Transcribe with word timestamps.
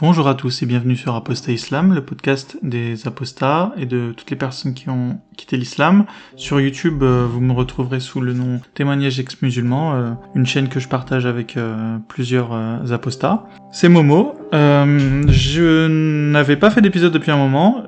Bonjour 0.00 0.28
à 0.28 0.34
tous 0.34 0.62
et 0.62 0.66
bienvenue 0.66 0.96
sur 0.96 1.14
Apostat 1.14 1.52
Islam, 1.52 1.92
le 1.92 2.02
podcast 2.02 2.56
des 2.62 3.06
apostats 3.06 3.74
et 3.76 3.84
de 3.84 4.14
toutes 4.16 4.30
les 4.30 4.36
personnes 4.36 4.72
qui 4.72 4.88
ont 4.88 5.20
quitté 5.36 5.58
l'islam. 5.58 6.06
Sur 6.36 6.58
YouTube, 6.58 7.02
euh, 7.02 7.26
vous 7.30 7.42
me 7.42 7.52
retrouverez 7.52 8.00
sous 8.00 8.22
le 8.22 8.32
nom 8.32 8.62
Témoignage 8.72 9.20
ex-musulman, 9.20 9.94
euh, 9.94 10.10
une 10.34 10.46
chaîne 10.46 10.68
que 10.68 10.80
je 10.80 10.88
partage 10.88 11.26
avec 11.26 11.58
euh, 11.58 11.98
plusieurs 12.08 12.50
apostats. 12.90 13.44
C'est 13.72 13.90
Momo. 13.90 14.36
je 14.52 15.86
n'avais 16.32 16.56
pas 16.56 16.70
fait 16.70 16.80
d'épisode 16.80 17.12
depuis 17.12 17.30
un 17.30 17.36
moment. 17.36 17.82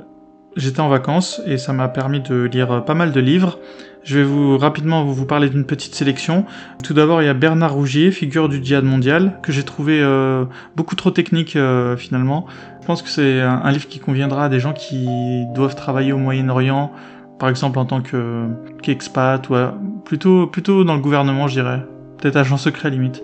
J'étais 0.55 0.81
en 0.81 0.91
vacances 0.91 1.41
et 1.47 1.57
ça 1.57 1.73
m'a 1.73 1.89
permis 1.89 2.21
de 2.21 2.43
lire 2.43 2.85
pas 2.85 2.95
mal 2.95 3.13
de 3.13 3.21
livres. 3.21 3.59
Je 4.05 4.19
vais 4.19 4.25
vous 4.25 4.59
rapidement 4.59 5.05
vous 5.05 5.27
parler 5.27 5.48
d'une 5.48 5.64
petite 5.64 5.95
sélection. 5.95 6.45
Tout 6.82 6.93
d'abord, 6.93 7.23
il 7.23 7.27
y 7.27 7.29
a 7.29 7.35
Bernard 7.35 7.75
Rougier, 7.75 8.11
figure 8.11 8.48
du 8.48 8.62
djihad 8.62 8.85
mondial, 8.85 9.39
que 9.43 9.53
j'ai 9.53 9.62
trouvé 9.62 10.00
euh, 10.03 10.45
beaucoup 10.75 10.96
trop 10.96 11.12
technique 11.12 11.55
euh, 11.55 11.96
finalement. 11.96 12.46
Je 12.80 12.86
pense 12.86 13.00
que 13.03 13.09
c'est 13.09 13.41
un, 13.41 13.71
livre 13.71 13.86
qui 13.86 14.00
conviendra 14.00 14.46
à 14.46 14.49
des 14.49 14.58
gens 14.58 14.72
qui 14.72 15.44
doivent 15.54 15.77
travailler 15.77 16.13
au 16.13 16.18
Moyen-Orient, 16.18 16.91
par 17.39 17.49
exemple 17.49 17.79
en 17.79 17.85
tant 17.85 18.03
qu'expat 18.82 19.49
ou 19.50 19.54
plutôt 20.05 20.49
plutôt 20.49 20.82
dans 20.82 20.94
le 20.94 21.00
gouvernement, 21.00 21.46
je 21.46 21.55
dirais, 21.55 21.86
peut-être 22.19 22.36
agent 22.36 22.57
secret 22.57 22.91
limite. 22.91 23.22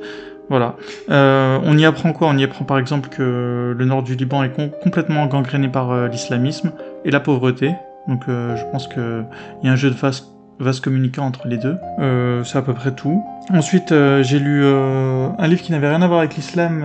Voilà. 0.49 0.77
Euh, 1.11 1.59
on 1.65 1.77
y 1.77 1.85
apprend 1.85 2.13
quoi? 2.13 2.29
On 2.29 2.39
y 2.39 2.45
apprend 2.45 2.65
par 2.65 2.79
exemple 2.79 3.09
que 3.09 3.75
le 3.77 3.85
nord 3.85 4.05
du 4.05 4.15
Liban 4.15 4.45
est 4.45 4.53
complètement 4.81 5.27
gangréné 5.27 5.69
par 5.69 6.07
l'islamisme 6.07 6.71
et 7.05 7.11
la 7.11 7.19
pauvreté. 7.19 7.75
Donc 8.07 8.23
je 8.29 8.63
pense 8.71 8.87
qu'il 8.87 9.27
y 9.65 9.69
a 9.69 9.73
un 9.73 9.77
jeu 9.77 9.91
de 9.91 9.97
face 9.97 10.38
va 10.59 10.73
se 10.73 10.81
communiquer 10.81 11.21
entre 11.21 11.47
les 11.47 11.57
deux. 11.57 11.77
Euh, 11.99 12.45
c'est 12.45 12.59
à 12.59 12.63
peu 12.63 12.75
près 12.75 12.95
tout. 12.95 13.23
Ensuite, 13.51 13.93
euh, 13.93 14.23
j'ai 14.23 14.39
lu 14.39 14.63
euh, 14.65 15.29
un 15.39 15.47
livre 15.47 15.63
qui 15.63 15.73
n'avait 15.73 15.89
rien 15.89 16.03
à 16.03 16.07
voir 16.07 16.21
avec 16.21 16.37
l'islam, 16.37 16.83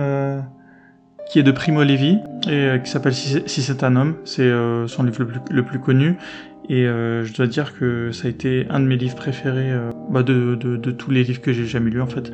qui 1.30 1.38
est 1.38 1.42
de 1.42 1.52
Primo 1.52 1.82
Levi, 1.82 2.18
et 2.48 2.80
qui 2.82 2.90
s'appelle 2.90 3.14
Si 3.14 3.42
c'est 3.46 3.84
un 3.84 3.96
homme. 3.96 4.16
C'est 4.24 4.50
son 4.86 5.02
livre 5.02 5.26
le 5.50 5.62
plus, 5.62 5.78
connu. 5.78 6.16
Et 6.68 6.84
je 6.84 7.34
dois 7.34 7.46
dire 7.46 7.78
que 7.78 8.10
ça 8.12 8.26
a 8.28 8.30
été 8.30 8.66
un 8.70 8.80
de 8.80 8.86
mes 8.86 8.96
livres 8.96 9.16
préférés 9.16 9.72
bah 10.10 10.22
de, 10.22 10.54
tous 10.92 11.10
les 11.10 11.24
livres 11.24 11.40
que 11.40 11.52
j'ai 11.52 11.66
jamais 11.66 11.90
lus 11.90 12.00
en 12.02 12.06
fait. 12.06 12.32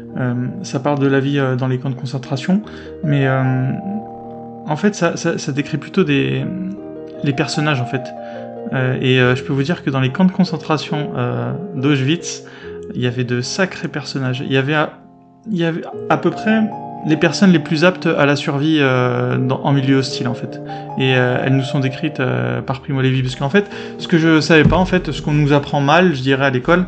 ça 0.63 0.81
parle 0.81 0.99
de 0.99 1.07
la 1.07 1.21
vie 1.21 1.41
dans 1.59 1.69
les 1.69 1.79
camps 1.79 1.91
de 1.91 1.95
concentration, 1.95 2.63
mais 3.05 3.29
en 3.29 4.77
fait 4.77 4.95
ça, 4.95 5.17
ça, 5.17 5.39
ça 5.39 5.53
décrit 5.53 5.79
plutôt 5.79 6.05
des 6.05 6.45
les 7.23 7.33
personnages 7.33 7.81
en 7.81 7.87
fait. 7.87 8.13
Euh, 8.73 8.99
et 9.01 9.21
euh, 9.21 9.35
je 9.35 9.43
peux 9.43 9.53
vous 9.53 9.63
dire 9.63 9.83
que 9.83 9.91
dans 9.91 10.01
les 10.01 10.11
camps 10.11 10.25
de 10.25 10.33
concentration 10.33 11.13
euh, 11.17 11.53
d'Auschwitz, 11.75 12.45
il 12.95 13.01
y 13.01 13.07
avait 13.07 13.25
de 13.25 13.41
sacrés 13.41 13.89
personnages. 13.89 14.43
Il 14.45 14.53
y 14.53 14.57
avait, 14.57 14.75
à, 14.75 14.99
il 15.51 15.59
y 15.59 15.65
avait 15.65 15.83
à 16.09 16.17
peu 16.17 16.31
près 16.31 16.63
les 17.07 17.17
personnes 17.17 17.51
les 17.51 17.59
plus 17.59 17.85
aptes 17.85 18.07
à 18.07 18.27
la 18.27 18.37
survie 18.37 18.79
dans, 18.79 19.61
en 19.63 19.73
milieu 19.73 19.97
hostile 19.97 20.29
en 20.29 20.35
fait. 20.35 20.61
Et 20.99 21.11
elles 21.11 21.57
nous 21.57 21.63
sont 21.63 21.81
décrites 21.81 22.21
par 22.67 22.81
Primo 22.81 23.01
Levi 23.01 23.23
parce 23.23 23.37
qu'en 23.37 23.49
fait, 23.49 23.71
ce 23.97 24.07
que 24.07 24.19
je 24.19 24.41
savais 24.41 24.65
pas 24.65 24.77
en 24.77 24.85
fait, 24.85 25.11
ce 25.11 25.23
qu'on 25.23 25.33
nous 25.33 25.55
apprend 25.55 25.81
mal, 25.81 26.15
je 26.15 26.21
dirais 26.21 26.45
à 26.45 26.51
l'école, 26.51 26.85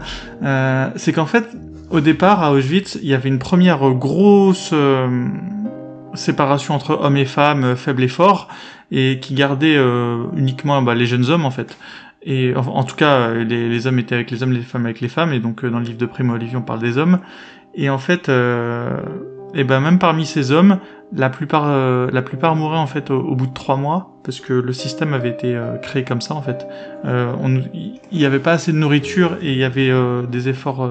c'est 0.97 1.13
qu'en 1.15 1.25
fait, 1.25 1.45
au 1.89 2.01
départ 2.01 2.43
à 2.43 2.53
Auschwitz, 2.53 2.99
il 3.01 3.09
y 3.09 3.15
avait 3.15 3.31
une 3.31 3.39
première 3.39 3.89
grosse 3.93 4.75
séparation 6.15 6.75
entre 6.75 6.99
hommes 7.01 7.17
et 7.17 7.25
femmes, 7.25 7.75
faibles 7.77 8.03
et 8.03 8.09
forts, 8.09 8.49
et 8.93 9.19
qui 9.19 9.35
gardait 9.35 9.75
euh, 9.77 10.27
uniquement 10.37 10.81
bah, 10.83 10.95
les 10.95 11.07
jeunes 11.07 11.29
hommes 11.31 11.45
en 11.45 11.51
fait. 11.51 11.77
Et 12.25 12.55
en, 12.55 12.85
tout 12.85 12.95
cas, 12.95 13.33
les, 13.35 13.69
les, 13.69 13.87
hommes 13.87 13.99
étaient 13.99 14.15
avec 14.15 14.31
les 14.31 14.43
hommes, 14.43 14.53
les 14.53 14.61
femmes 14.61 14.85
avec 14.85 15.01
les 15.01 15.09
femmes, 15.09 15.33
et 15.33 15.41
donc 15.41 15.65
euh, 15.65 15.71
dans 15.71 15.81
le 15.81 15.85
livre 15.85 15.99
de 15.99 16.07
Primo 16.07 16.35
Olivier, 16.35 16.57
on 16.57 16.63
parle 16.63 16.79
des 16.79 16.97
hommes. 16.97 17.19
Et 17.75 17.91
en 17.91 17.99
fait, 17.99 18.29
euh, 18.29 19.01
et 19.55 19.65
ben 19.65 19.81
même 19.81 19.99
parmi 19.99 20.25
ces 20.25 20.53
hommes, 20.53 20.79
la 21.13 21.31
plupart, 21.31 21.65
euh, 21.67 22.09
la 22.13 22.23
plupart 22.23 22.55
mouraient 22.55 22.79
en 22.79 22.87
fait 22.87 23.11
au, 23.11 23.35
bout 23.35 23.49
de 23.49 23.53
trois 23.53 23.77
mois, 23.77 24.21
parce 24.23 24.39
que 24.39 24.53
le 24.53 24.73
système 24.73 25.15
avait 25.15 25.31
été 25.31 25.61
créé 25.83 26.05
comme 26.05 26.21
ça 26.21 26.35
en 26.35 26.43
fait. 26.43 26.67
Il 27.05 27.99
n'y 28.13 28.25
avait 28.25 28.39
pas 28.39 28.53
assez 28.53 28.73
de 28.73 28.79
nourriture 28.79 29.37
et 29.43 29.51
il 29.51 29.59
y 29.59 29.65
avait 29.65 29.91
des 30.31 30.49
efforts 30.49 30.89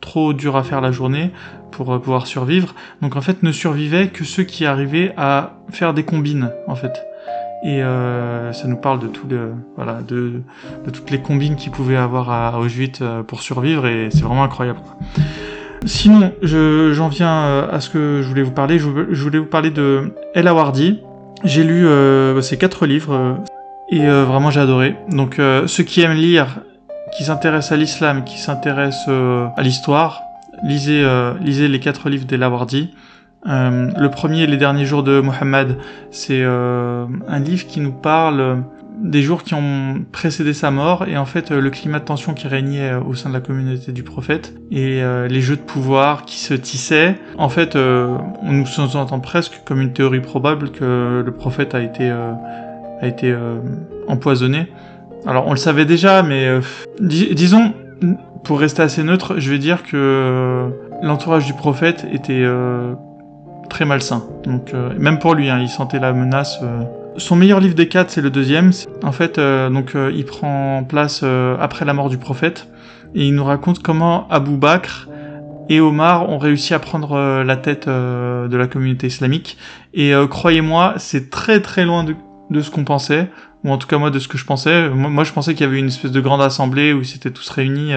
trop 0.00 0.34
durs 0.34 0.56
à 0.56 0.62
faire 0.62 0.80
la 0.80 0.92
journée 0.92 1.30
pour 1.70 2.00
pouvoir 2.00 2.26
survivre. 2.26 2.74
Donc 3.00 3.16
en 3.16 3.22
fait, 3.22 3.42
ne 3.42 3.50
survivaient 3.50 4.08
que 4.08 4.24
ceux 4.24 4.42
qui 4.42 4.66
arrivaient 4.66 5.14
à 5.16 5.62
faire 5.70 5.94
des 5.94 6.04
combines 6.04 6.50
en 6.66 6.74
fait 6.74 7.09
et 7.62 7.82
euh, 7.82 8.52
ça 8.52 8.68
nous 8.68 8.76
parle 8.76 9.00
de 9.00 9.06
tout 9.06 9.26
le, 9.28 9.52
voilà 9.76 10.00
de, 10.00 10.42
de 10.84 10.90
toutes 10.90 11.10
les 11.10 11.20
combines 11.20 11.56
qu'il 11.56 11.70
pouvait 11.72 11.96
avoir 11.96 12.30
à 12.30 12.58
Auschwitz 12.58 13.00
euh, 13.02 13.22
pour 13.22 13.42
survivre 13.42 13.86
et 13.86 14.08
c'est 14.10 14.22
vraiment 14.22 14.44
incroyable. 14.44 14.80
Sinon, 15.84 16.32
j'en 16.42 17.08
viens 17.08 17.44
euh, 17.44 17.70
à 17.70 17.80
ce 17.80 17.90
que 17.90 18.20
je 18.22 18.28
voulais 18.28 18.42
vous 18.42 18.50
parler. 18.50 18.78
Je, 18.78 18.86
voulais 18.86 19.38
vous 19.38 19.46
parler 19.46 19.70
de 19.70 20.14
El 20.34 20.48
Awardi. 20.48 21.00
J'ai 21.44 21.64
lu 21.64 21.86
euh, 21.86 22.40
ces 22.40 22.56
quatre 22.56 22.86
livres 22.86 23.38
et 23.90 24.06
vraiment 24.06 24.50
j'ai 24.50 24.60
adoré. 24.60 24.94
Donc 25.08 25.40
ceux 25.66 25.82
qui 25.82 26.00
aiment 26.02 26.12
lire, 26.12 26.60
qui 27.16 27.24
s'intéressent 27.24 27.72
à 27.72 27.76
l'islam, 27.76 28.24
qui 28.24 28.38
s'intéressent 28.38 29.08
à 29.08 29.62
l'histoire, 29.62 30.22
lisez, 30.62 31.04
lisez 31.40 31.66
les 31.66 31.80
quatre 31.80 32.08
livres 32.08 32.26
d'El 32.26 32.42
Awardi. 32.42 32.94
Euh, 33.46 33.90
le 33.96 34.10
premier, 34.10 34.46
Les 34.46 34.56
derniers 34.56 34.84
jours 34.84 35.02
de 35.02 35.20
Mohammed, 35.20 35.78
c'est 36.10 36.42
euh, 36.42 37.06
un 37.28 37.38
livre 37.38 37.66
qui 37.66 37.80
nous 37.80 37.92
parle 37.92 38.62
des 38.98 39.22
jours 39.22 39.44
qui 39.44 39.54
ont 39.54 40.04
précédé 40.12 40.52
sa 40.52 40.70
mort 40.70 41.08
et 41.08 41.16
en 41.16 41.24
fait 41.24 41.50
le 41.50 41.70
climat 41.70 42.00
de 42.00 42.04
tension 42.04 42.34
qui 42.34 42.48
régnait 42.48 42.92
au 42.96 43.14
sein 43.14 43.30
de 43.30 43.34
la 43.34 43.40
communauté 43.40 43.92
du 43.92 44.02
prophète 44.02 44.52
et 44.70 45.02
euh, 45.02 45.26
les 45.26 45.40
jeux 45.40 45.56
de 45.56 45.62
pouvoir 45.62 46.26
qui 46.26 46.38
se 46.38 46.52
tissaient. 46.52 47.16
En 47.38 47.48
fait, 47.48 47.76
on 47.76 48.52
nous 48.52 48.96
entend 48.96 49.20
presque 49.20 49.62
comme 49.64 49.80
une 49.80 49.94
théorie 49.94 50.20
probable 50.20 50.70
que 50.70 51.22
le 51.24 51.32
prophète 51.32 51.74
a 51.74 51.80
été 51.80 52.10
a 52.10 53.06
été 53.06 53.34
empoisonné. 54.06 54.66
Alors 55.26 55.46
on 55.46 55.52
le 55.52 55.56
savait 55.56 55.86
déjà, 55.86 56.22
mais 56.22 56.60
disons 57.00 57.72
pour 58.44 58.60
rester 58.60 58.82
assez 58.82 59.02
neutre, 59.02 59.36
je 59.38 59.50
vais 59.50 59.58
dire 59.58 59.82
que 59.82 60.68
l'entourage 61.02 61.46
du 61.46 61.54
prophète 61.54 62.06
était 62.12 62.44
très 63.70 63.86
malsain. 63.86 64.24
Donc 64.44 64.74
euh, 64.74 64.92
même 64.98 65.18
pour 65.18 65.34
lui, 65.34 65.48
hein, 65.48 65.58
il 65.60 65.70
sentait 65.70 65.98
la 65.98 66.12
menace. 66.12 66.58
Euh. 66.62 66.82
Son 67.16 67.36
meilleur 67.36 67.60
livre 67.60 67.74
des 67.74 67.88
quatre, 67.88 68.10
c'est 68.10 68.20
le 68.20 68.30
deuxième. 68.30 68.72
En 69.02 69.12
fait, 69.12 69.38
euh, 69.38 69.70
donc 69.70 69.94
il 69.94 70.24
prend 70.26 70.84
place 70.84 71.24
après 71.58 71.86
la 71.86 71.94
mort 71.94 72.10
du 72.10 72.18
prophète 72.18 72.68
et 73.14 73.26
il 73.26 73.34
nous 73.34 73.44
raconte 73.44 73.82
comment 73.82 74.28
Abu 74.28 74.56
Bakr 74.56 75.08
et 75.68 75.80
Omar 75.80 76.28
ont 76.28 76.38
réussi 76.38 76.74
à 76.74 76.78
prendre 76.78 77.42
la 77.42 77.56
tête 77.56 77.88
de 77.88 78.56
la 78.56 78.66
communauté 78.66 79.06
islamique. 79.06 79.56
Et 79.94 80.12
croyez-moi, 80.28 80.94
c'est 80.98 81.30
très 81.30 81.60
très 81.60 81.84
loin 81.84 82.04
de, 82.04 82.60
ce 82.60 82.70
qu'on 82.70 82.84
pensait, 82.84 83.28
ou 83.64 83.70
en 83.70 83.78
tout 83.78 83.86
cas 83.86 83.98
moi 83.98 84.10
de 84.10 84.18
ce 84.18 84.28
que 84.28 84.38
je 84.38 84.44
pensais. 84.44 84.88
Moi, 84.88 85.24
je 85.24 85.32
pensais 85.32 85.54
qu'il 85.54 85.66
y 85.66 85.68
avait 85.68 85.78
une 85.78 85.88
espèce 85.88 86.12
de 86.12 86.20
grande 86.20 86.42
assemblée 86.42 86.92
où 86.92 87.00
ils 87.00 87.06
s'étaient 87.06 87.30
tous 87.30 87.48
réunis. 87.50 87.92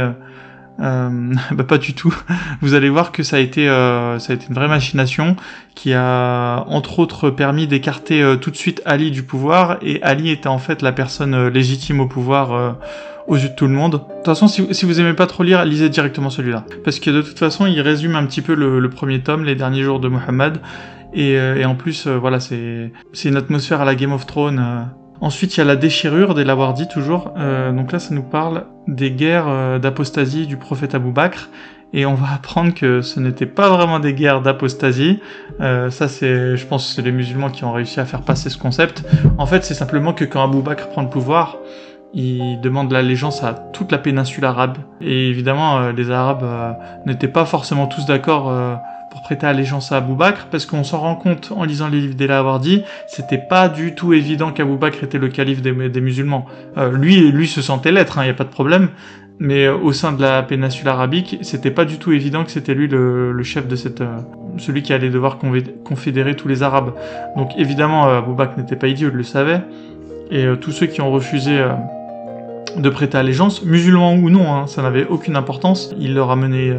Euh, 0.80 1.34
bah 1.52 1.64
pas 1.64 1.78
du 1.78 1.94
tout. 1.94 2.16
Vous 2.62 2.74
allez 2.74 2.90
voir 2.90 3.12
que 3.12 3.24
ça 3.24 3.38
a 3.38 3.40
été 3.40 3.70
euh, 3.70 4.20
ça 4.20 4.34
a 4.34 4.36
été 4.36 4.48
une 4.50 4.56
vraie 4.56 4.68
machination 4.68 5.36
qui 5.76 5.94
a 5.94 6.64
entre 6.68 7.00
autres 7.00 7.30
permis 7.30 7.68
d'écarter 7.68 8.22
euh, 8.22 8.36
tout 8.36 8.52
de 8.52 8.56
suite 8.56 8.82
Ali 8.86 9.12
du 9.12 9.24
pouvoir 9.24 9.78
et 9.82 10.02
Ali 10.02 10.30
était 10.30 10.48
en 10.48 10.58
fait 10.58 10.82
la 10.82 10.92
personne 10.92 11.34
euh, 11.34 11.50
légitime 11.50 12.00
au 12.00 12.08
pouvoir 12.08 12.78
aux 13.28 13.38
yeux 13.38 13.50
de 13.50 13.56
tout 13.56 13.68
le 13.68 13.74
monde. 13.74 13.94
De 13.94 13.98
toute 13.98 14.26
façon, 14.26 14.48
si, 14.48 14.86
vous 14.86 15.00
aimez 15.00 15.14
pas 15.14 15.28
trop 15.28 15.44
lire, 15.44 15.64
lisez 15.64 15.90
directement 15.90 16.30
celui-là 16.30 16.66
parce 16.84 17.00
que 17.00 17.10
de 17.10 17.22
toute 17.22 17.40
façon, 17.40 17.66
il 17.66 17.80
résume 17.82 18.16
un 18.16 18.26
petit 18.26 18.42
peu 18.42 18.54
le, 18.54 18.80
le 18.80 18.90
premier 18.90 19.22
tome, 19.22 19.44
les 19.44 19.56
derniers 19.56 19.84
jours 19.84 20.00
de 20.00 20.08
Mohammed 20.08 20.60
et, 21.14 21.34
et 21.34 21.66
en 21.66 21.76
plus 21.76 22.08
voilà, 22.08 22.40
c'est 22.40 22.92
c'est 23.14 23.30
une 23.30 23.38
atmosphère 23.38 23.82
à 23.82 23.86
la 23.86 23.96
Game 23.96 24.12
of 24.12 24.26
Thrones 24.26 24.88
Ensuite, 25.22 25.56
il 25.56 25.59
y 25.59 25.62
a 25.62 25.66
la 25.66 25.75
déchirure 25.75 26.34
des 26.34 26.44
Lawardi 26.44 26.88
toujours. 26.88 27.34
Euh, 27.38 27.72
donc 27.72 27.91
là, 27.91 28.00
ça 28.00 28.13
nous 28.13 28.24
parle 28.24 28.66
des 28.88 29.12
guerres 29.12 29.47
euh, 29.47 29.79
d'apostasie 29.79 30.47
du 30.47 30.57
prophète 30.57 30.96
Abou 30.96 31.12
Bakr. 31.12 31.50
Et 31.94 32.06
on 32.06 32.16
va 32.16 32.28
apprendre 32.35 32.74
que 32.74 33.01
ce 33.01 33.19
n'était 33.19 33.46
pas 33.46 33.69
vraiment 33.69 34.00
des 34.00 34.13
guerres 34.13 34.41
d'apostasie. 34.41 35.19
Euh, 35.62 35.90
ça, 35.90 36.07
c'est, 36.07 36.57
je 36.57 36.66
pense, 36.66 36.94
c'est 36.94 37.01
les 37.01 37.12
musulmans 37.12 37.50
qui 37.50 37.63
ont 37.63 37.72
réussi 37.72 38.00
à 38.00 38.06
faire 38.06 38.22
passer 38.22 38.50
ce 38.50 38.57
concept. 38.57 39.06
En 39.38 39.45
fait, 39.45 39.63
c'est 39.63 39.74
simplement 39.74 40.13
que 40.13 40.25
quand 40.25 40.44
Abou 40.44 40.62
Bakr 40.62 40.89
prend 40.89 41.04
le 41.04 41.10
pouvoir, 41.10 41.57
il 42.13 42.59
demande 42.62 42.92
l'allégeance 42.92 43.44
à 43.44 43.54
toute 43.54 43.92
la 43.92 43.98
péninsule 43.98 44.45
arabe. 44.45 44.77
Et 45.01 45.30
évidemment, 45.30 45.89
les 45.89 46.12
Arabes 46.12 46.77
n'étaient 47.07 47.27
pas 47.27 47.45
forcément 47.45 47.88
tous 47.88 48.06
d'accord 48.06 48.54
pour 49.13 49.21
prêter 49.21 49.45
allégeance 49.45 49.92
à 49.92 49.98
Abou 49.98 50.15
Bakr, 50.15 50.48
parce 50.50 50.65
qu'on 50.65 50.83
s'en 50.83 50.98
rend 50.98 51.15
compte 51.15 51.54
en 51.56 51.65
lisant 51.65 51.88
les 51.88 52.01
livres 52.01 52.15
d'Ela 52.15 52.39
Awardi, 52.39 52.81
c'était 53.06 53.38
pas 53.38 53.69
du 53.69 53.94
tout 53.94 54.12
évident 54.12 54.51
qu'Abou 54.51 54.75
Bakr 54.75 55.04
était 55.04 55.19
le 55.19 55.27
calife 55.27 55.62
des, 55.62 56.01
musulmans. 56.01 56.48
Euh, 56.77 56.92
lui, 56.92 57.31
lui 57.31 57.48
se 57.48 57.62
sentait 57.62 57.92
l'être, 57.92 58.18
il 58.18 58.21
hein, 58.21 58.24
n'y 58.24 58.30
a 58.31 58.33
pas 58.33 58.44
de 58.44 58.50
problème, 58.50 58.89
mais 59.38 59.68
euh, 59.68 59.77
au 59.77 59.94
sein 59.94 60.13
de 60.13 60.21
la 60.21 60.42
péninsule 60.42 60.88
arabique, 60.88 61.38
c'était 61.42 61.69
pas 61.69 61.86
du 61.86 62.00
tout 62.00 62.12
évident 62.12 62.44
que 62.44 62.50
c'était 62.50 62.74
lui 62.74 62.88
le, 62.88 63.44
chef 63.44 63.68
de 63.68 63.75
cette, 63.75 64.01
euh, 64.01 64.18
celui 64.57 64.81
qui 64.81 64.94
allait 64.94 65.12
devoir 65.12 65.38
confédérer 65.83 66.36
tous 66.36 66.48
les 66.48 66.63
Arabes. 66.63 66.94
Donc 67.38 67.51
évidemment, 67.56 68.06
Abou 68.06 68.33
Bakr 68.33 68.57
n'était 68.57 68.77
pas 68.77 68.88
idiot, 68.88 69.09
il 69.12 69.18
le 69.18 69.24
savait, 69.24 69.62
et 70.31 70.48
tous 70.59 70.71
ceux 70.71 70.88
qui 70.88 71.01
ont 71.01 71.12
refusé 71.12 71.63
de 72.75 72.89
prêter 72.89 73.19
allégeance, 73.19 73.63
musulmans 73.63 74.16
ou 74.16 74.31
non, 74.31 74.51
hein, 74.51 74.66
ça 74.66 74.81
n'avait 74.81 75.06
aucune 75.06 75.36
importance. 75.36 75.94
Il 76.00 76.16
leur 76.16 76.31
a 76.31 76.36
mené 76.36 76.74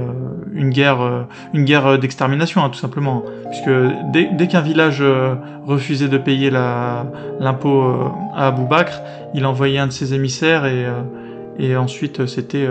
une 0.54 0.70
guerre, 0.70 1.00
euh, 1.02 1.22
une 1.52 1.64
guerre 1.64 1.98
d'extermination, 1.98 2.64
hein, 2.64 2.70
tout 2.70 2.78
simplement, 2.78 3.24
puisque 3.50 3.70
dès, 4.12 4.30
dès 4.32 4.46
qu'un 4.46 4.60
village 4.60 4.98
euh, 5.00 5.34
refusait 5.66 6.08
de 6.08 6.18
payer 6.18 6.50
l'impôt 6.50 7.82
à 8.34 8.46
Abou 8.48 8.66
Bakr, 8.66 9.00
il 9.34 9.44
envoyait 9.46 9.78
un 9.78 9.88
de 9.88 9.92
ses 9.92 10.14
émissaires 10.14 10.66
et, 10.66 10.86
et 11.58 11.76
ensuite 11.76 12.26
c'était 12.26 12.68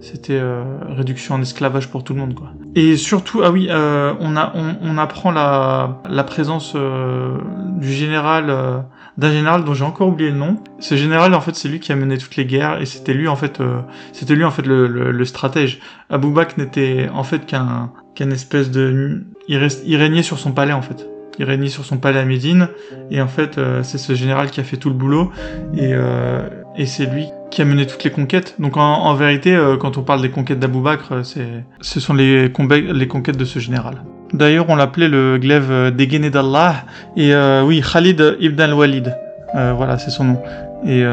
c'était 0.00 0.40
réduction 0.88 1.34
en 1.36 1.42
esclavage 1.42 1.88
pour 1.88 2.02
tout 2.04 2.14
le 2.14 2.20
monde, 2.20 2.34
quoi. 2.34 2.48
Et 2.74 2.96
surtout, 2.96 3.42
ah 3.44 3.50
oui, 3.50 3.68
on, 3.70 4.36
a, 4.36 4.52
on, 4.54 4.76
on, 4.82 4.98
apprend 4.98 5.30
la, 5.32 6.00
la 6.08 6.24
présence 6.24 6.76
du 6.76 7.92
général 7.92 8.84
d'un 9.18 9.30
général 9.30 9.64
dont 9.64 9.74
j'ai 9.74 9.84
encore 9.84 10.08
oublié 10.08 10.30
le 10.30 10.36
nom. 10.36 10.56
Ce 10.78 10.94
général, 10.96 11.34
en 11.34 11.40
fait, 11.40 11.54
c'est 11.54 11.68
lui 11.68 11.80
qui 11.80 11.92
a 11.92 11.96
mené 11.96 12.18
toutes 12.18 12.36
les 12.36 12.46
guerres 12.46 12.80
et 12.80 12.86
c'était 12.86 13.14
lui, 13.14 13.28
en 13.28 13.36
fait, 13.36 13.60
euh, 13.60 13.80
c'était 14.12 14.34
lui, 14.34 14.44
en 14.44 14.50
fait, 14.50 14.66
le, 14.66 14.86
le, 14.86 15.24
stratège. 15.24 15.80
Abou 16.10 16.30
Bakr 16.30 16.58
n'était, 16.58 17.08
en 17.12 17.24
fait, 17.24 17.44
qu'un, 17.46 17.90
qu'un 18.14 18.30
espèce 18.30 18.70
de, 18.70 19.24
il, 19.48 19.56
reste, 19.58 19.82
il 19.86 19.96
régnait 19.96 20.22
sur 20.22 20.38
son 20.38 20.52
palais, 20.52 20.72
en 20.72 20.82
fait. 20.82 21.08
Il 21.38 21.44
régnait 21.44 21.68
sur 21.68 21.84
son 21.84 21.96
palais 21.96 22.20
à 22.20 22.24
Médine 22.24 22.68
et 23.10 23.22
en 23.22 23.26
fait, 23.26 23.56
euh, 23.56 23.82
c'est 23.82 23.96
ce 23.96 24.14
général 24.14 24.50
qui 24.50 24.60
a 24.60 24.64
fait 24.64 24.76
tout 24.76 24.90
le 24.90 24.94
boulot 24.94 25.32
et, 25.74 25.92
euh, 25.94 26.46
et 26.76 26.84
c'est 26.84 27.06
lui 27.06 27.26
qui 27.52 27.62
a 27.62 27.64
mené 27.64 27.86
toutes 27.86 28.02
les 28.02 28.10
conquêtes. 28.10 28.56
Donc 28.58 28.76
en, 28.76 29.14
vérité, 29.14 29.56
quand 29.78 29.98
on 29.98 30.02
parle 30.02 30.22
des 30.22 30.30
conquêtes 30.30 30.58
d'Abou 30.58 30.80
Bakr, 30.80 31.24
c'est, 31.24 31.64
ce 31.80 32.00
sont 32.00 32.14
les, 32.14 32.50
conquêtes 32.50 33.36
de 33.36 33.44
ce 33.44 33.58
général. 33.58 34.02
D'ailleurs, 34.32 34.66
on 34.70 34.76
l'appelait 34.76 35.08
le 35.08 35.36
glaive 35.38 35.70
euh, 35.70 35.90
dégainé 35.90 36.30
d'Allah. 36.30 36.86
Et 37.16 37.34
euh, 37.34 37.62
oui, 37.62 37.82
Khalid 37.82 38.36
ibn 38.40 38.60
al-Walid. 38.60 39.14
Euh, 39.54 39.74
voilà, 39.76 39.98
c'est 39.98 40.10
son 40.10 40.24
nom. 40.24 40.42
Et 40.84 41.04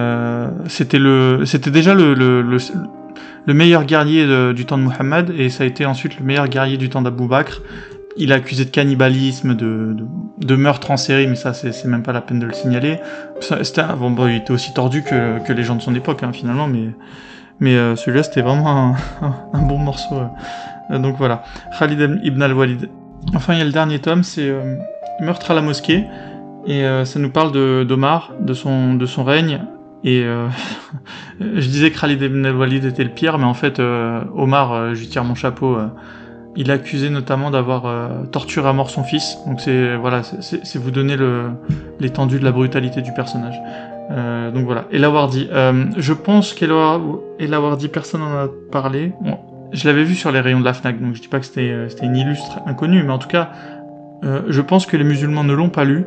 c'était 0.67 0.97
c'était 1.45 1.69
déjà 1.69 1.93
le, 1.93 2.15
le, 2.15 3.53
meilleur 3.53 3.83
guerrier 3.85 4.25
du 4.51 4.65
temps 4.65 4.79
de 4.79 4.83
Muhammad, 4.83 5.31
et 5.37 5.49
ça 5.49 5.63
a 5.63 5.67
été 5.67 5.85
ensuite 5.85 6.17
le 6.17 6.25
meilleur 6.25 6.47
guerrier 6.47 6.77
du 6.77 6.89
temps 6.89 7.03
d'Abou 7.03 7.27
Bakr. 7.27 7.61
Il 8.17 8.33
a 8.33 8.35
accusé 8.35 8.65
de 8.65 8.69
cannibalisme, 8.69 9.55
de, 9.55 9.93
de, 9.93 10.05
de, 10.45 10.55
meurtre 10.55 10.91
en 10.91 10.97
série, 10.97 11.27
mais 11.27 11.35
ça, 11.35 11.53
c'est 11.53 11.85
même 11.85 12.03
pas 12.03 12.11
la 12.11 12.21
peine 12.21 12.39
de 12.39 12.45
le 12.45 12.53
signaler. 12.53 12.99
C'était, 13.39 13.83
bon, 13.97 14.11
bon, 14.11 14.27
il 14.27 14.37
était 14.37 14.51
aussi 14.51 14.73
tordu 14.73 15.03
que, 15.03 15.45
que 15.45 15.53
les 15.53 15.63
gens 15.63 15.75
de 15.75 15.81
son 15.81 15.95
époque, 15.95 16.23
hein, 16.23 16.31
finalement, 16.33 16.67
mais, 16.67 16.89
mais 17.59 17.75
celui-là, 17.95 18.23
c'était 18.23 18.41
vraiment 18.41 18.95
un, 19.21 19.31
un, 19.53 19.61
bon 19.61 19.77
morceau. 19.77 20.15
donc 20.89 21.17
voilà, 21.17 21.43
Khalid 21.77 22.19
ibn 22.23 22.41
al-Walid. 22.41 22.89
Enfin, 23.35 23.53
il 23.53 23.59
y 23.59 23.61
a 23.61 23.65
le 23.65 23.71
dernier 23.71 23.99
tome, 23.99 24.23
c'est 24.23 24.49
euh, 24.49 24.75
Meurtre 25.21 25.51
à 25.51 25.53
la 25.53 25.61
mosquée. 25.61 26.05
Et 26.65 26.83
euh, 26.83 27.05
ça 27.05 27.19
nous 27.19 27.29
parle 27.29 27.51
d'Omar, 27.85 28.33
de, 28.39 28.53
son, 28.53 28.95
de 28.95 29.05
son 29.05 29.23
règne. 29.23 29.61
Et 30.03 30.23
euh, 30.23 30.47
je 31.39 31.67
disais 31.67 31.91
que 31.91 31.99
Khalid 31.99 32.21
ibn 32.21 32.45
al-Walid 32.45 32.85
était 32.85 33.03
le 33.03 33.09
pire, 33.09 33.37
mais 33.37 33.45
en 33.45 33.53
fait, 33.53 33.79
Omar, 33.79 34.93
je 34.95 34.99
lui 34.99 35.07
tire 35.07 35.23
mon 35.23 35.35
chapeau, 35.35 35.77
il 36.55 36.69
est 36.69 36.73
accusé 36.73 37.09
notamment 37.09 37.51
d'avoir 37.51 37.83
torturé 38.31 38.67
à 38.67 38.73
mort 38.73 38.89
son 38.89 39.03
fils. 39.03 39.37
Donc 39.45 39.61
c'est 39.61 39.95
voilà, 39.95 40.23
c'est 40.23 40.77
vous 40.77 40.91
donner 40.91 41.15
l'étendue 41.99 42.39
de 42.39 42.43
la 42.43 42.51
brutalité 42.51 43.01
du 43.01 43.13
personnage. 43.13 43.55
donc 44.53 44.65
voilà. 44.65 44.85
Et 44.91 44.97
dit, 45.29 45.47
je 45.97 46.13
pense 46.13 46.53
dit, 47.77 47.87
personne 47.87 48.21
n'en 48.21 48.45
a 48.45 48.47
parlé. 48.71 49.13
Bon, 49.21 49.37
je 49.71 49.87
l'avais 49.87 50.03
vu 50.03 50.15
sur 50.15 50.31
les 50.31 50.39
rayons 50.39 50.59
de 50.59 50.65
la 50.65 50.73
FNAC, 50.73 51.01
donc 51.01 51.15
je 51.15 51.21
dis 51.21 51.27
pas 51.27 51.39
que 51.39 51.45
c'était 51.45 51.69
euh, 51.69 51.87
une 52.01 52.15
illustre 52.15 52.59
inconnue, 52.65 53.03
mais 53.03 53.11
en 53.11 53.19
tout 53.19 53.27
cas, 53.27 53.51
euh, 54.23 54.41
je 54.47 54.61
pense 54.61 54.85
que 54.85 54.97
les 54.97 55.03
musulmans 55.03 55.43
ne 55.43 55.53
l'ont 55.53 55.69
pas 55.69 55.83
lu, 55.83 56.05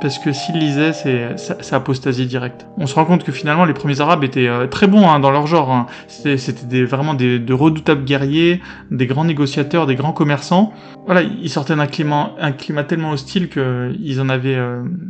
parce 0.00 0.18
que 0.18 0.32
s'ils 0.32 0.58
lisaient, 0.58 0.92
c'est 0.92 1.72
apostasie 1.72 2.26
directe. 2.26 2.66
On 2.76 2.86
se 2.86 2.94
rend 2.94 3.04
compte 3.04 3.24
que 3.24 3.32
finalement, 3.32 3.64
les 3.64 3.74
premiers 3.74 4.00
Arabes 4.00 4.24
étaient 4.24 4.48
euh, 4.48 4.66
très 4.66 4.86
bons 4.86 5.08
hein, 5.08 5.20
dans 5.20 5.30
leur 5.30 5.46
genre. 5.46 5.70
Hein. 5.70 5.86
C'était 6.08 6.84
vraiment 6.84 7.14
des, 7.14 7.38
de 7.38 7.54
redoutables 7.54 8.04
guerriers, 8.04 8.60
des 8.90 9.06
grands 9.06 9.24
négociateurs, 9.24 9.86
des 9.86 9.94
grands 9.94 10.12
commerçants. 10.12 10.72
Voilà, 11.06 11.22
ils 11.22 11.50
sortaient 11.50 11.76
d'un 11.76 11.86
climat, 11.86 12.32
un 12.38 12.52
climat 12.52 12.84
tellement 12.84 13.12
hostile 13.12 13.48
qu'ils 13.48 14.20
en 14.20 14.28
avaient 14.28 14.58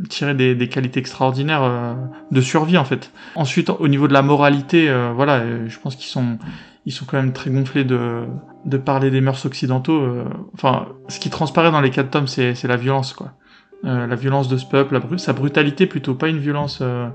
tiré 0.09 0.35
des, 0.35 0.53
des, 0.53 0.69
qualités 0.69 0.99
extraordinaires 0.99 1.97
de 2.29 2.41
survie 2.41 2.77
en 2.77 2.85
fait. 2.85 3.11
Ensuite, 3.35 3.71
au 3.71 3.87
niveau 3.87 4.07
de 4.07 4.13
la 4.13 4.21
moralité, 4.21 4.93
voilà, 5.15 5.41
je 5.65 5.79
pense 5.79 5.95
qu'ils 5.95 6.05
sont 6.05 6.37
ils 6.87 6.93
sont 6.93 7.03
quand 7.05 7.17
même 7.17 7.33
très 7.33 7.49
gonflés 7.49 7.83
de, 7.83 8.23
de 8.63 8.77
parler 8.77 9.11
des 9.11 9.19
mœurs 9.19 9.45
occidentaux. 9.45 9.99
Euh, 10.01 10.23
enfin, 10.53 10.87
ce 11.09 11.19
qui 11.19 11.29
transparaît 11.29 11.69
dans 11.69 11.81
les 11.81 11.89
quatre 11.89 12.09
tomes, 12.09 12.27
c'est 12.27 12.63
la 12.63 12.77
violence, 12.77 13.11
quoi. 13.11 13.33
Euh, 13.85 14.07
la 14.07 14.15
violence 14.15 14.47
de 14.47 14.57
ce 14.57 14.65
peuple, 14.65 14.99
sa 15.17 15.33
brutalité 15.33 15.85
plutôt, 15.85 16.15
pas 16.15 16.29
une 16.29 16.39
violence, 16.39 16.79
euh, 16.81 17.07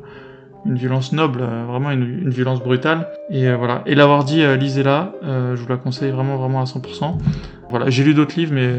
une 0.64 0.76
violence 0.76 1.12
noble, 1.12 1.42
vraiment 1.68 1.90
une, 1.90 2.30
violence 2.30 2.62
brutale. 2.62 3.08
Et 3.30 3.52
voilà. 3.52 3.82
Et 3.86 3.94
l'avoir 3.94 4.24
dit, 4.24 4.42
lisez-la, 4.56 5.12
je 5.22 5.60
vous 5.60 5.68
la 5.68 5.76
conseille 5.76 6.12
vraiment, 6.12 6.36
vraiment 6.36 6.60
à 6.60 6.64
100%. 6.64 7.18
Voilà, 7.70 7.90
j'ai 7.90 8.04
lu 8.04 8.14
d'autres 8.14 8.36
livres, 8.36 8.54
mais 8.54 8.76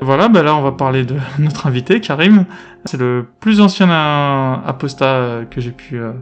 voilà, 0.00 0.28
bah 0.28 0.42
là 0.42 0.54
on 0.54 0.60
va 0.60 0.72
parler 0.72 1.04
de 1.04 1.16
notre 1.38 1.66
invité, 1.66 2.00
Karim. 2.00 2.44
C'est 2.84 2.98
le 2.98 3.26
plus 3.40 3.60
ancien 3.60 3.90
apostat 4.64 5.40
que 5.50 5.60
j'ai 5.60 5.70
pu 5.70 5.98
euh, 5.98 6.12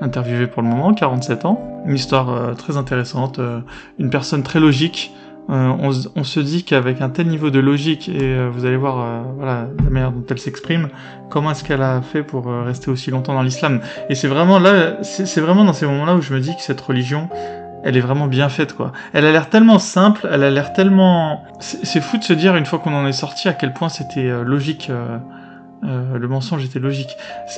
interviewer 0.00 0.46
pour 0.46 0.62
le 0.62 0.68
moment, 0.68 0.92
47 0.92 1.46
ans. 1.46 1.82
Une 1.86 1.94
histoire 1.94 2.30
euh, 2.30 2.54
très 2.54 2.76
intéressante, 2.76 3.38
euh, 3.38 3.60
une 3.98 4.10
personne 4.10 4.42
très 4.42 4.60
logique. 4.60 5.12
On, 5.48 5.90
on, 6.16 6.24
se 6.24 6.40
dit 6.40 6.64
qu'avec 6.64 7.02
un 7.02 7.10
tel 7.10 7.26
niveau 7.26 7.50
de 7.50 7.58
logique, 7.58 8.08
et 8.08 8.48
vous 8.48 8.64
allez 8.64 8.76
voir 8.76 9.24
voilà, 9.36 9.66
la 9.84 9.90
manière 9.90 10.12
dont 10.12 10.24
elle 10.30 10.38
s'exprime, 10.38 10.88
comment 11.30 11.50
est-ce 11.50 11.62
qu'elle 11.62 11.82
a 11.82 12.00
fait 12.00 12.22
pour 12.22 12.46
rester 12.46 12.90
aussi 12.90 13.10
longtemps 13.10 13.34
dans 13.34 13.42
l'islam. 13.42 13.80
Et 14.08 14.14
c'est 14.14 14.28
vraiment 14.28 14.58
là, 14.58 15.02
c'est 15.02 15.40
vraiment 15.40 15.64
dans 15.64 15.74
ces 15.74 15.84
moments-là 15.84 16.14
où 16.14 16.22
je 16.22 16.32
me 16.32 16.40
dis 16.40 16.54
que 16.56 16.62
cette 16.62 16.80
religion, 16.80 17.28
elle 17.82 17.96
est 17.96 18.00
vraiment 18.00 18.26
bien 18.26 18.48
faite 18.48 18.74
quoi. 18.74 18.92
Elle 19.12 19.26
a 19.26 19.32
l'air 19.32 19.48
tellement 19.50 19.78
simple, 19.78 20.28
elle 20.30 20.42
a 20.42 20.50
l'air 20.50 20.72
tellement... 20.72 21.44
C'est 21.60 22.00
fou 22.00 22.18
de 22.18 22.24
se 22.24 22.32
dire 22.32 22.56
une 22.56 22.66
fois 22.66 22.78
qu'on 22.78 22.94
en 22.94 23.06
est 23.06 23.12
sorti 23.12 23.48
à 23.48 23.52
quel 23.52 23.72
point 23.72 23.88
c'était 23.88 24.28
euh, 24.28 24.44
logique, 24.44 24.88
euh, 24.90 25.18
euh, 25.84 26.18
le 26.18 26.28
mensonge 26.28 26.64
était 26.64 26.78
logique. 26.78 27.16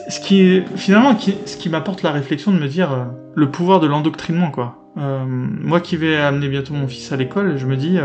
Ce 0.09 0.21
qui 0.21 0.41
est 0.41 0.65
finalement 0.77 1.17
ce 1.19 1.57
qui 1.57 1.69
m'apporte 1.69 2.03
la 2.03 2.11
réflexion 2.11 2.53
de 2.53 2.59
me 2.59 2.69
dire 2.69 3.09
le 3.35 3.51
pouvoir 3.51 3.81
de 3.81 3.87
l'endoctrinement 3.87 4.51
quoi. 4.51 4.77
moi 4.97 5.81
qui 5.81 5.97
vais 5.97 6.17
amener 6.17 6.49
bientôt 6.49 6.73
mon 6.75 6.87
fils 6.87 7.13
à 7.13 7.17
l'école, 7.17 7.57
je 7.57 7.67
me 7.67 7.77
dis 7.77 7.99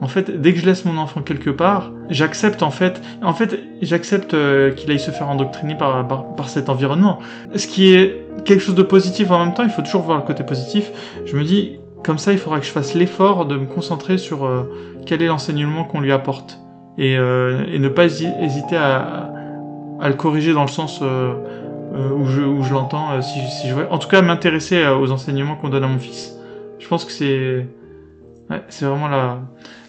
en 0.00 0.06
fait 0.06 0.40
dès 0.40 0.52
que 0.52 0.60
je 0.60 0.66
laisse 0.66 0.84
mon 0.84 0.98
enfant 0.98 1.22
quelque 1.22 1.50
part, 1.50 1.90
j'accepte 2.10 2.62
en 2.62 2.70
fait, 2.70 3.00
en 3.22 3.34
fait 3.34 3.58
j'accepte 3.82 4.36
qu'il 4.76 4.90
aille 4.90 5.00
se 5.00 5.10
faire 5.10 5.28
endoctriner 5.28 5.74
par, 5.74 6.06
par 6.06 6.48
cet 6.48 6.68
environnement. 6.68 7.18
Ce 7.56 7.66
qui 7.66 7.94
est 7.94 8.24
quelque 8.44 8.60
chose 8.60 8.74
de 8.74 8.82
positif 8.82 9.30
en 9.30 9.44
même 9.44 9.54
temps, 9.54 9.64
il 9.64 9.70
faut 9.70 9.82
toujours 9.82 10.02
voir 10.02 10.18
le 10.18 10.24
côté 10.24 10.44
positif. 10.44 10.90
Je 11.24 11.36
me 11.36 11.44
dis, 11.44 11.78
comme 12.04 12.18
ça, 12.18 12.32
il 12.32 12.38
faudra 12.38 12.60
que 12.60 12.66
je 12.66 12.70
fasse 12.70 12.94
l'effort 12.94 13.46
de 13.46 13.56
me 13.56 13.66
concentrer 13.66 14.18
sur 14.18 14.44
euh, 14.44 14.70
quel 15.06 15.22
est 15.22 15.26
l'enseignement 15.26 15.84
qu'on 15.84 16.00
lui 16.00 16.12
apporte. 16.12 16.60
Et, 16.98 17.16
euh, 17.16 17.64
et, 17.72 17.78
ne 17.78 17.88
pas 17.88 18.04
hésiter 18.04 18.76
à, 18.76 19.32
à, 20.00 20.08
le 20.08 20.14
corriger 20.14 20.52
dans 20.52 20.62
le 20.62 20.68
sens 20.68 21.00
euh, 21.02 21.34
où 21.92 22.26
je, 22.26 22.40
où 22.40 22.62
je 22.62 22.72
l'entends. 22.72 23.20
si, 23.22 23.40
si 23.48 23.68
je 23.68 23.74
En 23.74 23.98
tout 23.98 24.08
cas, 24.08 24.22
m'intéresser 24.22 24.86
aux 24.86 25.10
enseignements 25.10 25.56
qu'on 25.56 25.68
donne 25.68 25.84
à 25.84 25.88
mon 25.88 25.98
fils. 25.98 26.34
Je 26.78 26.88
pense 26.88 27.04
que 27.04 27.12
c'est 27.12 27.66
ouais, 28.50 28.62
c'est 28.68 28.84
vraiment 28.84 29.08
la, 29.08 29.40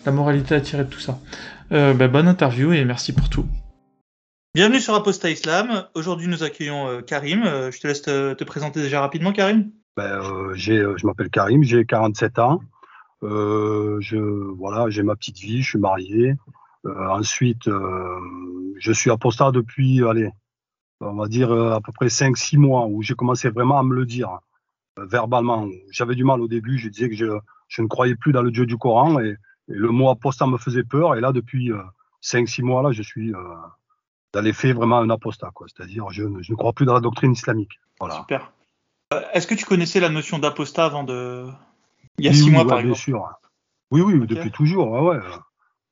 la 0.06 0.12
moralité 0.12 0.56
à 0.56 0.62
tirer 0.62 0.84
de 0.84 0.90
tout 0.90 1.00
ça. 1.00 1.20
Bah, 1.72 2.08
bonne 2.08 2.28
interview 2.28 2.74
et 2.74 2.86
merci 2.86 3.14
pour 3.14 3.30
tout. 3.30 3.46
Bienvenue 4.56 4.80
sur 4.80 4.96
Apostat 4.96 5.32
Islam. 5.32 5.84
Aujourd'hui, 5.96 6.30
nous 6.30 6.42
accueillons 6.42 6.88
euh, 6.88 7.02
Karim. 7.02 7.44
Euh, 7.44 7.72
je 7.72 7.82
te 7.82 7.88
laisse 7.88 8.02
te, 8.02 8.42
présenter 8.46 8.82
déjà 8.82 9.02
rapidement, 9.02 9.34
Karim. 9.34 9.70
Ben, 9.98 10.22
euh, 10.22 10.56
je 10.56 11.06
m'appelle 11.06 11.30
Karim, 11.30 11.62
j'ai 11.62 11.84
47 11.84 12.40
ans. 12.40 12.62
je, 13.22 14.16
voilà, 14.56 14.90
j'ai 14.90 15.04
ma 15.04 15.18
petite 15.18 15.40
vie, 15.40 15.62
je 15.62 15.72
suis 15.72 15.78
marié. 15.78 16.36
Ensuite, 16.86 17.70
je 18.78 18.92
suis 18.92 19.12
apostat 19.12 19.52
depuis, 19.52 20.04
allez, 20.04 20.30
on 21.02 21.16
va 21.16 21.28
dire 21.28 21.52
à 21.52 21.82
peu 21.82 21.92
près 21.92 22.08
5-6 22.08 22.58
mois, 22.58 22.86
où 22.86 23.02
j'ai 23.02 23.16
commencé 23.16 23.50
vraiment 23.50 23.80
à 23.80 23.84
me 23.84 23.96
le 23.96 24.06
dire 24.06 24.40
verbalement. 24.98 25.68
J'avais 25.92 26.16
du 26.16 26.24
mal 26.24 26.42
au 26.42 26.48
début, 26.48 26.78
je 26.78 26.90
disais 26.90 27.10
que 27.10 27.16
je, 27.16 27.26
je, 27.68 27.82
ne 27.82 27.88
croyais 27.88 28.16
plus 28.16 28.32
dans 28.32 28.42
le 28.42 28.52
Dieu 28.52 28.66
du 28.66 28.78
Coran 28.78 29.20
et, 29.20 29.30
et 29.68 29.74
le 29.74 29.90
mot 29.90 30.10
apostat 30.10 30.48
me 30.48 30.58
faisait 30.58 30.84
peur. 30.84 31.16
Et 31.16 31.22
là, 31.22 31.32
depuis 31.32 31.72
5-6 32.24 32.64
mois, 32.64 32.82
là, 32.82 32.92
je 32.92 33.02
suis 33.02 33.34
dans 34.36 34.42
les 34.42 34.54
faits, 34.54 34.76
vraiment 34.76 35.00
un 35.00 35.10
apostat. 35.10 35.52
C'est-à-dire, 35.68 36.10
je, 36.12 36.24
je, 36.42 36.52
ne 36.52 36.58
crois 36.58 36.74
plus 36.74 36.86
dans 36.86 36.94
la 36.94 37.00
doctrine 37.00 37.32
islamique. 37.32 37.80
Voilà. 38.00 38.16
Super. 38.16 38.52
Euh, 39.14 39.22
est-ce 39.34 39.48
que 39.48 39.56
tu 39.56 39.66
connaissais 39.66 40.00
la 40.00 40.10
notion 40.10 40.40
d'apostat 40.40 40.86
avant 40.86 41.04
de. 41.04 41.48
Il 42.18 42.26
y 42.26 42.28
a 42.28 42.34
six 42.34 42.52
mois, 42.52 42.66
par 42.66 42.78
bien 42.78 42.92
exemple 42.92 43.00
sûr. 43.00 43.30
Oui, 43.92 44.02
oui, 44.02 44.28
depuis 44.28 44.52
toujours. 44.52 44.92
Ouais, 44.92 45.20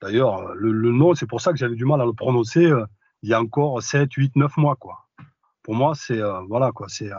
D'ailleurs, 0.03 0.53
le, 0.55 0.91
nom, 0.91 1.15
c'est 1.15 1.27
pour 1.27 1.39
ça 1.39 1.51
que 1.53 1.57
j'avais 1.57 1.75
du 1.75 1.85
mal 1.85 2.01
à 2.01 2.05
le 2.05 2.11
prononcer 2.11 2.65
euh, 2.65 2.85
il 3.21 3.29
y 3.29 3.33
a 3.33 3.41
encore 3.41 3.81
7, 3.81 4.11
8, 4.11 4.35
9 4.35 4.57
mois. 4.57 4.75
Quoi. 4.75 5.07
Pour 5.63 5.75
moi, 5.75 5.93
c'est. 5.95 6.19
Euh, 6.19 6.41
voilà, 6.49 6.73
quoi. 6.73 6.87
C'est, 6.89 7.09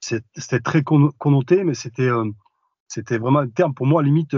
c'était 0.00 0.60
très 0.60 0.82
connoté, 0.82 1.64
mais 1.64 1.72
c'était. 1.72 2.10
vraiment 3.18 3.38
un 3.40 3.48
terme 3.48 3.72
pour 3.72 3.86
moi 3.86 4.02
limite 4.02 4.36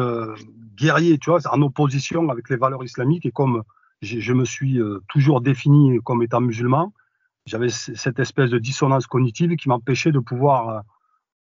guerrier, 0.76 1.18
tu 1.18 1.30
vois, 1.30 1.40
en 1.50 1.60
opposition 1.62 2.30
avec 2.30 2.48
les 2.48 2.56
valeurs 2.56 2.84
islamiques 2.84 3.26
et 3.26 3.32
comme 3.32 3.64
je 4.02 4.32
me 4.32 4.44
suis 4.44 4.80
euh, 4.80 5.00
toujours 5.08 5.40
défini 5.40 5.98
comme 6.04 6.22
étant 6.22 6.40
musulman. 6.40 6.94
J'avais 7.46 7.70
cette 7.70 8.20
espèce 8.20 8.50
de 8.50 8.58
dissonance 8.58 9.06
cognitive 9.06 9.56
qui 9.56 9.68
m'empêchait 9.68 10.12
de 10.12 10.20
pouvoir 10.20 10.84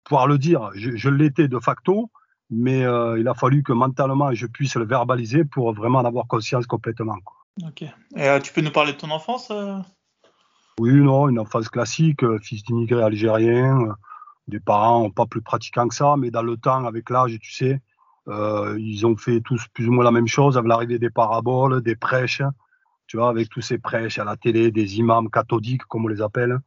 pouvoir 0.03 0.27
le 0.27 0.37
dire. 0.37 0.69
Je, 0.75 1.09
l'étais 1.09 1.47
de 1.47 1.59
facto, 1.59 2.11
mais 2.53 2.85
euh, 2.85 3.19
il 3.19 3.27
a 3.27 3.33
fallu 3.33 3.63
que 3.63 3.73
mentalement 3.73 4.31
je 4.33 4.45
puisse 4.45 4.75
le 4.75 4.85
verbaliser 4.85 5.43
pour 5.43 5.73
vraiment 5.73 5.99
en 5.99 6.05
avoir 6.05 6.27
conscience 6.27 6.65
complètement. 6.67 7.17
Ok. 7.65 7.81
Et 7.81 7.91
euh, 8.17 8.39
tu 8.39 8.53
peux 8.53 8.61
nous 8.61 8.71
parler 8.71 8.93
de 8.93 8.97
ton 8.97 9.09
enfance 9.09 9.49
euh? 9.51 9.77
Oui, 10.79 10.93
non, 10.93 11.29
une 11.29 11.39
enfance 11.39 11.69
classique, 11.69 12.21
fils 12.41 12.63
d'immigrés 12.63 13.03
algériens, 13.03 13.95
des 14.47 14.59
parents 14.59 15.09
pas 15.11 15.25
plus 15.25 15.41
pratiquants 15.41 15.87
que 15.87 15.93
ça, 15.93 16.15
mais 16.17 16.31
dans 16.31 16.41
le 16.41 16.57
temps, 16.57 16.85
avec 16.85 17.11
l'âge, 17.11 17.37
tu 17.39 17.53
sais, 17.53 17.79
ils 18.27 19.05
ont 19.05 19.15
fait 19.15 19.41
tous 19.41 19.67
plus 19.71 19.87
ou 19.87 19.91
moins 19.91 20.03
la 20.03 20.11
même 20.11 20.27
chose 20.27 20.57
avec 20.57 20.67
l'arrivée 20.67 20.97
des 20.97 21.11
paraboles, 21.11 21.83
des 21.83 21.95
prêches, 21.95 22.41
tu 23.05 23.17
vois, 23.17 23.29
avec 23.29 23.49
tous 23.49 23.61
ces 23.61 23.77
prêches 23.77 24.17
à 24.17 24.23
la 24.23 24.35
télé, 24.35 24.71
des 24.71 24.97
imams 24.97 25.29
cathodiques, 25.29 25.83
comme 25.83 26.05
on 26.05 26.07
les 26.07 26.23
appelle, 26.23 26.57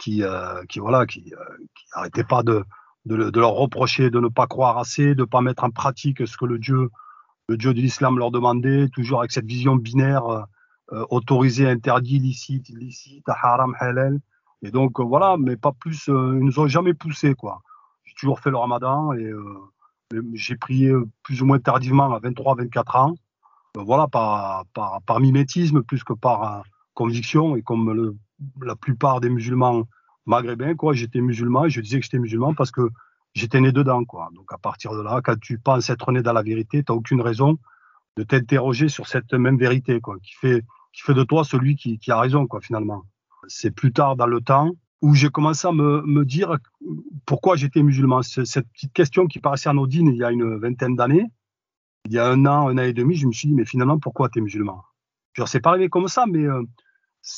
qui, 0.00 0.24
qui 0.68 0.80
voilà, 0.80 1.06
qui, 1.06 1.32
n'arrêtaient 1.94 2.24
pas 2.24 2.42
de, 2.42 2.64
de, 3.06 3.40
leur 3.40 3.52
reprocher 3.52 4.10
de 4.10 4.20
ne 4.20 4.28
pas 4.28 4.46
croire 4.46 4.78
assez, 4.78 5.14
de 5.14 5.22
ne 5.22 5.26
pas 5.26 5.40
mettre 5.40 5.64
en 5.64 5.70
pratique 5.70 6.26
ce 6.26 6.36
que 6.36 6.44
le 6.44 6.58
Dieu, 6.58 6.90
le 7.48 7.56
Dieu 7.56 7.74
de 7.74 7.80
l'islam 7.80 8.18
leur 8.18 8.30
demandait, 8.30 8.88
toujours 8.88 9.20
avec 9.20 9.32
cette 9.32 9.46
vision 9.46 9.76
binaire 9.76 10.46
euh, 10.92 11.04
autorisé, 11.10 11.68
interdit, 11.68 12.18
licite, 12.18 12.68
illicite, 12.68 13.28
haram, 13.28 13.74
halal. 13.80 14.20
Et 14.62 14.70
donc 14.70 15.00
euh, 15.00 15.04
voilà, 15.04 15.36
mais 15.38 15.56
pas 15.56 15.72
plus, 15.72 16.08
euh, 16.08 16.36
ils 16.38 16.44
nous 16.44 16.60
ont 16.60 16.68
jamais 16.68 16.94
poussé 16.94 17.34
quoi. 17.34 17.62
J'ai 18.04 18.14
toujours 18.14 18.40
fait 18.40 18.50
le 18.50 18.58
ramadan 18.58 19.12
et 19.14 19.32
j'ai 20.34 20.56
prié 20.56 20.92
plus 21.22 21.40
ou 21.40 21.46
moins 21.46 21.58
tardivement 21.58 22.12
à 22.12 22.18
23, 22.18 22.56
24 22.56 22.96
ans. 22.96 23.14
voilà, 23.74 24.06
par, 24.06 24.66
par, 24.74 25.20
mimétisme 25.20 25.82
plus 25.82 26.04
que 26.04 26.12
par 26.12 26.64
conviction 26.92 27.56
et 27.56 27.62
comme 27.62 28.14
la 28.60 28.76
plupart 28.76 29.20
des 29.22 29.30
musulmans 29.30 29.84
maghrébin, 30.26 30.74
quoi. 30.74 30.92
J'étais 30.92 31.20
musulman 31.20 31.68
je 31.68 31.80
disais 31.80 31.98
que 31.98 32.04
j'étais 32.04 32.18
musulman 32.18 32.54
parce 32.54 32.70
que 32.70 32.88
j'étais 33.34 33.60
né 33.60 33.72
dedans, 33.72 34.04
quoi. 34.04 34.30
Donc 34.34 34.52
à 34.52 34.58
partir 34.58 34.92
de 34.92 35.02
là, 35.02 35.20
quand 35.22 35.38
tu 35.40 35.58
penses 35.58 35.90
être 35.90 36.12
né 36.12 36.22
dans 36.22 36.32
la 36.32 36.42
vérité, 36.42 36.82
tu 36.82 36.92
n'as 36.92 36.96
aucune 36.96 37.20
raison 37.20 37.58
de 38.16 38.22
t'interroger 38.22 38.88
sur 38.88 39.06
cette 39.06 39.32
même 39.32 39.56
vérité, 39.56 40.00
quoi, 40.00 40.18
qui 40.22 40.34
fait, 40.34 40.62
qui 40.92 41.02
fait 41.02 41.14
de 41.14 41.24
toi 41.24 41.44
celui 41.44 41.76
qui, 41.76 41.98
a 42.10 42.20
raison, 42.20 42.46
quoi, 42.46 42.60
finalement. 42.60 43.04
C'est 43.48 43.70
plus 43.70 43.92
tard 43.92 44.16
dans 44.16 44.26
le 44.26 44.40
temps 44.40 44.70
où 45.00 45.14
j'ai 45.14 45.30
commencé 45.30 45.66
à 45.66 45.72
me, 45.72 46.24
dire 46.24 46.58
pourquoi 47.26 47.56
j'étais 47.56 47.82
musulman. 47.82 48.22
Cette 48.22 48.68
petite 48.68 48.92
question 48.92 49.26
qui 49.26 49.40
paraissait 49.40 49.68
anodine 49.68 50.08
il 50.08 50.16
y 50.16 50.24
a 50.24 50.30
une 50.30 50.58
vingtaine 50.58 50.94
d'années, 50.94 51.26
il 52.06 52.12
y 52.12 52.18
a 52.18 52.28
un 52.28 52.46
an, 52.46 52.68
un 52.68 52.78
an 52.78 52.82
et 52.82 52.92
demi, 52.92 53.16
je 53.16 53.26
me 53.26 53.32
suis 53.32 53.48
dit, 53.48 53.54
mais 53.54 53.64
finalement, 53.64 53.98
pourquoi 53.98 54.28
tu 54.28 54.38
es 54.38 54.42
musulman? 54.42 54.84
Je 55.34 55.44
sais 55.44 55.60
pas 55.60 55.70
arrivé 55.70 55.88
comme 55.88 56.08
ça, 56.08 56.26
mais 56.26 56.44
euh, 56.44 56.62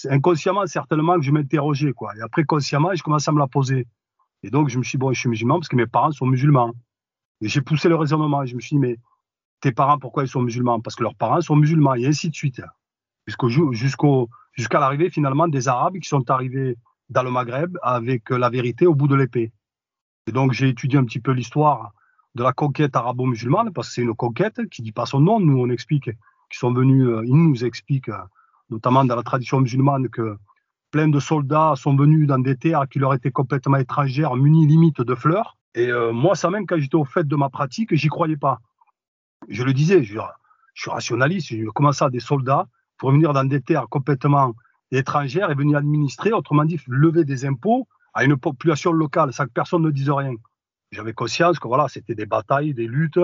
inconsciemment, 0.09 0.67
certainement, 0.67 1.17
que 1.17 1.23
je 1.23 1.31
m'interrogeais, 1.31 1.93
quoi. 1.93 2.17
Et 2.17 2.21
après, 2.21 2.45
consciemment, 2.45 2.95
je 2.95 3.03
commençais 3.03 3.31
à 3.31 3.33
me 3.33 3.38
la 3.38 3.47
poser. 3.47 3.87
Et 4.43 4.50
donc, 4.50 4.69
je 4.69 4.79
me 4.79 4.83
suis 4.83 4.97
dit, 4.97 5.00
bon, 5.00 5.12
je 5.12 5.21
suis 5.21 5.29
musulman 5.29 5.59
parce 5.59 5.69
que 5.69 5.76
mes 5.76 5.87
parents 5.87 6.12
sont 6.12 6.26
musulmans. 6.26 6.73
Et 7.41 7.49
j'ai 7.49 7.61
poussé 7.61 7.88
le 7.88 7.97
raisonnement. 7.97 8.45
je 8.45 8.55
me 8.55 8.61
suis 8.61 8.76
dit, 8.76 8.81
mais 8.81 8.97
tes 9.61 9.73
parents, 9.73 9.99
pourquoi 9.99 10.25
ils 10.25 10.29
sont 10.29 10.43
musulmans? 10.43 10.81
Parce 10.81 10.97
que 10.97 11.03
leurs 11.03 11.14
parents 11.14 11.41
sont 11.41 11.57
musulmans, 11.57 11.95
et 11.95 12.07
ainsi 12.07 12.31
de 12.31 12.35
suite. 12.35 12.62
Jusqu'au, 13.26 13.49
jusqu'au, 13.73 14.29
jusqu'à 14.53 14.81
l'arrivée, 14.81 15.11
finalement, 15.11 15.49
des 15.49 15.69
Arabes 15.69 15.99
qui 15.99 16.09
sont 16.09 16.31
arrivés 16.31 16.76
dans 17.09 17.23
le 17.23 17.31
Maghreb 17.31 17.79
avec 17.83 18.31
la 18.31 18.50
vérité 18.50 18.87
au 18.87 18.95
bout 18.95 19.09
de 19.09 19.14
l'épée. 19.14 19.53
Et 20.26 20.33
donc, 20.33 20.53
j'ai 20.53 20.69
étudié 20.69 20.99
un 20.99 21.05
petit 21.05 21.21
peu 21.21 21.33
l'histoire 21.33 21.93
de 22.35 22.43
la 22.43 22.53
conquête 22.53 22.97
arabo-musulmane, 22.97 23.73
parce 23.73 23.88
que 23.88 23.95
c'est 23.95 24.03
une 24.03 24.14
conquête 24.14 24.69
qui 24.69 24.83
dit 24.83 24.93
pas 24.93 25.07
son 25.07 25.21
nom. 25.21 25.41
Nous, 25.41 25.59
on 25.59 25.71
explique 25.71 26.05
qu'ils 26.05 26.59
sont 26.59 26.73
venus, 26.73 27.07
euh, 27.07 27.23
ils 27.25 27.35
nous 27.35 27.64
expliquent 27.64 28.11
notamment 28.71 29.04
dans 29.04 29.16
la 29.16 29.23
tradition 29.23 29.61
musulmane, 29.61 30.09
que 30.09 30.37
plein 30.90 31.09
de 31.09 31.21
soldats 31.21 31.75
sont 31.76 31.97
venus 31.97 32.26
dans 32.26 32.38
des 32.38 32.56
terres 32.56 32.87
qui 32.88 32.99
leur 32.99 33.14
étaient 33.14 33.33
complètement 33.33 33.78
étrangères, 33.78 34.37
munis 34.37 34.66
limite 34.66 35.00
de 35.00 35.14
fleurs. 35.14 35.56
Et 35.75 35.88
euh, 35.88 36.12
moi, 36.12 36.37
ça 36.37 36.50
même, 36.50 36.66
quand 36.66 36.78
j'étais 36.78 36.94
au 36.94 37.04
fait 37.04 37.26
de 37.26 37.37
ma 37.37 37.49
pratique, 37.49 37.94
j'y 37.94 38.09
croyais 38.09 38.37
pas. 38.37 38.61
Je 39.49 39.64
le 39.64 39.73
disais, 39.73 40.04
je, 40.04 40.21
suis 40.75 40.90
rationaliste, 40.90 41.49
je 41.49 41.68
commençais 41.71 42.04
à 42.04 42.11
des 42.11 42.21
soldats 42.21 42.68
pour 42.97 43.11
venir 43.11 43.33
dans 43.33 43.44
des 43.44 43.61
terres 43.61 43.88
complètement 43.88 44.54
étrangères 44.92 45.50
et 45.50 45.54
venir 45.54 45.78
administrer, 45.78 46.33
autrement 46.33 46.64
dit, 46.64 46.80
lever 46.87 47.25
des 47.25 47.44
impôts 47.44 47.88
à 48.14 48.25
une 48.25 48.37
population 48.37 48.92
locale 48.92 49.33
sans 49.33 49.47
que 49.47 49.52
personne 49.52 49.83
ne 49.83 49.90
dise 49.90 50.11
rien. 50.11 50.35
J'avais 50.92 51.12
conscience 51.12 51.59
que 51.59 51.66
voilà, 51.66 51.88
c'était 51.88 52.14
des 52.14 52.26
batailles, 52.26 52.73
des 52.73 52.87
luttes, 52.87 53.18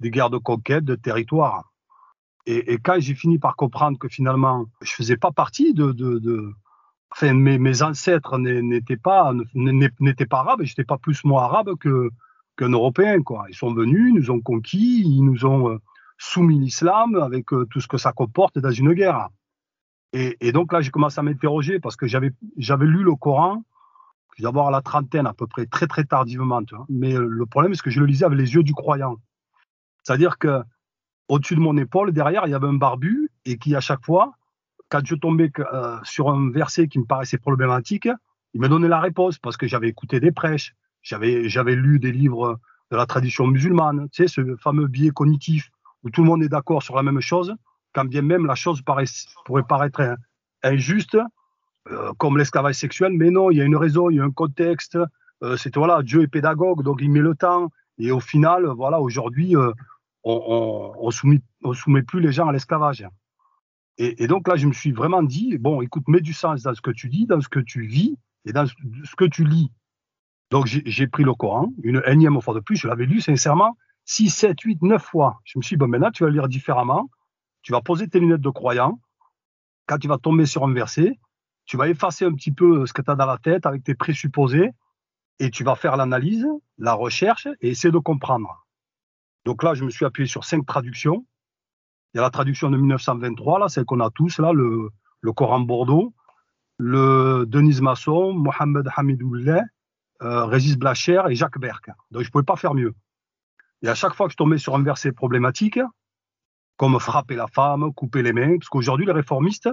des 0.00 0.10
guerres 0.10 0.30
de 0.30 0.38
conquête, 0.38 0.84
de 0.84 0.96
territoire. 0.96 1.71
Et, 2.46 2.78
quand 2.78 2.96
j'ai 2.98 3.14
fini 3.14 3.38
par 3.38 3.54
comprendre 3.54 3.98
que 3.98 4.08
finalement, 4.08 4.66
je 4.80 4.92
faisais 4.92 5.16
pas 5.16 5.30
partie 5.30 5.74
de, 5.74 6.52
enfin, 7.12 7.34
mes, 7.34 7.82
ancêtres 7.82 8.38
n'étaient 8.38 8.96
pas, 8.96 9.32
n'étaient 9.54 10.26
pas 10.26 10.40
arabes, 10.40 10.62
j'étais 10.62 10.84
pas 10.84 10.98
plus 10.98 11.24
moi 11.24 11.44
arabe 11.44 11.76
que 11.78 12.10
qu'un 12.56 12.70
Européen, 12.70 13.22
quoi. 13.22 13.46
Ils 13.48 13.54
sont 13.54 13.72
venus, 13.72 14.10
ils 14.10 14.14
nous 14.14 14.30
ont 14.30 14.40
conquis, 14.40 15.02
ils 15.06 15.24
nous 15.24 15.46
ont 15.46 15.70
euh, 15.70 15.78
soumis 16.18 16.58
l'islam 16.58 17.14
avec 17.14 17.50
euh, 17.54 17.64
tout 17.70 17.80
ce 17.80 17.88
que 17.88 17.96
ça 17.96 18.12
comporte 18.12 18.58
dans 18.58 18.70
une 18.70 18.92
guerre. 18.92 19.28
Et, 20.12 20.36
et 20.40 20.52
donc 20.52 20.70
là, 20.72 20.82
j'ai 20.82 20.90
commencé 20.90 21.18
à 21.18 21.22
m'interroger 21.22 21.80
parce 21.80 21.96
que 21.96 22.06
j'avais, 22.06 22.32
j'avais 22.58 22.84
lu 22.84 23.04
le 23.04 23.14
Coran, 23.14 23.62
d'abord 24.38 24.68
à 24.68 24.70
la 24.70 24.82
trentaine 24.82 25.26
à 25.26 25.32
peu 25.32 25.46
près, 25.46 25.64
très 25.66 25.86
très 25.86 26.04
tardivement. 26.04 26.62
Tu 26.64 26.74
vois. 26.74 26.86
Mais 26.90 27.14
le 27.14 27.46
problème, 27.46 27.74
c'est 27.74 27.82
que 27.82 27.90
je 27.90 28.00
le 28.00 28.06
lisais 28.06 28.24
avec 28.24 28.38
les 28.38 28.54
yeux 28.54 28.62
du 28.62 28.74
croyant. 28.74 29.16
C'est-à-dire 30.02 30.36
que 30.36 30.62
au-dessus 31.28 31.54
de 31.54 31.60
mon 31.60 31.76
épaule, 31.76 32.12
derrière, 32.12 32.46
il 32.46 32.50
y 32.50 32.54
avait 32.54 32.66
un 32.66 32.74
barbu 32.74 33.30
et 33.44 33.56
qui, 33.58 33.74
à 33.74 33.80
chaque 33.80 34.04
fois, 34.04 34.34
quand 34.88 35.00
je 35.04 35.14
tombais 35.14 35.50
euh, 35.58 35.98
sur 36.02 36.28
un 36.28 36.50
verset 36.50 36.88
qui 36.88 36.98
me 36.98 37.04
paraissait 37.04 37.38
problématique, 37.38 38.08
il 38.54 38.60
me 38.60 38.68
donnait 38.68 38.88
la 38.88 39.00
réponse 39.00 39.38
parce 39.38 39.56
que 39.56 39.66
j'avais 39.66 39.88
écouté 39.88 40.20
des 40.20 40.32
prêches, 40.32 40.74
j'avais, 41.02 41.74
lu 41.74 41.98
des 41.98 42.12
livres 42.12 42.58
de 42.90 42.96
la 42.96 43.06
tradition 43.06 43.46
musulmane, 43.46 44.08
tu 44.12 44.22
sais, 44.22 44.28
ce 44.28 44.56
fameux 44.56 44.86
biais 44.86 45.10
cognitif 45.10 45.70
où 46.04 46.10
tout 46.10 46.22
le 46.22 46.28
monde 46.28 46.42
est 46.42 46.48
d'accord 46.48 46.82
sur 46.82 46.94
la 46.94 47.02
même 47.02 47.20
chose, 47.20 47.54
quand 47.94 48.04
bien 48.04 48.20
même 48.20 48.44
la 48.44 48.54
chose 48.54 48.82
pourrait 48.82 49.62
paraître 49.62 50.16
injuste, 50.62 51.16
euh, 51.90 52.12
comme 52.18 52.36
l'esclavage 52.36 52.74
sexuel, 52.74 53.12
mais 53.14 53.30
non, 53.30 53.50
il 53.50 53.56
y 53.56 53.62
a 53.62 53.64
une 53.64 53.76
raison, 53.76 54.10
il 54.10 54.16
y 54.16 54.20
a 54.20 54.24
un 54.24 54.30
contexte, 54.30 54.98
euh, 55.42 55.56
c'est 55.56 55.74
voilà, 55.74 56.02
Dieu 56.02 56.22
est 56.22 56.28
pédagogue, 56.28 56.82
donc 56.82 56.98
il 57.00 57.10
met 57.10 57.20
le 57.20 57.34
temps, 57.34 57.70
et 57.98 58.10
au 58.10 58.20
final, 58.20 58.66
voilà, 58.66 59.00
aujourd'hui, 59.00 59.54
on, 60.24 61.10
soumet, 61.10 62.02
plus 62.02 62.20
les 62.20 62.32
gens 62.32 62.48
à 62.48 62.52
l'esclavage. 62.52 63.06
Et, 63.98 64.22
et, 64.22 64.26
donc 64.26 64.48
là, 64.48 64.56
je 64.56 64.66
me 64.66 64.72
suis 64.72 64.92
vraiment 64.92 65.22
dit, 65.22 65.58
bon, 65.58 65.82
écoute, 65.82 66.08
mets 66.08 66.20
du 66.20 66.32
sens 66.32 66.62
dans 66.62 66.74
ce 66.74 66.80
que 66.80 66.90
tu 66.90 67.08
dis, 67.08 67.26
dans 67.26 67.40
ce 67.40 67.48
que 67.48 67.60
tu 67.60 67.86
vis 67.86 68.16
et 68.44 68.52
dans 68.52 68.66
ce 68.66 69.16
que 69.16 69.24
tu 69.24 69.44
lis. 69.44 69.70
Donc 70.50 70.66
j'ai 70.66 71.06
pris 71.06 71.24
le 71.24 71.32
Coran, 71.32 71.72
une 71.82 72.02
énième 72.06 72.38
fois 72.42 72.52
de 72.52 72.60
plus, 72.60 72.76
je 72.76 72.86
l'avais 72.86 73.06
lu 73.06 73.22
sincèrement, 73.22 73.78
6, 74.04 74.28
7, 74.28 74.60
8, 74.60 74.82
9 74.82 75.02
fois. 75.02 75.40
Je 75.44 75.58
me 75.58 75.62
suis 75.62 75.76
dit, 75.76 75.78
bon, 75.78 75.88
maintenant, 75.88 76.10
tu 76.10 76.24
vas 76.24 76.30
lire 76.30 76.46
différemment, 76.46 77.08
tu 77.62 77.72
vas 77.72 77.80
poser 77.80 78.06
tes 78.06 78.20
lunettes 78.20 78.42
de 78.42 78.50
croyant, 78.50 79.00
quand 79.86 79.96
tu 79.96 80.08
vas 80.08 80.18
tomber 80.18 80.44
sur 80.44 80.64
un 80.64 80.72
verset, 80.74 81.18
tu 81.64 81.78
vas 81.78 81.88
effacer 81.88 82.26
un 82.26 82.34
petit 82.34 82.52
peu 82.52 82.84
ce 82.84 82.92
que 82.92 83.00
tu 83.00 83.10
as 83.10 83.14
dans 83.14 83.24
la 83.24 83.38
tête 83.38 83.64
avec 83.64 83.82
tes 83.82 83.94
présupposés, 83.94 84.72
et 85.38 85.50
tu 85.50 85.64
vas 85.64 85.74
faire 85.74 85.96
l'analyse, 85.96 86.46
la 86.76 86.92
recherche, 86.92 87.48
et 87.62 87.70
essayer 87.70 87.90
de 87.90 87.98
comprendre. 87.98 88.61
Donc 89.44 89.62
là, 89.62 89.74
je 89.74 89.84
me 89.84 89.90
suis 89.90 90.04
appuyé 90.04 90.28
sur 90.28 90.44
cinq 90.44 90.64
traductions. 90.66 91.26
Il 92.14 92.18
y 92.18 92.20
a 92.20 92.22
la 92.22 92.30
traduction 92.30 92.70
de 92.70 92.76
1923, 92.76 93.58
là, 93.58 93.68
celle 93.68 93.84
qu'on 93.84 94.00
a 94.00 94.10
tous, 94.10 94.38
là, 94.38 94.52
le, 94.52 94.90
Coran 95.34 95.60
Bordeaux, 95.60 96.14
le 96.78 97.44
Denise 97.46 97.80
Masson, 97.80 98.34
Mohamed 98.34 98.88
Hamidoullah, 98.96 99.62
euh, 100.22 100.44
Régis 100.44 100.76
Blacher 100.76 101.22
et 101.28 101.34
Jacques 101.34 101.58
Berck. 101.58 101.90
Donc 102.10 102.22
je 102.22 102.28
ne 102.28 102.30
pouvais 102.30 102.44
pas 102.44 102.56
faire 102.56 102.74
mieux. 102.74 102.94
Et 103.82 103.88
à 103.88 103.94
chaque 103.94 104.14
fois 104.14 104.26
que 104.26 104.32
je 104.32 104.36
tombais 104.36 104.58
sur 104.58 104.74
un 104.76 104.82
verset 104.82 105.12
problématique, 105.12 105.80
comme 106.76 106.98
frapper 107.00 107.34
la 107.34 107.48
femme, 107.48 107.92
couper 107.94 108.22
les 108.22 108.32
mains, 108.32 108.58
parce 108.58 108.68
qu'aujourd'hui, 108.68 109.06
les 109.06 109.12
réformistes, 109.12 109.68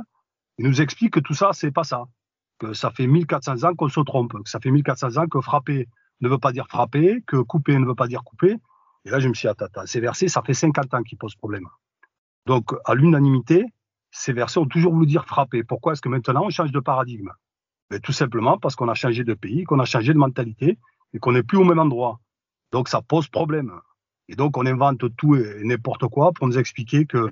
nous 0.57 0.81
expliquent 0.81 1.13
que 1.13 1.19
tout 1.19 1.33
ça, 1.33 1.51
c'est 1.53 1.71
pas 1.71 1.83
ça. 1.83 2.05
Que 2.59 2.73
ça 2.73 2.91
fait 2.91 3.07
1400 3.07 3.63
ans 3.63 3.75
qu'on 3.75 3.87
se 3.87 3.99
trompe, 4.01 4.33
que 4.43 4.49
ça 4.49 4.59
fait 4.59 4.71
1400 4.71 5.21
ans 5.21 5.27
que 5.27 5.39
frapper 5.39 5.87
ne 6.21 6.29
veut 6.29 6.37
pas 6.37 6.51
dire 6.51 6.67
frapper, 6.67 7.23
que 7.25 7.37
couper 7.37 7.77
ne 7.77 7.85
veut 7.85 7.95
pas 7.95 8.07
dire 8.07 8.23
couper, 8.23 8.57
et 9.05 9.09
là, 9.09 9.19
je 9.19 9.27
me 9.27 9.33
suis 9.33 9.47
dit, 9.47 9.51
attends, 9.57 9.85
ces 9.85 9.99
versets, 9.99 10.27
ça 10.27 10.41
fait 10.41 10.53
50 10.53 10.93
ans 10.93 11.03
qu'ils 11.03 11.17
posent 11.17 11.35
problème. 11.35 11.67
Donc, 12.45 12.73
à 12.85 12.95
l'unanimité, 12.95 13.65
ces 14.11 14.33
versets 14.33 14.59
ont 14.59 14.65
toujours 14.65 14.93
voulu 14.93 15.05
dire 15.05 15.25
frapper. 15.25 15.63
Pourquoi 15.63 15.93
est-ce 15.93 16.01
que 16.01 16.09
maintenant 16.09 16.43
on 16.45 16.49
change 16.49 16.71
de 16.71 16.79
paradigme? 16.79 17.29
Mais 17.91 17.99
Tout 17.99 18.11
simplement 18.11 18.57
parce 18.57 18.75
qu'on 18.75 18.89
a 18.89 18.93
changé 18.93 19.23
de 19.23 19.33
pays, 19.33 19.63
qu'on 19.63 19.79
a 19.79 19.85
changé 19.85 20.13
de 20.13 20.17
mentalité 20.17 20.77
et 21.13 21.19
qu'on 21.19 21.31
n'est 21.31 21.43
plus 21.43 21.57
au 21.57 21.63
même 21.63 21.79
endroit. 21.79 22.19
Donc, 22.71 22.89
ça 22.89 23.01
pose 23.01 23.27
problème. 23.27 23.71
Et 24.27 24.35
donc, 24.35 24.57
on 24.57 24.65
invente 24.65 25.15
tout 25.15 25.35
et 25.35 25.63
n'importe 25.63 26.07
quoi 26.07 26.31
pour 26.33 26.47
nous 26.47 26.57
expliquer 26.57 27.05
que, 27.05 27.31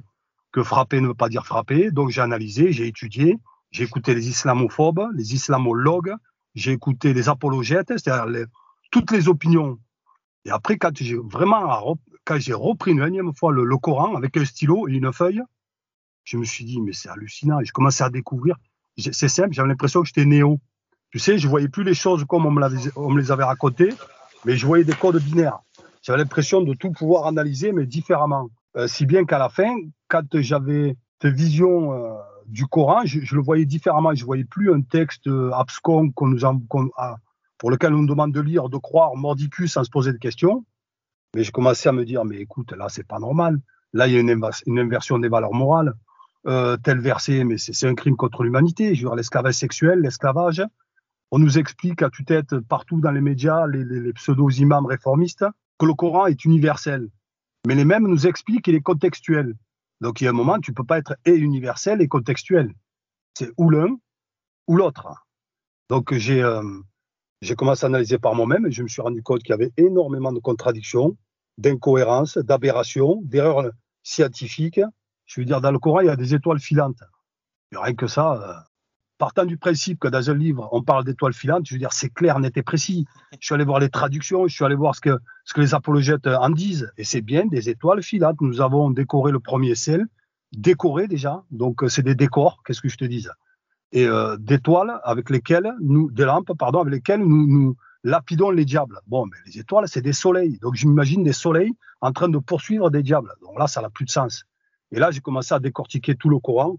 que 0.52 0.64
frapper 0.64 1.00
ne 1.02 1.08
veut 1.08 1.14
pas 1.14 1.30
dire 1.30 1.46
frapper. 1.46 1.92
Donc, 1.92 2.10
j'ai 2.10 2.22
analysé, 2.22 2.72
j'ai 2.72 2.88
étudié, 2.88 3.38
j'ai 3.72 3.84
écouté 3.84 4.16
les 4.16 4.30
islamophobes, 4.30 5.08
les 5.14 5.36
islamologues, 5.36 6.16
j'ai 6.56 6.72
écouté 6.72 7.14
les 7.14 7.30
apologètes, 7.30 7.90
c'est-à-dire 7.90 8.46
toutes 8.90 9.12
les 9.12 9.28
opinions 9.28 9.78
et 10.48 10.50
après, 10.50 10.78
quand 10.78 10.96
j'ai 10.96 11.18
vraiment, 11.18 11.98
quand 12.24 12.40
j'ai 12.40 12.54
repris 12.54 12.92
une 12.92 13.02
énième 13.02 13.34
fois 13.36 13.52
le, 13.52 13.78
Coran 13.78 14.16
avec 14.16 14.38
un 14.38 14.46
stylo 14.46 14.88
et 14.88 14.94
une 14.94 15.12
feuille, 15.12 15.42
je 16.24 16.38
me 16.38 16.46
suis 16.46 16.64
dit, 16.64 16.80
mais 16.80 16.94
c'est 16.94 17.10
hallucinant. 17.10 17.60
Et 17.60 17.66
je 17.66 17.74
commençais 17.74 18.06
à 18.06 18.10
découvrir. 18.10 18.56
C'est 18.98 19.28
simple, 19.28 19.52
j'avais 19.52 19.68
l'impression 19.68 20.02
que 20.02 20.08
j'étais 20.08 20.26
néo. 20.26 20.60
Tu 21.12 21.20
sais, 21.20 21.38
je 21.38 21.48
voyais 21.50 21.68
plus 21.68 21.84
les 21.84 21.94
choses 21.94 22.24
comme 22.26 22.46
on 22.46 22.52
me, 22.52 23.20
les 23.20 23.32
avait 23.32 23.44
racontées. 23.44 23.94
mais 24.46 24.56
je 24.56 24.66
voyais 24.66 24.86
des 24.86 24.94
codes 24.94 25.22
binaires. 25.22 25.60
J'avais 26.02 26.20
l'impression 26.20 26.62
de 26.62 26.74
tout 26.74 26.92
pouvoir 26.92 27.28
analyser, 27.28 27.74
mais 27.74 27.86
différemment. 27.86 28.50
Euh, 28.78 28.88
si 28.88 29.06
bien 29.06 29.26
qu'à 29.26 29.40
la 29.40 29.50
fin, 29.50 29.76
quand 30.08 30.24
j'avais 30.34 30.96
cette 31.22 31.36
vision 31.36 31.92
euh, 31.92 32.14
du 32.46 32.66
Coran, 32.68 33.02
je, 33.04 33.36
le 33.36 33.42
voyais 33.42 33.66
différemment. 33.66 34.16
Je 34.16 34.24
voyais 34.24 34.46
plus 34.46 34.74
un 34.74 34.82
texte 34.82 35.28
euh, 35.28 35.52
abscon 35.52 36.10
qu'on 36.12 36.28
nous 36.28 36.46
pour 37.58 37.72
lequel 37.72 37.94
on 37.94 38.00
nous 38.00 38.08
demande 38.08 38.32
de 38.32 38.42
lire, 38.42 38.70
de 38.70 38.78
croire, 38.78 39.16
mordicus 39.16 39.74
sans 39.74 39.84
se 39.84 39.90
poser 39.90 40.14
de 40.14 40.18
questions. 40.18 40.66
Mais 41.36 41.44
je 41.44 41.52
commençais 41.52 41.90
à 41.90 41.92
me 41.92 42.06
dire, 42.06 42.24
mais 42.26 42.38
écoute, 42.38 42.72
là, 42.74 42.88
c'est 42.90 43.06
pas 43.06 43.20
normal. 43.20 43.60
Là, 43.94 44.08
il 44.08 44.14
y 44.14 44.18
a 44.18 44.20
une, 44.20 44.80
inversion 44.80 45.20
des 45.20 45.30
valeurs 45.30 45.54
morales. 45.54 45.94
Euh, 46.46 46.78
tel 46.78 47.00
verset, 47.00 47.44
mais 47.44 47.58
c'est 47.58 47.88
un 47.88 47.96
crime 47.96 48.16
contre 48.16 48.44
l'humanité. 48.44 48.96
Je 48.96 49.02
veux 49.02 49.10
dire, 49.10 49.16
l'esclavage 49.16 49.56
sexuel, 49.56 50.00
l'esclavage. 50.00 50.64
On 51.32 51.40
nous 51.40 51.58
explique 51.58 52.02
à 52.02 52.10
tue-tête 52.10 52.58
partout 52.60 53.02
dans 53.02 53.12
les 53.12 53.22
médias, 53.22 53.68
les, 53.68 53.84
les 53.84 54.14
pseudo-imams 54.14 54.86
réformistes, 54.86 55.46
que 55.78 55.86
le 55.86 55.94
Coran 55.94 56.28
est 56.28 56.46
universel. 56.46 57.10
Mais 57.68 57.76
les 57.76 57.84
mêmes 57.84 58.08
nous 58.08 58.28
expliquent 58.28 58.64
qu'il 58.64 58.76
est 58.76 58.82
contextuel. 58.82 59.56
Donc 60.00 60.22
il 60.22 60.26
y 60.26 60.28
a 60.28 60.30
un 60.30 60.34
moment, 60.34 60.60
tu 60.60 60.74
peux 60.74 60.84
pas 60.84 61.00
être 61.00 61.18
et 61.26 61.36
universel 61.36 62.02
et 62.02 62.08
contextuel. 62.08 62.74
C'est 63.34 63.52
ou 63.58 63.70
l'un 63.70 63.98
ou 64.68 64.78
l'autre. 64.78 65.28
Donc 65.90 66.14
j'ai 66.14 66.42
euh, 66.42 66.62
j'ai 67.42 67.56
commencé 67.56 67.86
à 67.86 67.88
analyser 67.88 68.18
par 68.18 68.36
moi-même 68.36 68.66
et 68.66 68.72
je 68.72 68.84
me 68.84 68.88
suis 68.88 69.02
rendu 69.02 69.22
compte 69.22 69.44
qu'il 69.44 69.52
y 69.52 69.54
avait 69.54 69.72
énormément 69.78 70.32
de 70.32 70.40
contradictions, 70.40 71.18
d'incohérences, 71.58 72.38
d'aberrations, 72.38 73.22
d'erreurs 73.24 73.72
scientifiques. 74.04 74.82
Je 75.26 75.42
veux 75.42 75.46
dire, 75.46 75.62
dans 75.62 75.72
le 75.72 75.80
Coran, 75.80 76.02
il 76.02 76.08
y 76.08 76.10
a 76.10 76.16
des 76.16 76.34
étoiles 76.34 76.60
filantes. 76.60 77.04
Rien 77.72 77.96
que 77.96 78.08
ça, 78.08 78.34
euh, 78.34 78.54
partant 79.18 79.46
du 79.46 79.58
principe 79.58 80.00
que 80.00 80.08
dans 80.08 80.30
un 80.30 80.34
livre, 80.34 80.70
on 80.72 80.82
parle 80.82 81.04
d'étoiles 81.04 81.34
filantes, 81.34 81.66
je 81.68 81.74
veux 81.74 81.80
dire, 81.80 81.92
c'est 81.92 82.10
clair, 82.10 82.40
net 82.40 82.56
et 82.58 82.64
précis. 82.64 83.06
Je 83.34 83.46
suis 83.46 83.56
allé 83.56 83.66
voir 83.66 83.80
les 83.80 83.90
traductions, 83.90 84.48
je 84.48 84.56
suis 84.56 84.66
allé 84.66 84.76
voir 84.76 84.96
ce 84.96 85.02
que, 85.02 85.18
ce 85.44 85.54
que 85.54 85.62
les 85.62 85.74
apologètes 85.74 86.28
en 86.28 86.50
disent, 86.50 86.92
et 86.98 87.04
c'est 87.04 87.22
bien 87.22 87.46
des 87.46 87.70
étoiles 87.70 88.02
filantes. 88.02 88.38
Nous 88.42 88.62
avons 88.62 88.90
décoré 88.90 89.32
le 89.32 89.40
premier 89.40 89.76
ciel, 89.76 90.06
décoré 90.54 91.08
déjà, 91.08 91.44
donc 91.52 91.84
euh, 91.84 91.90
c'est 91.90 92.04
des 92.04 92.16
décors, 92.16 92.64
qu'est-ce 92.66 92.82
que 92.82 92.90
je 92.90 92.98
te 92.98 93.06
dis 93.06 93.28
Et 93.94 94.06
euh, 94.06 94.36
d'étoiles 94.38 95.00
avec 95.04 95.30
lesquelles 95.30 95.74
nous, 95.80 96.12
des 96.12 96.26
lampes, 96.26 96.52
pardon, 96.58 96.82
avec 96.82 96.94
lesquelles 96.94 97.22
nous, 97.22 97.48
nous 97.48 97.78
lapidons 98.04 98.52
les 98.52 98.66
diables. 98.66 99.00
Bon, 99.08 99.26
mais 99.26 99.38
les 99.46 99.60
étoiles, 99.60 99.88
c'est 99.88 100.02
des 100.02 100.14
soleils, 100.14 100.60
donc 100.60 100.76
j'imagine 100.76 101.24
des 101.24 101.34
soleils 101.34 101.74
en 102.02 102.12
train 102.12 102.30
de 102.30 102.38
poursuivre 102.38 102.90
des 102.90 103.02
diables. 103.02 103.32
Donc 103.42 103.58
là, 103.58 103.68
ça 103.68 103.82
n'a 103.82 103.90
plus 103.90 104.06
de 104.06 104.12
sens. 104.12 104.44
Et 104.92 105.00
là, 105.00 105.12
j'ai 105.12 105.22
commencé 105.22 105.54
à 105.54 105.60
décortiquer 105.60 106.16
tout 106.16 106.30
le 106.30 106.40
Coran, 106.40 106.78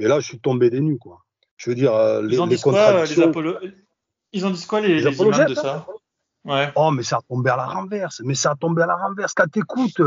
et 0.00 0.08
là, 0.08 0.18
je 0.18 0.26
suis 0.26 0.40
tombé 0.40 0.70
des 0.70 0.80
nues, 0.80 0.98
quoi. 0.98 1.24
Je 1.56 1.70
veux 1.70 1.76
dire, 1.76 1.94
euh, 1.94 2.22
les, 2.22 2.36
ils 2.36 2.40
ont 2.40 2.46
les 2.46 2.56
dit 2.56 2.62
quoi, 2.62 3.04
les. 3.04 3.12
Ils 4.32 4.46
ont 4.46 4.50
dit 4.50 4.66
quoi, 4.66 4.80
les, 4.80 5.00
les, 5.00 5.20
imams 5.20 5.46
de 5.46 5.54
ça 5.54 5.86
ouais. 6.44 6.72
Oh, 6.74 6.90
mais 6.90 7.02
ça 7.02 7.18
a 7.18 7.20
tombé 7.28 7.50
à 7.50 7.56
la 7.56 7.66
renverse. 7.66 8.22
Mais 8.24 8.34
ça 8.34 8.52
a 8.52 8.54
tombé 8.54 8.82
à 8.82 8.86
la 8.86 8.96
renverse. 8.96 9.34
Quand 9.34 9.50
tu 9.52 9.58
écoutes 9.58 10.00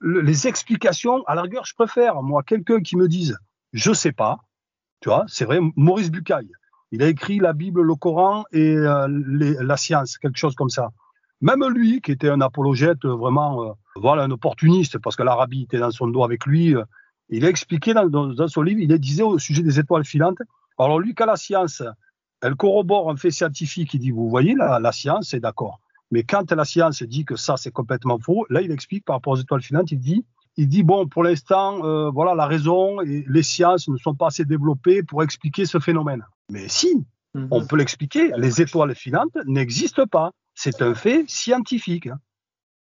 le, 0.00 0.20
les 0.20 0.46
explications, 0.46 1.22
à 1.26 1.34
la 1.34 1.42
rigueur, 1.42 1.64
je 1.64 1.74
préfère, 1.74 2.22
moi, 2.22 2.42
quelqu'un 2.42 2.80
qui 2.80 2.96
me 2.96 3.08
dise, 3.08 3.38
je 3.72 3.92
sais 3.92 4.12
pas, 4.12 4.38
tu 5.00 5.08
vois, 5.08 5.24
c'est 5.28 5.44
vrai, 5.44 5.58
Maurice 5.76 6.10
Bucaille, 6.10 6.50
il 6.90 7.02
a 7.02 7.08
écrit 7.08 7.38
la 7.38 7.52
Bible, 7.52 7.82
le 7.82 7.94
Coran 7.94 8.44
et 8.52 8.74
euh, 8.76 9.06
la 9.08 9.76
science, 9.76 10.18
quelque 10.18 10.38
chose 10.38 10.54
comme 10.54 10.70
ça. 10.70 10.90
Même 11.40 11.64
lui, 11.68 12.00
qui 12.00 12.10
était 12.10 12.30
un 12.30 12.40
apologète 12.40 13.04
vraiment, 13.04 13.64
euh, 13.64 13.72
voilà, 13.96 14.24
un 14.24 14.30
opportuniste, 14.30 14.98
parce 14.98 15.14
que 15.14 15.22
l'Arabie 15.22 15.62
était 15.62 15.78
dans 15.78 15.90
son 15.90 16.08
dos 16.08 16.24
avec 16.24 16.46
lui, 16.46 16.74
euh, 16.74 16.82
il 17.28 17.44
a 17.44 17.48
expliqué 17.48 17.92
dans, 17.94 18.48
son 18.48 18.62
livre, 18.62 18.80
il 18.80 18.98
disait 18.98 19.22
au 19.22 19.38
sujet 19.38 19.62
des 19.62 19.78
étoiles 19.78 20.04
filantes, 20.04 20.38
alors 20.78 20.98
lui, 20.98 21.14
quand 21.14 21.26
la 21.26 21.36
science, 21.36 21.82
elle 22.40 22.54
corrobore 22.54 23.10
un 23.10 23.16
fait 23.16 23.30
scientifique, 23.30 23.94
il 23.94 24.00
dit, 24.00 24.10
vous 24.10 24.28
voyez, 24.30 24.54
la, 24.54 24.80
la 24.80 24.92
science, 24.92 25.28
c'est 25.30 25.40
d'accord. 25.40 25.80
Mais 26.10 26.22
quand 26.22 26.50
la 26.52 26.64
science 26.64 27.02
dit 27.02 27.24
que 27.24 27.36
ça, 27.36 27.56
c'est 27.56 27.70
complètement 27.70 28.18
faux, 28.18 28.46
là, 28.48 28.62
il 28.62 28.72
explique 28.72 29.04
par 29.04 29.16
rapport 29.16 29.34
aux 29.34 29.40
étoiles 29.40 29.62
filantes, 29.62 29.92
il 29.92 30.00
dit, 30.00 30.24
il 30.58 30.68
dit, 30.68 30.82
bon, 30.82 31.06
pour 31.06 31.22
l'instant, 31.22 31.84
euh, 31.84 32.10
voilà, 32.10 32.34
la 32.34 32.46
raison 32.46 33.00
et 33.00 33.24
les 33.28 33.44
sciences 33.44 33.88
ne 33.88 33.96
sont 33.96 34.16
pas 34.16 34.26
assez 34.26 34.44
développées 34.44 35.04
pour 35.04 35.22
expliquer 35.22 35.64
ce 35.66 35.78
phénomène. 35.78 36.24
Mais 36.50 36.66
si, 36.68 36.90
-hmm. 37.34 37.46
on 37.52 37.64
peut 37.64 37.76
l'expliquer, 37.76 38.32
les 38.36 38.60
étoiles 38.60 38.94
filantes 38.96 39.38
n'existent 39.46 40.08
pas. 40.08 40.32
C'est 40.54 40.82
un 40.82 40.94
fait 40.94 41.24
scientifique. 41.28 42.08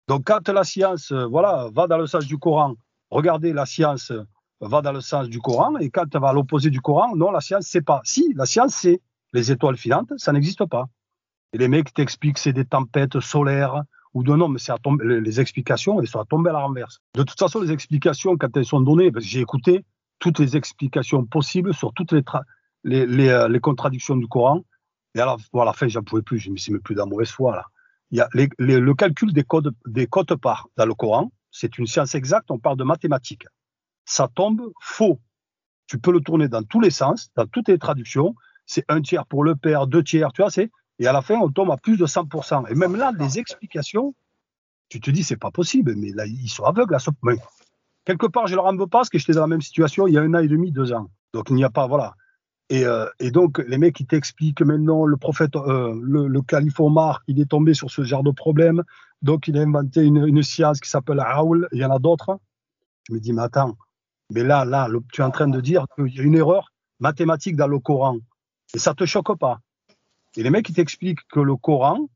Donc, 0.09 0.25
quand 0.27 0.47
la 0.51 0.65
science, 0.65 1.11
euh, 1.11 1.25
voilà, 1.35 1.53
va 1.73 1.87
dans 1.87 1.97
le 2.05 2.07
sens 2.07 2.27
du 2.27 2.37
Coran, 2.37 2.75
regardez 3.11 3.55
la 3.55 3.65
science 3.65 4.13
va 4.61 4.83
dans 4.83 4.93
le 4.93 5.01
sens 5.01 5.25
du 5.35 5.41
Coran, 5.41 5.73
et 5.79 5.89
quand 5.95 6.09
elle 6.15 6.21
va 6.21 6.29
à 6.29 6.33
l'opposé 6.35 6.69
du 6.77 6.83
Coran, 6.87 7.17
non, 7.17 7.31
la 7.39 7.41
science 7.41 7.67
sait 7.67 7.87
pas. 7.91 8.01
Si, 8.05 8.23
la 8.37 8.47
science 8.53 8.75
sait. 8.75 9.01
Les 9.33 9.51
étoiles 9.51 9.79
filantes, 9.85 10.13
ça 10.25 10.33
n'existe 10.33 10.65
pas. 10.75 10.85
Et 11.53 11.59
les 11.59 11.69
mecs 11.75 11.93
t'expliquent 11.93 12.37
que 12.39 12.45
c'est 12.47 12.53
des 12.53 12.69
tempêtes 12.77 13.19
solaires, 13.21 13.83
ou 14.15 14.23
non, 14.23 14.49
mais 14.49 14.59
c'est 14.59 14.73
les, 15.03 15.21
les, 15.21 15.41
explications, 15.41 16.01
elles 16.01 16.07
sont 16.07 16.21
à 16.21 16.25
tomber 16.25 16.51
à 16.51 16.55
la 16.55 16.61
renverse. 16.61 17.01
De 17.15 17.23
toute 17.23 17.39
façon, 17.39 17.61
les 17.61 17.73
explications, 17.73 18.37
quand 18.37 18.57
elles 18.57 18.65
sont 18.65 18.81
données, 18.81 19.11
parce 19.11 19.25
que 19.25 19.31
j'ai 19.31 19.41
écouté 19.41 19.85
toutes 20.21 20.39
les 20.39 20.57
explications 20.57 21.25
possibles 21.27 21.75
sur 21.75 21.93
toutes 21.93 22.13
les, 22.13 22.23
les, 22.85 23.29
euh, 23.29 23.49
les, 23.49 23.61
contradictions 23.61 24.17
du 24.17 24.29
Coran. 24.29 24.65
Et 25.17 25.21
à 25.21 25.27
la, 25.27 25.37
à 25.61 25.65
la 25.65 25.73
fin, 25.73 25.89
j'en 25.89 26.03
pouvais 26.03 26.23
plus, 26.23 26.39
je 26.39 26.51
me 26.51 26.57
suis 26.57 26.73
mis 26.73 26.79
plus 26.79 26.95
dans 26.95 27.07
mauvaise 27.07 27.31
foi, 27.31 27.57
là. 27.57 27.67
Il 28.11 28.19
y 28.19 28.21
a 28.21 28.29
le 28.33 28.95
calcul 28.95 29.33
des 29.33 29.43
codes, 29.43 29.75
des 29.87 30.07
cotes 30.07 30.37
parts 30.37 30.69
dans 30.77 30.87
le 30.87 30.95
Coran, 30.95 31.33
c'est 31.51 31.79
une 31.79 31.87
science 31.87 32.15
exacte, 32.15 32.51
on 32.51 32.61
parle 32.61 32.77
de 32.77 32.85
mathématiques 32.85 33.47
ça 34.05 34.29
tombe 34.35 34.73
faux. 34.81 35.21
Tu 35.87 35.99
peux 35.99 36.13
le 36.13 36.21
tourner 36.21 36.49
dans 36.49 36.63
tous 36.63 36.81
les 36.81 36.91
sens, 36.91 37.31
dans 37.37 37.47
toutes 37.47 37.69
les 37.69 37.79
traductions. 37.79 38.35
C'est 38.67 38.85
un 38.89 39.01
tiers 39.01 39.27
pour 39.27 39.45
le 39.45 39.57
père, 39.57 39.87
deux 39.87 40.03
tiers, 40.03 40.33
tu 40.33 40.43
vois, 40.43 40.51
c'est, 40.51 40.71
et 40.99 41.07
à 41.07 41.13
la 41.13 41.23
fin, 41.23 41.37
on 41.37 41.51
tombe 41.51 41.71
à 41.71 41.77
plus 41.77 41.97
de 41.97 42.07
100%. 42.07 42.71
Et 42.71 42.75
même 42.75 42.97
là, 42.97 43.13
les 43.19 43.39
explications, 43.39 44.15
tu 44.89 45.01
te 45.01 45.11
dis, 45.11 45.23
c'est 45.23 45.37
pas 45.37 45.51
possible, 45.51 45.95
mais 45.97 46.13
là, 46.13 46.27
ils 46.27 46.49
sont 46.49 46.65
aveugles 46.65 46.95
à 46.95 46.99
ce 46.99 47.11
point. 47.11 47.37
Quelque 48.05 48.27
part, 48.27 48.47
je 48.47 48.55
leur 48.55 48.67
en 48.67 48.77
veux 48.77 48.87
pas 48.87 48.99
parce 48.99 49.09
que 49.09 49.19
j'étais 49.19 49.33
dans 49.33 49.41
la 49.41 49.47
même 49.47 49.63
situation 49.63 50.07
il 50.07 50.15
y 50.15 50.19
a 50.19 50.21
un 50.21 50.35
an 50.35 50.39
et 50.39 50.49
demi, 50.49 50.71
deux 50.71 50.93
ans. 50.93 51.09
Donc, 51.33 51.51
il 51.51 51.57
n'y 51.57 51.65
a 51.65 51.71
pas, 51.71 51.87
voilà. 51.87 52.15
Et, 52.71 52.85
euh, 52.85 53.07
donc, 53.33 53.59
les 53.67 53.79
mecs, 53.79 53.95
qui 53.95 54.07
t'expliquent 54.07 54.63
maintenant, 54.63 55.05
le 55.05 55.17
prophète, 55.17 55.57
euh, 55.57 55.99
le, 56.03 56.29
le 56.29 56.43
calife 56.43 56.81
Omar, 56.81 57.23
il 57.27 57.41
est 57.41 57.51
tombé 57.51 57.75
sur 57.75 57.91
ce 57.91 58.05
genre 58.05 58.23
de 58.23 58.31
problème. 58.31 58.83
Donc, 59.23 59.49
il 59.49 59.59
a 59.59 59.63
inventé 59.63 60.03
une, 60.03 60.43
science 60.43 60.81
qui 60.81 60.89
s'appelle 60.89 61.21
Aoul. 61.21 61.69
Il 61.73 61.81
y 61.81 61.85
en 61.85 61.91
a 61.91 61.99
d'autres. 61.99 62.39
Je 63.09 63.15
me 63.15 63.21
dis, 63.21 63.33
mais 63.33 63.43
attends, 63.43 63.77
mais 64.31 64.43
là, 64.43 64.65
là, 64.65 64.89
tu 65.13 65.21
es 65.21 65.25
en 65.25 65.31
train 65.31 65.49
de 65.49 65.61
dire 65.61 65.87
qu'il 65.95 66.15
y 66.15 66.21
a 66.21 66.23
une 66.23 66.37
erreur 66.37 66.73
mathématique 67.01 67.57
dans 67.57 67.67
le 67.67 67.79
Coran. 67.79 68.19
Et 68.75 68.79
ça 68.79 68.95
te 68.95 69.05
choque 69.05 69.39
pas? 69.39 69.61
Et 70.37 70.43
les 70.43 70.51
mecs, 70.51 70.69
ils 70.69 70.75
t'expliquent 70.75 71.27
que 71.29 71.41
le 71.41 71.57
Coran 71.57 72.09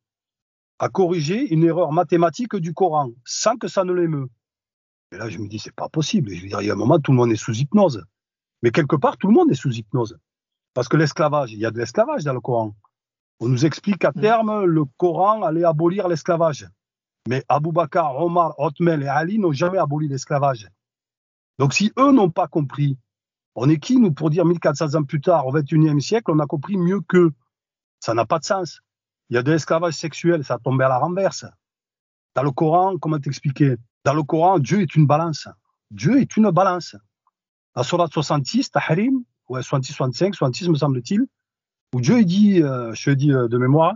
a 0.78 0.88
corrigé 0.88 1.52
une 1.52 1.64
erreur 1.64 1.92
mathématique 1.92 2.56
du 2.56 2.74
Coran 2.74 3.10
sans 3.24 3.56
que 3.56 3.68
ça 3.68 3.84
ne 3.84 3.92
l'émeut. 3.92 4.28
Et 5.12 5.16
là, 5.16 5.28
je 5.28 5.38
me 5.38 5.48
dis, 5.48 5.58
c'est 5.58 5.74
pas 5.74 5.88
possible. 5.88 6.30
Je 6.30 6.42
veux 6.42 6.48
dire, 6.48 6.60
il 6.60 6.66
y 6.66 6.70
a 6.70 6.74
un 6.74 6.76
moment, 6.76 6.98
tout 6.98 7.12
le 7.12 7.16
monde 7.16 7.32
est 7.32 7.36
sous 7.36 7.54
hypnose. 7.54 8.04
Mais 8.62 8.70
quelque 8.70 8.96
part, 8.96 9.16
tout 9.16 9.28
le 9.28 9.34
monde 9.34 9.50
est 9.50 9.54
sous 9.54 9.72
hypnose. 9.72 10.18
Parce 10.74 10.88
que 10.88 10.96
l'esclavage, 10.96 11.52
il 11.52 11.58
y 11.58 11.66
a 11.66 11.70
de 11.70 11.78
l'esclavage 11.78 12.24
dans 12.24 12.32
le 12.32 12.40
Coran. 12.40 12.74
On 13.40 13.48
nous 13.48 13.64
explique 13.64 13.98
qu'à 13.98 14.12
terme, 14.12 14.64
le 14.64 14.84
Coran 14.96 15.42
allait 15.42 15.64
abolir 15.64 16.08
l'esclavage. 16.08 16.68
Mais 17.28 17.44
Abou 17.48 17.72
Bakr, 17.72 18.16
Omar, 18.16 18.54
Othmel 18.58 19.02
et 19.02 19.06
Ali 19.06 19.38
n'ont 19.38 19.52
jamais 19.52 19.78
aboli 19.78 20.08
l'esclavage. 20.08 20.68
Donc 21.58 21.72
si 21.74 21.92
eux 21.98 22.12
n'ont 22.12 22.30
pas 22.30 22.48
compris, 22.48 22.98
on 23.54 23.68
est 23.68 23.78
qui, 23.78 23.98
nous, 23.98 24.12
pour 24.12 24.30
dire 24.30 24.44
1400 24.44 24.94
ans 24.94 25.04
plus 25.04 25.20
tard, 25.20 25.46
au 25.46 25.52
21e 25.52 26.00
siècle, 26.00 26.30
on 26.30 26.38
a 26.38 26.46
compris 26.46 26.76
mieux 26.76 27.00
qu'eux 27.00 27.32
Ça 28.00 28.14
n'a 28.14 28.24
pas 28.24 28.38
de 28.38 28.44
sens. 28.44 28.80
Il 29.30 29.34
y 29.34 29.38
a 29.38 29.42
de 29.42 29.52
l'esclavage 29.52 29.94
sexuel, 29.94 30.44
ça 30.44 30.54
a 30.54 30.58
tombé 30.58 30.84
à 30.84 30.88
la 30.88 30.98
renverse. 30.98 31.44
Dans 32.34 32.42
le 32.42 32.50
Coran, 32.50 32.96
comment 32.98 33.18
t'expliquer? 33.18 33.76
Dans 34.04 34.14
le 34.14 34.22
Coran, 34.22 34.58
Dieu 34.58 34.80
est 34.80 34.94
une 34.94 35.06
balance. 35.06 35.48
Dieu 35.90 36.20
est 36.20 36.36
une 36.36 36.50
balance. 36.50 36.96
La 37.76 37.82
Surat 37.82 38.08
66, 38.10 38.70
Tahrim, 38.70 39.24
ouais, 39.48 39.62
66, 39.62 39.92
65, 39.92 40.34
66 40.34 40.68
me 40.68 40.76
semble-t-il, 40.76 41.26
où 41.94 42.00
Dieu 42.00 42.24
dit, 42.24 42.62
euh, 42.62 42.92
je 42.94 43.10
dis 43.10 43.32
euh, 43.32 43.48
de 43.48 43.58
mémoire, 43.58 43.94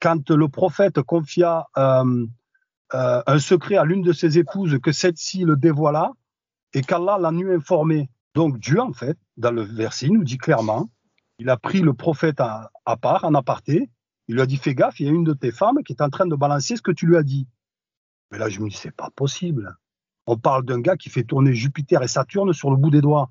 quand 0.00 0.30
le 0.30 0.48
prophète 0.48 1.00
confia 1.02 1.68
euh, 1.76 2.26
euh, 2.94 3.22
un 3.26 3.38
secret 3.38 3.76
à 3.76 3.84
l'une 3.84 4.02
de 4.02 4.12
ses 4.12 4.38
épouses 4.38 4.78
que 4.82 4.92
celle-ci 4.92 5.44
le 5.44 5.56
dévoila, 5.56 6.12
et 6.74 6.82
qu'Allah 6.82 7.18
l'a 7.18 7.30
nu 7.30 7.54
informé. 7.54 8.10
Donc 8.34 8.58
Dieu, 8.58 8.80
en 8.80 8.92
fait, 8.92 9.16
dans 9.36 9.50
le 9.50 9.62
verset, 9.62 10.08
nous 10.08 10.24
dit 10.24 10.38
clairement, 10.38 10.90
il 11.42 11.50
a 11.50 11.56
pris 11.56 11.80
le 11.80 11.92
prophète 11.92 12.40
à, 12.40 12.70
à, 12.86 12.96
part, 12.96 13.24
en 13.24 13.34
aparté, 13.34 13.90
il 14.28 14.36
lui 14.36 14.42
a 14.42 14.46
dit, 14.46 14.56
fais 14.56 14.74
gaffe, 14.74 15.00
il 15.00 15.06
y 15.06 15.08
a 15.08 15.12
une 15.12 15.24
de 15.24 15.32
tes 15.32 15.50
femmes 15.50 15.82
qui 15.84 15.92
est 15.92 16.00
en 16.00 16.08
train 16.08 16.26
de 16.26 16.36
balancer 16.36 16.76
ce 16.76 16.82
que 16.82 16.92
tu 16.92 17.06
lui 17.06 17.16
as 17.16 17.24
dit. 17.24 17.48
Mais 18.30 18.38
là, 18.38 18.48
je 18.48 18.60
me 18.60 18.68
dis, 18.68 18.76
c'est 18.76 18.94
pas 18.94 19.10
possible. 19.14 19.76
On 20.26 20.38
parle 20.38 20.64
d'un 20.64 20.80
gars 20.80 20.96
qui 20.96 21.10
fait 21.10 21.24
tourner 21.24 21.52
Jupiter 21.52 22.00
et 22.02 22.08
Saturne 22.08 22.52
sur 22.52 22.70
le 22.70 22.76
bout 22.76 22.90
des 22.90 23.00
doigts. 23.00 23.30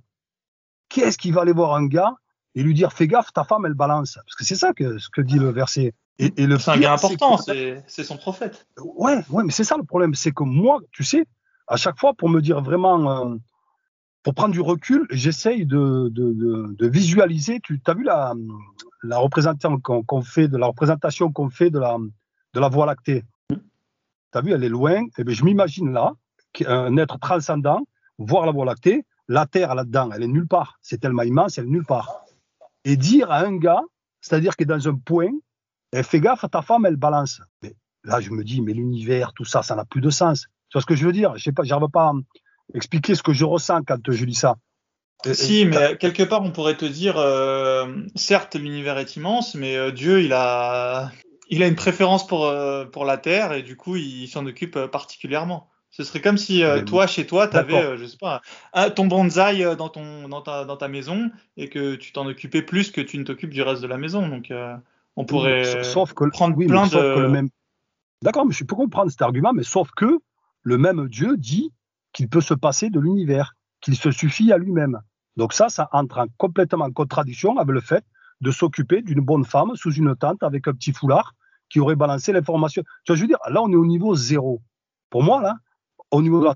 Qu'est-ce 0.90 1.18
qui 1.18 1.32
va 1.32 1.42
aller 1.42 1.54
voir 1.54 1.74
un 1.74 1.88
gars 1.88 2.16
et 2.54 2.64
lui 2.64 2.74
dire, 2.74 2.92
fais 2.92 3.08
gaffe, 3.08 3.32
ta 3.32 3.46
femme, 3.46 3.66
elle 3.66 3.76
balance? 3.76 4.16
Parce 4.16 4.36
que 4.36 4.44
c'est 4.44 4.56
ça 4.56 4.74
que, 4.74 4.98
ce 4.98 5.08
que 5.10 5.22
dit 5.22 5.40
le 5.40 5.50
verset. 5.50 5.94
Et, 6.20 6.34
et 6.36 6.46
le 6.48 6.60
c'est 6.60 6.72
un 6.72 6.80
gars 6.80 6.94
important, 6.94 7.38
c'est 7.38 8.04
son 8.04 8.18
prophète. 8.18 8.68
Ouais, 8.78 9.24
ouais, 9.30 9.44
mais 9.46 9.52
c'est 9.52 9.64
ça 9.64 9.78
le 9.78 9.84
problème, 9.84 10.14
c'est 10.14 10.34
que 10.34 10.44
moi, 10.44 10.80
tu 10.92 11.06
sais, 11.06 11.26
à 11.68 11.78
chaque 11.78 11.98
fois 11.98 12.14
pour 12.14 12.28
me 12.28 12.42
dire 12.42 12.62
vraiment, 12.62 13.32
euh, 13.32 13.38
pour 14.24 14.36
prendre 14.36 14.54
du 14.54 14.62
recul, 14.62 15.08
j'essaye 15.10 15.66
de, 15.66 16.10
de, 16.10 16.76
de, 16.78 16.88
visualiser. 16.88 17.60
Tu 17.60 17.82
as 17.88 17.94
vu 17.94 18.04
la, 18.04 18.34
la 19.04 19.18
représentation 19.18 19.80
qu'on 19.80 20.04
qu 20.04 20.22
fait, 20.24 20.48
de 20.48 20.58
la 20.58 20.68
représentation 20.68 21.32
qu'on 21.32 21.50
fait 21.50 21.70
de 21.70 21.80
la, 21.80 21.98
de 22.54 22.60
la 22.60 22.70
Voie 22.70 22.86
lactée? 22.86 23.24
Tu 23.50 23.58
as 24.34 24.42
vu, 24.42 24.52
elle 24.52 24.64
est 24.64 24.70
loin. 24.70 25.06
Et 25.18 25.24
bien, 25.24 25.34
je 25.34 25.44
m'imagine 25.44 25.92
là, 25.92 26.14
un 26.68 26.98
être 26.98 27.20
transcendant, 27.20 27.82
voir 28.18 28.46
la 28.46 28.52
Voie 28.52 28.66
lactée, 28.66 29.06
la 29.28 29.46
Terre 29.46 29.74
là-dedans, 29.74 30.10
elle 30.14 30.24
est 30.24 30.28
nulle 30.28 30.48
part. 30.48 30.78
C'est 30.82 31.00
tellement 31.00 31.24
immense, 31.24 31.58
elle 31.58 31.66
est 31.66 31.70
nulle 31.70 31.86
part. 31.86 32.26
Et 32.84 32.98
dire 32.98 33.32
à 33.32 33.40
un 33.40 33.58
gars, 33.58 33.82
c'est-à-dire 34.20 34.54
est 34.60 34.66
dans 34.66 34.88
un 34.88 34.96
point, 34.96 35.32
et 35.94 36.04
fais 36.04 36.20
gaffe, 36.20 36.46
ta 36.50 36.62
femme, 36.62 36.86
elle 36.86 36.96
balance. 36.96 37.42
Mais 37.64 37.76
là, 38.04 38.20
je 38.20 38.30
me 38.30 38.44
dis, 38.44 38.62
mais 38.62 38.74
l'univers, 38.74 39.34
tout 39.34 39.46
ça, 39.46 39.64
ça 39.64 39.76
n'a 39.76 39.86
plus 39.86 40.02
de 40.02 40.10
sens. 40.10 40.48
Tu 40.70 40.78
vois 40.78 40.82
ce 40.82 40.86
que 40.86 40.96
je 40.96 41.06
veux 41.06 41.12
dire? 41.12 41.36
Je 41.38 41.44
sais 41.44 41.52
pas, 41.52 41.64
pas 41.92 42.14
expliquer 42.74 43.16
ce 43.16 43.24
que 43.24 43.34
je 43.34 43.46
ressens 43.46 43.82
quand 43.84 44.00
je 44.10 44.26
dis 44.26 44.36
ça. 44.36 44.58
si, 45.34 45.66
mais 45.66 45.98
quelque 45.98 46.24
part, 46.24 46.42
on 46.44 46.52
pourrait 46.52 46.78
te 46.78 46.86
dire, 46.86 47.18
euh, 47.18 47.88
certes, 48.16 48.56
l'univers 48.56 48.98
est 48.98 49.16
immense, 49.16 49.56
mais 49.56 49.76
euh, 49.76 49.92
Dieu, 49.92 50.22
il 50.22 50.34
a, 50.34 51.12
il 51.50 51.64
a 51.64 51.68
une 51.68 51.76
préférence 51.76 52.26
pour, 52.26 52.46
euh, 52.46 52.86
pour 52.86 53.06
la 53.06 53.18
Terre 53.18 53.54
et 53.54 53.62
du 53.62 53.76
coup, 53.76 53.96
il 53.96 54.28
s'en 54.28 54.46
occupe 54.46 54.78
particulièrement. 54.86 55.70
Ce 55.94 56.06
serait 56.06 56.22
comme 56.22 56.38
si 56.38 56.64
toi, 56.86 57.06
chez 57.06 57.28
toi, 57.28 57.50
tu 57.50 57.58
avais, 57.58 57.98
je 57.98 58.06
sais 58.06 58.18
pas, 58.18 58.42
ton 58.96 59.08
bonsaï 59.08 59.76
dans, 59.76 59.90
ton, 59.90 60.30
dans, 60.30 60.42
ta, 60.42 60.64
dans 60.64 60.78
ta 60.78 60.88
maison 60.88 61.30
et 61.58 61.68
que 61.68 61.96
tu 61.96 62.14
t'en 62.14 62.26
occupais 62.28 62.62
plus 62.62 62.92
que 62.92 63.02
tu 63.02 63.18
ne 63.18 63.26
t'occupes 63.26 63.50
du 63.50 63.62
reste 63.62 63.82
de 63.82 63.88
la 63.88 63.98
maison. 63.98 64.26
Donc, 64.30 64.54
on 65.18 65.26
pourrait 65.26 65.84
sauf 65.84 66.14
que, 66.14 66.24
prendre 66.30 66.56
plein 66.66 66.88
de. 66.88 66.98
le 66.98 67.28
même... 67.28 67.50
D'accord, 68.22 68.46
mais 68.46 68.54
je 68.54 68.64
peux 68.64 68.76
comprendre 68.76 69.12
cet 69.12 69.22
argument, 69.22 69.52
mais 69.52 69.64
sauf 69.64 69.90
que 69.92 70.20
le 70.64 70.78
même 70.78 71.10
Dieu 71.10 71.36
dit 71.36 71.74
qu'il 72.14 72.30
peut 72.30 72.42
se 72.42 72.54
passer 72.54 72.90
de 72.90 73.00
l'univers, 73.00 73.56
qu'il 73.82 73.96
se 73.96 74.12
suffit 74.12 74.52
à 74.52 74.58
lui-même. 74.58 75.00
Donc 75.38 75.54
ça, 75.54 75.70
ça 75.70 75.90
entre 75.92 76.26
complètement 76.38 76.86
en 76.86 76.92
contradiction 76.92 77.58
avec 77.58 77.74
le 77.74 77.82
fait 77.82 78.06
de 78.42 78.52
s'occuper 78.52 79.02
d'une 79.02 79.22
bonne 79.22 79.46
femme 79.46 79.72
sous 79.76 79.94
une 79.94 80.16
tente 80.16 80.44
avec 80.44 80.68
un 80.68 80.74
petit 80.74 80.94
foulard 80.94 81.34
qui 81.70 81.80
aurait 81.80 81.96
balancé 81.96 82.34
l'information. 82.34 82.84
Tu 83.06 83.12
vois, 83.12 83.16
je 83.16 83.22
veux 83.22 83.28
dire, 83.28 83.40
là, 83.50 83.62
on 83.62 83.72
est 83.72 83.76
au 83.76 83.86
niveau 83.86 84.16
zéro. 84.16 84.62
Pour 85.10 85.24
moi, 85.24 85.42
là, 85.42 85.56
au 86.12 86.22
niveau 86.22 86.42
de. 86.42 86.48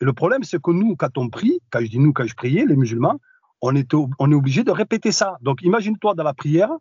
Et 0.00 0.04
le 0.04 0.12
problème, 0.12 0.42
c'est 0.42 0.60
que 0.60 0.70
nous, 0.70 0.96
quand 0.96 1.18
on 1.18 1.28
prie, 1.28 1.60
quand 1.70 1.80
je 1.80 1.86
dis 1.86 1.98
nous, 1.98 2.12
quand 2.12 2.26
je 2.26 2.34
priais, 2.34 2.64
les 2.66 2.76
musulmans, 2.76 3.20
on 3.60 3.74
est, 3.76 3.94
on 3.94 4.32
est 4.32 4.34
obligé 4.34 4.64
de 4.64 4.72
répéter 4.72 5.12
ça. 5.12 5.36
Donc, 5.42 5.62
imagine-toi 5.62 6.14
dans 6.14 6.24
la 6.24 6.34
prière, 6.34 6.70
en 6.70 6.78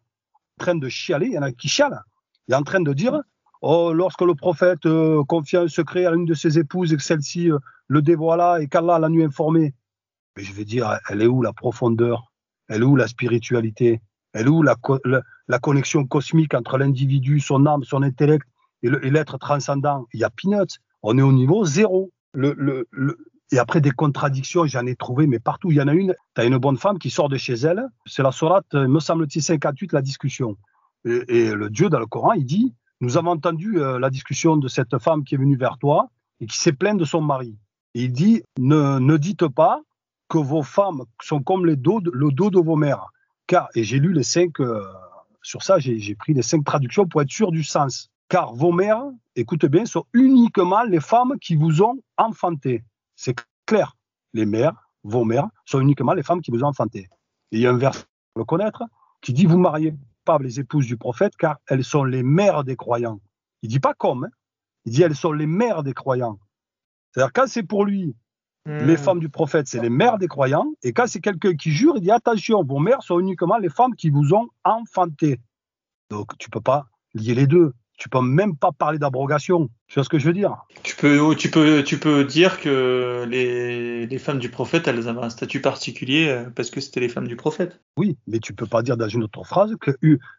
train 0.58 0.76
de 0.76 0.90
chialer, 0.90 1.28
il 1.28 1.34
y 1.34 1.38
en 1.38 1.44
a 1.44 1.52
qui 1.52 1.68
chialent. 1.68 2.02
Il 2.48 2.54
est 2.54 2.58
en 2.58 2.64
train 2.64 2.82
de 2.82 2.94
dire, 2.94 3.20
oh, 3.62 3.94
lorsque 3.94 4.22
le 4.22 4.36
prophète 4.36 4.86
euh, 4.86 5.24
confia 5.24 5.62
un 5.62 5.68
secret 5.68 6.06
à 6.06 6.12
l'une 6.12 6.26
de 6.26 6.34
ses 6.34 6.60
épouses 6.60 6.94
et 6.94 6.98
que 6.98 7.04
celle-ci 7.04 7.52
euh, 7.52 7.58
le 7.88 8.02
dévoila 8.02 8.62
et 8.62 8.68
qu'Allah 8.68 9.00
l'a 9.00 9.10
nuit 9.10 9.24
informé, 9.24 9.74
mais 10.38 10.44
je 10.44 10.54
vais 10.54 10.66
dire, 10.66 11.00
elle 11.10 11.22
est 11.22 11.28
où 11.28 11.42
la 11.42 11.54
profondeur? 11.54 12.32
Elle 12.70 12.82
est 12.82 12.86
où 12.86 12.96
la 12.96 13.08
spiritualité? 13.08 14.02
Elle 14.34 14.48
est 14.48 14.50
où 14.50 14.64
la, 14.64 14.78
connexion 15.60 16.06
cosmique 16.06 16.54
entre 16.54 16.78
l'individu, 16.78 17.40
son 17.40 17.66
âme, 17.66 17.84
son 17.84 18.02
intellect 18.02 18.48
et 18.84 18.90
l'être 18.90 19.38
transcendant? 19.38 20.08
Il 20.14 20.22
y 20.22 20.24
a 20.24 20.30
peanuts. 20.30 20.80
On 21.04 21.18
est 21.18 21.22
au 21.22 21.34
niveau 21.34 21.66
zéro. 21.66 22.12
Et 23.54 23.60
après 23.60 23.82
des 23.82 23.92
contradictions, 23.92 24.66
j'en 24.66 24.86
ai 24.86 24.96
trouvé, 24.96 25.28
mais 25.28 25.40
partout. 25.40 25.72
Il 25.72 25.78
y 25.78 25.82
en 25.82 25.90
a 25.90 25.94
une, 25.94 26.16
tu 26.36 26.42
as 26.42 26.46
une 26.46 26.58
bonne 26.58 26.78
femme 26.78 26.98
qui 26.98 27.10
sort 27.10 27.28
de 27.28 27.36
chez 27.36 27.56
elle, 27.56 27.86
c'est 28.06 28.24
la 28.24 28.32
sourate, 28.32 28.74
me 28.74 29.00
semble-t-il, 29.02 29.44
58, 29.44 29.92
la 29.92 30.02
discussion. 30.02 30.56
Et, 31.04 31.52
le 31.52 31.70
Dieu 31.70 31.90
dans 31.90 32.00
le 32.00 32.06
Coran, 32.06 32.32
il 32.34 32.46
dit, 32.46 32.74
nous 33.02 33.18
avons 33.18 33.32
entendu 33.32 33.80
euh, 33.80 34.00
la 34.00 34.10
discussion 34.10 34.58
de 34.58 34.68
cette 34.68 34.98
femme 35.00 35.24
qui 35.24 35.36
est 35.36 35.38
venue 35.38 35.58
vers 35.58 35.78
toi 35.78 36.10
et 36.40 36.46
qui 36.46 36.58
s'est 36.58 36.72
plainte 36.72 36.98
de 36.98 37.06
son 37.06 37.22
mari. 37.22 37.58
il 37.94 38.14
dit 38.14 38.44
ne, 38.58 39.18
dites 39.18 39.48
pas 39.48 39.82
que 40.30 40.38
vos 40.38 40.64
femmes 40.64 41.04
sont 41.22 41.42
comme 41.42 41.66
le 41.66 41.76
dos 41.76 42.00
de 42.00 42.60
vos 42.60 42.76
mères. 42.76 43.08
Car, 43.48 43.68
et 43.76 43.84
j'ai 43.84 44.00
lu 44.00 44.14
les 44.14 44.24
cinq, 44.24 44.62
euh, 44.62 44.82
sur 45.42 45.64
ça, 45.64 45.78
j'ai 45.80 46.16
pris 46.16 46.34
les 46.34 46.42
cinq 46.42 46.64
traductions 46.64 47.06
pour 47.06 47.22
être 47.22 47.32
sûr 47.32 47.52
du 47.52 47.64
sens. 47.64 48.10
Car 48.30 48.54
vos 48.54 48.72
mères, 48.72 49.04
écoutez 49.36 49.68
bien, 49.68 49.86
sont 49.86 50.06
uniquement 50.14 50.84
les 50.84 51.02
femmes 51.02 51.38
qui 51.42 51.56
vous 51.56 51.82
ont 51.82 51.98
enfanté. 52.18 52.86
C'est 53.16 53.36
clair. 53.66 53.98
Les 54.34 54.46
mères, 54.46 54.90
vos 55.04 55.26
mères, 55.26 55.50
sont 55.66 55.82
uniquement 55.82 56.14
les 56.14 56.24
femmes 56.24 56.42
qui 56.42 56.52
vous 56.52 56.64
ont 56.64 56.68
enfanté. 56.68 57.10
Et 57.52 57.58
il 57.58 57.60
y 57.60 57.68
a 57.68 57.72
un 57.72 57.78
vers, 57.78 58.06
le 58.38 58.46
connaître, 58.46 58.84
qui 59.22 59.34
dit 59.34 59.48
Vous 59.48 59.58
mariez 59.58 59.94
pas 60.26 60.38
les 60.40 60.60
épouses 60.60 60.88
du 60.88 60.98
prophète 60.98 61.36
car 61.38 61.58
elles 61.68 61.84
sont 61.84 62.04
les 62.04 62.24
mères 62.24 62.64
des 62.64 62.76
croyants. 62.76 63.22
Il 63.62 63.70
dit 63.70 63.80
pas 63.80 63.94
comme, 63.94 64.26
hein. 64.26 64.30
il 64.86 64.94
dit 64.94 65.04
elles 65.04 65.16
sont 65.16 65.32
les 65.32 65.48
mères 65.48 65.84
des 65.84 65.94
croyants. 65.94 66.40
C'est-à-dire 67.12 67.34
quand 67.34 67.48
c'est 67.48 67.64
pour 67.64 67.86
lui, 67.86 68.16
les 68.66 68.94
hmm. 68.94 68.98
femmes 68.98 69.20
du 69.20 69.30
prophète, 69.30 69.68
c'est 69.68 69.82
les 69.82 69.90
mères 69.90 70.18
des 70.18 70.28
croyants, 70.28 70.72
et 70.84 70.94
quand 70.94 71.08
c'est 71.08 71.20
quelqu'un 71.20 71.56
qui 71.56 71.72
jure, 71.72 71.94
il 71.96 72.02
dit 72.02 72.12
attention, 72.12 72.64
vos 72.64 72.80
mères 72.80 73.02
sont 73.02 73.20
uniquement 73.20 73.58
les 73.58 73.70
femmes 73.70 73.96
qui 73.96 74.10
vous 74.10 74.34
ont 74.34 74.48
enfanté. 74.64 75.40
Donc 76.10 76.38
tu 76.38 76.50
peux 76.50 76.62
pas 76.62 76.86
lier 77.14 77.34
les 77.34 77.48
deux 77.48 77.74
tu 78.02 78.10
peux 78.10 78.22
même 78.22 78.56
pas 78.56 78.72
parler 78.72 78.98
d'abrogation. 78.98 79.70
Tu 79.86 79.94
vois 79.94 80.04
ce 80.04 80.10
que 80.10 80.18
je 80.18 80.26
veux 80.26 80.34
dire? 80.34 80.56
Tu 80.82 80.96
peux, 80.96 81.36
tu 81.36 81.52
peux, 81.52 81.84
tu 81.84 82.00
peux 82.00 82.24
dire 82.24 82.60
que 82.60 83.28
les, 83.30 84.08
les, 84.08 84.18
femmes 84.18 84.40
du 84.40 84.50
prophète, 84.50 84.88
elles 84.88 85.08
avaient 85.08 85.22
un 85.22 85.30
statut 85.30 85.62
particulier 85.62 86.28
euh, 86.28 86.50
parce 86.50 86.72
que 86.72 86.82
c'était 86.82 87.00
les 87.00 87.10
femmes 87.10 87.28
du 87.28 87.36
prophète. 87.36 87.80
Oui, 87.98 88.18
mais 88.26 88.40
tu 88.40 88.54
peux 88.54 88.66
pas 88.66 88.82
dire 88.82 88.98
dans 88.98 89.08
une 89.08 89.22
autre 89.22 89.44
phrase 89.44 89.76
que 89.80 89.92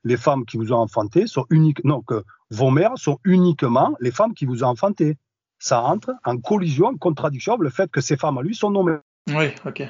les 0.03 0.17
femmes 0.17 0.45
qui 0.45 0.57
vous 0.57 0.73
ont 0.73 0.79
enfanté 0.79 1.29
sont 1.29 1.47
uniques, 1.51 1.85
non, 1.85 2.03
que 2.03 2.25
vos 2.51 2.73
mères 2.73 2.99
sont 2.99 3.21
uniquement 3.25 3.95
les 4.01 4.11
femmes 4.11 4.35
qui 4.35 4.45
vous 4.45 4.65
ont 4.65 4.69
enfanté. 4.69 5.17
Ça 5.61 5.83
entre 5.83 6.11
en 6.25 6.39
collision, 6.39 6.87
en 6.87 6.97
contradiction 6.97 7.53
avec 7.53 7.63
le 7.63 7.71
fait 7.71 7.89
que 7.93 8.01
ces 8.01 8.17
femmes 8.17 8.39
à 8.39 8.43
lui 8.43 8.57
sont 8.57 8.73
nos 8.73 8.83
mères. 8.83 9.03
Oui, 9.29 9.51
ok. 9.65 9.85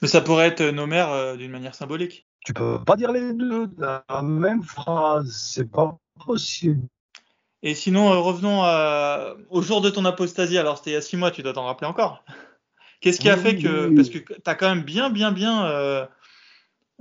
Mais 0.00 0.06
ça 0.06 0.20
pourrait 0.20 0.46
être 0.46 0.62
nos 0.62 0.86
mères 0.86 1.10
euh, 1.10 1.34
d'une 1.34 1.50
manière 1.50 1.74
symbolique. 1.74 2.28
Tu 2.44 2.54
peux 2.54 2.78
pas 2.84 2.94
dire 2.94 3.10
les 3.10 3.32
deux 3.32 3.66
dans 3.66 4.00
la 4.08 4.22
même 4.22 4.62
phrase, 4.62 5.32
c'est 5.32 5.68
pas 5.68 5.98
possible. 6.24 6.86
Et 7.62 7.74
sinon, 7.74 8.12
euh, 8.12 8.18
revenons 8.18 8.62
au 9.50 9.62
jour 9.62 9.80
de 9.80 9.90
ton 9.90 10.04
apostasie. 10.04 10.58
Alors, 10.58 10.78
c'était 10.78 10.90
il 10.90 10.94
y 10.94 10.96
a 10.96 11.00
six 11.00 11.16
mois, 11.16 11.30
tu 11.30 11.42
dois 11.42 11.52
t'en 11.52 11.64
rappeler 11.64 11.86
encore. 11.86 12.24
Qu'est-ce 13.00 13.20
qui 13.20 13.28
a 13.28 13.36
fait 13.36 13.56
que. 13.56 13.94
Parce 13.94 14.10
que 14.10 14.18
tu 14.18 14.34
as 14.44 14.54
quand 14.54 14.68
même 14.68 14.84
bien, 14.84 15.10
bien, 15.10 15.32
bien 15.32 15.66
euh, 15.66 16.06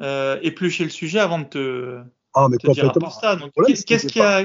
euh, 0.02 0.40
épluché 0.42 0.84
le 0.84 0.90
sujet 0.90 1.20
avant 1.20 1.40
de 1.40 1.46
te, 1.46 2.02
ah, 2.34 2.48
mais 2.50 2.58
te 2.58 2.72
dire 2.72 2.90
apostat. 2.90 3.38
Qu'est-ce 3.66 4.08
qui 4.08 4.22
a. 4.22 4.44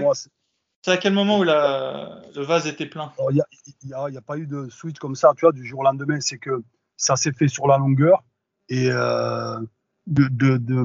C'est 0.83 0.93
à 0.93 0.97
quel 0.97 1.13
moment 1.13 1.39
où 1.39 1.43
la, 1.43 2.23
le 2.35 2.43
vase 2.43 2.67
était 2.67 2.87
plein? 2.87 3.13
Il 3.31 3.43
n'y 3.85 3.93
a, 3.93 4.05
a, 4.05 4.21
pas 4.23 4.39
eu 4.39 4.47
de 4.47 4.67
switch 4.71 4.99
comme 4.99 5.15
ça, 5.15 5.33
tu 5.37 5.45
vois, 5.45 5.53
du 5.53 5.67
jour 5.67 5.81
au 5.81 5.85
lendemain. 5.85 6.19
C'est 6.21 6.39
que 6.39 6.63
ça 6.97 7.17
s'est 7.17 7.33
fait 7.33 7.49
sur 7.49 7.67
la 7.67 7.77
longueur. 7.77 8.23
Et 8.71 8.89
de, 8.89 10.29
de, 10.29 10.57
de, 10.57 10.83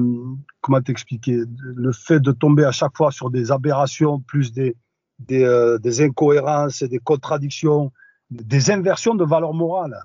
comment 0.60 0.82
t'expliquer? 0.82 1.40
Le 1.58 1.92
fait 1.92 2.20
de 2.20 2.32
tomber 2.32 2.64
à 2.64 2.72
chaque 2.72 2.94
fois 2.94 3.10
sur 3.10 3.30
des 3.30 3.50
aberrations, 3.52 4.20
plus 4.20 4.52
des, 4.52 4.76
des, 5.18 5.44
euh, 5.44 5.78
des, 5.78 6.02
incohérences, 6.02 6.82
des 6.82 6.98
contradictions, 6.98 7.92
des 8.30 8.70
inversions 8.70 9.14
de 9.14 9.24
valeurs 9.24 9.54
morales. 9.54 9.98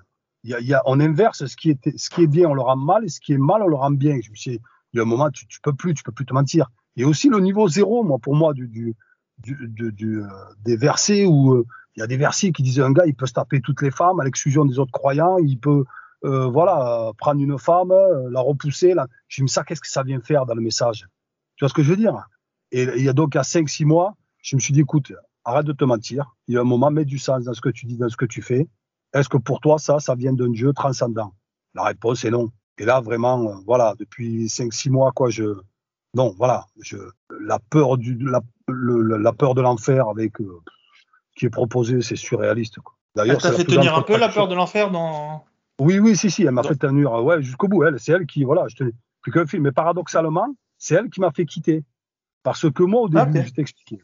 Y 0.44 0.54
a, 0.54 0.60
y 0.60 0.74
a, 0.74 0.82
on 0.86 1.00
inverse 1.00 1.46
ce 1.46 1.56
qui, 1.56 1.72
est, 1.72 1.98
ce 1.98 2.10
qui 2.10 2.24
est 2.24 2.28
bien, 2.28 2.50
on 2.50 2.54
le 2.54 2.62
rend 2.62 2.78
mal, 2.78 3.06
et 3.06 3.10
ce 3.10 3.20
qui 3.20 3.34
est 3.34 3.38
mal, 3.38 3.62
on 3.62 3.68
le 3.68 3.76
rend 3.76 3.92
bien. 3.92 4.20
Je 4.22 4.32
me 4.32 4.36
suis, 4.36 4.60
il 4.94 4.98
y 4.98 5.00
a 5.00 5.04
un 5.04 5.06
moment, 5.06 5.30
tu, 5.30 5.46
tu 5.48 5.60
peux 5.62 5.74
plus, 5.74 5.94
tu 5.94 6.04
peux 6.04 6.12
plus 6.12 6.26
te 6.26 6.34
mentir. 6.34 6.72
Et 6.96 7.06
aussi 7.06 7.30
le 7.30 7.40
niveau 7.40 7.68
zéro, 7.68 8.04
moi, 8.04 8.18
pour 8.20 8.36
moi, 8.36 8.54
du, 8.54 8.68
du, 8.68 8.96
du, 9.38 10.22
euh, 10.22 10.28
des 10.64 10.76
versets 10.76 11.26
où 11.26 11.54
euh, 11.54 11.66
il 11.96 12.00
y 12.00 12.04
a 12.04 12.08
des 12.08 12.18
versets 12.18 12.52
qui 12.52 12.64
disaient 12.64 12.82
un 12.82 12.92
gars, 12.92 13.06
il 13.06 13.16
peut 13.16 13.26
se 13.28 13.34
taper 13.34 13.62
toutes 13.62 13.82
les 13.82 13.92
femmes 13.92 14.20
à 14.20 14.24
l'exclusion 14.24 14.66
des 14.66 14.80
autres 14.80 14.92
croyants, 14.92 15.38
il 15.38 15.60
peut, 15.60 15.84
voilà, 16.24 17.12
prendre 17.18 17.42
une 17.42 17.58
femme, 17.58 17.92
la 18.30 18.40
repousser. 18.40 18.94
Je 19.28 19.42
me 19.42 19.48
dis, 19.48 19.54
ça, 19.54 19.64
qu'est-ce 19.64 19.82
que 19.82 19.90
ça 19.90 20.04
vient 20.04 20.22
faire 20.22 20.46
dans 20.46 20.54
le 20.54 20.62
message? 20.62 21.08
Tu 21.56 21.66
vois 21.66 21.70
ce 21.70 21.74
que 21.74 21.84
je 21.84 21.90
veux 21.90 21.98
dire? 21.98 22.30
Et 22.72 22.84
il 22.84 23.04
y 23.04 23.10
a 23.10 23.14
donc 23.14 23.36
à 23.36 23.42
5-6 23.42 23.86
mois, 23.86 24.16
je 24.42 24.56
me 24.56 24.62
suis 24.62 24.74
dit, 24.74 24.82
écoute, 24.82 25.14
arrête 25.46 25.66
de 25.66 25.74
te 25.74 25.84
mentir. 25.84 26.36
Il 26.48 26.56
y 26.56 26.58
a 26.58 26.62
un 26.62 26.66
moment, 26.66 26.92
mets 26.92 27.06
du 27.06 27.20
sens 27.20 27.44
dans 27.44 27.54
ce 27.54 27.62
que 27.62 27.70
tu 27.70 27.86
dis, 27.86 27.98
dans 27.98 28.10
ce 28.10 28.18
que 28.18 28.26
tu 28.26 28.42
fais. 28.42 28.68
Est-ce 29.14 29.30
que 29.30 29.38
pour 29.38 29.60
toi, 29.60 29.78
ça, 29.78 30.00
ça 30.00 30.16
vient 30.16 30.34
d'un 30.34 30.50
Dieu 30.50 30.74
transcendant? 30.74 31.34
La 31.74 31.84
réponse 31.84 32.24
est 32.26 32.32
non. 32.32 32.52
Et 32.78 32.86
là, 32.86 33.02
vraiment, 33.02 33.50
euh, 33.50 33.56
voilà, 33.66 33.94
depuis 34.00 34.48
5-6 34.48 34.90
mois, 34.90 35.12
quoi, 35.12 35.30
je. 35.30 35.44
Non, 36.14 36.34
voilà, 36.38 36.66
je, 36.82 36.98
la 37.40 37.60
peur 37.60 37.98
du, 37.98 38.18
la, 38.18 38.42
la 38.68 39.32
peur 39.32 39.56
de 39.56 39.62
l'enfer 39.62 40.10
avec 40.10 40.42
euh, 40.42 40.60
qui 41.38 41.46
est 41.46 41.50
proposée, 41.50 42.02
c'est 42.02 42.18
surréaliste. 42.18 42.80
D'ailleurs, 43.16 43.40
ça 43.40 43.54
fait 43.54 43.64
tenir 43.64 43.96
un 43.96 44.02
peu 44.02 44.18
la 44.18 44.28
peur 44.28 44.48
de 44.48 44.56
l'enfer 44.56 44.92
dans. 44.92 45.46
Oui, 45.80 46.00
oui, 46.00 46.18
si, 46.18 46.30
si, 46.30 46.44
elle 46.44 46.52
m'a 46.52 46.64
fait 46.64 46.76
tenir, 46.76 47.12
ouais, 47.12 47.42
jusqu'au 47.42 47.68
bout. 47.68 47.84
Elle, 47.84 48.00
c'est 48.00 48.12
elle 48.12 48.26
qui, 48.26 48.44
voilà, 48.44 48.68
je 48.68 48.76
te 48.76 48.84
plus 49.22 49.32
qu'un 49.32 49.46
film. 49.46 49.64
Mais 49.64 49.72
paradoxalement, 49.72 50.54
c'est 50.78 50.96
elle 50.96 51.10
qui 51.10 51.22
m'a 51.22 51.32
fait 51.32 51.46
quitter. 51.46 51.84
Parce 52.44 52.70
que 52.70 52.84
moi, 52.84 53.02
au 53.02 53.10
début, 53.10 53.44
je 53.46 53.54
t'expliquais. 53.54 54.02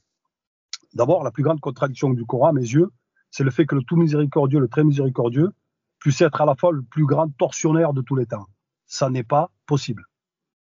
D'abord, 0.94 1.24
la 1.24 1.32
plus 1.32 1.44
grande 1.44 1.60
contradiction 1.60 2.10
du 2.10 2.26
Coran, 2.26 2.50
à 2.50 2.54
mes 2.54 2.62
yeux, 2.62 2.92
c'est 3.32 3.44
le 3.44 3.52
fait 3.52 3.66
que 3.66 3.76
le 3.76 3.84
tout 3.84 3.96
miséricordieux, 3.96 4.60
le 4.60 4.68
très 4.68 4.84
miséricordieux, 4.84 5.52
puisse 6.00 6.22
être 6.22 6.42
à 6.42 6.46
la 6.46 6.56
fois 6.56 6.72
le 6.72 6.82
plus 6.82 7.06
grand 7.06 7.30
tortionnaire 7.38 7.94
de 7.94 8.02
tous 8.02 8.16
les 8.16 8.26
temps. 8.26 8.46
Ça 8.86 9.10
n'est 9.10 9.24
pas 9.24 9.52
possible. 9.66 10.04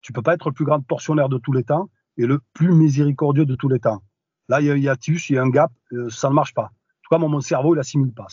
Tu 0.01 0.13
peux 0.13 0.21
pas 0.21 0.33
être 0.33 0.49
le 0.49 0.53
plus 0.53 0.65
grand 0.65 0.81
tortionnaire 0.81 1.29
de 1.29 1.37
tous 1.37 1.53
les 1.53 1.63
temps 1.63 1.89
et 2.17 2.25
le 2.25 2.39
plus 2.53 2.73
miséricordieux 2.73 3.45
de 3.45 3.55
tous 3.55 3.69
les 3.69 3.79
temps. 3.79 4.01
Là, 4.49 4.61
il 4.61 4.67
y 4.67 4.69
a, 4.69 4.73
a, 4.73 4.95
il 5.07 5.35
y 5.35 5.37
a 5.37 5.41
un 5.43 5.49
gap, 5.49 5.71
euh, 5.93 6.09
ça 6.09 6.29
ne 6.29 6.33
marche 6.33 6.53
pas. 6.53 6.65
En 6.65 7.01
tout 7.03 7.09
cas, 7.09 7.17
mon 7.17 7.41
cerveau, 7.41 7.75
il 7.75 7.79
assimile 7.79 8.13
pas. 8.13 8.27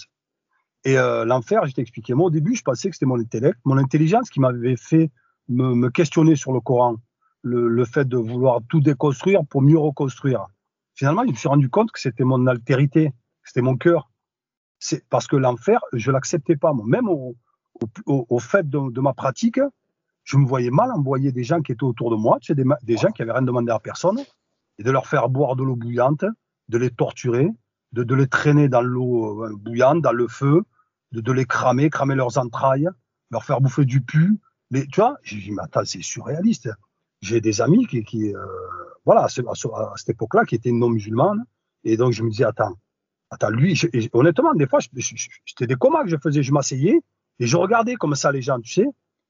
Et 0.85 0.99
euh, 0.99 1.25
l'enfer, 1.25 1.67
je 1.67 1.73
t'ai 1.73 1.83
expliqué. 1.83 2.15
Moi, 2.15 2.27
au 2.27 2.31
début, 2.31 2.55
je 2.55 2.63
pensais 2.63 2.89
que 2.89 2.97
c'était 2.97 3.07
mon 3.07 3.19
intellect, 3.19 3.59
mon 3.65 3.79
intelligence 3.79 4.31
qui 4.31 4.41
m'avait 4.41 4.77
fait 4.77 5.11
me, 5.49 5.89
questionner 5.91 6.37
sur 6.37 6.53
le 6.53 6.61
Coran, 6.61 6.97
le 7.43 7.85
fait 7.85 8.07
de 8.07 8.17
vouloir 8.17 8.61
tout 8.69 8.81
déconstruire 8.81 9.45
pour 9.49 9.63
mieux 9.63 9.79
reconstruire 9.79 10.47
finalement, 11.01 11.23
je 11.25 11.31
me 11.31 11.35
suis 11.35 11.49
rendu 11.49 11.71
compte 11.71 11.93
que 11.93 11.99
c'était 11.99 12.25
mon 12.25 12.47
altérité, 12.47 13.15
c'était 13.43 13.63
mon 13.63 13.79
cœur. 13.79 14.11
C'est 14.81 15.03
parce 15.09 15.27
que 15.27 15.37
l'enfer, 15.37 15.81
je 15.95 16.11
l'acceptais 16.11 16.57
pas. 16.57 16.75
Moi. 16.75 16.85
Même 16.87 17.09
au, 17.09 17.37
au, 18.05 18.39
fait 18.39 18.69
de, 18.69 19.01
ma 19.01 19.15
pratique, 19.15 19.61
je 20.25 20.37
me 20.37 20.47
voyais 20.47 20.69
mal 20.69 20.93
envoyer 20.93 21.33
des 21.33 21.43
gens 21.43 21.63
qui 21.63 21.73
étaient 21.73 21.85
autour 21.85 22.11
de 22.11 22.17
moi, 22.17 22.37
tu 22.43 22.55
des, 22.55 22.97
gens 22.99 23.09
qui 23.13 23.23
avaient 23.23 23.33
rien 23.33 23.41
demandé 23.41 23.73
à 23.73 23.79
personne, 23.79 24.21
et 24.79 24.83
de 24.83 24.91
leur 24.91 25.07
faire 25.07 25.31
boire 25.31 25.57
de 25.57 25.65
l'eau 25.65 25.75
bouillante, 25.75 26.27
de 26.69 26.77
les 26.77 26.91
torturer, 26.91 27.49
de, 27.93 28.15
les 28.15 28.27
traîner 28.27 28.69
dans 28.69 28.83
l'eau 28.83 29.43
euh, 29.45 29.57
bouillante, 29.57 30.03
dans 30.03 30.13
le 30.13 30.29
feu, 30.29 30.65
de, 31.13 31.33
les 31.33 31.47
cramer, 31.47 31.89
cramer 31.89 32.15
leurs 32.15 32.37
entrailles, 32.37 32.91
leur 33.31 33.45
faire 33.45 33.63
bouffer 33.63 33.87
du 33.87 34.03
pu. 34.03 34.39
Les, 34.71 34.87
tu 34.87 35.01
vois, 35.01 35.17
j'ai 35.23 35.39
dit, 35.39 35.51
mais 35.51 35.63
attends, 35.63 35.87
c'est 35.87 36.03
surréaliste. 36.03 36.69
J'ai 37.23 37.41
des 37.41 37.63
amis 37.63 37.87
qui, 37.87 38.05
qui 38.05 38.35
euh, 38.35 38.41
voilà, 39.05 39.25
à, 39.25 39.29
cette 39.29 40.09
époque-là, 40.11 40.45
qui 40.45 40.55
étaient 40.55 40.73
non 40.73 40.91
musulmanes, 40.91 41.45
et 41.85 41.97
donc 41.97 42.13
je 42.13 42.23
me 42.23 42.31
disais, 42.31 42.45
attends, 42.45 42.75
attends, 43.31 43.51
lui, 43.51 43.81
honnêtement, 44.13 44.55
des 44.55 44.67
fois, 44.67 44.81
c'était 44.81 45.67
des 45.67 45.77
comas 45.77 46.03
que 46.03 46.11
je 46.11 46.17
faisais, 46.17 46.43
je 46.43 46.53
m'asseyais, 46.53 47.01
et 47.39 47.47
je 47.47 47.57
regardais 47.57 47.95
comme 47.95 48.15
ça 48.15 48.33
les 48.33 48.43
gens, 48.43 48.61
tu 48.61 48.71
sais. 48.71 48.87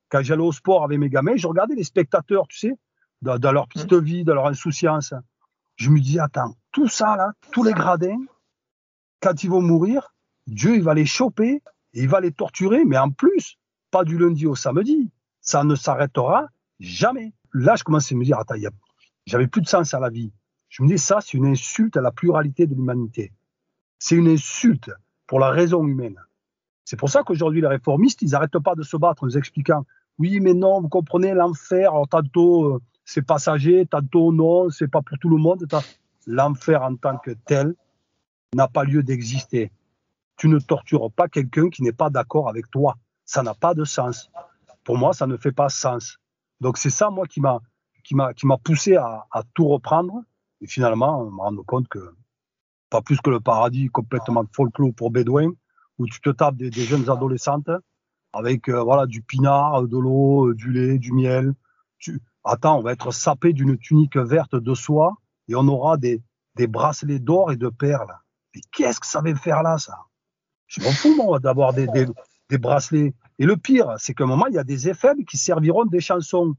Quand 0.08 0.22
j'allais 0.22 0.42
au 0.42 0.52
sport 0.52 0.82
avec 0.82 0.98
mes 0.98 1.08
gamins, 1.08 1.36
je 1.36 1.46
regardais 1.46 1.76
les 1.76 1.84
spectateurs, 1.84 2.48
tu 2.48 2.58
sais, 2.58 2.74
dans, 3.22 3.38
dans 3.38 3.52
leur 3.52 3.68
petite 3.68 3.92
mmh. 3.92 4.00
vie, 4.00 4.24
dans 4.24 4.34
leur 4.34 4.46
insouciance. 4.46 5.14
Je 5.76 5.90
me 5.90 6.00
disais, 6.00 6.20
attends, 6.20 6.56
tout 6.72 6.88
ça, 6.88 7.16
là, 7.16 7.32
tous 7.52 7.62
les 7.62 7.72
gradins, 7.72 8.18
quand 9.20 9.44
ils 9.44 9.50
vont 9.50 9.62
mourir, 9.62 10.12
Dieu, 10.46 10.74
il 10.74 10.82
va 10.82 10.94
les 10.94 11.06
choper, 11.06 11.62
et 11.94 12.02
il 12.02 12.08
va 12.08 12.20
les 12.20 12.32
torturer, 12.32 12.84
mais 12.84 12.98
en 12.98 13.10
plus, 13.10 13.58
pas 13.90 14.04
du 14.04 14.18
lundi 14.18 14.46
au 14.46 14.54
samedi. 14.54 15.10
Ça 15.40 15.64
ne 15.64 15.74
s'arrêtera 15.74 16.48
jamais. 16.78 17.32
Là, 17.52 17.76
je 17.76 17.84
commençais 17.84 18.14
à 18.14 18.18
me 18.18 18.24
dire, 18.24 18.38
attends, 18.38 18.54
j'avais 19.30 19.46
plus 19.46 19.62
de 19.62 19.68
sens 19.68 19.94
à 19.94 20.00
la 20.00 20.10
vie. 20.10 20.32
Je 20.68 20.82
me 20.82 20.88
dis, 20.88 20.98
ça, 20.98 21.20
c'est 21.20 21.38
une 21.38 21.46
insulte 21.46 21.96
à 21.96 22.00
la 22.00 22.10
pluralité 22.10 22.66
de 22.66 22.74
l'humanité. 22.74 23.32
C'est 23.98 24.16
une 24.16 24.28
insulte 24.28 24.90
pour 25.28 25.38
la 25.38 25.50
raison 25.50 25.86
humaine. 25.86 26.16
C'est 26.84 26.96
pour 26.96 27.08
ça 27.08 27.22
qu'aujourd'hui, 27.22 27.60
les 27.60 27.68
réformistes, 27.68 28.22
ils 28.22 28.30
n'arrêtent 28.30 28.58
pas 28.58 28.74
de 28.74 28.82
se 28.82 28.96
battre 28.96 29.22
en 29.22 29.26
nous 29.26 29.38
expliquant, 29.38 29.86
oui, 30.18 30.40
mais 30.40 30.52
non, 30.52 30.80
vous 30.80 30.88
comprenez, 30.88 31.32
l'enfer, 31.32 31.92
tantôt 32.10 32.64
euh, 32.64 32.82
c'est 33.04 33.22
passager, 33.22 33.86
tantôt 33.86 34.32
non, 34.32 34.68
c'est 34.68 34.88
pas 34.88 35.00
pour 35.00 35.16
tout 35.18 35.28
le 35.28 35.36
monde. 35.36 35.66
L'enfer 36.26 36.82
en 36.82 36.96
tant 36.96 37.16
que 37.16 37.30
tel 37.30 37.74
n'a 38.54 38.66
pas 38.66 38.84
lieu 38.84 39.02
d'exister. 39.02 39.70
Tu 40.36 40.48
ne 40.48 40.58
tortures 40.58 41.10
pas 41.12 41.28
quelqu'un 41.28 41.70
qui 41.70 41.82
n'est 41.82 41.92
pas 41.92 42.10
d'accord 42.10 42.48
avec 42.48 42.68
toi. 42.70 42.96
Ça 43.24 43.42
n'a 43.42 43.54
pas 43.54 43.74
de 43.74 43.84
sens. 43.84 44.30
Pour 44.84 44.98
moi, 44.98 45.12
ça 45.12 45.26
ne 45.28 45.36
fait 45.36 45.52
pas 45.52 45.68
sens. 45.68 46.18
Donc 46.60 46.78
c'est 46.78 46.90
ça, 46.90 47.10
moi, 47.10 47.26
qui 47.26 47.40
m'a 47.40 47.60
qui 48.02 48.14
m'a 48.14 48.58
poussé 48.62 48.96
à, 48.96 49.42
tout 49.54 49.68
reprendre 49.68 50.22
et 50.60 50.66
finalement 50.66 51.30
me 51.30 51.40
rendre 51.40 51.62
compte 51.64 51.88
que 51.88 52.14
pas 52.90 53.02
plus 53.02 53.20
que 53.20 53.30
le 53.30 53.40
paradis 53.40 53.88
complètement 53.88 54.44
folklore 54.52 54.92
pour 54.94 55.10
Bédouin 55.10 55.52
où 55.98 56.06
tu 56.06 56.20
te 56.20 56.30
tapes 56.30 56.56
des, 56.56 56.70
jeunes 56.72 57.08
adolescentes 57.08 57.70
avec 58.32 58.68
euh, 58.68 58.82
voilà 58.82 59.06
du 59.06 59.22
pinard, 59.22 59.82
de 59.82 59.98
l'eau, 59.98 60.48
euh, 60.48 60.54
du 60.54 60.72
lait, 60.72 60.98
du 60.98 61.12
miel. 61.12 61.52
Tu... 61.98 62.20
Attends, 62.42 62.78
on 62.78 62.82
va 62.82 62.92
être 62.92 63.12
sapé 63.12 63.52
d'une 63.52 63.76
tunique 63.76 64.16
verte 64.16 64.56
de 64.56 64.74
soie 64.74 65.16
et 65.48 65.54
on 65.54 65.68
aura 65.68 65.98
des, 65.98 66.22
des 66.56 66.66
bracelets 66.66 67.18
d'or 67.18 67.52
et 67.52 67.56
de 67.56 67.68
perles. 67.68 68.14
Mais 68.54 68.62
qu'est-ce 68.72 69.00
que 69.00 69.06
ça 69.06 69.20
va 69.20 69.34
faire 69.34 69.62
là, 69.62 69.78
ça? 69.78 69.98
Je 70.66 70.80
m'en 70.82 70.90
fous, 70.90 71.14
moi, 71.16 71.38
d'avoir 71.38 71.74
des, 71.74 71.86
des, 71.88 72.06
des, 72.48 72.58
bracelets. 72.58 73.14
Et 73.38 73.44
le 73.44 73.56
pire, 73.56 73.94
c'est 73.98 74.14
qu'à 74.14 74.24
un 74.24 74.28
moment, 74.28 74.46
il 74.46 74.54
y 74.54 74.58
a 74.58 74.64
des 74.64 74.88
effets 74.88 75.14
qui 75.28 75.36
serviront 75.36 75.84
des 75.84 76.00
chansons. 76.00 76.54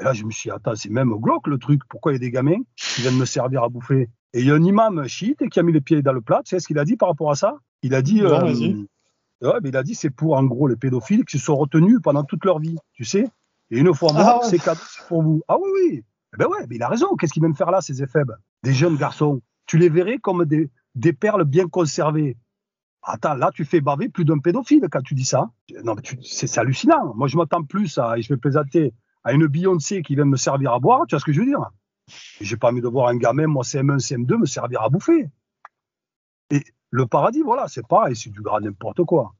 Et 0.00 0.04
là, 0.04 0.12
je 0.12 0.24
me 0.24 0.30
suis 0.30 0.48
dit, 0.48 0.54
attends, 0.54 0.74
c'est 0.74 0.90
même 0.90 1.14
glauque 1.20 1.46
le 1.46 1.58
truc. 1.58 1.82
Pourquoi 1.88 2.12
il 2.12 2.16
y 2.16 2.16
a 2.16 2.20
des 2.20 2.30
gamins 2.30 2.60
qui 2.76 3.02
viennent 3.02 3.18
me 3.18 3.24
servir 3.24 3.62
à 3.62 3.68
bouffer? 3.68 4.08
Et 4.32 4.40
il 4.40 4.46
y 4.46 4.50
a 4.50 4.54
un 4.54 4.62
imam 4.62 5.06
chiite 5.06 5.48
qui 5.48 5.60
a 5.60 5.62
mis 5.62 5.72
les 5.72 5.80
pieds 5.80 6.02
dans 6.02 6.12
le 6.12 6.20
plat. 6.20 6.42
Tu 6.44 6.50
sais 6.50 6.60
ce 6.60 6.66
qu'il 6.66 6.78
a 6.78 6.84
dit 6.84 6.96
par 6.96 7.08
rapport 7.08 7.30
à 7.30 7.36
ça? 7.36 7.56
Il 7.82 7.94
a 7.94 8.02
dit, 8.02 8.22
euh, 8.22 8.40
ouais, 9.42 9.60
mais 9.62 9.68
il 9.68 9.76
a 9.76 9.82
dit, 9.82 9.94
c'est 9.94 10.10
pour 10.10 10.36
en 10.36 10.44
gros 10.44 10.66
les 10.66 10.76
pédophiles 10.76 11.24
qui 11.24 11.38
se 11.38 11.44
sont 11.44 11.56
retenus 11.56 11.98
pendant 12.02 12.24
toute 12.24 12.44
leur 12.44 12.58
vie, 12.58 12.76
tu 12.94 13.04
sais. 13.04 13.28
Et 13.70 13.78
une 13.78 13.94
fois 13.94 14.12
mort, 14.12 14.40
ah, 14.42 14.46
c'est 14.48 14.58
cadeau 14.58 14.80
pour 15.08 15.22
vous. 15.22 15.42
Ah 15.48 15.56
oui, 15.58 15.68
oui. 15.74 16.04
Eh 16.34 16.36
ben 16.36 16.46
ouais, 16.46 16.66
mais 16.68 16.76
il 16.76 16.82
a 16.82 16.88
raison. 16.88 17.14
Qu'est-ce 17.14 17.32
qu'il 17.32 17.42
vient 17.42 17.54
faire 17.54 17.70
là, 17.70 17.80
ces 17.80 18.02
éphèbes? 18.02 18.32
Des 18.62 18.72
jeunes 18.72 18.96
garçons. 18.96 19.40
Tu 19.66 19.78
les 19.78 19.88
verrais 19.88 20.18
comme 20.18 20.44
des, 20.44 20.70
des 20.94 21.12
perles 21.12 21.44
bien 21.44 21.68
conservées. 21.68 22.36
Attends, 23.02 23.34
là, 23.34 23.50
tu 23.54 23.64
fais 23.64 23.80
baver 23.80 24.08
plus 24.08 24.24
d'un 24.24 24.38
pédophile 24.38 24.88
quand 24.90 25.02
tu 25.02 25.14
dis 25.14 25.24
ça. 25.24 25.50
Non, 25.84 25.94
c'est 26.22 26.58
hallucinant. 26.58 27.14
Moi, 27.14 27.28
je 27.28 27.36
m'attends 27.36 27.62
plus 27.62 27.98
à, 27.98 28.18
et 28.18 28.22
je 28.22 28.32
vais 28.32 28.38
plaisanter, 28.38 28.94
à 29.24 29.32
une 29.32 29.46
Beyoncé 29.46 30.02
qui 30.02 30.14
vient 30.14 30.26
me 30.26 30.36
servir 30.36 30.72
à 30.74 30.78
boire, 30.78 31.06
tu 31.06 31.14
vois 31.14 31.20
ce 31.20 31.24
que 31.24 31.32
je 31.32 31.40
veux 31.40 31.46
dire? 31.46 31.70
J'ai 32.40 32.58
pas 32.58 32.70
envie 32.70 32.82
de 32.82 32.88
voir 32.88 33.08
un 33.08 33.16
gamin, 33.16 33.46
moi 33.46 33.64
CM1, 33.64 33.98
CM2, 33.98 34.36
me 34.36 34.46
servir 34.46 34.82
à 34.82 34.90
bouffer. 34.90 35.30
Et 36.50 36.62
le 36.90 37.06
paradis, 37.06 37.40
voilà, 37.40 37.66
c'est 37.66 37.86
pareil, 37.86 38.14
c'est 38.14 38.30
du 38.30 38.42
grand 38.42 38.60
n'importe 38.60 39.02
quoi. 39.04 39.34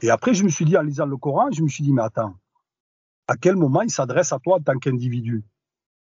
Et 0.00 0.08
après, 0.10 0.32
je 0.32 0.42
me 0.42 0.48
suis 0.48 0.64
dit, 0.64 0.76
en 0.78 0.82
lisant 0.82 1.04
le 1.04 1.18
Coran, 1.18 1.50
je 1.52 1.62
me 1.62 1.68
suis 1.68 1.84
dit, 1.84 1.92
mais 1.92 2.02
attends, 2.02 2.34
à 3.28 3.36
quel 3.36 3.56
moment 3.56 3.82
il 3.82 3.90
s'adresse 3.90 4.32
à 4.32 4.38
toi 4.38 4.56
en 4.56 4.62
tant 4.62 4.78
qu'individu? 4.78 5.44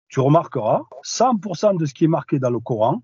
Tu 0.08 0.18
remarqueras, 0.18 0.82
100% 1.04 1.78
de 1.78 1.86
ce 1.86 1.94
qui 1.94 2.04
est 2.04 2.08
marqué 2.08 2.40
dans 2.40 2.50
le 2.50 2.58
Coran 2.58 3.02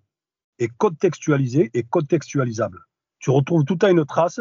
est 0.59 0.69
contextualisé 0.77 1.71
et 1.75 1.85
contextualisable. 1.85 2.81
Tu 3.21 3.31
retrouves 3.31 3.65
tout 3.65 3.79
à 3.83 3.91
une 3.91 4.05
trace, 4.05 4.41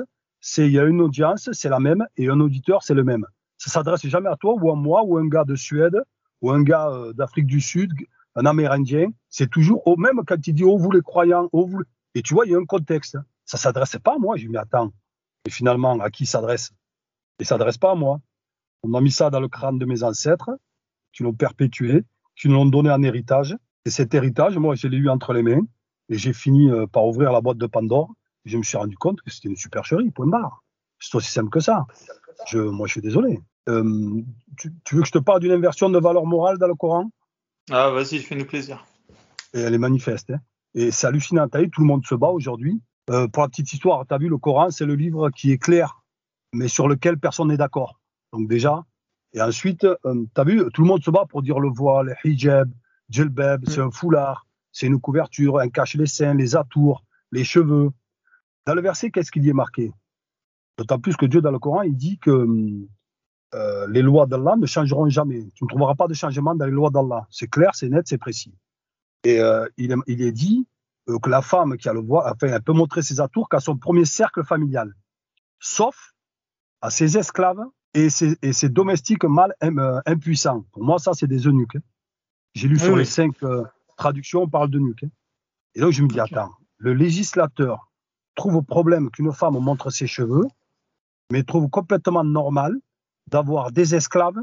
il 0.58 0.71
y 0.71 0.80
a 0.80 0.84
une 0.84 1.02
audience, 1.02 1.50
c'est 1.54 1.69
la 1.69 1.80
même, 1.80 2.08
et 2.17 2.30
un 2.30 2.39
auditeur, 2.39 2.82
c'est 2.82 2.95
le 2.95 3.04
même 3.04 3.28
ça 3.62 3.69
s'adresse 3.69 4.08
jamais 4.08 4.30
à 4.30 4.36
toi 4.38 4.56
ou 4.60 4.71
à 4.71 4.76
moi 4.76 5.04
ou 5.04 5.17
à 5.17 5.21
un 5.21 5.28
gars 5.28 5.43
de 5.43 5.54
Suède 5.54 6.02
ou 6.41 6.50
un 6.50 6.63
gars 6.63 6.89
euh, 6.89 7.13
d'Afrique 7.13 7.45
du 7.45 7.62
Sud, 7.62 7.93
un 8.34 8.47
Amérindien. 8.47 9.12
C'est 9.30 9.52
toujours, 9.52 9.86
au 9.88 9.97
même 9.97 10.21
quand 10.26 10.47
il 10.47 10.54
dit, 10.54 10.63
oh, 10.63 10.80
vous 10.80 10.89
les 10.89 11.02
croyants, 11.02 11.47
oh, 11.52 11.67
vous. 11.67 11.84
Et 12.15 12.24
tu 12.24 12.34
vois, 12.34 12.47
il 12.47 12.54
y 12.54 12.56
a 12.56 12.58
un 12.58 12.65
contexte. 12.65 13.19
Ça 13.45 13.58
s'adresse 13.58 13.95
pas 14.04 14.15
à 14.15 14.17
moi. 14.17 14.36
Je 14.36 14.47
me 14.47 14.54
dis, 14.54 14.58
attends. 14.58 14.91
Et 15.45 15.52
finalement, 15.52 16.00
à 16.00 16.10
qui 16.10 16.26
s'adresse? 16.26 16.71
Il 17.38 17.45
s'adresse 17.45 17.78
pas 17.78 17.91
à 17.91 17.95
moi. 17.95 18.19
On 18.82 18.88
m'a 18.88 19.00
mis 19.00 19.12
ça 19.12 19.30
dans 19.30 19.39
le 19.39 19.47
crâne 19.47 19.78
de 19.78 19.86
mes 19.86 20.02
ancêtres, 20.02 20.50
qui 21.13 21.21
l'ont 21.21 21.34
perpétué, 21.34 22.04
qui 22.36 22.50
nous 22.50 22.56
l'ont 22.56 22.65
donné 22.65 22.89
en 22.89 23.04
héritage. 23.04 23.56
Et 23.86 23.91
cet 23.91 24.15
héritage, 24.15 24.58
moi, 24.58 24.74
je 24.74 24.88
l'ai 24.88 24.97
eu 24.97 25.10
entre 25.10 25.34
les 25.34 25.43
mains. 25.43 25.62
Et 26.10 26.17
j'ai 26.17 26.34
fini 26.34 26.71
euh, 26.71 26.88
par 26.88 27.06
ouvrir 27.06 27.32
la 27.32 27.41
boîte 27.41 27.60
de 27.60 27.67
Pandore. 27.67 28.12
Et 28.45 28.50
je 28.50 28.58
me 28.58 28.63
suis 28.63 28.78
rendu 28.78 28.97
compte 28.97 29.21
que 29.21 29.30
c'était 29.30 29.50
une 29.50 29.56
supercherie, 29.56 30.10
point 30.10 30.26
barre. 30.26 30.63
C'est 31.00 31.13
aussi 31.13 31.30
simple 31.30 31.52
que 31.52 31.60
ça. 31.60 31.86
Je, 32.47 32.58
moi, 32.58 32.88
je 32.88 32.93
suis 32.93 33.02
désolé. 33.02 33.39
Euh, 33.69 34.21
tu, 34.58 34.95
veux 34.95 35.02
que 35.02 35.08
je 35.08 35.12
te 35.12 35.19
parle 35.19 35.39
d'une 35.39 35.52
inversion 35.52 35.89
de 35.89 36.00
valeur 36.00 36.26
morale 36.26 36.58
dans 36.58 36.67
le 36.67 36.76
Coran? 36.76 37.12
Ah, 37.69 37.89
vas-y, 37.91 38.19
fais-nous 38.19 38.45
plaisir. 38.45 38.86
Et 39.54 39.60
elle 39.60 39.74
est 39.74 39.80
manifeste. 39.80 40.32
Hein. 40.32 40.39
Et 40.74 40.91
c'est 40.91 41.08
hallucinant. 41.08 41.47
As 41.52 41.60
vu, 41.60 41.69
tout 41.69 41.82
le 41.82 41.88
monde 41.88 42.06
se 42.06 42.15
bat 42.15 42.30
aujourd'hui. 42.30 42.82
Euh, 43.10 43.28
pour 43.28 43.43
la 43.43 43.50
petite 43.50 43.71
histoire, 43.74 44.06
tu 44.08 44.13
as 44.13 44.17
vu, 44.17 44.30
le 44.30 44.38
Coran, 44.38 44.71
c'est 44.71 44.86
le 44.86 44.95
livre 44.95 45.30
qui 45.30 45.52
est 45.52 45.58
clair, 45.58 46.04
mais 46.54 46.67
sur 46.67 46.88
lequel 46.88 47.17
personne 47.17 47.50
n'est 47.50 47.58
d'accord. 47.58 48.00
Donc, 48.34 48.47
déjà. 48.47 48.86
Et 49.34 49.41
ensuite, 49.41 49.84
euh, 49.84 49.97
tu 50.04 50.41
as 50.41 50.43
vu, 50.43 50.63
tout 50.74 50.82
le 50.82 50.88
monde 50.88 51.04
se 51.04 51.12
bat 51.12 51.26
pour 51.30 51.41
dire 51.41 51.60
le 51.60 51.69
voile, 51.69 52.15
le 52.24 52.30
hijab, 52.30 52.69
djellbab, 53.10 53.63
c'est 53.67 53.82
mm. 53.82 53.88
un 53.88 53.91
foulard, 53.91 54.47
c'est 54.71 54.88
une 54.88 55.00
couverture, 55.00 55.60
un 55.60 55.69
cache 55.69 55.95
les 55.95 56.06
seins, 56.06 56.34
les 56.34 56.56
atours, 56.56 57.04
les 57.32 57.43
cheveux. 57.43 57.91
Dans 58.65 58.76
le 58.76 58.82
verset, 58.82 59.12
qu'est-ce 59.12 59.32
qu'il 59.32 59.43
y 59.43 59.50
est 59.50 59.54
marqué? 59.54 59.91
D'autant 60.78 61.00
plus 61.00 61.15
que 61.15 61.26
Dieu, 61.26 61.41
dans 61.41 61.52
le 61.52 61.60
Coran, 61.60 61.82
il 61.82 61.95
dit 61.95 62.17
que 62.19 62.47
euh, 63.53 63.87
les 63.87 64.01
lois 64.01 64.27
d'Allah 64.27 64.55
ne 64.57 64.65
changeront 64.65 65.09
jamais. 65.09 65.49
Tu 65.55 65.65
ne 65.65 65.69
trouveras 65.69 65.95
pas 65.95 66.07
de 66.07 66.13
changement 66.13 66.55
dans 66.55 66.65
les 66.65 66.71
lois 66.71 66.89
d'Allah. 66.89 67.27
C'est 67.29 67.49
clair, 67.49 67.71
c'est 67.73 67.89
net, 67.89 68.07
c'est 68.07 68.17
précis. 68.17 68.53
Et 69.23 69.39
euh, 69.39 69.67
il, 69.77 69.91
est, 69.91 69.95
il, 70.07 70.21
est, 70.21 70.31
dit 70.31 70.67
euh, 71.09 71.19
que 71.19 71.29
la 71.29 71.41
femme 71.41 71.77
qui 71.77 71.89
a 71.89 71.93
le 71.93 71.99
voile, 71.99 72.31
enfin, 72.33 72.47
elle 72.53 72.61
peut 72.61 72.73
montrer 72.73 73.01
ses 73.01 73.19
atours 73.19 73.49
qu'à 73.49 73.59
son 73.59 73.77
premier 73.77 74.05
cercle 74.05 74.43
familial, 74.43 74.95
sauf 75.59 76.13
à 76.81 76.89
ses 76.89 77.17
esclaves 77.17 77.63
et 77.93 78.09
ses, 78.09 78.37
et 78.41 78.53
ses 78.53 78.69
domestiques 78.69 79.25
mâles 79.25 79.53
impuissants. 80.05 80.65
Pour 80.71 80.83
moi, 80.83 80.97
ça, 80.97 81.13
c'est 81.13 81.27
des 81.27 81.45
eunuques. 81.45 81.75
Hein. 81.75 81.81
J'ai 82.55 82.67
lu 82.67 82.79
sur 82.79 82.95
les 82.95 83.05
cinq 83.05 83.35
traductions, 83.97 84.43
on 84.43 84.49
parle 84.49 84.69
d'eunuques. 84.69 85.03
Hein. 85.03 85.09
Et 85.75 85.81
donc, 85.81 85.91
je 85.91 86.01
me 86.01 86.07
dis, 86.07 86.19
attends, 86.19 86.51
le 86.77 86.93
législateur 86.93 87.91
trouve 88.35 88.55
au 88.55 88.61
problème 88.61 89.11
qu'une 89.11 89.31
femme 89.31 89.59
montre 89.59 89.89
ses 89.89 90.07
cheveux, 90.07 90.45
mais 91.31 91.43
trouve 91.43 91.69
complètement 91.69 92.23
normal 92.23 92.75
d'avoir 93.32 93.72
des 93.72 93.96
esclaves, 93.96 94.41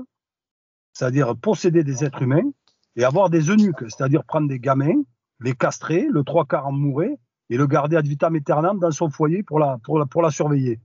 c'est-à-dire 0.93 1.37
posséder 1.37 1.85
des 1.85 2.05
êtres 2.05 2.23
humains, 2.23 2.51
et 2.97 3.05
avoir 3.05 3.31
des 3.31 3.51
eunuques, 3.51 3.85
c'est-à-dire 3.89 4.25
prendre 4.25 4.49
des 4.49 4.59
gamins, 4.59 5.03
les 5.41 5.55
castrer, 5.55 6.09
le 6.11 6.25
trois 6.25 6.47
quarts 6.47 6.67
en 6.67 6.73
mourir, 6.73 7.17
et 7.51 7.57
le 7.57 7.67
garder 7.67 7.97
ad 7.97 8.07
vitam 8.07 8.35
aeternam 8.35 8.79
dans 8.79 8.91
son 8.91 9.09
foyer 9.09 9.43
pour 9.43 9.59
la, 9.59 9.79
pour 9.85 9.99
la, 9.99 10.07
pour 10.07 10.23
la 10.23 10.31
surveiller. 10.31 10.81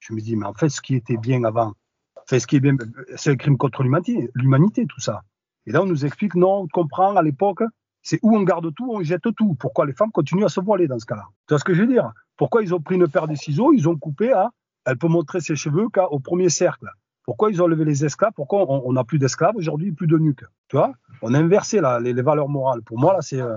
Je 0.00 0.14
me 0.14 0.20
dis, 0.20 0.34
mais 0.34 0.46
en 0.46 0.54
fait, 0.54 0.68
ce 0.68 0.80
qui 0.80 0.94
était 0.94 1.18
bien 1.18 1.44
avant, 1.44 1.74
fait, 2.26 2.40
ce 2.40 2.46
qui 2.46 2.56
est 2.56 2.60
bien, 2.60 2.76
c'est 3.16 3.30
un 3.30 3.36
crime 3.36 3.58
contre 3.58 3.82
l'humanité, 3.82 4.86
tout 4.86 5.00
ça. 5.00 5.22
Et 5.66 5.72
là, 5.72 5.82
on 5.82 5.86
nous 5.86 6.04
explique, 6.04 6.34
non, 6.34 6.62
on 6.62 6.68
comprend, 6.68 7.14
à 7.16 7.22
l'époque, 7.22 7.62
c'est 8.02 8.18
où 8.22 8.36
on 8.36 8.42
garde 8.42 8.74
tout, 8.74 8.90
on 8.90 9.02
jette 9.02 9.28
tout. 9.36 9.54
Pourquoi 9.54 9.86
les 9.86 9.92
femmes 9.92 10.10
continuent 10.10 10.44
à 10.44 10.48
se 10.48 10.60
voiler 10.60 10.88
dans 10.88 10.98
ce 10.98 11.06
cas-là? 11.06 11.24
Tu 11.46 11.54
vois 11.54 11.58
ce 11.58 11.64
que 11.64 11.74
je 11.74 11.82
veux 11.82 11.86
dire? 11.86 12.12
Pourquoi 12.36 12.62
ils 12.62 12.74
ont 12.74 12.80
pris 12.80 12.96
une 12.96 13.08
paire 13.08 13.28
de 13.28 13.34
ciseaux, 13.34 13.72
ils 13.72 13.88
ont 13.88 13.96
coupé 13.96 14.32
à, 14.32 14.50
elle 14.84 14.98
peut 14.98 15.08
montrer 15.08 15.40
ses 15.40 15.54
cheveux 15.54 15.88
qu'au 15.88 16.18
premier 16.18 16.48
cercle. 16.48 16.88
Pourquoi 17.24 17.50
ils 17.50 17.62
ont 17.62 17.66
levé 17.66 17.84
les 17.84 18.04
esclaves? 18.04 18.32
Pourquoi 18.34 18.66
on 18.68 18.92
n'a 18.92 19.04
plus 19.04 19.18
d'esclaves 19.18 19.56
aujourd'hui, 19.56 19.92
plus 19.92 20.06
de 20.06 20.18
nuques? 20.18 20.44
Tu 20.68 20.76
vois? 20.76 20.92
On 21.22 21.34
a 21.34 21.38
inversé 21.38 21.80
là, 21.80 22.00
les, 22.00 22.12
valeurs 22.14 22.48
morales. 22.48 22.82
Pour 22.82 22.98
moi, 22.98 23.14
là, 23.14 23.22
c'est. 23.22 23.40
Euh, 23.40 23.56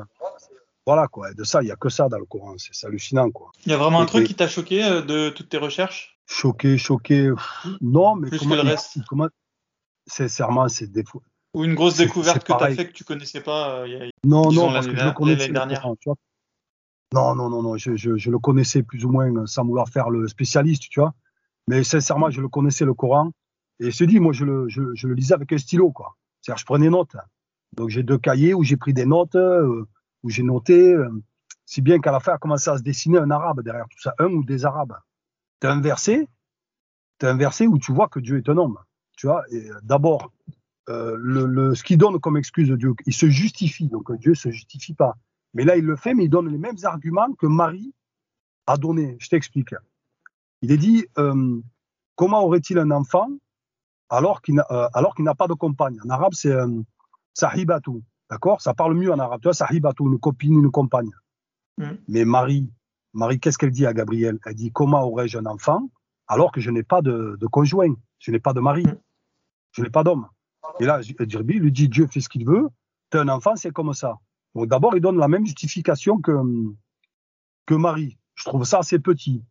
Voilà, 0.86 1.08
quoi. 1.08 1.34
de 1.34 1.44
ça, 1.44 1.64
il 1.64 1.66
n'y 1.66 1.72
a 1.72 1.76
que 1.76 1.90
ça 1.90 2.08
dans 2.08 2.20
le 2.20 2.26
Coran. 2.26 2.56
C'est 2.58 2.86
hallucinant, 2.86 3.32
quoi. 3.32 3.52
Il 3.66 3.72
y 3.72 3.74
a 3.74 3.78
vraiment 3.78 4.02
un 4.02 4.06
truc 4.06 4.28
qui 4.28 4.36
t'a 4.36 4.48
choqué 4.48 4.84
euh, 4.84 5.02
de 5.02 5.30
toutes 5.30 5.50
tes 5.50 5.58
recherches? 5.58 6.20
Choqué, 6.28 6.78
choqué. 6.78 7.32
non, 7.82 8.16
mais 8.16 8.30
Plus 8.30 8.40
que 8.40 8.54
le 8.54 8.62
reste. 8.62 9.00
Comment, 9.08 9.30
sincèrement, 10.06 10.68
c'est 10.68 10.92
des 10.92 11.04
Ou 11.56 11.64
une 11.64 11.74
grosse 11.74 11.98
découverte 11.98 12.44
que 12.44 12.54
tu 12.54 12.64
as 12.64 12.76
fait 12.76 12.88
que 12.88 12.94
tu 12.94 13.04
connaissais 13.04 13.42
pas 13.42 13.80
euh, 13.80 13.88
y 13.88 13.96
a, 13.96 14.06
Non, 14.24 14.52
non, 14.52 14.72
parce 14.72 14.86
que 14.86 14.96
je 14.96 15.06
le 15.06 15.12
connaissais 15.12 15.50
dernière. 15.50 15.84
non, 17.14 17.36
non, 17.36 17.50
non, 17.50 17.64
non, 17.64 17.78
je, 17.78 17.96
je, 17.96 18.16
je, 18.18 18.30
le 18.30 18.38
connaissais 18.38 18.84
plus 18.84 19.06
ou 19.06 19.10
moins 19.10 19.48
sans 19.48 19.66
vouloir 19.66 19.90
faire 19.90 20.12
le 20.12 20.28
spécialiste, 20.28 20.84
tu 20.90 21.00
vois. 21.00 21.16
Mais 21.68 21.84
sincèrement, 21.84 22.30
je 22.30 22.42
le 22.42 22.48
connaissais 22.48 22.86
le 22.86 22.94
Coran. 22.94 23.32
Et 23.80 23.92
je 23.92 24.06
dis, 24.06 24.20
moi, 24.20 24.34
je 24.34 24.46
le, 24.46 24.70
je, 24.70 24.82
je 24.96 25.08
le 25.08 25.14
lisais 25.14 25.34
avec 25.34 25.52
un 25.52 25.58
stylo, 25.58 25.92
quoi. 25.92 26.16
C'est-à-dire, 26.42 26.60
je 26.60 26.66
prenais 26.66 26.90
note. 26.90 27.16
Donc, 27.76 27.90
j'ai 27.90 28.04
deux 28.04 28.18
cahiers 28.18 28.54
où 28.54 28.64
j'ai 28.64 28.78
pris 28.78 28.94
des 28.94 29.06
notes. 29.06 29.36
Euh, 29.36 29.86
où 30.26 30.30
j'ai 30.30 30.44
noté, 30.44 30.92
euh, 30.92 31.08
si 31.66 31.82
bien 31.82 32.00
qu'à 32.00 32.12
la 32.12 32.20
fin 32.20 32.34
a 32.34 32.38
commencé 32.40 32.70
à 32.70 32.78
se 32.78 32.82
dessiner 32.82 33.20
un 33.20 33.30
arabe 33.30 33.62
derrière 33.62 33.88
tout 33.88 34.02
ça, 34.02 34.16
un 34.18 34.32
ou 34.34 34.44
des 34.44 34.66
arabes. 34.66 34.98
Tu 35.62 35.68
as 35.68 35.72
un 35.72 35.82
verset, 35.82 36.28
as 37.22 37.30
un 37.30 37.38
verset 37.38 37.68
où 37.68 37.78
tu 37.78 37.94
vois 37.94 38.10
que 38.10 38.20
Dieu 38.20 38.38
est 38.38 38.50
un 38.50 38.58
homme. 38.58 38.80
Tu 39.16 39.28
vois, 39.28 39.44
euh, 39.54 39.80
d'abord, 39.84 40.32
euh, 40.90 41.16
le, 41.20 41.76
ce 41.76 41.84
qu'il 41.84 42.00
donne 42.00 42.20
comme 42.20 42.38
excuse 42.38 42.70
de 42.70 42.76
Dieu, 42.76 42.96
il 43.06 43.14
se 43.14 43.28
justifie, 43.30 43.88
donc 43.88 44.12
Dieu 44.18 44.34
se 44.34 44.50
justifie 44.50 44.96
pas. 44.96 45.16
Mais 45.54 45.64
là, 45.64 45.78
il 45.78 45.86
le 45.86 45.96
fait, 45.96 46.16
mais 46.16 46.26
il 46.26 46.30
donne 46.30 46.50
les 46.50 46.58
mêmes 46.58 46.78
arguments 46.84 47.32
que 47.34 47.46
Marie 47.46 47.94
a 48.66 48.76
donné. 48.76 49.16
Je 49.20 49.30
t'explique. 49.30 49.76
Il 50.64 50.72
est 50.72 50.78
dit, 50.78 51.06
comment 52.16 52.44
aurait-il 52.44 52.78
un 52.80 52.92
enfant 52.92 53.30
alors 54.10 54.42
qu'il 54.42 54.56
n'a 54.56 55.36
pas 55.36 55.48
de 55.48 55.54
compagne 55.54 55.98
En 56.06 56.10
arabe, 56.10 56.34
c'est 56.34 56.54
sahibatu. 57.34 58.04
D'accord? 58.30 58.62
Ça 58.62 58.74
parle 58.74 58.96
mieux 58.96 59.12
en 59.12 59.20
arabe. 59.20 59.42
Tu 59.42 59.48
vois, 59.48 59.54
sahibatu, 59.54 60.04
une 60.04 60.20
copine, 60.20 60.56
une 60.56 60.72
compagne. 60.72 61.12
Mm. 61.78 61.92
Mais 62.08 62.26
Marie, 62.26 62.72
Marie, 63.14 63.40
qu'est-ce 63.40 63.58
qu'elle 63.58 63.72
dit 63.72 63.86
à 63.86 63.94
Gabriel? 63.94 64.40
Elle 64.46 64.56
dit 64.56 64.72
Comment 64.72 65.04
aurais-je 65.04 65.38
un 65.38 65.46
enfant 65.46 65.90
alors 66.28 66.52
que 66.52 66.60
je 66.60 66.72
n'ai 66.72 66.84
pas 66.84 67.02
de, 67.02 67.38
conjoint? 67.52 67.94
Je 68.20 68.32
n'ai 68.32 68.40
pas 68.40 68.54
de 68.54 68.60
mari. 68.60 68.84
Mm. 68.84 68.98
Je 69.72 69.82
n'ai 69.84 69.90
pas 69.90 70.04
d'homme. 70.04 70.28
Et 70.80 70.86
là, 70.86 71.02
Dirby 71.02 71.60
lui 71.60 71.72
dit 71.72 71.90
Dieu 71.90 72.08
fait 72.08 72.22
ce 72.22 72.30
qu'il 72.30 72.46
veut. 72.46 72.70
Tu 73.12 73.18
as 73.18 73.22
un 73.22 73.30
enfant, 73.30 73.56
c'est 73.56 73.72
comme 73.72 73.94
ça. 73.94 74.18
Donc 74.56 74.68
d'abord, 74.68 74.96
il 74.96 75.02
donne 75.02 75.18
la 75.18 75.28
même 75.28 75.46
justification 75.46 76.20
que, 76.20 76.32
que 77.66 77.76
Marie. 77.76 78.18
Je 78.36 78.46
trouve 78.46 78.64
ça 78.64 78.80
assez 78.80 79.00
petit. 79.00 79.44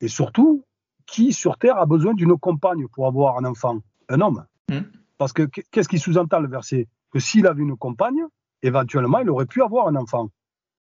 Et 0.00 0.08
surtout, 0.08 0.64
qui 1.06 1.32
sur 1.32 1.56
Terre 1.58 1.78
a 1.78 1.86
besoin 1.86 2.14
d'une 2.14 2.36
compagne 2.36 2.86
pour 2.88 3.06
avoir 3.06 3.38
un 3.38 3.44
enfant? 3.44 3.80
Un 4.08 4.20
homme. 4.20 4.44
Mm. 4.70 4.80
Parce 5.18 5.32
que 5.32 5.42
qu'est-ce 5.42 5.88
qui 5.88 5.98
sous-entend 5.98 6.40
le 6.40 6.48
verset? 6.48 6.88
Que 7.10 7.18
s'il 7.18 7.46
avait 7.46 7.62
une 7.62 7.76
compagne, 7.76 8.22
éventuellement, 8.62 9.18
il 9.18 9.30
aurait 9.30 9.46
pu 9.46 9.62
avoir 9.62 9.88
un 9.88 9.96
enfant. 9.96 10.28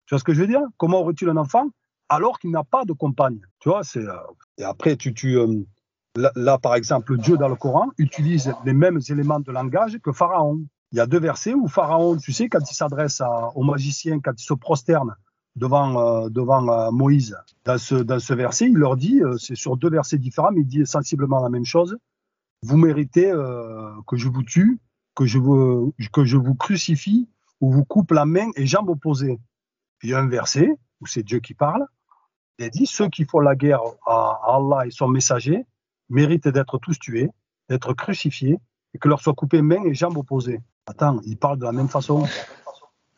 Tu 0.07 0.15
vois 0.15 0.19
ce 0.19 0.25
que 0.25 0.35
je 0.35 0.41
veux 0.41 0.47
dire? 0.47 0.63
Comment 0.77 1.01
aurait-il 1.01 1.29
un 1.29 1.37
enfant 1.37 1.69
alors 2.09 2.39
qu'il 2.39 2.51
n'a 2.51 2.65
pas 2.65 2.85
de 2.85 2.93
compagne? 2.93 3.41
Tu 3.61 3.69
vois, 3.69 3.85
c'est 3.85 4.07
euh, 4.07 4.17
et 4.59 4.65
après 4.65 4.97
tu 4.97 5.15
tu 5.15 5.39
euh, 5.39 5.65
là, 6.17 6.59
par 6.59 6.75
exemple 6.75 7.17
Dieu 7.17 7.37
dans 7.37 7.49
le 7.49 7.57
Coran 7.57 7.89
utilise 7.99 8.53
les 8.65 8.75
mêmes 8.75 9.01
éléments 9.09 9.41
de 9.41 9.51
langage 9.51 9.99
que 10.03 10.13
Pharaon. 10.13 10.61
Il 10.93 10.99
y 10.99 11.01
a 11.01 11.07
deux 11.07 11.21
versets 11.21 11.55
où 11.55 11.69
Pharaon, 11.69 12.19
tu 12.19 12.33
sais, 12.33 12.49
quand 12.51 12.71
il 12.71 12.75
s'adresse 12.75 13.23
aux 13.55 13.63
magiciens, 13.63 14.21
quand 14.21 14.39
il 14.39 14.45
se 14.45 14.53
prosterne 14.53 15.15
devant, 15.57 16.25
euh, 16.25 16.29
devant 16.29 16.93
Moïse, 16.93 17.35
dans 17.65 17.79
ce, 17.79 17.95
dans 17.95 18.19
ce 18.19 18.35
verset, 18.35 18.67
il 18.67 18.77
leur 18.77 18.97
dit, 18.97 19.23
c'est 19.39 19.55
sur 19.55 19.79
deux 19.79 19.89
versets 19.89 20.19
différents, 20.19 20.53
mais 20.53 20.61
il 20.61 20.67
dit 20.67 20.85
sensiblement 20.85 21.41
la 21.41 21.49
même 21.49 21.65
chose. 21.65 21.97
Vous 22.63 22.77
méritez 22.77 23.33
que 24.07 24.17
je 24.17 24.29
vous 24.29 24.43
tue 24.43 24.79
que 25.15 25.27
je 25.27 25.39
vous, 25.39 25.95
que 26.13 26.25
je 26.25 26.37
vous 26.37 26.55
crucifie 26.55 27.29
ou 27.61 27.71
vous 27.71 27.85
coupe 27.85 28.13
la 28.13 28.25
main 28.25 28.51
et 28.57 28.67
jambes 28.67 28.89
opposées. 28.89 29.39
il 30.03 30.11
y 30.11 30.15
a 30.15 30.19
un 30.19 30.29
verset 30.29 30.71
où 31.01 31.07
c'est 31.07 31.23
Dieu 31.23 31.41
qui 31.41 31.55
parle. 31.55 31.87
Il 32.59 32.71
dit 32.71 32.87
ceux 32.87 33.09
qui 33.09 33.25
font 33.25 33.41
la 33.41 33.57
guerre 33.57 33.83
à 34.07 34.41
Allah 34.47 34.87
et 34.87 34.91
son 34.91 35.09
messager 35.09 35.65
méritent 36.09 36.49
d'être 36.49 36.79
tous 36.79 36.99
tués, 36.99 37.31
d'être 37.69 37.95
crucifiés 37.95 38.59
et 38.95 38.99
que 38.99 39.09
leur 39.09 39.21
soient 39.21 39.35
coupées 39.35 39.63
main 39.63 39.83
et 39.85 39.95
jambes 39.95 40.17
opposées. 40.17 40.61
Attends, 40.87 41.21
il 41.25 41.37
parle 41.37 41.59
de 41.59 41.65
la 41.65 41.73
même 41.73 41.89
façon. 41.89 42.27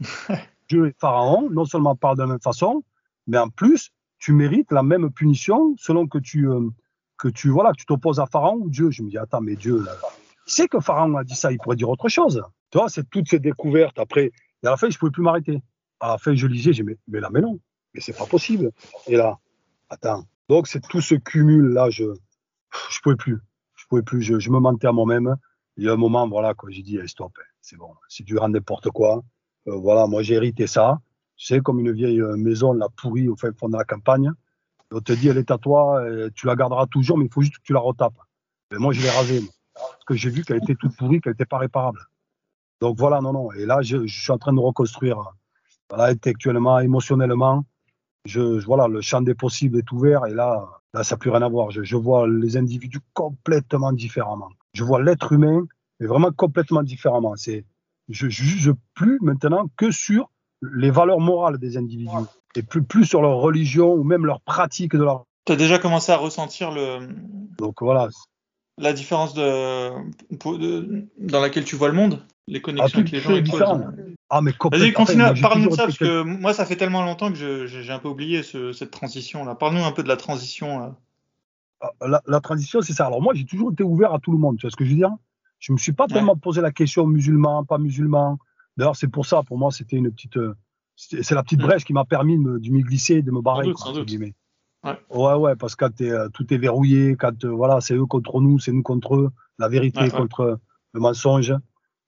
Dieu 0.69 0.89
et 0.89 0.95
Pharaon 0.99 1.51
non 1.51 1.65
seulement 1.65 1.97
parlent 1.97 2.17
de 2.17 2.23
la 2.23 2.29
même 2.29 2.41
façon, 2.41 2.85
mais 3.27 3.39
en 3.39 3.49
plus, 3.49 3.91
tu 4.19 4.33
mérites 4.33 4.73
la 4.73 4.83
même 4.83 5.11
punition 5.11 5.75
selon 5.79 6.07
que 6.07 6.19
tu, 6.19 6.49
euh, 6.49 6.71
que 7.25 7.29
tu 7.31 7.49
voilà, 7.49 7.73
tu 7.73 7.87
t'opposes 7.87 8.21
à 8.21 8.27
Pharaon 8.27 8.59
ou 8.61 8.69
Dieu. 8.69 8.91
Je 8.91 9.03
me 9.03 9.09
dis, 9.09 9.17
attends, 9.17 9.41
mais 9.41 9.57
Dieu, 9.57 9.83
là, 9.83 9.93
c'est 10.45 10.69
que 10.69 10.79
Pharaon 10.79 11.17
a 11.17 11.25
dit 11.25 11.35
ça, 11.35 11.51
il 11.53 11.59
pourrait 11.59 11.77
dire 11.77 11.89
autre 11.89 12.11
chose. 12.11 12.43
Tu 12.71 12.77
vois, 12.77 12.91
c'est 12.91 13.09
toutes 13.09 13.31
ces 13.31 13.39
découvertes. 13.39 13.99
Après, 13.99 14.27
et 14.27 14.67
à 14.67 14.71
la 14.71 14.77
fin, 14.77 14.91
je 14.91 14.99
pouvais 14.99 15.11
plus 15.11 15.23
m'arrêter. 15.23 15.63
À 16.01 16.09
la 16.09 16.19
fin, 16.19 16.35
je 16.35 16.47
lisais, 16.47 16.75
j'ai 16.75 16.83
dit, 16.83 16.97
mais, 17.09 17.21
là, 17.21 17.31
mais 17.33 17.41
non, 17.41 17.59
mais 17.95 18.01
c'est 18.01 18.17
pas 18.17 18.27
possible. 18.27 18.73
Et 19.07 19.17
là, 19.17 19.39
attends. 19.89 20.25
Donc, 20.51 20.67
c'est 20.67 20.87
tout 20.87 21.01
ce 21.01 21.15
cumul-là, 21.15 21.89
je 21.89 22.05
ne 22.05 22.15
pouvais 23.03 23.17
plus. 23.17 23.41
Je 23.75 23.87
pouvais 23.89 24.03
plus, 24.03 24.21
je, 24.21 24.51
me 24.51 24.59
mentais 24.59 24.87
à 24.87 24.93
moi-même. 24.93 25.35
Il 25.79 25.85
y 25.85 25.89
a 25.89 25.95
un 25.95 25.97
moment, 25.97 26.29
voilà, 26.29 26.53
quand 26.53 26.69
j'ai 26.69 26.83
dit, 26.83 26.99
stop, 27.07 27.33
hein, 27.39 27.45
c'est 27.63 27.77
bon, 27.77 27.89
tu 28.11 28.37
rends 28.37 28.51
n'importe 28.51 28.91
quoi, 28.91 29.25
euh, 29.67 29.77
voilà, 29.77 30.07
moi 30.07 30.23
j'ai 30.23 30.35
hérité 30.35 30.67
ça. 30.67 31.01
Tu 31.37 31.47
sais, 31.47 31.61
comme 31.61 31.81
une 31.81 31.91
vieille 31.91 32.21
euh, 32.21 32.37
maison, 32.37 32.75
la 32.75 32.89
pourrie 32.91 33.29
au 33.29 33.35
fond 33.37 33.69
de 33.69 33.77
la 33.77 33.85
campagne. 33.85 34.31
On 34.95 35.01
te 35.01 35.13
dit, 35.13 35.29
elle 35.29 35.39
est 35.39 35.51
à 35.51 35.59
toi, 35.59 36.03
tu 36.35 36.47
la 36.47 36.55
garderas 36.55 36.87
toujours, 36.87 37.19
mais 37.19 37.25
il 37.25 37.33
faut 37.33 37.43
juste 37.43 37.59
que 37.59 37.63
tu 37.63 37.73
la 37.73 37.81
retapes. 37.81 38.19
Mais 38.71 38.79
moi, 38.79 38.93
je 38.93 39.03
l'ai 39.03 39.11
rasée 39.11 39.43
parce 39.75 40.05
que 40.07 40.15
j'ai 40.15 40.31
vu 40.31 40.45
qu'elle 40.45 40.59
était 40.59 40.75
toute 40.75 40.97
pourrie, 40.97 41.21
qu'elle 41.21 41.33
n'était 41.33 41.47
pas 41.47 41.59
réparable. 41.59 42.01
Donc 42.81 42.99
voilà, 42.99 43.21
non, 43.21 43.33
non. 43.33 43.53
Et 43.53 43.67
là, 43.67 43.83
je, 43.83 44.07
suis 44.07 44.33
en 44.33 44.39
train 44.39 44.53
de 44.53 44.61
reconstruire, 44.61 45.19
voilà, 45.91 46.07
intellectuellement, 46.07 46.79
émotionnellement. 46.79 47.65
Je, 48.25 48.65
voilà, 48.65 48.89
le 48.89 49.01
champ 49.01 49.21
des 49.21 49.35
possibles 49.35 49.79
est 49.79 49.93
ouvert 49.93 50.27
et 50.27 50.33
là, 50.33 50.67
ça 51.03 51.15
n'a 51.15 51.19
plus 51.19 51.31
rien 51.31 51.43
à 51.43 51.49
voir. 51.49 51.71
Je, 51.71 51.97
vois 51.97 52.27
les 52.29 52.57
individus 52.57 53.01
complètement 53.13 53.93
différemment. 53.93 54.49
Je 54.73 54.85
vois 54.85 55.03
l'être 55.03 55.33
humain, 55.33 55.67
mais 56.01 56.07
vraiment 56.07 56.31
complètement 56.33 56.83
différemment. 56.83 57.35
C'est, 57.37 57.65
je 58.09 58.29
juge 58.29 58.73
plus 58.95 59.19
maintenant 59.21 59.69
que 59.77 59.91
sur 59.91 60.31
les 60.75 60.91
valeurs 60.91 61.21
morales 61.21 61.59
des 61.59 61.77
individus 61.77 62.11
et 62.57 62.63
plus, 62.63 62.83
plus 62.83 63.05
sur 63.05 63.23
leur 63.23 63.39
religion 63.39 63.93
ou 63.93 64.05
même 64.05 64.27
leur 64.27 64.41
pratique 64.41 64.93
de 64.93 65.03
leur. 65.03 65.27
Tu 65.45 65.53
as 65.53 65.57
déjà 65.57 65.79
commencé 65.79 66.13
à 66.13 66.17
ressentir 66.17 66.71
le. 66.71 67.09
Donc 67.59 67.83
voilà, 67.83 68.09
la 68.79 68.93
différence 68.93 69.35
de, 69.35 69.91
dans 71.19 71.41
laquelle 71.41 71.65
tu 71.65 71.77
vois 71.77 71.89
le 71.89 71.95
monde, 71.95 72.25
les 72.49 72.61
connexions 72.61 72.99
ah, 72.99 72.99
avec 72.99 73.13
les 73.13 73.21
gens 73.21 73.37
et 73.37 73.45
toi. 73.45 73.93
Ah, 74.31 74.41
mais 74.41 74.53
Vas-y, 74.73 74.93
continue, 74.93 75.23
parle-nous 75.41 75.71
de 75.71 75.75
ça, 75.75 75.85
parce 75.85 75.99
que 75.99 76.23
moi, 76.23 76.55
ça 76.55 76.65
fait 76.65 76.77
tellement 76.77 77.05
longtemps 77.05 77.31
que 77.31 77.67
j'ai 77.67 77.93
un 77.93 77.99
peu 77.99 78.09
oublié 78.09 78.43
cette 78.43 78.91
transition-là. 78.91 79.55
Parle-nous 79.55 79.85
un 79.85 79.93
peu 79.93 80.03
de 80.03 80.09
la 80.09 80.17
transition. 80.17 80.95
Ah, 81.81 82.21
la, 82.27 82.41
transition, 82.41 82.81
c'est 82.81 82.95
ça. 82.95 83.07
Alors, 83.07 83.23
moi, 83.23 83.35
j'ai 83.35 83.45
toujours 83.45 83.73
été 83.73 83.85
ouvert 83.85 84.13
à 84.13 84.19
tout 84.19 84.33
le 84.33 84.39
monde, 84.39 84.57
tu 84.57 84.63
vois 84.63 84.71
ce 84.71 84.77
que 84.77 84.85
je 84.85 84.91
veux 84.91 84.97
dire? 84.97 85.13
Je 85.61 85.73
me 85.73 85.79
suis 85.79 85.93
pas 85.93 86.07
tellement 86.07 86.37
posé 86.37 86.61
la 86.61 86.73
question 86.73 87.07
musulman, 87.07 87.65
pas 87.65 87.79
musulman. 87.79 88.39
D'ailleurs, 88.77 88.97
c'est 88.97 89.09
pour 89.09 89.27
ça, 89.27 89.43
pour 89.43 89.59
moi, 89.59 89.71
c'était 89.71 89.97
une 89.97 90.11
petite. 90.11 90.37
Euh, 90.37 90.55
c'est 90.97 91.33
la 91.33 91.43
petite 91.43 91.61
mm. 91.61 91.67
brèche 91.67 91.85
qui 91.85 91.93
m'a 91.93 92.05
permis 92.05 92.39
de 92.39 92.71
m'y 92.71 92.83
glisser, 92.83 93.23
de 93.23 93.31
me 93.31 93.41
barrer. 93.41 93.73
Sans 93.77 93.93
doute, 93.93 94.09
Ouais. 94.85 95.35
ouais, 95.35 95.57
parce 95.57 95.77
que 95.77 95.87
quand 95.87 96.01
euh, 96.03 96.29
tout 96.29 96.53
est 96.53 96.59
verrouillé, 96.59 97.17
quand 97.17 97.45
euh, 97.45 97.49
voilà, 97.49 97.81
c'est 97.81 97.95
eux 97.95 98.05
contre 98.05 98.41
nous, 98.41 98.59
c'est 98.59 98.73
nous 98.73 98.83
contre 98.83 99.17
eux, 99.17 99.31
la 99.59 99.69
vérité 99.69 100.11
contre 100.11 100.61
le 100.93 101.01
mensonge. 101.01 101.55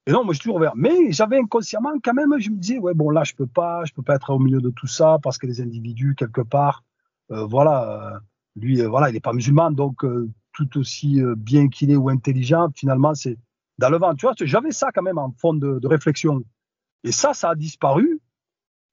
Et 0.07 0.13
non, 0.13 0.25
moi 0.25 0.35
je 0.35 0.39
suis 0.39 0.45
toujours 0.45 0.57
ouvert. 0.57 0.77
Mais 0.77 1.11
j'avais 1.11 1.39
inconsciemment 1.39 1.95
quand 2.05 2.13
même, 2.13 2.39
je 2.39 2.51
me 2.51 2.57
disais, 2.57 2.79
ouais, 2.79 2.95
bon 2.95 3.11
là 3.11 3.25
je 3.25 3.35
peux 3.35 3.47
pas, 3.47 3.85
je 3.87 3.93
peux 3.95 4.03
pas 4.03 4.15
être 4.15 4.31
au 4.31 4.39
milieu 4.39 4.61
de 4.61 4.71
tout 4.71 4.87
ça 4.87 5.19
parce 5.23 5.39
que 5.39 5.47
les 5.47 5.61
individus 5.61 6.15
quelque 6.15 6.43
part, 6.43 6.85
euh, 7.33 7.45
voilà, 7.47 8.21
lui, 8.55 8.81
voilà, 8.83 9.09
il 9.09 9.15
n'est 9.15 9.21
pas 9.21 9.33
musulman, 9.33 9.71
donc 9.71 10.05
tout 10.53 10.79
aussi 10.79 11.21
bien 11.37 11.69
qu'il 11.69 11.91
est 11.91 11.97
ou 11.97 12.09
intelligent, 12.09 12.69
finalement 12.75 13.15
c'est 13.15 13.39
dans 13.79 13.89
le 13.89 13.99
vent. 13.99 14.15
Tu 14.15 14.27
vois, 14.27 14.35
j'avais 14.39 14.71
ça 14.71 14.91
quand 14.95 15.03
même 15.03 15.19
en 15.19 15.33
fond 15.33 15.55
de, 15.55 15.79
de 15.79 15.89
réflexion. 15.89 16.43
Et 17.07 17.13
ça, 17.13 17.33
ça 17.35 17.51
a 17.51 17.55
disparu. 17.55 18.21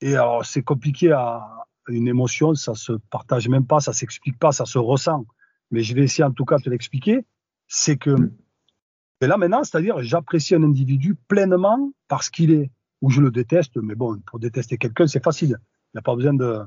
Et 0.00 0.14
alors 0.14 0.46
c'est 0.46 0.62
compliqué 0.62 1.10
à, 1.10 1.64
une 1.88 2.08
émotion, 2.08 2.54
ça 2.54 2.74
se 2.74 2.92
partage 3.10 3.48
même 3.48 3.66
pas, 3.66 3.80
ça 3.80 3.92
s'explique 3.92 4.38
pas, 4.38 4.52
ça 4.52 4.64
se 4.66 4.78
ressent. 4.78 5.26
Mais 5.70 5.82
je 5.82 5.94
vais 5.94 6.02
essayer 6.02 6.24
en 6.24 6.30
tout 6.30 6.44
cas 6.44 6.56
de 6.58 6.62
te 6.62 6.70
l'expliquer. 6.70 7.24
C'est 7.66 7.96
que, 7.96 8.14
et 9.20 9.26
là 9.26 9.36
maintenant, 9.36 9.64
c'est-à-dire, 9.64 10.00
j'apprécie 10.02 10.54
un 10.54 10.62
individu 10.62 11.16
pleinement 11.28 11.92
parce 12.06 12.30
qu'il 12.30 12.52
est, 12.52 12.70
ou 13.02 13.10
je 13.10 13.20
le 13.20 13.32
déteste, 13.32 13.76
mais 13.76 13.96
bon, 13.96 14.20
pour 14.26 14.38
détester 14.38 14.78
quelqu'un, 14.78 15.08
c'est 15.08 15.22
facile. 15.22 15.56
Il 15.92 15.96
n'y 15.96 15.98
a 15.98 16.02
pas 16.02 16.14
besoin 16.14 16.34
de, 16.34 16.60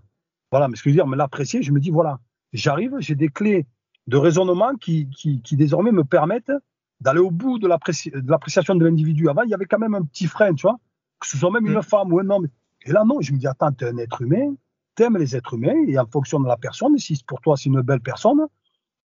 voilà, 0.51 0.67
mais 0.67 0.76
ce 0.76 0.84
que 0.84 0.89
je 0.89 0.95
veux 0.95 0.97
dire, 0.97 1.07
mais 1.07 1.17
l'apprécier, 1.17 1.63
je 1.63 1.72
me 1.72 1.80
dis, 1.80 1.91
voilà, 1.91 2.19
j'arrive, 2.51 2.95
j'ai 2.99 3.15
des 3.15 3.30
clés 3.30 3.65
de 4.07 4.17
raisonnement 4.17 4.76
qui, 4.76 5.09
qui, 5.09 5.41
qui 5.41 5.55
désormais 5.55 5.91
me 5.91 6.03
permettent 6.03 6.51
d'aller 6.99 7.19
au 7.19 7.32
bout 7.32 7.57
de 7.57 7.67
l'appréciation 7.67 8.76
de 8.76 8.84
l'individu. 8.84 9.30
Avant, 9.30 9.43
il 9.43 9.49
y 9.49 9.53
avait 9.53 9.65
quand 9.65 9.80
même 9.80 9.95
un 9.95 10.03
petit 10.03 10.28
frein, 10.28 10.53
tu 10.53 10.63
vois, 10.63 10.80
que 11.20 11.28
ce 11.28 11.38
soit 11.38 11.51
même 11.51 11.65
une 11.65 11.78
mm. 11.78 11.84
femme 11.84 12.13
ou 12.13 12.20
un 12.20 12.30
homme. 12.30 12.47
Et 12.86 12.91
là, 12.91 13.03
non, 13.05 13.22
je 13.22 13.34
me 13.34 13.38
dis, 13.38 13.47
attends, 13.47 13.72
tu 13.72 13.86
es 13.86 13.89
un 13.89 13.97
être 13.97 14.22
humain, 14.22 14.55
t'aimes 14.95 15.18
les 15.18 15.36
êtres 15.36 15.55
humains 15.55 15.86
et 15.88 15.97
en 15.97 16.05
fonction 16.05 16.39
de 16.39 16.47
la 16.47 16.57
personne, 16.57 16.97
si 16.97 17.22
pour 17.28 17.41
toi 17.41 17.55
c'est 17.57 17.65
une 17.65 17.82
belle 17.82 18.01
personne, 18.01 18.47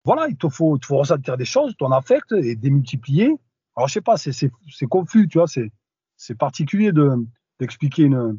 voilà, 0.04 0.28
il 0.28 0.36
te 0.36 0.48
faut, 0.48 0.76
il 0.76 0.84
faut 0.84 0.96
ressentir 0.96 1.36
des 1.36 1.44
choses, 1.44 1.76
ton 1.76 1.92
affect 1.92 2.32
et 2.32 2.56
démultiplier. 2.56 3.36
Alors 3.76 3.88
je 3.88 3.94
sais 3.94 4.00
pas, 4.00 4.16
c'est 4.16 4.50
confus, 4.88 5.28
tu 5.28 5.38
vois, 5.38 5.46
c'est 5.46 6.34
particulier 6.34 6.92
de 6.92 7.26
d'expliquer 7.60 8.04
une 8.04 8.38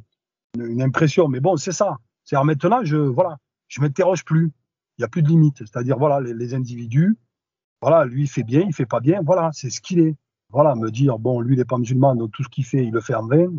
une, 0.57 0.81
impression. 0.81 1.27
Mais 1.27 1.39
bon, 1.39 1.57
c'est 1.57 1.71
ça. 1.71 1.97
C'est-à-dire 2.23 2.45
maintenant, 2.45 2.83
je 2.83 2.97
voilà, 2.97 3.37
je 3.67 3.81
m'interroge 3.81 4.25
plus. 4.25 4.51
Il 4.97 5.01
n'y 5.01 5.05
a 5.05 5.07
plus 5.07 5.21
de 5.21 5.27
limite. 5.27 5.57
C'est-à-dire 5.59 5.97
voilà, 5.97 6.19
les, 6.19 6.53
individus, 6.53 7.17
voilà, 7.81 8.05
lui 8.05 8.23
il 8.23 8.27
fait 8.27 8.43
bien, 8.43 8.61
il 8.61 8.73
fait 8.73 8.85
pas 8.85 8.99
bien, 8.99 9.21
voilà, 9.23 9.49
c'est 9.53 9.69
ce 9.69 9.81
qu'il 9.81 9.99
est. 9.99 10.15
Voilà, 10.51 10.75
me 10.75 10.89
dire 10.89 11.19
bon, 11.19 11.41
lui 11.41 11.55
il 11.55 11.59
n'est 11.59 11.65
pas 11.65 11.77
musulman, 11.77 12.15
donc 12.15 12.31
tout 12.31 12.43
ce 12.43 12.49
qu'il 12.49 12.65
fait, 12.65 12.83
il 12.83 12.91
le 12.91 13.01
fait 13.01 13.15
en 13.15 13.27
vain. 13.27 13.51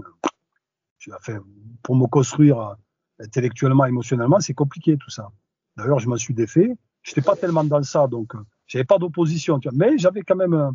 Je, 0.99 1.11
fait 1.21 1.39
pour 1.83 1.97
me 1.97 2.07
construire 2.07 2.77
intellectuellement, 3.21 3.87
émotionnellement, 3.87 4.41
c'est 4.41 4.55
compliqué 4.55 4.97
tout 4.97 5.11
ça. 5.11 5.31
D'ailleurs, 5.77 5.99
je 5.99 6.09
m'en 6.09 6.17
suis 6.17 6.35
défait. 6.35 6.77
Je 7.03 7.11
n'étais 7.11 7.23
pas 7.23 7.37
tellement 7.37 7.65
dans 7.65 7.83
ça, 7.83 8.07
donc 8.07 8.35
euh, 8.35 8.45
j'avais 8.67 8.85
pas 8.85 8.99
d'opposition, 8.99 9.59
mais 9.73 9.97
j'avais 9.97 10.23
quand 10.23 10.37
même 10.37 10.53
euh, 10.53 10.71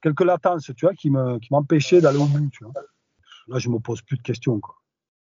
quelques 0.00 0.22
latences, 0.22 0.70
tu 0.74 0.86
vois, 0.86 0.94
qui 0.94 1.10
me 1.10 1.38
m'empêchaient 1.50 2.00
d'aller 2.00 2.18
au 2.18 2.26
bout, 2.26 2.48
tu 2.50 2.64
vois. 2.64 2.72
Là, 3.48 3.58
je 3.58 3.68
me 3.68 3.78
pose 3.78 4.00
plus 4.02 4.16
de 4.16 4.22
questions, 4.22 4.58
quoi. 4.58 4.76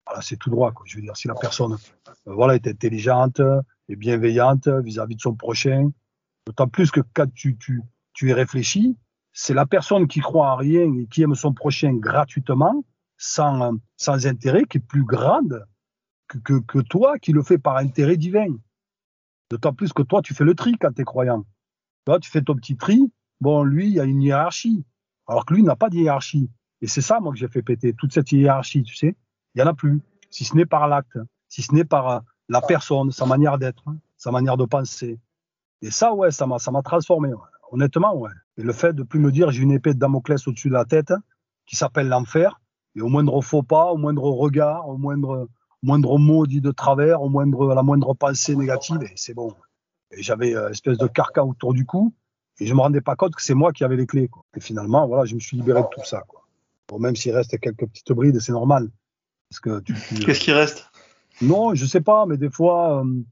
Voilà, 0.07 0.21
c'est 0.21 0.37
tout 0.37 0.51
droit, 0.51 0.73
quoi. 0.73 0.85
Je 0.87 0.97
veux 0.97 1.03
dire, 1.03 1.17
si 1.17 1.29
la 1.29 1.35
personne, 1.35 1.73
euh, 1.73 2.13
voilà, 2.27 2.55
est 2.55 2.67
intelligente 2.67 3.41
et 3.89 3.97
bienveillante 3.97 4.69
vis-à-vis 4.69 5.17
de 5.17 5.21
son 5.21 5.35
prochain, 5.35 5.91
d'autant 6.47 6.69
plus 6.69 6.91
que 6.91 7.01
quand 7.15 7.33
tu, 7.33 7.57
tu, 7.57 7.81
tu 8.13 8.29
y 8.29 8.33
réfléchis, 8.33 8.97
c'est 9.33 9.55
la 9.55 9.67
personne 9.67 10.07
qui 10.07 10.21
croit 10.21 10.51
à 10.51 10.57
rien 10.57 10.93
et 10.99 11.07
qui 11.07 11.23
aime 11.23 11.35
son 11.35 11.53
prochain 11.53 11.95
gratuitement, 11.95 12.85
sans, 13.17 13.79
sans 13.97 14.27
intérêt, 14.27 14.65
qui 14.65 14.79
est 14.79 14.87
plus 14.87 15.05
grande 15.05 15.65
que, 16.29 16.39
que, 16.39 16.61
que 16.61 16.79
toi 16.81 17.19
qui 17.19 17.33
le 17.33 17.43
fais 17.43 17.59
par 17.59 17.77
intérêt 17.77 18.17
divin. 18.17 18.57
D'autant 19.51 19.73
plus 19.73 19.93
que 19.93 20.03
toi, 20.03 20.23
tu 20.23 20.35
fais 20.35 20.45
le 20.45 20.55
tri 20.55 20.77
quand 20.79 20.93
tu 20.93 21.03
es 21.03 21.05
croyant. 21.05 21.45
Toi, 22.05 22.19
tu 22.19 22.31
fais 22.31 22.43
ton 22.43 22.55
petit 22.55 22.77
tri. 22.77 23.13
Bon, 23.41 23.63
lui, 23.63 23.87
il 23.89 23.95
y 23.95 24.01
a 24.01 24.05
une 24.05 24.23
hiérarchie. 24.23 24.85
Alors 25.27 25.45
que 25.45 25.55
lui 25.55 25.63
n'a 25.63 25.77
pas 25.77 25.89
de 25.89 25.97
hiérarchie. 25.97 26.51
Et 26.81 26.87
c'est 26.87 27.01
ça, 27.01 27.21
moi, 27.21 27.33
que 27.33 27.39
j'ai 27.39 27.49
fait 27.49 27.63
péter. 27.63 27.95
Toute 27.95 28.13
cette 28.13 28.33
hiérarchie, 28.33 28.83
tu 28.83 28.97
sais, 28.97 29.15
il 29.55 29.59
n'y 29.59 29.63
en 29.63 29.71
a 29.71 29.75
plus. 29.75 30.01
Si 30.31 30.45
ce 30.45 30.57
n'est 30.57 30.67
par 30.67 30.89
l'acte, 30.89 31.19
si 31.49 31.63
ce 31.63 31.75
n'est 31.75 31.85
par 31.85 32.09
euh, 32.09 32.21
la 32.49 32.61
personne, 32.61 33.11
sa 33.13 33.27
manière 33.27 33.59
d'être, 33.59 33.85
sa 34.17 34.31
manière 34.31 34.57
de 34.57 34.65
penser. 34.65 35.21
Et 35.81 35.91
ça, 35.91 36.15
ouais, 36.15 36.31
ça 36.31 36.47
m'a, 36.47 36.59
ça 36.59 36.71
m'a 36.71 36.83
transformé. 36.83 37.31
Honnêtement, 37.71 38.17
ouais. 38.17 38.31
Et 38.59 38.63
le 38.63 38.73
fait 38.73 38.93
de 38.93 39.03
plus 39.03 39.19
me 39.19 39.33
dire 39.33 39.51
j'ai 39.51 39.63
une 39.63 39.73
épée 39.73 39.95
de 39.95 39.99
Damoclès 39.99 40.47
au-dessus 40.47 40.69
de 40.69 40.75
la 40.75 40.85
tête 40.85 41.13
qui 41.67 41.77
s'appelle 41.77 42.09
l'enfer, 42.09 42.61
et 42.97 43.01
au 43.01 43.09
moindre 43.09 43.41
faux 43.41 43.63
pas, 43.63 43.93
au 43.93 43.97
moindre 43.97 44.25
regard, 44.25 44.89
au 44.89 44.99
moindre, 44.99 45.49
moindre 45.83 46.19
mot 46.19 46.47
dit 46.47 46.61
de 46.61 46.71
travers, 46.71 47.23
au 47.23 47.29
moindre, 47.29 47.75
la 47.75 47.83
moindre 47.83 48.15
pensée 48.15 48.57
négative, 48.57 49.03
et 49.03 49.13
c'est 49.17 49.35
bon. 49.35 49.55
Et 50.11 50.23
j'avais 50.23 50.51
une 50.51 50.57
euh, 50.57 50.71
espèce 50.71 50.99
de 50.99 51.07
carcan 51.07 51.49
autour 51.49 51.73
du 51.73 51.87
cou, 51.87 52.13
et 52.59 52.67
je 52.67 52.75
me 52.75 52.81
rendais 52.81 53.01
pas 53.01 53.17
compte 53.17 53.35
que 53.35 53.43
c'est 53.43 53.55
moi 53.55 53.73
qui 53.73 53.85
avais 53.85 53.97
les 53.97 54.07
clés. 54.07 54.29
Quoi. 54.29 54.45
Et 54.57 54.61
finalement, 54.61 55.07
voilà, 55.07 55.25
je 55.25 55.35
me 55.35 55.41
suis 55.41 55.57
libéré 55.57 55.81
de 55.83 55.87
tout 55.91 56.05
ça. 56.05 56.23
Quoi. 56.29 56.47
Bon, 56.89 56.99
même 56.99 57.17
s'il 57.17 57.35
reste 57.35 57.59
quelques 57.59 57.87
petites 57.87 58.13
brides, 58.13 58.39
c'est 58.41 58.53
normal. 58.53 58.91
Parce 59.49 59.61
que 59.61 59.81
tu, 59.81 59.95
Qu'est-ce 60.25 60.41
qui 60.41 60.53
reste? 60.53 60.91
Non, 61.41 61.75
je 61.75 61.87
sais 61.87 62.01
pas, 62.01 62.27
mais 62.27 62.37
des 62.37 62.51
fois, 62.51 63.01
euh, 63.01 63.23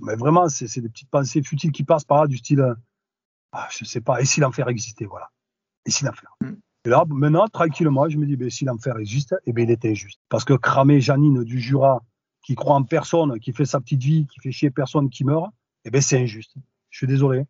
mais 0.00 0.16
vraiment, 0.16 0.48
c'est, 0.48 0.80
des 0.80 0.88
petites 0.88 1.10
pensées 1.10 1.42
futiles 1.42 1.72
qui 1.72 1.84
passent 1.84 2.04
par 2.04 2.22
là, 2.22 2.26
du 2.26 2.38
style, 2.38 2.60
euh, 2.60 2.74
ah, 3.52 3.68
je 3.70 3.84
sais 3.84 4.00
pas, 4.00 4.20
et 4.20 4.24
si 4.24 4.40
l'enfer 4.40 4.68
existait, 4.68 5.06
voilà. 5.06 5.30
Et 5.86 5.90
si 5.90 6.04
l'enfer. 6.04 6.36
Mm. 6.40 6.52
Et 6.86 6.88
là, 6.88 7.04
maintenant, 7.08 7.46
tranquillement, 7.48 8.08
je 8.08 8.16
me 8.16 8.26
dis, 8.26 8.36
ben, 8.36 8.48
si 8.48 8.64
l'enfer 8.64 8.96
existe, 8.98 9.34
eh 9.44 9.52
ben, 9.52 9.68
il 9.68 9.70
est 9.70 9.84
injuste. 9.84 10.20
Parce 10.28 10.44
que 10.44 10.54
cramer 10.54 11.00
Janine 11.00 11.44
du 11.44 11.60
Jura, 11.60 12.02
qui 12.42 12.54
croit 12.54 12.74
en 12.74 12.84
personne, 12.84 13.38
qui 13.38 13.52
fait 13.52 13.66
sa 13.66 13.80
petite 13.80 14.02
vie, 14.02 14.26
qui 14.26 14.40
fait 14.40 14.50
chier 14.50 14.70
personne, 14.70 15.10
qui 15.10 15.24
meurt, 15.24 15.52
eh 15.84 15.90
ben, 15.90 16.00
c'est 16.00 16.18
injuste. 16.18 16.54
Je 16.88 16.98
suis 16.98 17.06
désolé. 17.06 17.44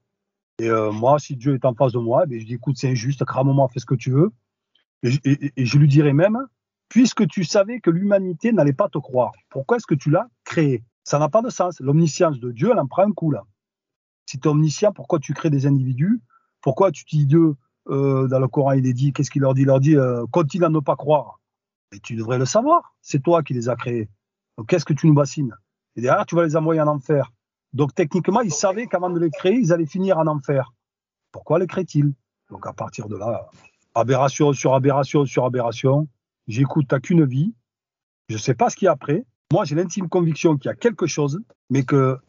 Et 0.58 0.68
euh, 0.68 0.90
moi, 0.90 1.18
si 1.18 1.36
Dieu 1.36 1.54
est 1.54 1.64
en 1.64 1.74
face 1.74 1.92
de 1.92 1.98
moi, 1.98 2.22
eh 2.24 2.26
ben, 2.28 2.40
je 2.40 2.44
dis, 2.44 2.54
écoute, 2.54 2.76
c'est 2.76 2.88
injuste, 2.88 3.24
crame-moi, 3.24 3.68
fais 3.72 3.78
ce 3.78 3.86
que 3.86 3.94
tu 3.94 4.10
veux. 4.10 4.32
Et, 5.02 5.52
et, 5.56 5.64
je 5.64 5.78
lui 5.78 5.88
dirais 5.88 6.12
même, 6.12 6.38
puisque 6.88 7.26
tu 7.26 7.44
savais 7.44 7.80
que 7.80 7.88
l'humanité 7.88 8.52
n'allait 8.52 8.74
pas 8.74 8.88
te 8.88 8.98
croire, 8.98 9.32
pourquoi 9.48 9.78
est-ce 9.78 9.86
que 9.86 9.94
tu 9.94 10.10
l'as 10.10 10.28
créé? 10.44 10.84
Ça 11.04 11.18
n'a 11.18 11.30
pas 11.30 11.40
de 11.40 11.48
sens. 11.48 11.80
L'omniscience 11.80 12.38
de 12.38 12.50
Dieu, 12.50 12.70
elle 12.72 12.78
en 12.78 12.86
prend 12.86 13.06
un 13.06 13.12
coup, 13.12 13.30
là. 13.30 13.44
Si 14.30 14.38
tu 14.38 14.46
es 14.46 14.50
omniscient, 14.52 14.92
pourquoi 14.92 15.18
tu 15.18 15.34
crées 15.34 15.50
des 15.50 15.66
individus? 15.66 16.20
Pourquoi 16.60 16.92
tu 16.92 17.04
dis 17.04 17.26
Dieu 17.26 17.56
euh, 17.88 18.28
dans 18.28 18.38
le 18.38 18.46
Coran, 18.46 18.70
il 18.72 18.86
est 18.86 18.92
dit, 18.92 19.12
qu'est-ce 19.12 19.28
qu'il 19.28 19.42
leur 19.42 19.54
dit? 19.54 19.62
Il 19.62 19.66
leur 19.66 19.80
dit, 19.80 19.96
euh, 19.96 20.24
continue 20.30 20.64
à 20.64 20.68
ne 20.68 20.78
pas 20.78 20.94
croire. 20.94 21.40
Et 21.90 21.98
tu 21.98 22.14
devrais 22.14 22.38
le 22.38 22.44
savoir. 22.44 22.94
C'est 23.02 23.20
toi 23.20 23.42
qui 23.42 23.54
les 23.54 23.68
as 23.68 23.74
créés. 23.74 24.08
Donc 24.56 24.68
qu'est-ce 24.68 24.84
que 24.84 24.92
tu 24.92 25.08
nous 25.08 25.14
bassines? 25.14 25.52
Et 25.96 26.00
derrière, 26.00 26.26
tu 26.26 26.36
vas 26.36 26.44
les 26.44 26.54
envoyer 26.54 26.80
en 26.80 26.86
enfer. 26.86 27.32
Donc 27.72 27.92
techniquement, 27.92 28.40
ils 28.40 28.52
savaient 28.52 28.86
qu'avant 28.86 29.10
de 29.10 29.18
les 29.18 29.30
créer, 29.30 29.56
ils 29.56 29.72
allaient 29.72 29.84
finir 29.84 30.16
en 30.16 30.28
enfer. 30.28 30.74
Pourquoi 31.32 31.58
les 31.58 31.66
créent-ils? 31.66 32.14
Donc 32.50 32.68
à 32.68 32.72
partir 32.72 33.08
de 33.08 33.16
là, 33.16 33.50
aberration 33.96 34.52
sur 34.52 34.74
aberration 34.74 35.26
sur 35.26 35.44
aberration, 35.44 36.06
j'écoute, 36.46 36.86
t'as 36.88 37.00
qu'une 37.00 37.24
vie. 37.24 37.52
Je 38.28 38.34
ne 38.34 38.38
sais 38.38 38.54
pas 38.54 38.70
ce 38.70 38.76
qu'il 38.76 38.86
y 38.86 38.88
a 38.88 38.92
après. 38.92 39.24
Moi, 39.52 39.64
j'ai 39.64 39.74
l'intime 39.74 40.08
conviction 40.08 40.56
qu'il 40.56 40.68
y 40.68 40.72
a 40.72 40.76
quelque 40.76 41.08
chose, 41.08 41.40
mais 41.68 41.82
que 41.82 42.20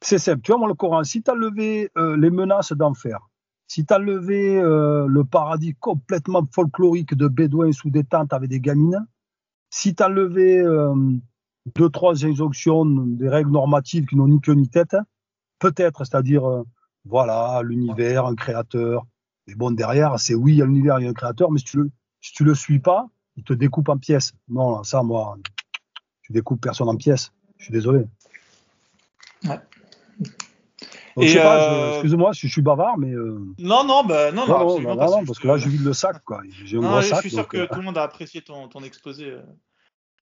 c'est 0.00 0.18
simple. 0.18 0.42
Tu 0.42 0.52
vois, 0.52 0.58
moi, 0.58 0.68
le 0.68 0.74
Coran, 0.74 1.04
si 1.04 1.22
tu 1.22 1.30
as 1.30 1.34
levé 1.34 1.90
euh, 1.96 2.16
les 2.16 2.30
menaces 2.30 2.72
d'enfer, 2.72 3.30
si 3.66 3.86
tu 3.86 3.94
as 3.94 3.98
levé 3.98 4.58
euh, 4.58 5.06
le 5.06 5.24
paradis 5.24 5.74
complètement 5.74 6.46
folklorique 6.52 7.14
de 7.14 7.28
Bédouins 7.28 7.72
sous 7.72 7.90
des 7.90 8.04
tentes 8.04 8.32
avec 8.32 8.50
des 8.50 8.60
gamines, 8.60 9.06
si 9.70 9.94
tu 9.94 10.02
as 10.02 10.08
levé 10.08 10.58
euh, 10.58 10.94
deux, 11.76 11.88
trois 11.88 12.24
injonctions, 12.24 12.84
des 12.84 13.28
règles 13.28 13.52
normatives 13.52 14.06
qui 14.06 14.16
n'ont 14.16 14.26
ni 14.26 14.40
queue 14.40 14.54
ni 14.54 14.68
tête, 14.68 14.96
peut-être, 15.58 16.04
c'est-à-dire, 16.04 16.48
euh, 16.48 16.64
voilà, 17.04 17.62
l'univers, 17.62 18.26
un 18.26 18.34
créateur. 18.34 19.06
Mais 19.46 19.54
bon, 19.54 19.70
derrière, 19.70 20.18
c'est 20.18 20.34
oui, 20.34 20.54
il 20.54 20.58
y 20.58 20.62
a 20.62 20.66
l'univers, 20.66 20.98
il 20.98 21.04
y 21.04 21.06
a 21.06 21.10
un 21.10 21.14
créateur, 21.14 21.50
mais 21.50 21.58
si 21.58 21.66
tu 21.66 21.76
le, 21.78 21.90
si 22.20 22.32
tu 22.32 22.44
le 22.44 22.54
suis 22.54 22.80
pas, 22.80 23.08
il 23.36 23.44
te 23.44 23.52
découpe 23.52 23.88
en 23.88 23.98
pièces. 23.98 24.32
Non, 24.48 24.82
ça, 24.82 25.02
moi, 25.02 25.36
tu 26.22 26.32
découpes 26.32 26.60
personne 26.60 26.88
en 26.88 26.96
pièces. 26.96 27.32
Je 27.58 27.64
suis 27.64 27.72
désolé. 27.72 28.04
Euh, 31.18 31.90
excuse-moi 31.92 32.32
si 32.32 32.46
je 32.46 32.52
suis 32.52 32.62
bavard, 32.62 32.98
mais. 32.98 33.12
Euh, 33.12 33.40
non, 33.58 33.84
non, 33.84 34.04
bah, 34.04 34.32
non, 34.32 34.46
non, 34.46 34.80
non, 34.80 34.94
non, 34.94 35.24
parce 35.24 35.38
que 35.38 35.48
là, 35.48 35.56
je 35.56 35.68
vide 35.68 35.84
le 35.84 35.92
sac, 35.92 36.22
quoi. 36.24 36.42
Un 36.42 37.02
sac. 37.02 37.16
Je 37.16 37.28
suis 37.28 37.30
sûr 37.30 37.48
que 37.48 37.58
euh, 37.58 37.66
tout 37.66 37.78
le 37.78 37.84
monde 37.84 37.98
a 37.98 38.02
apprécié 38.02 38.42
ton, 38.42 38.68
ton 38.68 38.82
exposé. 38.82 39.34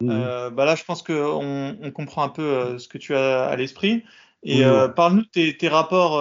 Mmh. 0.00 0.50
bah 0.52 0.64
là, 0.64 0.76
je 0.76 0.84
pense 0.84 1.02
qu'on 1.02 1.76
on 1.82 1.90
comprend 1.90 2.22
un 2.22 2.28
peu 2.28 2.78
ce 2.78 2.86
que 2.86 2.98
tu 2.98 3.14
as 3.14 3.46
à 3.46 3.56
l'esprit. 3.56 4.04
Et 4.44 4.62
parle-nous 4.94 5.22
de 5.22 5.28
tes, 5.28 5.56
tes 5.56 5.68
rapports 5.68 6.20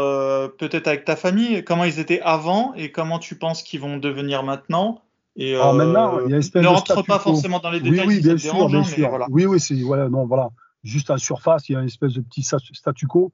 peut-être 0.57 0.87
avec 0.87 1.05
ta 1.05 1.15
famille, 1.15 1.63
comment 1.63 1.83
ils 1.83 1.99
étaient 1.99 2.21
avant 2.21 2.73
et 2.73 2.91
comment 2.91 3.19
tu 3.19 3.37
penses 3.37 3.61
qu'ils 3.61 3.79
vont 3.79 3.97
devenir 3.97 4.43
maintenant. 4.43 5.01
Et, 5.39 5.53
Alors 5.53 5.75
maintenant, 5.75 6.19
il 6.25 6.31
y 6.31 6.33
a 6.33 6.35
une 6.37 6.41
espèce 6.41 6.63
ne 6.63 6.67
rentre 6.67 7.05
pas 7.05 7.19
forcément 7.19 7.59
dans 7.59 7.69
les 7.69 7.79
détails. 7.79 8.07
Oui, 8.07 8.15
oui, 8.15 8.21
bien 8.21 8.37
sûr, 8.37 8.67
bien 8.67 8.83
sûr. 8.83 9.09
Voilà. 9.09 9.27
Oui, 9.29 9.45
oui, 9.45 9.59
c'est 9.59 9.75
voilà, 9.75 10.09
non, 10.09 10.25
voilà. 10.25 10.49
Juste 10.83 11.11
en 11.11 11.17
surface, 11.17 11.69
il 11.69 11.73
y 11.73 11.75
a 11.75 11.79
une 11.79 11.85
espèce 11.85 12.13
de 12.13 12.21
petit 12.21 12.41
statu 12.41 13.05
quo 13.05 13.31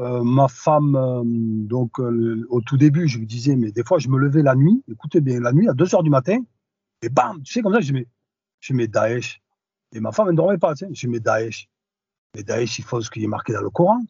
euh, 0.00 0.22
ma 0.24 0.48
femme, 0.48 0.96
euh, 0.96 1.22
donc 1.24 2.00
euh, 2.00 2.46
au 2.48 2.62
tout 2.62 2.78
début, 2.78 3.06
je 3.06 3.18
lui 3.18 3.26
disais, 3.26 3.54
mais 3.54 3.70
des 3.70 3.84
fois, 3.84 3.98
je 3.98 4.08
me 4.08 4.18
levais 4.18 4.42
la 4.42 4.54
nuit, 4.54 4.82
écoutez 4.90 5.20
bien, 5.20 5.40
la 5.40 5.52
nuit 5.52 5.68
à 5.68 5.74
2 5.74 5.94
heures 5.94 6.02
du 6.02 6.08
matin, 6.08 6.38
et 7.02 7.10
bam, 7.10 7.42
tu 7.42 7.52
sais, 7.52 7.60
comme 7.60 7.74
ça, 7.74 7.80
je 7.80 7.92
mets, 7.92 8.06
je 8.60 8.72
mets 8.72 8.88
Daesh. 8.88 9.42
Et 9.92 10.00
ma 10.00 10.12
femme, 10.12 10.28
elle 10.28 10.32
ne 10.32 10.36
dormait 10.38 10.58
pas, 10.58 10.74
tu 10.74 10.86
sais, 10.86 10.94
je 10.94 11.06
mets 11.06 11.20
Daesh. 11.20 11.68
Mais 12.34 12.42
Daesh, 12.42 12.78
il 12.78 12.84
faut 12.84 13.02
ce 13.02 13.10
qui 13.10 13.24
est 13.24 13.26
marqué 13.26 13.52
dans 13.52 13.60
le 13.60 13.68
Coran. 13.68 14.00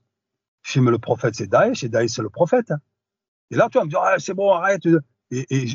Je 0.62 0.78
mets 0.78 0.92
le 0.92 0.98
prophète, 0.98 1.34
c'est 1.34 1.48
Daesh, 1.48 1.82
et 1.82 1.88
Daesh, 1.88 2.12
c'est 2.12 2.22
le 2.22 2.30
prophète. 2.30 2.72
Et 3.50 3.56
là, 3.56 3.68
tu 3.68 3.78
vas 3.78 3.84
me 3.84 3.90
dire, 3.90 4.00
ah, 4.00 4.14
c'est 4.18 4.34
bon, 4.34 4.52
arrête. 4.52 4.86
Et, 5.32 5.66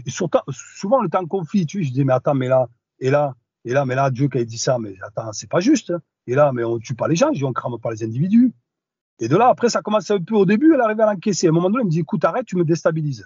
souvent, 0.50 1.02
le 1.02 1.10
temps 1.10 1.26
conflit, 1.26 1.66
tu 1.66 1.80
sais, 1.80 1.90
je 1.90 1.94
dis, 1.94 2.06
mais 2.06 2.14
attends, 2.14 2.36
mais 2.36 2.48
là, 2.48 2.70
et 3.00 3.10
là, 3.10 3.36
et 3.66 3.74
là, 3.74 3.86
mais 3.86 3.96
là, 3.96 4.12
Dieu 4.12 4.30
qui 4.30 4.38
a 4.38 4.46
dit 4.46 4.58
ça, 4.58 4.80
mais 4.80 4.96
attends, 5.02 5.34
c'est 5.34 5.50
pas 5.50 5.60
juste. 5.60 5.92
Et 6.28 6.36
là, 6.36 6.52
mais 6.54 6.64
on 6.64 6.80
tue 6.80 6.96
pas 6.96 7.08
les 7.08 7.16
gens, 7.16 7.34
je 7.34 7.46
dis, 7.46 7.54
crame 7.54 7.80
pas 7.82 7.92
les 7.92 8.04
individus. 8.04 8.54
Et 9.20 9.28
de 9.28 9.38
là, 9.38 9.48
après, 9.48 9.70
ça 9.70 9.82
commence 9.82 10.12
un 10.12 10.20
peu 10.20 10.36
au 10.36 10.46
début, 10.46 10.74
elle 10.74 10.82
arrive 10.82 11.00
à 11.00 11.06
l'encaisser. 11.06 11.48
À 11.48 11.50
un 11.50 11.54
moment 11.54 11.70
donné, 11.70 11.82
elle 11.82 11.88
me 11.88 11.92
dit, 11.92 12.00
écoute, 12.00 12.24
arrête, 12.26 12.46
tu 12.46 12.58
me 12.58 12.66
déstabilises. 12.66 13.26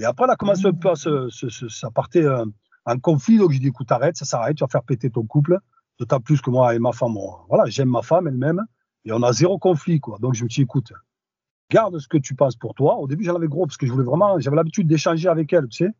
Et 0.00 0.04
après, 0.04 0.24
elle 0.24 0.32
a 0.32 0.36
commencé 0.36 0.66
un 0.66 0.72
peu 0.72 0.90
à 0.90 0.96
se, 0.96 1.28
ça 1.68 1.90
partait 1.90 2.24
euh, 2.24 2.44
en 2.84 2.98
conflit. 2.98 3.38
Donc, 3.38 3.52
je 3.52 3.60
dis, 3.60 3.68
écoute, 3.68 3.90
arrête, 3.92 4.16
ça 4.16 4.24
s'arrête, 4.24 4.56
tu 4.56 4.64
vas 4.64 4.68
faire 4.68 4.82
péter 4.82 5.10
ton 5.10 5.24
couple. 5.24 5.58
D'autant 6.00 6.20
plus 6.20 6.40
que 6.40 6.50
moi 6.50 6.74
et 6.74 6.80
ma 6.80 6.90
femme, 6.90 7.14
voilà, 7.48 7.66
j'aime 7.66 7.90
ma 7.90 8.02
femme 8.02 8.26
elle-même. 8.26 8.60
Et 9.04 9.12
on 9.12 9.22
a 9.22 9.32
zéro 9.32 9.58
conflit, 9.58 10.00
quoi. 10.00 10.18
Donc, 10.18 10.34
je 10.34 10.42
me 10.42 10.48
dis, 10.48 10.62
écoute, 10.62 10.92
garde 11.70 11.96
ce 11.98 12.08
que 12.08 12.18
tu 12.18 12.34
penses 12.34 12.56
pour 12.56 12.74
toi. 12.74 12.96
Au 12.96 13.06
début, 13.06 13.22
j'en 13.22 13.36
avais 13.36 13.46
gros 13.46 13.66
parce 13.66 13.76
que 13.76 13.86
je 13.86 13.92
voulais 13.92 14.04
vraiment, 14.04 14.40
j'avais 14.40 14.56
l'habitude 14.56 14.88
d'échanger 14.88 15.28
avec 15.28 15.52
elle, 15.52 15.68
tu 15.68 15.84
sais. 15.84 15.92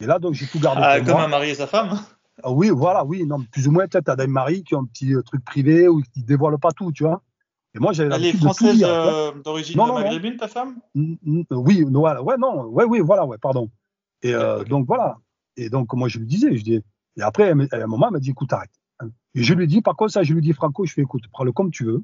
Et 0.00 0.06
là, 0.06 0.18
donc, 0.18 0.34
j'ai 0.34 0.46
tout 0.46 0.58
gardé. 0.58 0.80
Ah, 0.82 1.00
comme 1.00 1.16
un 1.16 1.28
mari 1.28 1.50
et 1.50 1.54
sa 1.54 1.68
femme 1.68 1.98
ah, 2.42 2.50
Oui, 2.50 2.70
voilà, 2.70 3.04
oui. 3.04 3.24
Non, 3.24 3.44
plus 3.52 3.68
ou 3.68 3.70
moins, 3.70 3.86
peut-être, 3.86 4.06
t'as 4.06 4.16
des 4.16 4.26
maris 4.26 4.64
qui 4.64 4.74
ont 4.74 4.80
un 4.80 4.86
petit 4.86 5.14
euh, 5.14 5.22
truc 5.22 5.44
privé 5.44 5.86
ou 5.86 6.02
qui 6.12 6.24
dévoilent 6.24 6.58
pas 6.58 6.72
tout, 6.72 6.90
tu 6.90 7.04
vois. 7.04 7.22
Et 7.76 7.78
moi, 7.78 7.92
j'avais 7.92 8.14
Elle 8.14 8.24
est 8.24 8.32
française 8.32 8.82
euh, 8.82 9.32
d'origine 9.42 9.76
maghrébine, 9.76 10.36
ta 10.36 10.48
femme? 10.48 10.80
Oui, 10.94 11.84
voilà, 11.90 12.22
ouais, 12.22 12.36
non, 12.38 12.64
ouais, 12.64 12.84
oui, 12.84 13.00
voilà, 13.00 13.26
ouais, 13.26 13.36
pardon. 13.36 13.70
Et 14.22 14.34
euh, 14.34 14.64
donc 14.64 14.86
voilà. 14.86 15.18
Et 15.56 15.68
donc 15.68 15.92
moi, 15.92 16.08
je 16.08 16.18
lui 16.18 16.26
disais, 16.26 16.56
je 16.56 16.64
dis, 16.64 16.82
et 17.16 17.22
après, 17.22 17.50
à 17.50 17.52
un 17.52 17.86
moment, 17.86 18.06
elle 18.06 18.14
m'a 18.14 18.18
dit, 18.18 18.30
écoute, 18.30 18.52
arrête. 18.52 18.70
Et 19.34 19.42
je 19.42 19.52
lui 19.52 19.66
dis, 19.66 19.82
par 19.82 19.94
contre, 19.94 20.12
ça, 20.12 20.22
je 20.22 20.32
lui 20.32 20.40
dis, 20.40 20.54
Franco, 20.54 20.86
je 20.86 20.92
fais, 20.94 21.02
écoute, 21.02 21.24
prends-le 21.30 21.52
comme 21.52 21.70
tu 21.70 21.84
veux. 21.84 22.02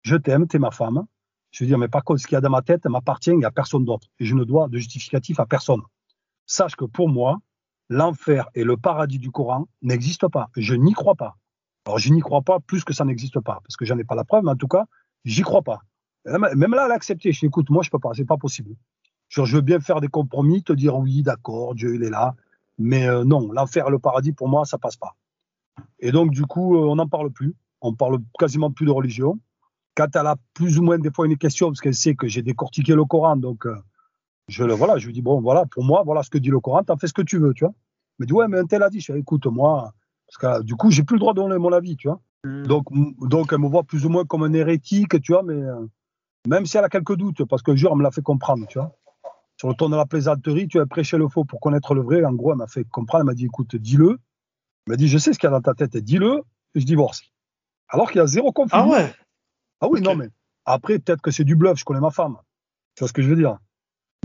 Je 0.00 0.16
t'aime, 0.16 0.46
t'es 0.46 0.58
ma 0.58 0.70
femme. 0.70 1.04
Je 1.50 1.62
veux 1.62 1.68
dire, 1.68 1.76
mais 1.76 1.88
par 1.88 2.04
contre, 2.04 2.20
ce 2.20 2.26
qu'il 2.26 2.34
y 2.34 2.38
a 2.38 2.40
dans 2.40 2.48
ma 2.48 2.62
tête 2.62 2.86
m'appartient 2.86 3.44
à 3.44 3.50
personne 3.50 3.84
d'autre. 3.84 4.08
Et 4.18 4.24
je 4.24 4.34
ne 4.34 4.44
dois 4.44 4.68
de 4.68 4.78
justificatif 4.78 5.38
à 5.40 5.44
personne. 5.44 5.82
Sache 6.46 6.74
que 6.74 6.86
pour 6.86 7.10
moi, 7.10 7.38
l'enfer 7.90 8.48
et 8.54 8.64
le 8.64 8.78
paradis 8.78 9.18
du 9.18 9.30
Coran 9.30 9.68
n'existent 9.82 10.30
pas. 10.30 10.48
Je 10.56 10.74
n'y 10.74 10.94
crois 10.94 11.14
pas. 11.14 11.36
Alors, 11.84 11.98
je 11.98 12.10
n'y 12.10 12.20
crois 12.20 12.40
pas 12.40 12.60
plus 12.60 12.84
que 12.84 12.94
ça 12.94 13.04
n'existe 13.04 13.40
pas, 13.40 13.60
parce 13.62 13.76
que 13.76 13.84
j'en 13.84 13.98
ai 13.98 14.04
pas 14.04 14.14
la 14.14 14.24
preuve, 14.24 14.44
mais 14.44 14.52
en 14.52 14.56
tout 14.56 14.68
cas, 14.68 14.86
j'y 15.24 15.42
crois 15.42 15.62
pas. 15.62 15.80
Même 16.24 16.74
là, 16.74 16.84
elle 16.86 16.92
a 16.92 16.94
accepté. 16.94 17.32
Je 17.32 17.40
dis, 17.40 17.46
écoute, 17.46 17.70
moi, 17.70 17.82
je 17.82 17.90
peux 17.90 17.98
pas, 17.98 18.10
c'est 18.14 18.24
pas 18.24 18.36
possible. 18.36 18.74
je 19.28 19.42
veux 19.42 19.60
bien 19.60 19.80
faire 19.80 20.00
des 20.00 20.08
compromis, 20.08 20.62
te 20.62 20.72
dire 20.72 20.96
oui, 20.96 21.22
d'accord, 21.22 21.74
Dieu, 21.74 21.94
il 21.94 22.04
est 22.04 22.10
là. 22.10 22.34
Mais 22.78 23.06
euh, 23.06 23.24
non, 23.24 23.50
l'enfer, 23.52 23.90
le 23.90 23.98
paradis, 23.98 24.32
pour 24.32 24.48
moi, 24.48 24.64
ça 24.64 24.78
passe 24.78 24.96
pas. 24.96 25.16
Et 26.00 26.12
donc, 26.12 26.30
du 26.30 26.44
coup, 26.44 26.76
euh, 26.76 26.86
on 26.86 26.96
n'en 26.96 27.08
parle 27.08 27.30
plus. 27.30 27.54
On 27.80 27.94
parle 27.94 28.18
quasiment 28.38 28.70
plus 28.70 28.86
de 28.86 28.90
religion. 28.90 29.38
Quand 29.94 30.14
elle 30.14 30.26
a 30.26 30.36
plus 30.54 30.78
ou 30.78 30.82
moins 30.82 30.98
des 30.98 31.10
fois 31.10 31.26
une 31.26 31.36
question, 31.36 31.68
parce 31.68 31.80
qu'elle 31.80 31.94
sait 31.94 32.14
que 32.14 32.26
j'ai 32.26 32.42
décortiqué 32.42 32.94
le 32.94 33.04
Coran, 33.04 33.36
donc 33.36 33.66
euh, 33.66 33.76
je 34.48 34.64
le 34.64 34.72
voilà, 34.72 34.96
je 34.96 35.06
lui 35.06 35.12
dis 35.12 35.22
bon, 35.22 35.40
voilà, 35.40 35.66
pour 35.66 35.84
moi, 35.84 36.02
voilà 36.04 36.22
ce 36.22 36.30
que 36.30 36.38
dit 36.38 36.48
le 36.48 36.60
Coran, 36.60 36.82
t'en 36.82 36.96
fais 36.96 37.08
ce 37.08 37.12
que 37.12 37.22
tu 37.22 37.38
veux, 37.38 37.52
tu 37.52 37.64
vois. 37.64 37.74
Mais 38.18 38.26
dit 38.26 38.32
ouais, 38.32 38.48
mais 38.48 38.58
un 38.58 38.64
tel 38.64 38.82
a 38.82 38.88
dit, 38.88 39.00
je 39.00 39.12
dis, 39.12 39.18
écoute, 39.18 39.46
moi, 39.46 39.92
parce 40.26 40.38
que 40.38 40.62
du 40.62 40.76
coup, 40.76 40.90
j'ai 40.90 41.02
plus 41.02 41.16
le 41.16 41.20
droit 41.20 41.34
de 41.34 41.40
donner 41.40 41.58
mon 41.58 41.72
avis, 41.72 41.96
tu 41.96 42.08
vois. 42.08 42.20
Hmm. 42.44 42.64
Donc, 42.64 42.84
donc, 43.20 43.52
elle 43.52 43.58
me 43.58 43.68
voit 43.68 43.84
plus 43.84 44.04
ou 44.06 44.08
moins 44.08 44.24
comme 44.24 44.42
un 44.42 44.52
hérétique, 44.52 45.20
tu 45.22 45.32
vois, 45.32 45.42
mais 45.42 45.60
même 46.48 46.66
si 46.66 46.76
elle 46.76 46.84
a 46.84 46.88
quelques 46.88 47.16
doutes, 47.16 47.44
parce 47.44 47.62
que 47.62 47.74
jour, 47.76 47.90
elle 47.92 47.98
me 47.98 48.02
l'a 48.02 48.10
fait 48.10 48.22
comprendre, 48.22 48.66
tu 48.66 48.78
vois. 48.78 48.96
Sur 49.58 49.68
le 49.68 49.74
ton 49.74 49.88
de 49.88 49.96
la 49.96 50.06
plaisanterie, 50.06 50.66
tu 50.66 50.80
as 50.80 50.86
prêché 50.86 51.16
le 51.16 51.28
faux 51.28 51.44
pour 51.44 51.60
connaître 51.60 51.94
le 51.94 52.02
vrai. 52.02 52.24
En 52.24 52.32
gros, 52.32 52.52
elle 52.52 52.58
m'a 52.58 52.66
fait 52.66 52.84
comprendre, 52.84 53.22
elle 53.22 53.26
m'a 53.26 53.34
dit, 53.34 53.44
écoute, 53.44 53.76
dis-le. 53.76 54.18
Elle 54.86 54.92
m'a 54.92 54.96
dit, 54.96 55.06
je 55.06 55.18
sais 55.18 55.32
ce 55.32 55.38
qu'il 55.38 55.46
y 55.46 55.52
a 55.52 55.54
dans 55.54 55.60
ta 55.60 55.74
tête, 55.74 55.96
dis-le, 55.96 56.42
et 56.74 56.80
je 56.80 56.86
divorce. 56.86 57.22
Alors 57.88 58.10
qu'il 58.10 58.18
y 58.18 58.22
a 58.22 58.26
zéro 58.26 58.50
conflit. 58.50 58.72
Ah 58.72 58.86
ouais 58.88 59.14
Ah 59.80 59.86
oui, 59.88 60.00
non, 60.00 60.16
mais 60.16 60.28
après, 60.64 60.98
peut-être 60.98 61.20
que 61.20 61.30
c'est 61.30 61.44
du 61.44 61.54
bluff, 61.54 61.78
je 61.78 61.84
connais 61.84 62.00
ma 62.00 62.10
femme. 62.10 62.38
C'est 62.98 63.06
ce 63.06 63.12
que 63.12 63.22
je 63.22 63.28
veux 63.28 63.36
dire? 63.36 63.58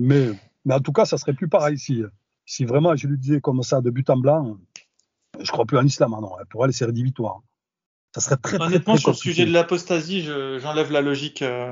Mais, 0.01 0.31
mais 0.65 0.73
en 0.73 0.79
tout 0.79 0.91
cas, 0.91 1.05
ça 1.05 1.17
serait 1.17 1.33
plus 1.33 1.47
pareil 1.47 1.77
si, 1.77 2.03
si 2.45 2.65
vraiment 2.65 2.95
je 2.95 3.07
lui 3.07 3.17
disais 3.17 3.41
comme 3.41 3.61
ça 3.61 3.81
de 3.81 3.89
but 3.89 4.09
en 4.09 4.17
blanc, 4.17 4.57
je 5.39 5.51
crois 5.51 5.65
plus 5.65 5.77
en 5.77 5.85
islam. 5.85 6.13
Hein, 6.13 6.21
non, 6.21 6.31
pour 6.49 6.65
elle, 6.65 6.73
c'est 6.73 6.85
rédhibitoire. 6.85 7.41
Ça 8.17 8.21
serait 8.21 8.37
très, 8.37 8.59
Honnêtement, 8.59 8.95
très, 8.95 9.01
sur 9.01 9.11
le 9.11 9.15
sujet 9.15 9.45
de 9.45 9.53
l'apostasie, 9.53 10.27
j'enlève 10.57 10.91
la 10.91 11.01
logique. 11.01 11.43
Euh, 11.43 11.71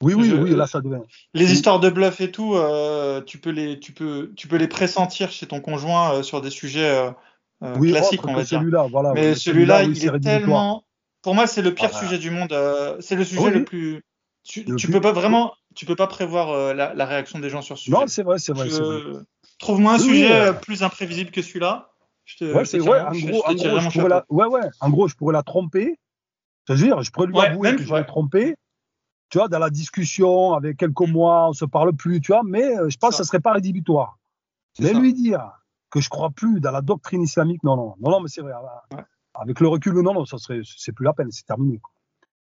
oui, 0.00 0.14
oui, 0.14 0.32
oui, 0.32 0.54
là, 0.54 0.68
ça 0.68 0.80
devient. 0.80 1.02
Les 1.34 1.52
histoires 1.52 1.80
de 1.80 1.90
bluff 1.90 2.20
et 2.20 2.30
tout, 2.30 2.54
euh, 2.54 3.20
tu, 3.20 3.38
peux 3.38 3.50
les, 3.50 3.80
tu, 3.80 3.90
peux, 3.90 4.32
tu 4.36 4.46
peux 4.46 4.56
les 4.56 4.68
pressentir 4.68 5.32
chez 5.32 5.46
ton 5.46 5.60
conjoint 5.60 6.14
euh, 6.14 6.22
sur 6.22 6.40
des 6.40 6.50
sujets 6.50 7.10
classiques, 7.60 8.24
on 8.24 8.32
va 8.32 8.44
dire. 8.44 8.62
Voilà, 8.92 9.12
Mais 9.12 9.34
celui-là, 9.34 9.82
il 9.82 10.04
est 10.04 10.20
tellement. 10.20 10.84
Pour 11.20 11.34
moi, 11.34 11.48
c'est 11.48 11.62
le 11.62 11.74
pire 11.74 11.96
sujet 11.96 12.18
du 12.18 12.30
monde. 12.30 12.54
c'est 13.00 13.16
le 13.16 13.24
sujet 13.24 13.50
le 13.50 13.64
plus. 13.64 14.02
Tu, 14.44 14.64
tu 14.76 14.88
peux 14.88 15.00
pas 15.00 15.12
vraiment, 15.12 15.54
tu 15.74 15.86
peux 15.86 15.96
pas 15.96 16.08
prévoir 16.08 16.74
la, 16.74 17.06
réaction 17.06 17.40
des 17.40 17.50
gens 17.50 17.62
sur 17.62 17.76
ce 17.76 17.84
sujet. 17.84 17.96
Non, 17.96 18.06
c'est 18.06 18.22
vrai, 18.22 18.38
c'est 18.38 18.52
vrai. 18.52 18.68
Trouve-moi 19.58 19.94
un 19.94 19.98
sujet 19.98 20.52
plus 20.62 20.84
imprévisible 20.84 21.32
que 21.32 21.42
celui-là. 21.42 21.91
Ouais, 22.40 22.64
c'est 22.64 22.80
ouais, 22.80 23.00
en 23.00 23.12
gros, 23.12 23.42
en 23.46 23.54
gros, 23.54 23.80
je 23.80 23.90
pourrais 23.90 24.08
la, 24.08 24.24
ouais, 24.28 24.46
ouais, 24.46 24.68
en 24.80 24.90
gros, 24.90 25.08
je 25.08 25.14
pourrais 25.16 25.32
la 25.32 25.42
tromper. 25.42 25.98
C'est-à-dire, 26.66 27.02
je 27.02 27.10
pourrais 27.10 27.26
lui 27.26 27.38
avouer 27.38 27.76
que 27.76 27.82
je 27.82 27.92
vais 27.92 28.04
tromper. 28.04 28.56
Tu 29.30 29.38
vois, 29.38 29.48
dans 29.48 29.58
la 29.58 29.70
discussion, 29.70 30.52
avec 30.52 30.76
quelques 30.76 31.00
mois, 31.00 31.48
on 31.48 31.52
se 31.52 31.64
parle 31.64 31.94
plus, 31.94 32.20
tu 32.20 32.32
vois, 32.32 32.42
mais 32.44 32.76
euh, 32.76 32.90
je 32.90 32.98
pense 32.98 33.10
que 33.10 33.16
ça 33.16 33.24
serait 33.24 33.40
pas 33.40 33.52
rédhibitoire. 33.52 34.18
Mais 34.78 34.92
lui 34.92 35.14
dire 35.14 35.52
que 35.90 36.00
je 36.00 36.08
crois 36.08 36.30
plus 36.30 36.60
dans 36.60 36.70
la 36.70 36.80
doctrine 36.80 37.22
islamique, 37.22 37.62
non, 37.64 37.76
non, 37.76 37.94
non, 38.00 38.10
non, 38.10 38.20
mais 38.20 38.28
c'est 38.28 38.42
vrai. 38.42 38.52
Avec 39.34 39.60
le 39.60 39.68
recul, 39.68 39.94
non, 39.94 40.14
non, 40.14 40.24
ça 40.26 40.38
serait, 40.38 40.60
c'est 40.64 40.92
plus 40.92 41.04
la 41.04 41.12
peine, 41.12 41.30
c'est 41.30 41.46
terminé. 41.46 41.80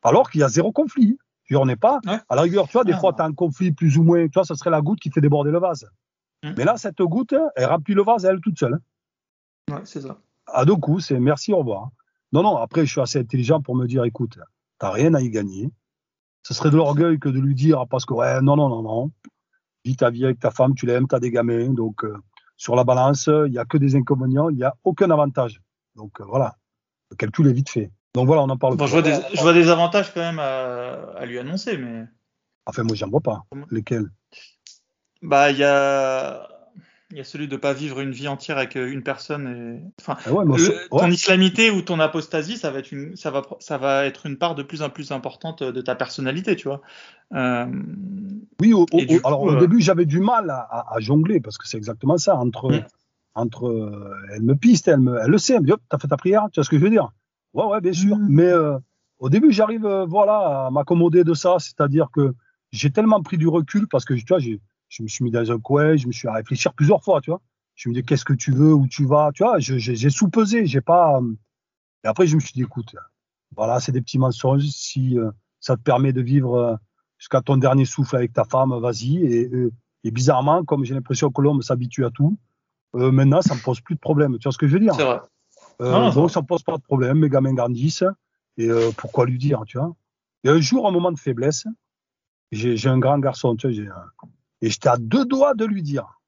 Alors 0.03 0.31
qu'il 0.31 0.41
y 0.41 0.45
a 0.45 0.49
zéro 0.49 0.73
conflit. 0.73 1.19
Tu 1.45 1.57
on 1.57 1.65
n'est 1.65 1.77
pas. 1.77 1.99
À 2.29 2.37
la 2.37 2.43
rigueur, 2.43 2.67
tu 2.67 2.73
vois, 2.75 2.85
des 2.85 2.93
ah. 2.93 2.99
fois, 2.99 3.15
tu 3.15 3.23
as 3.23 3.25
un 3.25 3.33
conflit 3.33 3.73
plus 3.73 3.97
ou 3.97 4.03
moins, 4.03 4.27
tu 4.27 4.35
vois, 4.35 4.45
ça 4.45 4.55
serait 4.55 4.69
la 4.69 4.83
goutte 4.83 5.01
qui 5.01 5.11
fait 5.11 5.23
déborder 5.23 5.51
le 5.51 5.59
vase. 5.59 5.89
Mm. 6.43 6.53
Mais 6.59 6.65
là, 6.65 6.77
cette 6.77 7.01
goutte, 7.01 7.35
elle 7.57 7.65
remplit 7.65 7.95
le 7.95 8.03
vase 8.03 8.27
elle 8.27 8.41
toute 8.41 8.59
seule. 8.59 8.75
Hein. 8.75 8.81
Ouais, 9.69 9.81
c'est 9.85 10.03
ça. 10.03 10.19
À 10.47 10.65
deux 10.65 10.77
coups, 10.77 11.07
c'est 11.07 11.21
merci, 11.21 11.53
au 11.53 11.59
revoir. 11.59 11.91
Non, 12.33 12.43
non, 12.43 12.57
après, 12.57 12.85
je 12.85 12.93
suis 12.93 13.01
assez 13.01 13.19
intelligent 13.19 13.61
pour 13.61 13.75
me 13.77 13.87
dire, 13.87 14.05
écoute, 14.05 14.39
t'as 14.79 14.91
rien 14.91 15.15
à 15.15 15.21
y 15.21 15.31
gagner. 15.31 15.71
Ce 16.43 16.55
serait 16.55 16.71
de 16.71 16.77
l'orgueil 16.77 17.19
que 17.19 17.29
de 17.29 17.41
lui 17.41 17.55
dire, 17.55 17.87
parce 17.89 18.05
que, 18.05 18.15
ouais, 18.15 18.41
non, 18.41 18.57
non, 18.57 18.69
non, 18.69 18.83
non. 18.83 19.11
Vis 19.85 19.97
ta 19.97 20.11
vie 20.11 20.25
avec 20.25 20.39
ta 20.39 20.51
femme, 20.51 20.75
tu 20.75 20.87
l'aimes, 20.87 21.07
t'as 21.07 21.21
des 21.21 21.31
gamins. 21.31 21.73
Donc, 21.73 22.05
euh, 22.05 22.17
sur 22.57 22.77
la 22.77 22.85
balance, 22.85 23.27
il 23.29 23.51
n'y 23.51 23.59
a 23.59 23.65
que 23.65 23.79
des 23.79 23.97
inconvénients, 23.97 24.51
il 24.51 24.57
n'y 24.57 24.65
a 24.65 24.75
aucun 24.85 25.11
avantage. 25.11 25.61
Donc, 25.95 26.21
euh, 26.21 26.25
voilà. 26.25 26.57
Le 27.11 27.17
calcul 27.17 27.47
est 27.49 27.53
vite 27.53 27.71
fait. 27.71 27.91
Donc, 28.15 28.27
voilà, 28.27 28.43
on 28.43 28.51
en 28.51 28.57
parle. 28.57 28.77
Bon, 28.77 28.87
je, 28.87 28.93
vois 28.93 29.03
des, 29.03 29.17
je, 29.35 29.41
vois 29.41 29.53
des, 29.53 29.69
avantages 29.69 30.13
quand 30.13 30.21
même 30.21 30.39
à, 30.39 31.13
à 31.17 31.27
lui 31.27 31.39
annoncer, 31.39 31.77
mais. 31.79 32.05
Enfin, 32.67 32.83
moi, 32.83 32.97
j'en 32.97 33.09
vois 33.09 33.21
pas. 33.21 33.45
Lesquels? 33.71 34.11
Bah, 35.23 35.51
il 35.51 35.59
y 35.59 35.65
a 35.65 36.49
il 37.11 37.17
y 37.17 37.21
a 37.21 37.25
celui 37.25 37.49
de 37.49 37.55
ne 37.55 37.61
pas 37.61 37.73
vivre 37.73 38.01
une 38.01 38.11
vie 38.11 38.29
entière 38.29 38.59
avec 38.59 38.77
euh, 38.77 38.91
une 38.91 39.03
personne. 39.03 39.47
Et... 39.49 40.03
Enfin, 40.03 40.19
ah 40.27 40.31
ton 40.91 41.11
islamité 41.11 41.71
ou 41.71 41.81
ton 41.81 42.01
apostasie, 42.01 42.59
ça 42.59 42.71
va, 42.71 42.81
être 42.81 42.93
une, 42.93 43.17
ça, 43.17 43.31
va, 43.31 43.43
ça 43.61 43.79
va 43.79 44.05
être 44.05 44.27
une 44.27 44.37
part 44.37 44.55
de 44.55 44.63
plus 44.63 44.83
en 44.83 44.91
plus 44.91 45.11
importante 45.11 45.63
de 45.63 45.81
ta 45.81 45.95
personnalité, 45.95 46.55
tu 46.55 46.69
vois. 46.69 46.83
Euh... 47.33 47.67
Oui, 48.61 48.75
au, 48.75 48.87
alors 49.25 49.43
au 49.43 49.53
euh, 49.53 49.61
début, 49.61 49.81
j'avais 49.81 50.05
du 50.05 50.21
mal 50.21 50.51
à, 50.51 50.87
à, 50.91 51.01
jongler 51.01 51.41
parce 51.41 51.57
que 51.57 51.67
c'est 51.67 51.79
exactement 51.79 52.19
ça. 52.19 52.37
Entre, 52.37 52.71
mm. 52.73 52.85
entre 53.35 53.69
euh, 53.69 54.15
elle 54.35 54.43
me 54.43 54.55
piste, 54.55 54.89
elle, 54.89 55.01
me, 55.01 55.19
elle 55.19 55.31
le 55.31 55.39
sait, 55.39 55.55
elle 55.55 55.63
me 55.63 55.67
dit 55.67 55.73
T'as 55.89 55.99
fait 55.99 56.09
ta 56.09 56.19
prière 56.19 56.49
Tu 56.53 56.61
vois 56.61 56.65
ce 56.65 56.71
que 56.71 56.79
je 56.79 56.85
veux 56.85 56.91
dire? 56.91 57.11
Ouais, 57.55 57.65
ouais, 57.65 57.81
bien 57.81 57.95
sûr. 57.95 58.19
Mm. 58.19 58.27
Mais 58.29 58.53
au 59.19 59.31
début, 59.31 59.51
j'arrive 59.51 59.89
voilà, 60.09 60.67
à 60.67 60.71
m'accommoder 60.71 61.25
de 61.25 61.33
ça, 61.33 61.57
c'est-à-dire 61.59 62.09
que 62.13 62.35
j'ai 62.71 62.91
tellement 62.91 63.23
pris 63.23 63.39
du 63.39 63.49
recul 63.49 63.89
parce 63.89 64.05
que 64.05 64.13
tu 64.13 64.27
vois, 64.29 64.41
j'ai 64.41 64.61
je 64.89 65.03
me 65.03 65.09
suis 65.09 65.25
mis 65.25 65.31
dans 65.31 65.51
un 65.51 65.59
coin, 65.59 65.97
je 65.97 66.07
me 66.07 66.13
suis 66.13 66.29
à 66.29 66.33
réfléchir 66.33 66.73
plusieurs 66.73 67.03
fois, 67.03 67.21
tu 67.21 67.31
vois. 67.31 67.41
Je 67.75 67.89
me 67.89 67.95
dis 67.95 68.03
qu'est-ce 68.03 68.25
que 68.25 68.33
tu 68.33 68.51
veux, 68.51 68.75
où 68.75 68.89
tu 68.89 69.05
vas, 69.07 69.31
tu 69.33 69.45
vois. 69.45 69.59
J'ai 69.59 70.11
sous-pesé, 70.11 70.67
j'ai 70.67 70.81
pas. 70.81 71.21
Euh, 71.21 71.33
et 72.05 72.09
après, 72.09 72.27
je 72.27 72.35
me 72.35 72.41
suis 72.41 72.53
dit, 72.53 72.63
écoute, 72.63 72.97
voilà, 73.57 73.79
c'est 73.79 73.93
des 73.93 74.01
petits 74.01 74.19
mensonges. 74.19 74.67
Si 74.67 75.17
euh, 75.17 75.31
ça 75.61 75.77
te 75.77 75.83
permet 75.83 76.13
de 76.13 76.21
vivre 76.21 76.55
euh, 76.55 76.77
jusqu'à 77.19 77.41
ton 77.41 77.57
dernier 77.57 77.85
souffle 77.85 78.17
avec 78.17 78.33
ta 78.33 78.45
femme, 78.45 78.77
vas-y. 78.81 79.19
Et, 79.19 79.51
et, 80.05 80.11
bizarrement, 80.11 80.65
comme 80.65 80.85
j'ai 80.85 80.95
l'impression 80.95 81.31
que 81.31 81.41
l'homme 81.41 81.63
s'habitue 81.63 82.05
à 82.05 82.11
tout, 82.11 82.37
maintenant, 82.95 83.43
ça 83.43 83.55
me 83.55 83.61
pose 83.61 83.81
plus 83.81 83.95
de 83.95 84.01
problème. 84.01 84.39
Tu 84.39 84.45
vois 84.45 84.53
ce 84.53 84.59
que 84.59 84.67
je 84.67 84.73
veux 84.73 84.81
dire? 84.81 84.95
C'est 84.95 85.05
vrai. 85.05 85.21
donc, 85.79 86.31
ça 86.31 86.41
me 86.41 86.47
pose 86.47 86.63
pas 86.63 86.79
de 86.79 86.83
problème. 86.83 87.21
Mes 87.21 87.29
gamins 87.29 87.55
grandissent. 87.55 88.05
Et 88.57 88.69
pourquoi 88.97 89.25
lui 89.27 89.39
dire, 89.39 89.63
tu 89.67 89.79
vois? 89.79 89.95
Et 90.43 90.49
un 90.49 90.61
jour, 90.61 90.89
un 90.89 90.91
moment 90.91 91.13
de 91.13 91.19
faiblesse, 91.19 91.67
j'ai 92.51 92.89
un 92.89 92.99
grand 92.99 93.21
garçon, 93.21 93.55
tu 93.55 93.69
vois, 93.69 93.77
j'ai 93.77 93.89
et 94.61 94.71
j'étais 94.71 94.89
à 94.89 94.97
deux 94.97 95.25
doigts 95.25 95.55
de 95.55 95.65
lui 95.65 95.83
dire. 95.83 96.21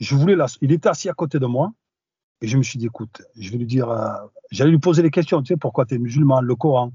Je 0.00 0.14
voulais 0.14 0.34
la... 0.34 0.46
Il 0.60 0.72
était 0.72 0.88
assis 0.88 1.08
à 1.08 1.14
côté 1.14 1.38
de 1.38 1.46
moi. 1.46 1.72
Et 2.40 2.48
je 2.48 2.58
me 2.58 2.62
suis 2.64 2.78
dit, 2.78 2.86
écoute, 2.86 3.22
je 3.38 3.52
vais 3.52 3.58
lui 3.58 3.66
dire, 3.66 3.88
euh, 3.88 4.10
j'allais 4.50 4.72
lui 4.72 4.80
poser 4.80 5.02
des 5.02 5.12
questions, 5.12 5.40
tu 5.42 5.54
sais, 5.54 5.56
pourquoi 5.56 5.86
tu 5.86 5.94
es 5.94 5.98
musulman, 5.98 6.40
le 6.40 6.56
Coran. 6.56 6.92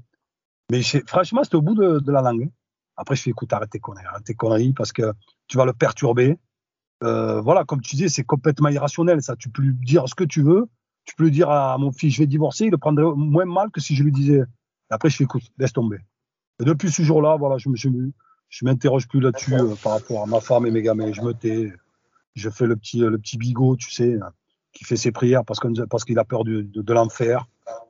Mais 0.70 0.82
franchement, 1.06 1.42
c'était 1.42 1.56
au 1.56 1.62
bout 1.62 1.74
de, 1.74 2.12
la 2.12 2.20
langue. 2.20 2.50
Après, 2.96 3.16
je 3.16 3.22
fais, 3.22 3.30
écoute, 3.30 3.50
arrête 3.54 3.70
tes 3.70 3.78
conneries, 3.78 4.04
arrête 4.04 4.24
tes 4.24 4.34
conneries, 4.34 4.74
parce 4.74 4.92
que 4.92 5.14
tu 5.46 5.56
vas 5.56 5.64
le 5.64 5.72
perturber. 5.72 6.38
Euh, 7.02 7.40
voilà, 7.40 7.64
comme 7.64 7.80
tu 7.80 7.96
disais, 7.96 8.10
c'est 8.10 8.24
complètement 8.24 8.68
irrationnel, 8.68 9.22
ça. 9.22 9.36
Tu 9.36 9.48
peux 9.48 9.62
lui 9.62 9.72
dire 9.72 10.06
ce 10.06 10.14
que 10.14 10.24
tu 10.24 10.42
veux. 10.42 10.66
Tu 11.06 11.14
peux 11.14 11.24
lui 11.24 11.30
dire 11.30 11.48
à 11.48 11.78
mon 11.78 11.92
fils, 11.92 12.12
je 12.12 12.18
vais 12.18 12.26
divorcer, 12.26 12.66
il 12.66 12.70
le 12.70 12.76
prendrait 12.76 13.10
moins 13.16 13.46
mal 13.46 13.70
que 13.70 13.80
si 13.80 13.96
je 13.96 14.04
lui 14.04 14.12
disais. 14.12 14.42
après, 14.90 15.08
je 15.08 15.16
fais, 15.16 15.24
écoute, 15.24 15.44
laisse 15.56 15.72
tomber. 15.72 16.00
Et 16.60 16.64
depuis 16.64 16.90
ce 16.90 17.00
jour-là, 17.00 17.36
voilà, 17.36 17.56
je 17.56 17.70
me 17.70 17.76
suis, 17.76 17.88
je 18.48 18.64
m'interroge 18.64 19.08
plus 19.08 19.20
là-dessus 19.20 19.54
euh, 19.54 19.74
par 19.82 19.92
rapport 19.92 20.22
à 20.22 20.26
ma 20.26 20.40
femme 20.40 20.66
et 20.66 20.70
mes 20.70 20.82
gamins. 20.82 21.12
Je 21.12 21.22
me 21.22 21.32
tais. 21.32 21.72
Je 22.34 22.50
fais 22.50 22.66
le 22.66 22.76
petit, 22.76 23.00
le 23.00 23.18
petit 23.18 23.36
bigot, 23.36 23.76
tu 23.76 23.90
sais, 23.90 24.18
qui 24.72 24.84
fait 24.84 24.96
ses 24.96 25.10
prières 25.10 25.44
parce 25.44 25.58
qu'il 25.58 25.72
parce 25.90 26.04
qu'il 26.04 26.18
a 26.18 26.24
peur 26.24 26.44
de, 26.44 26.62
de, 26.62 26.92
l'enfer. 26.92 27.46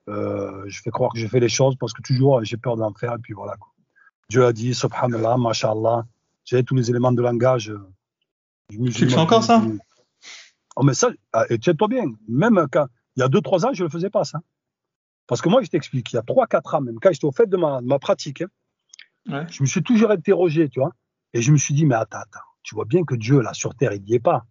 Euh, 0.09 0.65
je 0.67 0.81
fais 0.81 0.91
croire 0.91 1.13
que 1.13 1.19
je 1.19 1.27
fais 1.27 1.41
les 1.41 1.51
choses 1.51 1.77
parce 1.77 1.93
que 1.93 2.01
toujours 2.01 2.43
j'ai 2.45 2.57
peur 2.57 2.77
de 2.77 2.81
l'enfer. 2.81 3.15
Et 3.15 3.19
puis 3.19 3.35
voilà. 3.35 3.57
Quoi. 3.57 3.69
Dieu 4.31 4.45
a 4.45 4.53
dit, 4.53 4.75
subhanallah, 4.75 5.37
mashallah. 5.37 6.07
J'ai 6.45 6.65
tous 6.65 6.75
les 6.75 6.91
éléments 6.91 7.13
de 7.13 7.21
langage. 7.21 7.71
Euh, 7.71 7.87
tu 8.71 9.09
fais 9.09 9.17
encore 9.17 9.43
ça 9.43 9.63
Oh, 10.77 10.85
mais 10.85 10.95
ça, 10.95 11.11
ah, 11.33 11.45
et 11.51 11.59
tiens-toi 11.59 11.89
bien, 11.89 12.05
même 12.29 12.67
quand, 12.71 12.87
il 13.17 13.21
y 13.21 13.23
a 13.25 13.29
2-3 13.29 13.67
ans, 13.67 13.71
je 13.73 13.83
ne 13.83 13.89
le 13.89 13.91
faisais 13.91 14.11
pas, 14.11 14.23
ça. 14.23 14.39
Parce 15.27 15.43
que 15.43 15.49
moi, 15.49 15.61
je 15.61 15.69
t'explique, 15.69 16.13
il 16.13 16.17
y 16.17 16.19
a 16.19 16.23
3-4 16.23 16.77
ans, 16.77 16.81
même 16.83 17.01
quand 17.01 17.13
j'étais 17.13 17.25
au 17.25 17.33
fait 17.33 17.47
de 17.47 17.57
ma, 17.57 17.81
ma 17.81 17.99
pratique, 17.99 18.43
hein, 18.43 18.49
je 19.29 19.63
me 19.63 19.67
suis 19.67 19.83
toujours 19.83 20.11
interrogé, 20.11 20.69
tu 20.69 20.81
vois. 20.81 20.93
Et 21.35 21.43
je 21.43 21.53
me 21.53 21.57
suis 21.57 21.75
dit, 21.75 21.85
mais 21.85 21.95
attends, 21.95 22.19
attends, 22.19 22.41
tu 22.63 22.75
vois 22.75 22.85
bien 22.85 23.05
que 23.05 23.15
Dieu, 23.15 23.41
là, 23.41 23.53
sur 23.53 23.75
Terre, 23.75 23.93
il 23.93 24.03
n'y 24.03 24.15
est 24.15 24.21
pas. 24.21 24.47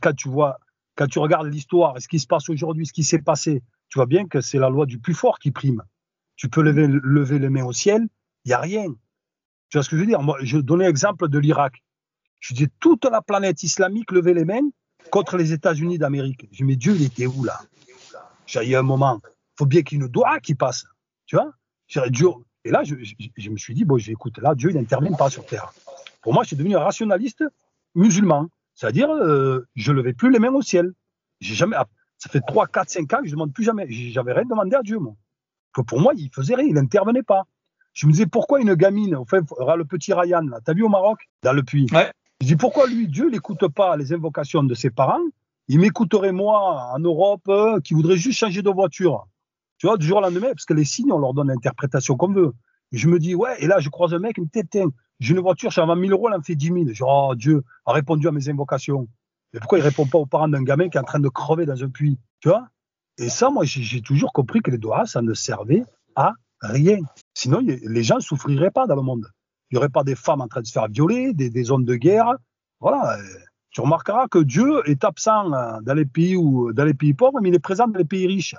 quand 0.00 0.14
tu 0.14 0.28
vois, 0.28 0.58
quand 0.94 1.08
tu 1.08 1.18
regardes 1.18 1.48
l'histoire 1.48 2.00
ce 2.00 2.08
qui 2.08 2.20
se 2.20 2.26
passe 2.26 2.48
aujourd'hui, 2.48 2.86
ce 2.86 2.92
qui 2.92 3.02
s'est 3.02 3.18
passé, 3.18 3.62
tu 3.88 3.98
vois 3.98 4.06
bien 4.06 4.26
que 4.26 4.40
c'est 4.40 4.58
la 4.58 4.70
loi 4.70 4.86
du 4.86 4.98
plus 4.98 5.14
fort 5.14 5.38
qui 5.38 5.50
prime. 5.50 5.82
Tu 6.36 6.48
peux 6.48 6.62
lever, 6.62 6.86
lever 6.86 7.38
les 7.38 7.48
mains 7.48 7.64
au 7.64 7.72
ciel, 7.72 8.08
il 8.44 8.48
n'y 8.48 8.54
a 8.54 8.60
rien. 8.60 8.86
Tu 9.68 9.78
vois 9.78 9.82
ce 9.82 9.90
que 9.90 9.96
je 9.96 10.02
veux 10.02 10.06
dire? 10.06 10.22
Moi, 10.22 10.36
je 10.42 10.58
donnais 10.58 10.86
l'exemple 10.86 11.28
de 11.28 11.38
l'Irak. 11.38 11.82
Je 12.40 12.54
dis 12.54 12.68
toute 12.80 13.04
la 13.04 13.22
planète 13.22 13.62
islamique 13.62 14.12
levait 14.12 14.34
les 14.34 14.44
mains 14.44 14.68
contre 15.10 15.36
les 15.36 15.52
États-Unis 15.52 15.98
d'Amérique. 15.98 16.46
Je 16.52 16.58
dis, 16.58 16.64
mais 16.64 16.76
Dieu, 16.76 16.94
il 16.94 17.02
était 17.02 17.26
où 17.26 17.44
là? 17.44 17.58
Il 18.62 18.68
y 18.68 18.74
a 18.74 18.78
un 18.78 18.82
moment, 18.82 19.20
faut 19.56 19.66
bien 19.66 19.82
qu'il 19.82 19.98
y 19.98 20.00
ait 20.00 20.04
une 20.04 20.10
doigt 20.10 20.38
qui 20.40 20.54
passe. 20.54 20.84
Tu 21.26 21.36
vois? 21.36 21.52
Dieu, 22.10 22.28
et 22.64 22.70
là, 22.70 22.82
je, 22.82 22.94
me 23.50 23.56
suis 23.56 23.74
dit, 23.74 23.84
bon, 23.84 23.98
j'écoute, 23.98 24.38
là, 24.38 24.54
Dieu, 24.54 24.70
il 24.70 24.76
n'intervient 24.76 25.12
pas 25.12 25.28
sur 25.28 25.44
terre. 25.44 25.72
Pour 26.22 26.32
moi, 26.32 26.42
je 26.44 26.48
suis 26.48 26.56
devenu 26.56 26.76
un 26.76 26.80
rationaliste 26.80 27.44
musulman. 27.94 28.48
C'est-à-dire, 28.74 29.10
euh, 29.10 29.66
je 29.76 29.92
ne 29.92 29.98
levais 29.98 30.14
plus 30.14 30.32
les 30.32 30.38
mains 30.38 30.52
au 30.52 30.62
ciel. 30.62 30.92
J'ai 31.40 31.54
jamais, 31.54 31.76
ça 32.18 32.30
fait 32.30 32.40
3, 32.40 32.66
4, 32.66 32.88
5 32.88 33.12
ans 33.12 33.18
que 33.18 33.24
je 33.24 33.30
ne 33.30 33.32
demande 33.32 33.52
plus 33.52 33.64
jamais. 33.64 33.86
J'avais 33.90 34.32
rien 34.32 34.44
demandé 34.44 34.74
à 34.76 34.82
Dieu, 34.82 34.98
moi. 34.98 35.14
pour 35.86 36.00
moi, 36.00 36.14
il 36.16 36.30
faisait 36.30 36.54
rien, 36.54 36.66
il 36.66 36.74
n'intervenait 36.74 37.22
pas. 37.22 37.44
Je 37.92 38.06
me 38.06 38.12
disais, 38.12 38.26
pourquoi 38.26 38.60
une 38.60 38.74
gamine, 38.74 39.14
au 39.14 39.24
fait, 39.26 39.44
le 39.76 39.84
petit 39.84 40.12
Ryan, 40.12 40.42
là, 40.42 40.60
t'as 40.64 40.72
vu 40.72 40.82
au 40.82 40.88
Maroc, 40.88 41.28
dans 41.42 41.52
le 41.52 41.62
puits? 41.62 41.86
Ouais. 41.92 42.10
Je 42.40 42.46
dis, 42.46 42.56
pourquoi 42.56 42.86
lui, 42.86 43.08
Dieu 43.08 43.30
n'écoute 43.30 43.68
pas 43.68 43.96
les 43.96 44.12
invocations 44.12 44.62
de 44.62 44.74
ses 44.74 44.90
parents? 44.90 45.20
Il 45.68 45.78
m'écouterait, 45.80 46.32
moi, 46.32 46.90
en 46.92 46.98
Europe, 46.98 47.48
euh, 47.48 47.80
qui 47.80 47.94
voudrait 47.94 48.16
juste 48.16 48.38
changer 48.38 48.62
de 48.62 48.70
voiture. 48.70 49.26
Tu 49.84 49.88
vois, 49.88 49.98
du 49.98 50.06
jour 50.06 50.16
au 50.16 50.20
lendemain, 50.22 50.48
parce 50.48 50.64
que 50.64 50.72
les 50.72 50.86
signes, 50.86 51.12
on 51.12 51.18
leur 51.18 51.34
donne 51.34 51.48
l'interprétation 51.48 52.16
qu'on 52.16 52.32
veut. 52.32 52.54
Je 52.90 53.06
me 53.06 53.18
dis, 53.18 53.34
ouais, 53.34 53.54
et 53.62 53.66
là, 53.66 53.80
je 53.80 53.90
croise 53.90 54.14
un 54.14 54.18
mec, 54.18 54.38
me 54.38 54.46
dit, 54.46 54.80
j'ai 55.20 55.34
une 55.34 55.40
voiture, 55.40 55.74
ça 55.74 55.84
va 55.84 55.94
1000 55.94 56.10
euros, 56.10 56.30
elle 56.30 56.38
en 56.38 56.42
fait 56.42 56.54
10 56.54 56.66
000. 56.68 56.78
Je 56.86 56.92
dis, 56.94 57.00
oh, 57.02 57.34
Dieu 57.36 57.62
a 57.84 57.92
répondu 57.92 58.26
à 58.26 58.32
mes 58.32 58.48
invocations. 58.48 59.06
Mais 59.52 59.60
pourquoi 59.60 59.78
il 59.78 59.82
répond 59.82 60.06
pas 60.06 60.16
aux 60.16 60.24
parents 60.24 60.48
d'un 60.48 60.62
gamin 60.62 60.88
qui 60.88 60.96
est 60.96 61.00
en 61.02 61.04
train 61.04 61.20
de 61.20 61.28
crever 61.28 61.66
dans 61.66 61.84
un 61.84 61.90
puits 61.90 62.18
Tu 62.40 62.48
vois? 62.48 62.66
Et 63.18 63.28
ça, 63.28 63.50
moi, 63.50 63.66
j'ai 63.66 64.00
toujours 64.00 64.32
compris 64.32 64.62
que 64.62 64.70
les 64.70 64.78
doigts, 64.78 65.04
ça 65.04 65.20
ne 65.20 65.34
servait 65.34 65.84
à 66.16 66.32
rien. 66.62 67.00
Sinon, 67.34 67.60
les 67.60 68.02
gens 68.02 68.16
ne 68.16 68.20
souffriraient 68.20 68.70
pas 68.70 68.86
dans 68.86 68.96
le 68.96 69.02
monde. 69.02 69.26
Il 69.70 69.74
n'y 69.74 69.78
aurait 69.80 69.90
pas 69.90 70.02
des 70.02 70.14
femmes 70.14 70.40
en 70.40 70.48
train 70.48 70.62
de 70.62 70.66
se 70.66 70.72
faire 70.72 70.88
violer, 70.88 71.34
des, 71.34 71.62
zones 71.62 71.84
de 71.84 71.96
guerre. 71.96 72.32
Voilà. 72.80 73.18
Tu 73.70 73.82
remarqueras 73.82 74.28
que 74.28 74.38
Dieu 74.38 74.80
est 74.88 75.04
absent 75.04 75.52
euh, 75.52 75.82
dans 75.82 75.94
les 75.94 76.06
pays 76.06 76.36
ou 76.36 76.72
dans 76.72 76.86
les 76.86 76.94
pays 76.94 77.12
pauvres, 77.12 77.40
mais 77.42 77.50
il 77.50 77.54
est 77.54 77.58
présent 77.58 77.86
dans 77.86 77.98
les 77.98 78.06
pays 78.06 78.26
riches. 78.26 78.54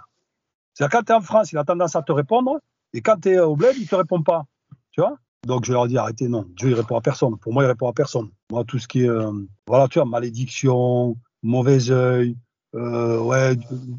C'est-à-dire 0.75 0.99
quand 0.99 1.03
tu 1.05 1.11
es 1.13 1.15
en 1.15 1.21
France, 1.21 1.51
il 1.53 1.57
a 1.57 1.63
tendance 1.63 1.95
à 1.95 2.01
te 2.01 2.11
répondre, 2.11 2.59
et 2.93 3.01
quand 3.01 3.17
tu 3.21 3.29
es 3.29 3.39
au 3.39 3.55
bled, 3.55 3.75
il 3.77 3.83
ne 3.83 3.87
te 3.87 3.95
répond 3.95 4.21
pas. 4.21 4.45
Tu 4.91 5.01
vois? 5.01 5.17
Donc 5.45 5.65
je 5.65 5.71
leur 5.71 5.87
dis 5.87 5.97
arrêtez, 5.97 6.27
non, 6.27 6.45
Dieu 6.55 6.69
il 6.69 6.73
répond 6.73 6.97
à 6.97 7.01
personne. 7.01 7.37
Pour 7.37 7.53
moi, 7.53 7.63
il 7.63 7.67
répond 7.67 7.87
à 7.87 7.93
personne. 7.93 8.29
Moi, 8.51 8.63
tout 8.65 8.77
ce 8.77 8.87
qui 8.87 9.03
est, 9.03 9.09
euh, 9.09 9.31
voilà, 9.67 9.87
tu 9.87 9.99
vois, 9.99 10.05
malédiction, 10.05 11.15
mauvais 11.43 11.91
œil, 11.91 12.37
euh, 12.75 13.19
ouais, 13.21 13.55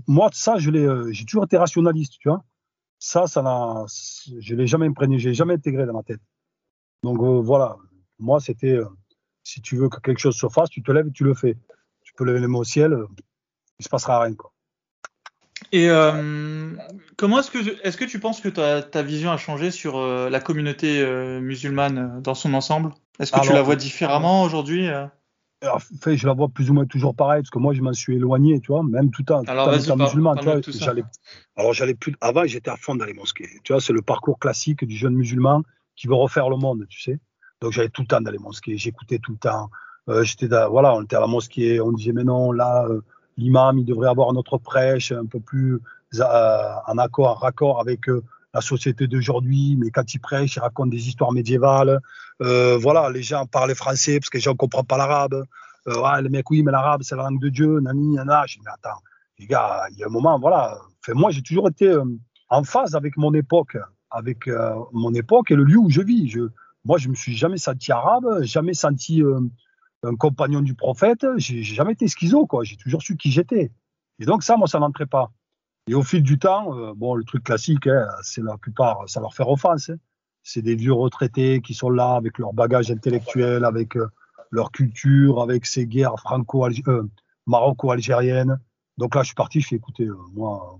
moi 0.07 0.29
ça, 0.33 0.59
je 0.59 0.70
l'ai, 0.70 0.85
euh, 0.85 1.11
j'ai 1.12 1.24
toujours 1.24 1.45
été 1.45 1.57
rationaliste, 1.57 2.14
tu 2.20 2.29
vois? 2.29 2.45
Ça, 2.99 3.27
ça 3.27 3.43
n'a, 3.43 3.87
je 4.39 4.55
l'ai 4.55 4.66
jamais 4.66 4.87
imprégné, 4.87 5.18
j'ai 5.18 5.35
jamais 5.35 5.55
intégré 5.55 5.87
dans 5.87 5.95
ma 5.95 6.03
tête. 6.03 6.20
Donc 7.03 7.18
voilà, 7.45 7.77
moi 8.18 8.41
c'était, 8.41 8.81
si 9.45 9.62
tu 9.62 9.77
veux 9.77 9.89
que 9.89 10.01
quelque 10.01 10.18
chose 10.18 10.37
se 10.37 10.49
fasse, 10.49 10.70
tu 10.70 10.83
te 10.83 10.93
lèves 10.93 11.07
et 11.07 11.12
tu 11.12 11.24
le 11.24 11.35
fais. 11.35 11.57
Tu 12.03 12.12
peux 12.14 12.24
lever 12.24 12.41
les 12.41 12.49
mains 12.49 12.59
au 12.59 12.64
ciel, 12.64 12.99
il 13.79 13.85
se 13.85 13.89
passera 13.89 14.20
rien 14.20 14.35
quoi. 14.35 14.53
Et 15.73 15.89
euh, 15.89 16.73
comment 17.17 17.41
est-ce 17.41 17.51
que 17.51 17.59
est-ce 17.87 17.97
que 17.97 18.05
tu 18.05 18.21
penses 18.21 18.41
que 18.41 18.49
ta, 18.49 18.83
ta 18.83 19.03
vision 19.03 19.31
a 19.31 19.37
changé 19.37 19.71
sur 19.71 19.97
euh, 19.97 20.31
la 20.31 20.41
communauté 20.41 21.01
euh, 21.01 21.41
musulmane 21.41 22.21
dans 22.23 22.35
son 22.35 22.55
ensemble? 22.55 22.93
Est-ce 23.19 23.33
que 23.33 23.41
tu 23.41 23.53
la 23.53 23.63
vois 23.63 23.77
différemment 23.77 24.43
aujourd'hui 24.43 24.89
en 25.67 25.79
fait, 25.79 26.19
je 26.19 26.27
la 26.27 26.35
vois 26.35 26.49
plus 26.49 26.71
ou 26.71 26.75
moins 26.75 26.85
toujours 26.85 27.17
pareil, 27.17 27.41
parce 27.41 27.51
que 27.51 27.59
moi, 27.59 27.73
je 27.73 27.81
m'en 27.81 27.95
suis 27.95 28.15
éloigné, 28.17 28.61
tu 28.61 28.69
vois, 28.69 28.83
même 28.83 29.11
tout 29.11 29.33
en, 29.33 29.43
Alors, 29.45 29.75
étant 29.75 29.97
musulman. 29.97 30.37
Tu 30.37 30.45
vois, 30.45 30.61
j'allais, 30.79 31.03
alors, 31.57 31.73
j'allais 31.73 31.95
plus. 31.95 32.15
Avant, 32.21 32.45
j'étais 32.45 32.71
à 32.71 32.77
fond 32.77 32.95
dans 32.95 33.07
les 33.07 33.15
mosquées. 33.15 33.49
Tu 33.65 33.73
vois, 33.73 33.81
c'est 33.81 33.95
le 33.95 34.03
parcours 34.03 34.39
classique 34.39 34.85
du 34.85 34.95
jeune 34.95 35.15
musulman 35.15 35.63
qui 35.97 36.09
veut 36.09 36.15
refaire 36.15 36.51
le 36.51 36.57
monde, 36.57 36.87
tu 36.91 37.01
sais. 37.01 37.19
Donc, 37.63 37.73
j'allais 37.73 37.89
tout 37.89 38.03
le 38.03 38.07
temps 38.07 38.21
dans 38.21 38.31
les 38.31 38.39
mosquées, 38.39 38.77
j'écoutais 38.77 39.19
tout 39.19 39.33
le 39.33 39.39
temps. 39.39 39.71
j'étais, 40.23 40.47
voilà, 40.47 40.95
on 40.95 41.03
était 41.03 41.17
à 41.17 41.21
la 41.21 41.27
mosquée, 41.27 41.81
on 41.81 41.91
disait, 41.91 42.13
mais 42.13 42.25
non, 42.25 42.53
là, 42.53 42.87
l'imam, 43.37 43.78
il 43.78 43.84
devrait 43.84 44.09
avoir 44.09 44.32
notre 44.32 44.59
prêche 44.59 45.12
un 45.12 45.26
peu 45.26 45.41
plus 45.41 45.80
euh, 46.14 46.72
en 46.87 46.99
accord, 46.99 47.28
en 47.28 47.34
raccord 47.34 47.80
avec 47.80 48.09
euh, 48.09 48.22
la 48.55 48.61
société 48.61 49.07
d'aujourd'hui, 49.07 49.76
mais 49.78 49.91
quand 49.91 50.14
il 50.14 50.18
prêche, 50.18 50.57
il 50.57 50.61
raconte 50.61 50.91
des 50.91 51.09
histoires 51.09 51.32
médiévales. 51.32 52.01
Euh, 52.43 52.78
voilà, 52.78 53.11
les 53.11 53.22
gens 53.22 53.47
parlent 53.47 53.74
français 53.74 54.18
parce 54.18 54.30
que 54.30 54.39
les 54.39 54.43
gens 54.43 54.53
ne 54.53 54.57
comprennent 54.57 54.87
pas 54.87 54.97
l'arabe. 54.97 55.45
Euh, 55.89 56.20
le 56.20 56.28
mec, 56.28 56.51
oui, 56.51 56.62
mais 56.62 56.72
l'arabe, 56.72 57.03
c'est 57.03 57.16
la 57.16 57.24
langue 57.24 57.41
de 57.41 57.49
Dieu, 57.49 57.80
nani, 57.80 58.14
nana. 58.14 58.45
Je 58.47 58.55
dis, 58.55 58.62
mais 58.64 58.70
attends, 58.72 59.01
les 59.39 59.47
gars, 59.47 59.84
il 59.91 59.99
y 59.99 60.05
a 60.05 60.07
un 60.07 60.11
moment, 60.11 60.39
voilà. 60.39 60.78
Enfin, 61.01 61.12
moi, 61.14 61.30
j'ai 61.30 61.43
toujours 61.43 61.68
été 61.68 61.95
en 62.49 62.64
phase 62.64 62.95
avec 62.95 63.16
mon 63.16 63.34
époque, 63.34 63.76
avec 64.11 64.49
mon 64.93 65.12
époque 65.14 65.51
et 65.51 65.55
le 65.55 65.64
lieu 65.64 65.78
où 65.78 65.91
je 65.91 66.01
vis. 66.01 66.28
Je, 66.28 66.41
moi, 66.84 66.99
je 66.99 67.09
me 67.09 67.14
suis 67.14 67.37
jamais 67.37 67.59
senti 67.59 67.93
arabe, 67.93 68.43
jamais 68.43 68.74
senti 68.74 69.22
un 70.03 70.14
compagnon 70.16 70.61
du 70.61 70.74
prophète, 70.74 71.26
j'ai 71.36 71.62
jamais 71.62 71.92
été 71.92 72.09
schizo, 72.09 72.47
quoi. 72.47 72.64
J'ai 72.64 72.76
toujours 72.76 73.03
su 73.03 73.16
qui 73.16 73.30
j'étais. 73.30 73.72
Et 74.18 74.24
donc 74.24 74.42
ça, 74.42 74.57
moi, 74.57 74.66
ça 74.66 74.78
n'entrait 74.78 75.07
pas. 75.07 75.30
Et 75.88 75.94
au 75.94 76.03
fil 76.03 76.22
du 76.22 76.38
temps, 76.38 76.76
euh, 76.76 76.94
bon, 76.94 77.14
le 77.14 77.24
truc 77.24 77.44
classique, 77.44 77.86
hein, 77.86 78.07
c'est 78.22 78.42
la 78.42 78.57
plupart, 78.57 79.09
ça 79.09 79.20
leur 79.20 79.34
fait 79.34 79.44
offense. 79.47 79.90
Hein. 79.90 79.97
C'est 80.42 80.62
des 80.62 80.74
vieux 80.74 80.92
retraités 80.92 81.61
qui 81.61 81.74
sont 81.74 81.90
là 81.90 82.14
avec 82.14 82.38
leur 82.38 82.53
bagage 82.53 82.90
intellectuel, 82.90 83.64
avec 83.64 83.97
euh, 83.97 84.09
leur 84.51 84.72
culture, 84.72 85.40
avec 85.40 85.66
ces 85.66 85.86
guerres 85.86 86.18
franco 86.18 86.66
euh. 86.66 87.03
Donc 88.99 89.14
là, 89.14 89.22
je 89.22 89.26
suis 89.26 89.34
parti, 89.34 89.61
je 89.61 89.68
fais 89.68 89.76
écouter, 89.76 90.09
moi, 90.34 90.78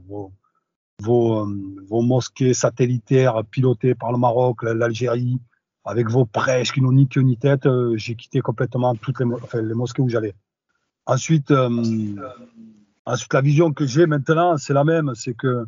vos, 1.01 1.47
mosquées 1.91 2.55
satellitaires 2.55 3.45
pilotées 3.51 3.95
par 3.95 4.11
le 4.11 4.19
Maroc, 4.19 4.63
l'Algérie, 4.63 5.39
avec 5.87 6.11
vos 6.11 6.27
prêches 6.27 6.73
qui 6.73 6.83
n'ont 6.83 6.93
ni 6.93 7.09
queue 7.09 7.23
ni 7.23 7.39
tête, 7.39 7.67
euh, 7.67 7.97
j'ai 7.97 8.17
quitté 8.17 8.41
complètement 8.41 8.97
toutes 8.97 9.21
les, 9.21 9.75
mosquées 9.75 10.03
où 10.03 10.09
j'allais. 10.09 10.35
Ensuite, 11.07 11.53
euh, 11.53 11.71
ensuite, 13.05 13.33
la 13.33 13.41
vision 13.41 13.73
que 13.73 13.87
j'ai 13.87 14.07
maintenant, 14.07 14.57
c'est 14.57 14.75
la 14.75 14.83
même, 14.83 15.13
c'est 15.15 15.35
que 15.35 15.65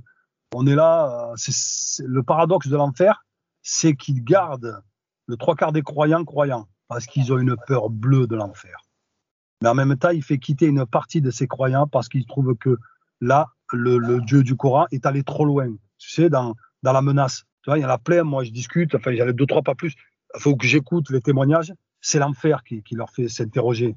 on 0.54 0.66
est 0.66 0.74
là, 0.74 1.32
euh, 1.32 1.52
le 2.04 2.22
paradoxe 2.24 2.66
de 2.68 2.76
l'enfer, 2.76 3.24
c'est 3.62 3.94
qu'ils 3.94 4.24
gardent 4.24 4.82
le 5.26 5.36
trois 5.36 5.54
quarts 5.54 5.72
des 5.72 5.82
croyants 5.82 6.24
croyants, 6.24 6.66
parce 6.88 7.06
qu'ils 7.06 7.32
ont 7.32 7.38
une 7.38 7.56
peur 7.66 7.88
bleue 7.88 8.26
de 8.26 8.34
l'enfer. 8.34 8.78
Mais 9.62 9.68
en 9.68 9.74
même 9.74 9.96
temps, 9.96 10.10
il 10.10 10.24
fait 10.24 10.38
quitter 10.38 10.66
une 10.66 10.84
partie 10.84 11.20
de 11.20 11.30
ces 11.30 11.46
croyants 11.46 11.86
parce 11.86 12.08
qu'ils 12.08 12.26
trouvent 12.26 12.56
que 12.56 12.78
là, 13.20 13.50
le, 13.72 14.20
Dieu 14.20 14.42
du 14.42 14.56
Coran 14.56 14.86
est 14.90 15.06
allé 15.06 15.22
trop 15.22 15.44
loin, 15.44 15.68
tu 15.98 16.10
sais, 16.10 16.28
dans, 16.28 16.54
dans 16.82 16.92
la 16.92 17.02
menace. 17.02 17.44
Tu 17.62 17.70
vois, 17.70 17.78
il 17.78 17.82
y 17.82 17.84
en 17.84 17.90
a 17.90 17.98
plein, 17.98 18.22
moi 18.22 18.44
je 18.44 18.50
discute, 18.50 18.94
enfin 18.94 19.10
ai 19.10 19.32
deux, 19.32 19.46
trois, 19.46 19.62
pas 19.62 19.74
plus. 19.74 19.94
Faut 20.36 20.56
que 20.56 20.66
j'écoute 20.66 21.10
les 21.10 21.20
témoignages. 21.20 21.72
C'est 22.00 22.18
l'enfer 22.18 22.62
qui, 22.62 22.82
qui, 22.82 22.94
leur 22.94 23.10
fait 23.10 23.28
s'interroger. 23.28 23.96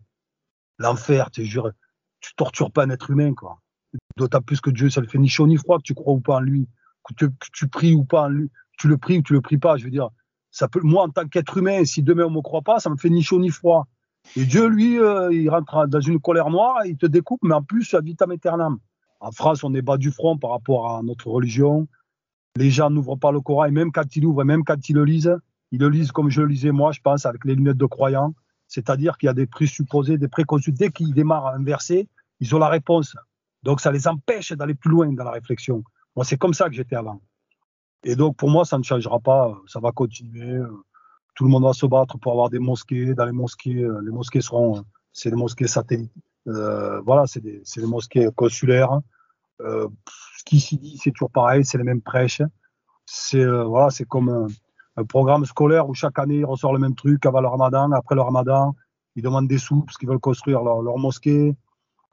L'enfer, 0.80 1.30
tu 1.32 1.46
jure, 1.46 1.72
tu 2.20 2.34
tortures 2.36 2.72
pas 2.72 2.86
un 2.86 2.90
être 2.90 3.12
humain, 3.12 3.34
quoi. 3.34 3.60
D'autant 4.18 4.42
plus 4.42 4.62
que 4.62 4.70
Dieu, 4.70 4.90
ça 4.90 5.02
ne 5.02 5.06
fait 5.06 5.20
ni 5.20 5.28
chaud 5.28 5.48
ni 5.48 5.58
froid, 5.58 5.78
que 5.78 5.84
tu 5.84 5.94
crois 5.94 6.14
ou 6.14 6.22
pas 6.22 6.38
en 6.38 6.40
lui, 6.40 6.68
que 7.04 7.14
tu, 7.14 7.30
que 7.30 7.66
pries 7.66 7.94
ou 7.94 8.04
pas 8.04 8.24
en 8.24 8.30
lui, 8.30 8.50
tu 8.78 8.88
le 8.88 8.98
pries 8.98 9.20
ou 9.20 9.22
tu 9.22 9.34
le 9.34 9.42
pries 9.42 9.58
pas. 9.58 9.78
Je 9.78 9.84
veux 9.84 9.92
dire, 9.92 10.10
ça 10.50 10.68
peut, 10.68 10.80
moi, 10.82 11.04
en 11.04 11.10
tant 11.10 11.28
qu'être 11.28 11.58
humain, 11.58 11.86
si 11.86 12.02
demain 12.02 12.26
on 12.26 12.32
me 12.32 12.42
croit 12.42 12.62
pas, 12.62 12.80
ça 12.80 12.90
me 12.90 12.98
fait 12.98 13.10
ni 13.10 13.22
chaud 13.22 13.40
ni 13.40 13.50
froid. 13.50 13.88
Et 14.36 14.46
Dieu, 14.46 14.68
lui, 14.68 15.00
euh, 15.00 15.34
il 15.34 15.50
rentre 15.50 15.88
dans 15.88 16.00
une 16.00 16.20
colère 16.20 16.50
noire, 16.50 16.86
il 16.86 16.98
te 16.98 17.06
découpe, 17.06 17.42
mais 17.44 17.54
en 17.54 17.64
plus, 17.64 17.94
à 17.94 18.02
vitam 18.02 18.32
aeternam. 18.32 18.78
En 19.20 19.32
France, 19.32 19.64
on 19.64 19.74
est 19.74 19.82
bas 19.82 19.98
du 19.98 20.12
front 20.12 20.38
par 20.38 20.52
rapport 20.52 20.96
à 20.96 21.04
notre 21.04 21.28
religion 21.28 21.88
les 22.56 22.70
gens 22.70 22.90
n'ouvrent 22.90 23.16
pas 23.16 23.32
le 23.32 23.42
Coran 23.42 23.66
et 23.66 23.72
même 23.72 23.92
quand 23.92 24.16
ils 24.16 24.24
l'ouvrent, 24.24 24.44
même 24.44 24.64
quand 24.64 24.90
ils 24.90 24.96
le 24.96 25.06
lisent, 25.06 25.38
ils 25.72 25.80
le 25.80 25.90
lisent 25.90 26.12
comme 26.12 26.30
je 26.30 26.42
le 26.42 26.48
lisais 26.48 26.72
moi, 26.72 26.92
je 26.92 27.00
pense, 27.02 27.26
avec 27.26 27.46
les 27.46 27.56
lunettes 27.56 27.78
de 27.78 27.86
croyant. 27.86 28.34
C'est-à-dire 28.68 29.18
qu'il 29.18 29.28
y 29.28 29.30
a 29.30 29.34
des 29.34 29.48
présupposés, 29.48 30.18
des 30.18 30.28
préconçus. 30.28 30.72
Dès 30.72 30.92
qu'ils 30.92 31.14
démarrent 31.14 31.48
un 31.48 31.64
verset, 31.64 32.08
ils 32.40 32.56
ont 32.56 32.60
la 32.60 32.70
réponse. 32.70 33.16
Donc 33.64 33.82
ça 33.82 33.92
les 33.92 34.08
empêche 34.08 34.52
d'aller 34.54 34.76
plus 34.76 34.90
loin 34.90 35.12
dans 35.12 35.24
la 35.24 35.32
réflexion. 35.32 35.84
Moi, 36.16 36.26
c'est 36.26 36.38
comme 36.38 36.54
ça 36.54 36.70
que 36.70 36.76
j'étais 36.76 36.96
avant. 36.96 37.22
Et 38.04 38.16
donc 38.16 38.38
pour 38.38 38.50
moi, 38.50 38.66
ça 38.66 38.78
ne 38.78 38.84
changera 38.84 39.20
pas. 39.20 39.58
Ça 39.68 39.80
va 39.80 39.92
continuer. 39.92 40.62
Tout 41.36 41.46
le 41.46 41.50
monde 41.50 41.64
va 41.64 41.74
se 41.74 41.86
battre 41.86 42.18
pour 42.18 42.32
avoir 42.32 42.50
des 42.50 42.60
mosquées. 42.60 43.14
Dans 43.14 43.26
les 43.26 43.32
mosquées, 43.32 43.88
les 44.04 44.12
mosquées 44.12 44.42
seront, 44.42 44.84
c'est 45.12 45.30
des 45.30 45.36
mosquées 45.36 45.68
satellites. 45.68 46.12
Euh, 46.48 47.02
voilà, 47.02 47.28
c'est 47.28 47.42
des, 47.42 47.62
des, 47.78 47.86
mosquées 47.86 48.30
consulaires. 48.36 49.00
Euh, 49.62 49.88
ce 50.38 50.44
qui 50.44 50.60
s'y 50.60 50.78
dit, 50.78 51.00
c'est 51.02 51.12
toujours 51.12 51.32
pareil, 51.32 51.64
c'est 51.64 51.78
les 51.78 51.84
mêmes 51.84 52.02
prêches. 52.02 52.42
C'est 53.06 53.44
euh, 53.44 53.64
voilà, 53.64 53.90
c'est 53.90 54.06
comme 54.06 54.48
un, 54.98 55.04
programme 55.06 55.46
scolaire 55.46 55.88
où 55.90 55.94
chaque 55.94 56.20
année 56.20 56.38
ils 56.38 56.46
ressortent 56.46 56.74
le 56.74 56.80
même 56.80 56.96
truc 56.96 57.26
avant 57.26 57.42
le 57.42 57.48
Ramadan, 57.48 57.92
après 57.92 58.16
le 58.16 58.22
Ramadan, 58.22 58.76
ils 59.16 59.24
demandent 59.24 59.48
des 59.48 59.58
sous 59.58 59.82
parce 59.82 59.98
qu'ils 59.98 60.10
veulent 60.10 60.20
construire 60.20 60.62
leur, 60.64 60.98
mosquée. 60.98 61.56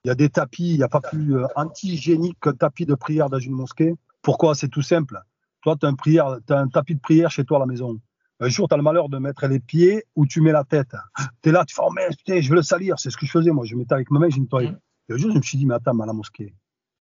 Il 0.05 0.09
y 0.09 0.11
a 0.11 0.14
des 0.14 0.29
tapis, 0.29 0.70
il 0.70 0.76
n'y 0.76 0.83
a 0.83 0.89
pas 0.89 1.01
plus 1.01 1.37
euh, 1.37 1.47
anti-hygiénique 1.57 2.39
qu'un 2.41 2.53
tapis 2.53 2.87
de 2.87 2.95
prière 2.95 3.29
dans 3.29 3.39
une 3.39 3.53
mosquée. 3.53 3.95
Pourquoi? 4.22 4.55
C'est 4.55 4.68
tout 4.68 4.83
simple. 4.83 5.20
Toi, 5.62 5.76
tu 5.76 5.87
as, 6.18 6.24
as, 6.49 6.59
un 6.59 6.68
tapis 6.68 6.95
de 6.95 7.01
prière 7.01 7.31
chez 7.31 7.45
toi 7.45 7.59
à 7.59 7.61
la 7.61 7.66
maison. 7.66 7.99
Un 8.41 8.49
jour, 8.49 8.68
tu 8.68 8.74
as 8.74 8.76
le 8.76 8.85
malheur 8.85 9.09
de 9.09 9.18
mettre 9.18 9.47
les 9.49 9.59
pieds 9.59 10.05
où 10.14 10.24
tu 10.24 10.41
mets 10.41 10.53
la 10.53 10.62
tête. 10.62 10.95
Tu 11.43 11.49
es 11.49 11.53
là, 11.53 11.64
tu 11.64 11.74
fais, 11.74 11.83
oh 11.85 11.91
mais 11.95 12.07
putain, 12.09 12.41
je 12.41 12.49
veux 12.49 12.57
le 12.57 12.62
salir. 12.62 12.99
C'est 12.99 13.11
ce 13.11 13.16
que 13.16 13.26
je 13.26 13.33
faisais, 13.33 13.51
moi. 13.51 13.64
Je 13.64 13.74
mettais 13.74 13.95
avec 13.95 14.11
ma 14.11 14.20
main, 14.20 14.29
j'ai 14.29 14.41
nettoyé. 14.41 14.70
Mmh. 14.70 14.79
Et 15.09 15.12
un 15.14 15.16
jour, 15.16 15.33
je 15.33 15.37
me 15.39 15.43
suis 15.43 15.59
dit, 15.59 15.66
mais 15.66 15.74
attends, 15.74 15.99
à 15.99 16.07
la 16.07 16.12
mosquée, 16.12 16.55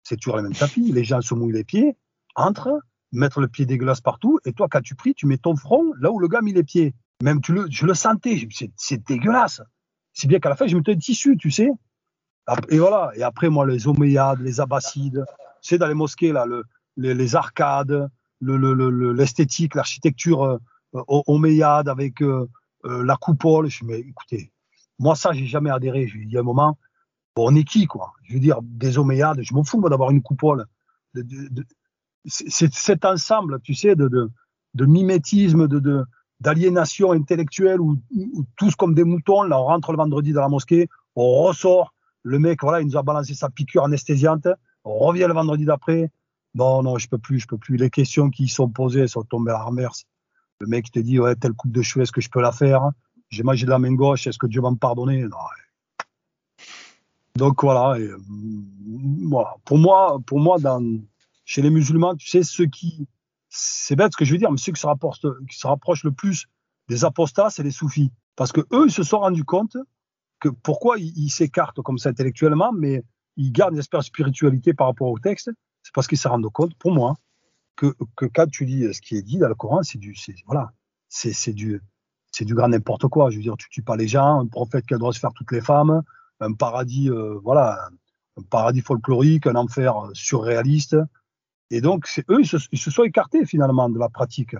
c'est 0.03 0.17
toujours 0.17 0.35
le 0.37 0.43
même 0.43 0.53
tapis. 0.53 0.91
Les 0.91 1.05
gens 1.05 1.21
se 1.21 1.33
mouillent 1.33 1.53
les 1.53 1.63
pieds, 1.63 1.95
entrent, 2.35 2.81
mettent 3.11 3.37
le 3.37 3.47
pied 3.47 3.65
dégueulasse 3.65 4.01
partout, 4.01 4.39
et 4.45 4.53
toi, 4.53 4.67
quand 4.69 4.81
tu 4.81 4.95
pries, 4.95 5.13
tu 5.13 5.25
mets 5.25 5.37
ton 5.37 5.55
front 5.55 5.93
là 5.99 6.11
où 6.11 6.19
le 6.19 6.27
gars 6.27 6.41
met 6.41 6.51
les 6.51 6.63
pieds. 6.63 6.93
Même 7.21 7.41
tu 7.41 7.53
le, 7.53 7.67
je 7.69 7.85
le 7.85 7.93
sentais, 7.93 8.47
c'est 8.75 9.07
dégueulasse. 9.07 9.61
C'est 10.13 10.27
bien 10.27 10.39
qu'à 10.39 10.49
la 10.49 10.55
fin, 10.55 10.67
je 10.67 10.75
mettais 10.75 10.93
un 10.93 10.97
tissu, 10.97 11.37
tu 11.37 11.51
sais. 11.51 11.69
Et 12.69 12.79
voilà. 12.79 13.11
Et 13.15 13.23
après, 13.23 13.49
moi, 13.49 13.65
les 13.65 13.87
Omeyyades, 13.87 14.39
les 14.41 14.59
Abbassides, 14.59 15.23
sais, 15.61 15.77
dans 15.77 15.87
les 15.87 15.93
mosquées, 15.93 16.31
là, 16.31 16.45
le, 16.45 16.63
les, 16.97 17.35
arcades, 17.35 18.09
l'esthétique, 18.41 19.75
l'architecture 19.75 20.43
euh, 20.43 21.83
avec 21.87 22.21
euh, 22.21 22.49
euh, 22.85 23.03
la 23.03 23.15
coupole. 23.15 23.69
Je 23.69 23.85
me 23.85 23.97
écoutez, 23.97 24.51
moi, 24.99 25.15
ça, 25.15 25.31
j'ai 25.31 25.45
jamais 25.45 25.69
adhéré. 25.69 26.11
Il 26.15 26.31
y 26.31 26.37
a 26.37 26.41
un 26.41 26.43
moment, 26.43 26.77
on 27.35 27.55
est 27.55 27.63
qui, 27.63 27.85
quoi? 27.85 28.13
Je 28.23 28.33
veux 28.33 28.39
dire, 28.39 28.59
des 28.61 28.97
Omeyyades, 28.97 29.41
je 29.41 29.53
m'en 29.53 29.63
fous, 29.63 29.79
moi, 29.79 29.89
d'avoir 29.89 30.11
une 30.11 30.21
coupole. 30.21 30.65
C'est 32.25 32.73
cet 32.73 33.05
ensemble, 33.05 33.59
tu 33.61 33.73
sais, 33.73 33.95
de, 33.95 34.07
de, 34.07 34.29
de 34.73 34.85
mimétisme, 34.85 35.67
de, 35.67 36.05
d'aliénation 36.39 37.11
intellectuelle 37.11 37.79
où, 37.79 37.97
tous 38.57 38.75
comme 38.75 38.93
des 38.93 39.03
moutons, 39.03 39.43
là 39.43 39.59
on 39.59 39.65
rentre 39.65 39.91
le 39.91 39.97
vendredi 39.97 40.33
dans 40.33 40.41
la 40.41 40.49
mosquée, 40.49 40.89
on 41.15 41.43
ressort, 41.43 41.93
le 42.23 42.39
mec 42.39 42.61
voilà 42.61 42.81
il 42.81 42.87
nous 42.87 42.97
a 42.97 43.03
balancé 43.03 43.33
sa 43.33 43.49
piqûre 43.49 43.83
anesthésiante, 43.85 44.47
on 44.83 44.97
revient 44.97 45.25
le 45.27 45.33
vendredi 45.33 45.65
d'après, 45.65 46.11
non 46.55 46.83
non 46.83 46.97
je 46.97 47.07
peux 47.07 47.19
plus, 47.19 47.39
je 47.39 47.47
peux 47.47 47.57
plus, 47.57 47.77
les 47.77 47.89
questions 47.89 48.29
qui 48.29 48.47
sont 48.47 48.69
posées 48.69 49.07
sont 49.07 49.23
tombées 49.23 49.51
à 49.51 49.55
la 49.55 49.63
remerce. 49.63 50.05
Le 50.59 50.67
mec 50.67 50.91
te 50.91 50.99
dit 50.99 51.19
ouais 51.19 51.35
telle 51.35 51.53
coupe 51.53 51.71
de 51.71 51.81
cheveux 51.81 52.03
est-ce 52.03 52.11
que 52.11 52.21
je 52.21 52.29
peux 52.29 52.41
la 52.41 52.51
faire? 52.51 52.89
J'ai 53.29 53.43
mangé 53.43 53.65
de 53.65 53.71
la 53.71 53.79
main 53.79 53.93
gauche, 53.93 54.27
est-ce 54.27 54.37
que 54.37 54.47
Dieu 54.47 54.61
va 54.61 54.71
me 54.71 54.75
pardonner? 54.75 55.21
Non, 55.23 55.37
Donc 57.35 57.63
voilà, 57.63 57.97
et, 57.99 58.09
voilà. 59.29 59.55
Pour 59.63 59.77
moi, 59.77 60.19
pour 60.25 60.39
moi 60.39 60.59
dans, 60.59 60.81
chez 61.51 61.61
les 61.61 61.69
musulmans, 61.69 62.15
tu 62.15 62.29
sais, 62.29 62.43
ceux 62.43 62.65
qui, 62.65 63.09
c'est 63.49 63.97
bête 63.97 64.13
ce 64.13 64.17
que 64.17 64.23
je 64.23 64.31
veux 64.31 64.37
dire, 64.37 64.49
mais 64.49 64.57
ceux 64.57 64.71
qui 64.71 64.79
se 64.79 64.87
rapprochent, 64.87 66.03
le 66.05 66.11
plus 66.13 66.47
des 66.87 67.03
apostats, 67.03 67.49
c'est 67.49 67.61
les 67.61 67.71
soufis. 67.71 68.09
Parce 68.37 68.53
que 68.53 68.61
eux, 68.71 68.85
ils 68.85 68.91
se 68.91 69.03
sont 69.03 69.19
rendus 69.19 69.43
compte 69.43 69.75
que 70.39 70.47
pourquoi 70.47 70.95
ils 70.97 71.29
s'écartent 71.29 71.81
comme 71.81 71.97
ça 71.97 72.07
intellectuellement, 72.07 72.71
mais 72.71 73.03
ils 73.35 73.51
gardent 73.51 73.73
une 73.73 73.79
espèce 73.79 73.99
de 73.99 74.05
spiritualité 74.05 74.73
par 74.73 74.87
rapport 74.87 75.09
au 75.09 75.19
texte, 75.19 75.51
c'est 75.83 75.93
parce 75.93 76.07
qu'ils 76.07 76.17
se 76.17 76.29
rendent 76.29 76.49
compte, 76.53 76.73
pour 76.75 76.93
moi, 76.93 77.17
que, 77.75 77.93
que, 78.15 78.27
quand 78.27 78.49
tu 78.49 78.63
lis 78.63 78.93
ce 78.93 79.01
qui 79.01 79.17
est 79.17 79.21
dit 79.21 79.37
dans 79.37 79.49
le 79.49 79.55
Coran, 79.55 79.83
c'est 79.83 79.97
du, 79.97 80.15
voilà, 80.45 80.71
c'est 81.09 81.53
du, 81.53 81.81
c'est 82.31 82.45
du 82.45 82.55
grand 82.55 82.69
n'importe 82.69 83.09
quoi. 83.09 83.29
Je 83.29 83.35
veux 83.35 83.43
dire, 83.43 83.57
tu 83.57 83.69
tues 83.69 83.83
pas 83.83 83.97
les 83.97 84.07
gens, 84.07 84.39
un 84.39 84.47
prophète 84.47 84.85
qui 84.85 84.93
a 84.93 84.97
droit 84.97 85.11
de 85.11 85.15
se 85.15 85.19
faire 85.19 85.33
toutes 85.33 85.51
les 85.51 85.59
femmes, 85.59 86.01
un 86.39 86.53
paradis, 86.53 87.09
euh, 87.09 87.37
voilà, 87.43 87.89
un 88.37 88.43
paradis 88.43 88.79
folklorique, 88.79 89.47
un 89.47 89.55
enfer 89.55 89.93
surréaliste. 90.13 90.95
Et 91.71 91.81
donc, 91.81 92.07
eux, 92.29 92.41
ils 92.41 92.47
se, 92.47 92.91
sont 92.91 93.03
écartés 93.03 93.45
finalement 93.45 93.89
de 93.89 93.97
la 93.97 94.09
pratique 94.09 94.55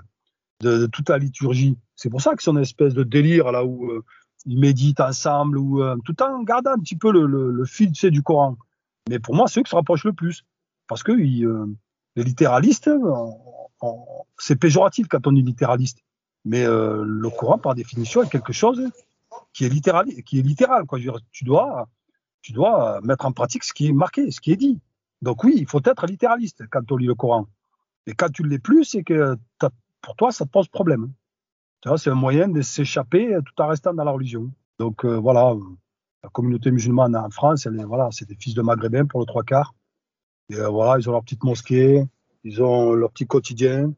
de, 0.61 0.87
toute 0.87 1.09
la 1.09 1.17
liturgie. 1.17 1.77
C'est 1.95 2.09
pour 2.09 2.21
ça 2.21 2.35
que 2.35 2.41
c'est 2.41 2.51
une 2.51 2.57
espèce 2.57 2.93
de 2.93 3.03
délire 3.03 3.51
là 3.51 3.63
où 3.63 3.91
euh, 3.91 4.03
ils 4.45 4.59
méditent 4.59 4.99
ensemble, 4.99 5.57
ou 5.57 5.83
euh, 5.83 5.95
tout 6.05 6.21
en 6.23 6.41
gardant 6.43 6.71
un 6.71 6.79
petit 6.79 6.95
peu 6.95 7.11
le, 7.11 7.65
fil 7.65 7.91
du 7.91 8.23
Coran. 8.23 8.57
Mais 9.09 9.19
pour 9.19 9.35
moi, 9.35 9.47
c'est 9.47 9.59
eux 9.59 9.63
qui 9.63 9.69
se 9.69 9.75
rapprochent 9.75 10.05
le 10.05 10.13
plus. 10.13 10.45
Parce 10.87 11.03
que 11.03 11.11
ils, 11.11 11.45
euh, 11.45 11.67
les 12.15 12.23
littéralistes, 12.23 12.89
c'est 14.37 14.55
péjoratif 14.55 15.07
quand 15.07 15.27
on 15.27 15.31
dit 15.31 15.41
littéraliste. 15.41 15.99
Mais 16.45 16.65
euh, 16.65 17.03
le 17.05 17.29
Coran, 17.29 17.57
par 17.57 17.75
définition, 17.75 18.23
est 18.23 18.29
quelque 18.29 18.53
chose 18.53 18.81
qui 19.53 19.65
est 19.65 19.69
littéral. 19.69 20.07
Tu 22.41 22.53
dois 22.53 23.01
mettre 23.03 23.25
en 23.25 23.31
pratique 23.31 23.63
ce 23.63 23.73
qui 23.73 23.87
est 23.87 23.93
marqué, 23.93 24.31
ce 24.31 24.41
qui 24.41 24.51
est 24.51 24.57
dit. 24.57 24.79
Donc 25.21 25.43
oui, 25.43 25.55
il 25.57 25.67
faut 25.67 25.81
être 25.85 26.05
littéraliste 26.07 26.63
quand 26.69 26.91
on 26.91 26.97
lit 26.97 27.05
le 27.05 27.15
Coran. 27.15 27.47
Et 28.07 28.13
quand 28.13 28.29
tu 28.29 28.43
ne 28.43 28.47
l'es 28.47 28.59
plus, 28.59 28.85
c'est 28.85 29.03
que 29.03 29.37
pour 30.01 30.15
toi, 30.15 30.31
ça 30.31 30.45
te 30.45 30.49
pose 30.49 30.67
problème. 30.67 31.13
C'est 31.97 32.09
un 32.09 32.15
moyen 32.15 32.47
de 32.47 32.61
s'échapper 32.61 33.37
tout 33.45 33.61
en 33.61 33.67
restant 33.67 33.93
dans 33.93 34.03
la 34.03 34.11
religion. 34.11 34.51
Donc 34.79 35.05
euh, 35.05 35.17
voilà, 35.17 35.55
la 36.23 36.29
communauté 36.29 36.71
musulmane 36.71 37.15
en 37.15 37.29
France, 37.29 37.67
voilà, 37.67 38.09
c'est 38.11 38.27
des 38.27 38.35
fils 38.35 38.53
de 38.53 38.61
maghrébins 38.61 39.05
pour 39.05 39.19
le 39.19 39.25
trois 39.25 39.43
quarts. 39.43 39.73
Euh, 40.53 40.69
voilà, 40.69 40.99
ils 40.99 41.07
ont 41.09 41.13
leur 41.13 41.23
petite 41.23 41.43
mosquée, 41.43 42.03
ils 42.43 42.61
ont 42.61 42.93
leur 42.93 43.11
petit 43.11 43.25
quotidien. 43.25 43.93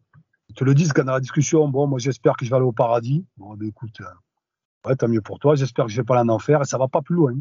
Ils 0.50 0.56
te 0.56 0.64
le 0.64 0.74
disent 0.74 0.94
quand 0.94 1.04
dans 1.04 1.14
la 1.14 1.20
discussion, 1.20 1.68
bon, 1.68 1.88
moi 1.88 2.00
j'espère 2.00 2.36
que 2.36 2.46
je 2.46 2.50
vais 2.50 2.58
aller 2.58 2.66
au 2.66 2.72
paradis. 2.72 3.26
Bon, 3.38 3.56
ben 3.56 3.68
écoute, 3.68 4.02
euh, 4.02 4.96
tant 4.96 5.08
mieux 5.08 5.22
pour 5.22 5.40
toi, 5.40 5.56
j'espère 5.56 5.86
que 5.86 5.92
je 5.92 5.98
vais 5.98 6.06
pas 6.06 6.20
aller 6.20 6.30
en 6.30 6.34
enfer 6.34 6.62
et 6.62 6.66
ça 6.66 6.78
va 6.78 6.88
pas 6.88 7.02
plus 7.02 7.16
loin 7.16 7.34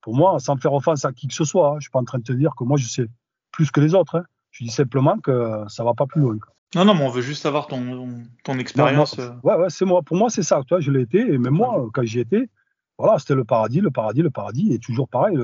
pour 0.00 0.14
moi, 0.14 0.38
sans 0.40 0.56
faire 0.56 0.72
offense 0.72 1.04
à 1.04 1.12
qui 1.12 1.28
que 1.28 1.34
ce 1.34 1.44
soit, 1.44 1.70
hein, 1.70 1.74
je 1.78 1.82
suis 1.82 1.90
pas 1.90 1.98
en 1.98 2.04
train 2.04 2.18
de 2.18 2.24
te 2.24 2.32
dire 2.32 2.52
que 2.56 2.64
moi 2.64 2.76
je 2.76 2.86
sais 2.86 3.06
plus 3.52 3.70
que 3.70 3.80
les 3.80 3.94
autres. 3.94 4.16
Hein. 4.16 4.24
Je 4.50 4.64
dis 4.64 4.70
simplement 4.70 5.18
que 5.18 5.64
ça 5.68 5.84
va 5.84 5.94
pas 5.94 6.06
plus 6.06 6.20
loin. 6.20 6.36
Non, 6.74 6.84
non, 6.84 6.94
mais 6.94 7.02
on 7.02 7.10
veut 7.10 7.22
juste 7.22 7.42
savoir 7.42 7.66
ton, 7.66 8.22
ton 8.44 8.58
expérience. 8.58 9.18
Euh. 9.18 9.30
Ouais, 9.42 9.56
ouais, 9.56 9.70
c'est 9.70 9.84
moi. 9.84 10.02
Pour 10.02 10.16
moi, 10.16 10.30
c'est 10.30 10.44
ça. 10.44 10.62
Toi, 10.66 10.78
je 10.80 10.92
l'ai 10.92 11.00
été, 11.00 11.18
et 11.18 11.38
même 11.38 11.54
moi, 11.54 11.88
quand 11.92 12.04
j'y 12.04 12.20
étais, 12.20 12.48
voilà, 12.96 13.18
c'était 13.18 13.34
le 13.34 13.44
paradis, 13.44 13.80
le 13.80 13.90
paradis, 13.90 14.22
le 14.22 14.30
paradis, 14.30 14.72
et 14.72 14.78
toujours 14.78 15.08
pareil, 15.08 15.36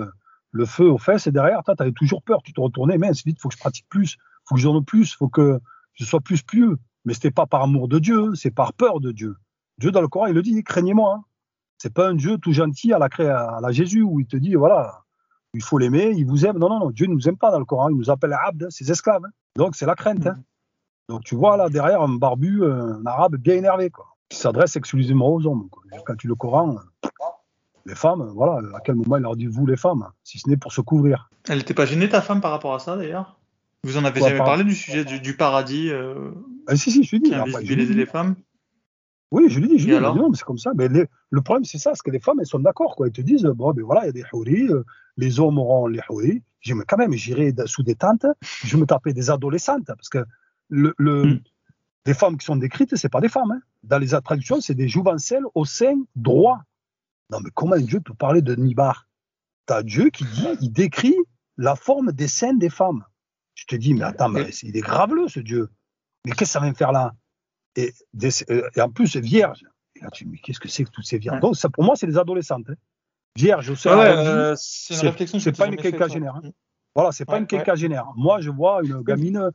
le, 0.53 0.67
feu 0.67 0.89
aux 0.89 0.99
fesses 0.99 1.27
et 1.27 1.33
derrière, 1.33 1.63
tu 1.65 1.73
avais 1.77 1.93
toujours 1.93 2.23
peur. 2.23 2.43
Tu 2.43 2.53
te 2.53 2.61
retournais, 2.61 2.97
mais 2.97 3.13
c'est 3.13 3.25
vite, 3.25 3.41
faut 3.41 3.49
que 3.49 3.55
je 3.55 3.61
pratique 3.61 3.87
plus, 3.89 4.17
faut 4.45 4.55
que 4.55 4.61
j'en 4.61 4.81
ai 4.81 4.85
plus, 4.85 5.15
faut 5.15 5.29
que 5.29 5.59
je 5.95 6.05
sois 6.05 6.21
plus 6.21 6.43
pieux. 6.43 6.79
Mais 7.05 7.15
c'était 7.15 7.31
pas 7.33 7.47
par 7.47 7.63
amour 7.63 7.89
de 7.89 7.99
Dieu, 7.99 8.35
c'est 8.35 8.51
par 8.53 8.73
peur 8.73 9.01
de 9.01 9.11
Dieu. 9.11 9.37
Dieu 9.79 9.91
dans 9.91 10.01
le 10.01 10.09
Coran, 10.09 10.27
il 10.27 10.35
le 10.35 10.43
dit, 10.43 10.63
craignez-moi. 10.63 11.23
Hein. 11.77 11.79
C'est 11.79 11.93
pas 11.93 12.09
un 12.09 12.15
Dieu 12.15 12.39
tout 12.39 12.53
gentil 12.53 12.93
à 12.93 12.99
la, 12.99 13.07
à 13.07 13.61
la 13.61 13.73
Jésus 13.73 14.03
où 14.03 14.21
il 14.21 14.27
te 14.27 14.37
dit 14.37 14.55
voilà, 14.55 15.03
il 15.55 15.63
faut 15.63 15.79
l'aimer, 15.79 16.13
il 16.17 16.27
vous 16.27 16.47
aime. 16.47 16.59
Non, 16.59 16.69
non, 16.69 16.81
non, 16.81 16.91
Dieu 16.91 17.07
ne 17.07 17.15
nous 17.15 17.29
aime 17.29 17.37
pas 17.37 17.51
dans 17.51 17.59
le 17.59 17.65
Coran, 17.65 17.91
il 17.91 17.97
nous 17.97 18.11
appelle 18.11 18.33
abd, 18.33 18.69
ses 18.71 18.91
esclaves. 18.91 19.25
Hein. 19.25 19.31
Donc 19.57 19.77
c'est 19.77 19.87
la 19.87 19.95
crainte. 19.95 20.27
Hein. 20.27 20.37
Donc 21.09 21.25
tu 21.25 21.35
vois 21.35 21.57
là 21.57 21.69
derrière 21.69 22.03
un 22.03 22.09
barbu, 22.09 22.65
un 22.65 23.05
arabe 23.07 23.37
bien 23.37 23.55
énervé, 23.55 23.91
quoi, 23.91 24.07
qui 24.29 24.39
s'adresse 24.39 24.77
exclusivement 24.77 25.33
aux 25.33 25.47
hommes. 25.47 25.69
Quand 26.05 26.17
tu 26.17 26.27
le 26.27 26.35
Coran, 26.35 26.77
les 27.87 27.95
femmes, 27.95 28.33
voilà, 28.35 28.61
à 28.75 28.81
quel 28.81 28.97
moment 28.97 29.17
il 29.17 29.23
leur 29.23 29.37
dit 29.37 29.47
vous 29.47 29.67
les 29.67 29.77
femmes, 29.77 30.09
si 30.25 30.39
ce 30.39 30.49
n'est 30.49 30.57
pour 30.57 30.73
se 30.73 30.81
couvrir. 30.81 31.31
Elle 31.49 31.59
n'était 31.59 31.75
pas 31.75 31.87
gênée 31.87 32.09
ta 32.09 32.21
femme 32.21 32.41
par 32.41 32.51
rapport 32.51 32.75
à 32.75 32.81
ça 32.81 32.97
d'ailleurs? 32.97 33.39
Vous 33.85 33.97
en 33.99 34.05
avez 34.05 34.21
jamais 34.21 34.39
parlé 34.39 34.65
du 34.65 34.75
sujet 34.75 35.05
du, 35.05 35.37
paradis 35.37 35.91
euh, 35.91 36.33
ah, 36.67 36.75
Si, 36.75 36.91
si, 36.91 37.05
je 37.05 37.07
suis 37.07 37.21
dit. 37.21 37.31
Qui 37.65 37.77
les 37.77 38.07
femmes? 38.07 38.35
Oui, 39.33 39.49
je 39.49 39.59
lui 39.59 39.69
dis, 39.69 39.79
je 39.79 39.89
lui 39.89 39.99
dis, 39.99 40.37
c'est 40.39 40.45
comme 40.45 40.59
ça. 40.59 40.73
Mais 40.75 40.89
le 40.89 41.43
problème, 41.43 41.65
c'est 41.65 41.79
ça, 41.79 41.93
c'est 41.95 42.03
que 42.03 42.11
les 42.11 42.21
femmes, 42.21 42.39
elles 42.41 42.47
sont 42.47 42.61
d'accord, 42.61 42.95
quoi. 42.95 43.07
Elles 43.07 43.13
te 43.13 43.21
disent, 43.21 43.43
bon, 43.45 43.73
ben 43.73 43.85
voilà, 43.85 44.05
il 44.05 44.07
y 44.07 44.09
a 44.11 44.13
des 44.13 44.25
houris, 44.33 44.69
euh, 44.69 44.85
les 45.17 45.41
hommes 45.41 45.59
auront 45.59 45.87
les 45.89 46.01
houris. 46.09 46.43
Je 46.61 46.73
dis, 46.73 46.79
mais 46.79 46.85
quand 46.87 46.97
même, 46.97 47.13
j'irai 47.13 47.53
sous 47.67 47.83
des 47.83 47.97
tentes, 47.97 48.27
je 48.43 48.77
me 48.77 48.87
taper 48.87 49.13
des 49.13 49.31
adolescentes, 49.31 49.87
parce 49.87 50.09
que 50.09 50.25
le, 50.69 50.95
le 50.99 51.25
hmm. 51.25 51.41
les 52.07 52.15
femmes 52.15 52.37
qui 52.39 52.47
sont 52.47 52.57
décrites, 52.57 52.95
c'est 52.95 53.09
pas 53.09 53.21
des 53.21 53.29
femmes. 53.29 53.51
Hein. 53.51 53.61
Dans 53.83 53.99
les 53.99 54.09
traductions, 54.09 54.61
c'est 54.61 54.75
des 54.75 54.89
jouvencelles 54.89 55.45
au 55.55 55.65
sein 55.65 55.97
droit. 56.15 56.61
Non, 57.31 57.41
mais 57.43 57.51
comment 57.53 57.77
Dieu 57.77 58.01
peut 58.01 58.15
parler 58.15 58.43
de 58.43 58.55
Nibar 58.55 59.09
T'as 59.67 59.83
Dieu 59.83 60.11
qui 60.11 60.25
dit, 60.25 60.47
il 60.61 60.73
décrit 60.73 61.17
la 61.57 61.75
forme 61.75 62.13
des 62.13 62.29
seins 62.29 62.55
des 62.55 62.71
femmes. 62.71 63.05
Je 63.55 63.65
te 63.65 63.75
dis, 63.75 63.95
mais 63.95 64.05
attends, 64.05 64.29
mais 64.29 64.51
il 64.63 64.77
est 64.77 64.81
graveleux, 64.81 65.29
ce 65.29 65.41
Dieu. 65.41 65.71
Mais 66.25 66.33
qu'est-ce 66.33 66.53
que 66.53 66.59
ça 66.59 66.61
vient 66.61 66.75
faire 66.75 66.93
là? 66.93 67.15
Et, 67.77 67.95
euh, 68.51 68.71
et 68.75 68.81
en 68.81 68.91
plus 68.91 69.17
vierge. 69.17 69.65
Et 69.95 70.01
là, 70.01 70.11
tu 70.11 70.25
dis, 70.25 70.31
mais 70.31 70.39
qu'est-ce 70.39 70.61
que 70.61 70.69
c'est 70.69 70.85
que 70.85 70.91
toutes 70.91 71.07
ces 71.07 71.19
vierges? 71.19 71.41
Donc, 71.41 71.57
ça, 71.57 71.69
pour 71.69 71.85
moi, 71.85 71.97
c'est 71.97 72.07
les 72.07 72.19
adolescentes. 72.19 72.69
Hein. 72.69 72.75
Vierge, 73.37 73.75
c'est 73.75 73.91
euh, 73.91 74.55
une 74.91 74.97
réflexion. 74.99 75.39
C'est 75.39 75.57
pas 75.57 75.67
une 75.67 75.77
quinquagénaire. 75.77 76.37
Hein. 76.37 76.51
Voilà, 76.95 77.13
c'est 77.13 77.27
pas 77.27 77.39
une 77.39 77.47
quinquagénaire. 77.47 78.07
Moi, 78.17 78.41
je 78.41 78.51
vois 78.51 78.81
une 78.83 79.03
gamine 79.03 79.51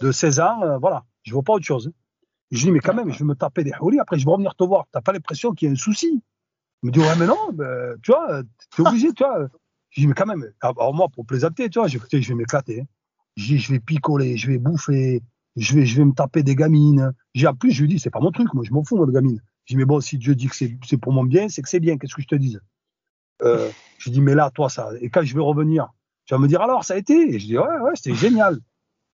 de 0.00 0.12
16 0.12 0.40
ans, 0.40 0.62
euh, 0.62 0.78
voilà, 0.78 1.04
je 1.22 1.32
vois 1.32 1.42
pas 1.42 1.52
autre 1.52 1.64
chose. 1.64 1.92
je 2.50 2.60
dis, 2.60 2.70
mais 2.72 2.80
quand 2.80 2.94
même, 2.94 3.12
je 3.12 3.18
vais 3.20 3.24
me 3.24 3.34
taper 3.34 3.62
des 3.62 3.72
houlis, 3.80 4.00
après 4.00 4.18
je 4.18 4.24
vais 4.24 4.32
revenir 4.32 4.54
te 4.56 4.64
voir. 4.64 4.86
T'as 4.90 5.00
pas 5.00 5.12
l'impression 5.12 5.52
qu'il 5.52 5.66
y 5.66 5.70
a 5.70 5.72
un 5.72 5.76
souci? 5.76 6.22
Il 6.82 6.86
me 6.88 6.90
dit, 6.90 6.98
ouais, 6.98 7.16
mais 7.18 7.26
non, 7.26 7.38
ben, 7.52 7.96
tu 8.02 8.10
vois, 8.10 8.42
tu 8.74 8.82
es 8.82 8.86
obligé, 8.88 9.12
tu 9.12 9.22
vois. 9.22 9.46
Je 9.90 10.00
dis, 10.00 10.06
mais 10.08 10.14
quand 10.14 10.26
même, 10.26 10.44
alors 10.60 10.94
moi, 10.94 11.08
pour 11.08 11.24
plaisanter, 11.24 11.70
tu 11.70 11.78
vois, 11.78 11.86
je, 11.86 11.98
je 12.10 12.28
vais 12.28 12.34
m'éclater. 12.34 12.80
Hein. 12.80 12.86
Je 13.36 13.46
dis, 13.46 13.58
je 13.58 13.72
vais 13.72 13.78
picoler, 13.78 14.36
je 14.36 14.48
vais 14.48 14.58
bouffer, 14.58 15.22
je 15.56 15.74
vais, 15.74 15.86
je 15.86 15.96
vais 15.96 16.04
me 16.04 16.12
taper 16.12 16.42
des 16.42 16.54
gamines. 16.54 17.12
J'ai 17.34 17.48
plus, 17.58 17.70
je 17.70 17.82
lui 17.82 17.88
dis, 17.88 17.98
c'est 17.98 18.10
pas 18.10 18.20
mon 18.20 18.30
truc, 18.30 18.52
moi, 18.54 18.64
je 18.66 18.72
m'en 18.72 18.82
fous, 18.84 18.96
moi, 18.96 19.06
de 19.06 19.12
gamine. 19.12 19.40
Je 19.64 19.74
dis, 19.74 19.76
mais 19.76 19.84
bon, 19.84 20.00
si 20.00 20.18
Dieu 20.18 20.34
dit 20.34 20.48
que 20.48 20.56
c'est 20.56 20.96
pour 20.98 21.12
mon 21.12 21.24
bien, 21.24 21.48
c'est 21.48 21.62
que 21.62 21.68
c'est 21.68 21.80
bien, 21.80 21.98
qu'est-ce 21.98 22.14
que 22.14 22.22
je 22.22 22.26
te 22.28 22.34
dise? 22.34 22.60
Euh, 23.42 23.70
Je 23.98 24.10
dis, 24.10 24.20
mais 24.20 24.34
là, 24.34 24.50
toi, 24.50 24.68
ça. 24.68 24.90
Et 25.00 25.10
quand 25.10 25.22
je 25.22 25.34
vais 25.34 25.40
revenir, 25.40 25.88
tu 26.24 26.34
vas 26.34 26.38
me 26.38 26.48
dire, 26.48 26.60
alors, 26.62 26.84
ça 26.84 26.94
a 26.94 26.96
été? 26.96 27.34
Et 27.34 27.38
je 27.38 27.46
dis, 27.46 27.58
ouais, 27.58 27.78
ouais, 27.80 27.92
c'était 27.94 28.14
génial. 28.14 28.58